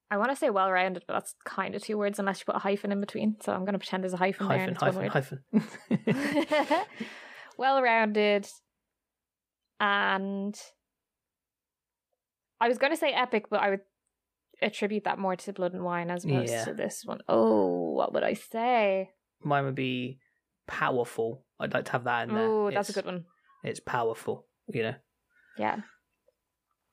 I 0.09 0.17
want 0.17 0.29
to 0.29 0.35
say 0.35 0.51
well-rounded, 0.51 1.03
but 1.07 1.13
that's 1.13 1.33
kind 1.43 1.73
of 1.73 1.83
two 1.83 1.97
words 1.97 2.19
unless 2.19 2.39
you 2.39 2.45
put 2.45 2.55
a 2.55 2.59
hyphen 2.59 2.91
in 2.91 2.99
between. 2.99 3.37
So 3.41 3.51
I'm 3.51 3.61
going 3.61 3.73
to 3.73 3.79
pretend 3.79 4.03
there's 4.03 4.13
a 4.13 4.17
hyphen, 4.17 4.47
there. 4.47 4.59
hyphen, 4.59 4.73
it's 4.73 4.81
one 4.81 5.09
hyphen, 5.09 5.63
hyphen. 5.89 6.77
well-rounded, 7.57 8.47
and 9.79 10.55
I 12.63 12.69
was 12.69 12.77
going 12.77 12.93
to 12.93 12.97
say 12.97 13.11
epic, 13.11 13.49
but 13.49 13.59
I 13.59 13.71
would 13.71 13.81
attribute 14.61 15.03
that 15.03 15.19
more 15.19 15.35
to 15.35 15.51
Blood 15.51 15.73
and 15.73 15.83
Wine 15.83 16.09
as 16.09 16.23
opposed 16.23 16.49
Yeah. 16.49 16.63
to 16.63 16.73
this 16.73 17.03
one. 17.03 17.19
Oh, 17.27 17.91
what 17.91 18.13
would 18.13 18.23
I 18.23 18.35
say? 18.35 19.11
Mine 19.43 19.65
would 19.65 19.75
be 19.75 20.19
powerful. 20.65 21.45
I'd 21.59 21.73
like 21.73 21.83
to 21.85 21.91
have 21.91 22.05
that 22.05 22.29
in 22.29 22.35
there. 22.35 22.47
Oh, 22.49 22.71
that's 22.71 22.87
a 22.87 22.93
good 22.93 23.05
one. 23.05 23.25
It's 23.65 23.81
powerful, 23.81 24.47
you 24.73 24.83
know. 24.83 24.95
Yeah. 25.57 25.81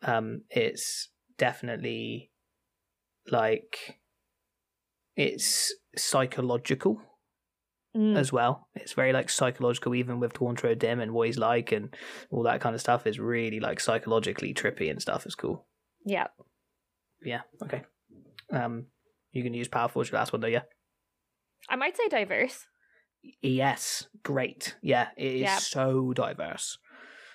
Um, 0.02 0.42
it's 0.50 1.10
definitely 1.38 2.32
like 3.28 4.00
it's 5.14 5.72
psychological 5.96 7.00
Mm. 7.96 8.16
as 8.16 8.32
well. 8.32 8.68
It's 8.76 8.92
very 8.92 9.12
like 9.12 9.28
psychological, 9.28 9.94
even 9.96 10.20
with 10.20 10.32
Gaunter 10.32 10.68
O'Dim 10.68 11.00
and 11.00 11.12
what 11.12 11.26
he's 11.26 11.38
like 11.38 11.72
and 11.72 11.92
all 12.30 12.44
that 12.44 12.60
kind 12.60 12.74
of 12.74 12.80
stuff 12.80 13.06
is 13.06 13.18
really 13.18 13.58
like 13.58 13.80
psychologically 13.80 14.54
trippy 14.54 14.90
and 14.90 15.02
stuff. 15.02 15.26
Is 15.26 15.34
cool. 15.34 15.66
Yeah. 16.04 16.28
Yeah. 17.22 17.40
Okay. 17.64 17.82
Um, 18.52 18.86
you 19.32 19.42
can 19.42 19.54
use 19.54 19.68
powerful 19.68 20.02
as 20.02 20.10
your 20.10 20.18
last 20.18 20.32
one 20.32 20.40
though. 20.40 20.46
Yeah. 20.48 20.62
I 21.68 21.76
might 21.76 21.96
say 21.96 22.08
diverse. 22.08 22.66
Yes, 23.42 24.06
great. 24.22 24.76
Yeah, 24.82 25.08
it 25.16 25.34
is 25.34 25.40
Yeah. 25.42 25.56
so 25.58 26.12
diverse 26.12 26.78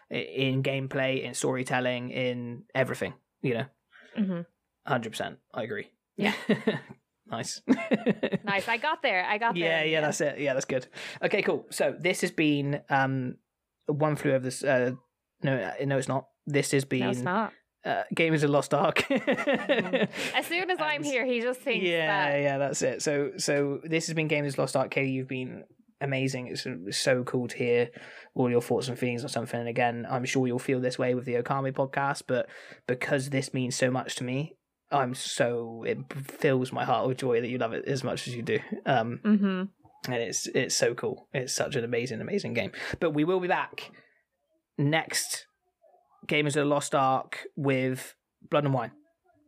in 0.10 0.64
gameplay, 0.64 1.24
in 1.24 1.34
storytelling, 1.34 2.12
in 2.12 2.64
everything. 2.74 3.14
You 3.42 3.54
know, 3.54 3.66
hmm 4.16 4.42
hundred 4.88 5.10
percent. 5.12 5.38
I 5.54 5.64
agree. 5.64 5.92
Yeah. 6.18 6.34
nice. 7.28 7.62
Nice. 8.46 8.68
I 8.68 8.78
got 8.78 9.02
there. 9.02 9.26
I 9.26 9.40
got 9.40 9.56
there. 9.56 9.64
Yeah, 9.64 9.84
yeah, 9.84 10.02
that's 10.02 10.22
it. 10.22 10.40
Yeah, 10.40 10.54
that's 10.54 10.66
good. 10.66 10.88
Okay, 11.24 11.42
cool. 11.42 11.66
So 11.72 11.96
this 12.00 12.22
has 12.22 12.32
been 12.32 12.82
um 12.90 13.38
one 13.88 14.16
flew 14.16 14.34
over 14.34 14.44
this. 14.44 14.64
Uh, 14.64 14.92
no, 15.42 15.56
uh, 15.58 15.86
no, 15.86 15.98
it's 15.98 16.08
not. 16.08 16.28
This 16.46 16.72
has 16.72 16.86
been 16.86 17.02
No, 17.02 17.10
it's 17.10 17.22
not. 17.22 17.54
Uh, 17.84 18.04
Gamers 18.16 18.44
of 18.44 18.50
Lost 18.52 18.74
Ark. 18.74 19.10
As 19.12 20.46
soon 20.48 20.72
as 20.72 20.80
I'm 20.80 21.04
here, 21.04 21.26
he 21.26 21.40
just 21.42 21.60
thinks 21.62 21.86
yeah, 21.86 22.08
that. 22.08 22.42
yeah, 22.42 22.58
that's 22.58 22.82
it. 22.82 23.02
So, 23.04 23.32
so 23.38 23.80
this 23.84 24.08
has 24.08 24.16
been 24.16 24.28
Game 24.28 24.46
is 24.46 24.58
Lost 24.58 24.76
Ark. 24.76 24.90
Katie, 24.90 25.12
you've 25.12 25.28
been 25.28 25.64
amazing. 26.02 26.48
It's, 26.48 26.66
it's 26.66 26.98
so 26.98 27.24
cool 27.24 27.48
to 27.48 27.56
hear 27.56 27.90
all 28.34 28.50
your 28.50 28.62
thoughts 28.62 28.88
and 28.88 28.98
feelings 28.98 29.24
on 29.24 29.30
something. 29.30 29.60
And 29.60 29.70
again, 29.70 30.08
I'm 30.10 30.26
sure 30.26 30.48
you'll 30.48 30.58
feel 30.58 30.80
this 30.80 30.98
way 30.98 31.14
with 31.14 31.26
the 31.26 31.36
Okami 31.36 31.74
podcast, 31.74 32.24
but 32.26 32.48
because 32.88 33.30
this 33.30 33.54
means 33.54 33.76
so 33.76 33.92
much 33.92 34.16
to 34.16 34.24
me, 34.24 34.56
I'm 34.92 35.14
so 35.16 35.84
it 35.88 35.98
fills 36.14 36.72
my 36.72 36.86
heart 36.86 37.08
with 37.08 37.18
joy 37.18 37.42
that 37.42 37.48
you 37.50 37.58
love 37.58 37.74
it 37.74 37.86
as 37.86 38.04
much 38.04 38.28
as 38.28 38.36
you 38.36 38.42
do. 38.44 38.60
Um, 38.86 39.20
Mm-hmm. 39.24 40.12
and 40.12 40.22
it's 40.24 40.48
it's 40.48 40.76
so 40.76 40.94
cool. 40.94 41.28
It's 41.34 41.54
such 41.54 41.76
an 41.76 41.84
amazing, 41.84 42.22
amazing 42.22 42.54
game. 42.54 42.72
But 43.00 43.12
we 43.12 43.24
will 43.24 43.40
be 43.40 43.48
back 43.48 43.92
next 44.78 45.48
Gamers 46.28 46.50
of 46.50 46.54
the 46.54 46.66
Lost 46.66 46.94
Ark 46.96 47.40
with 47.56 48.16
Blood 48.50 48.66
and 48.66 48.74
Wine. 48.74 48.92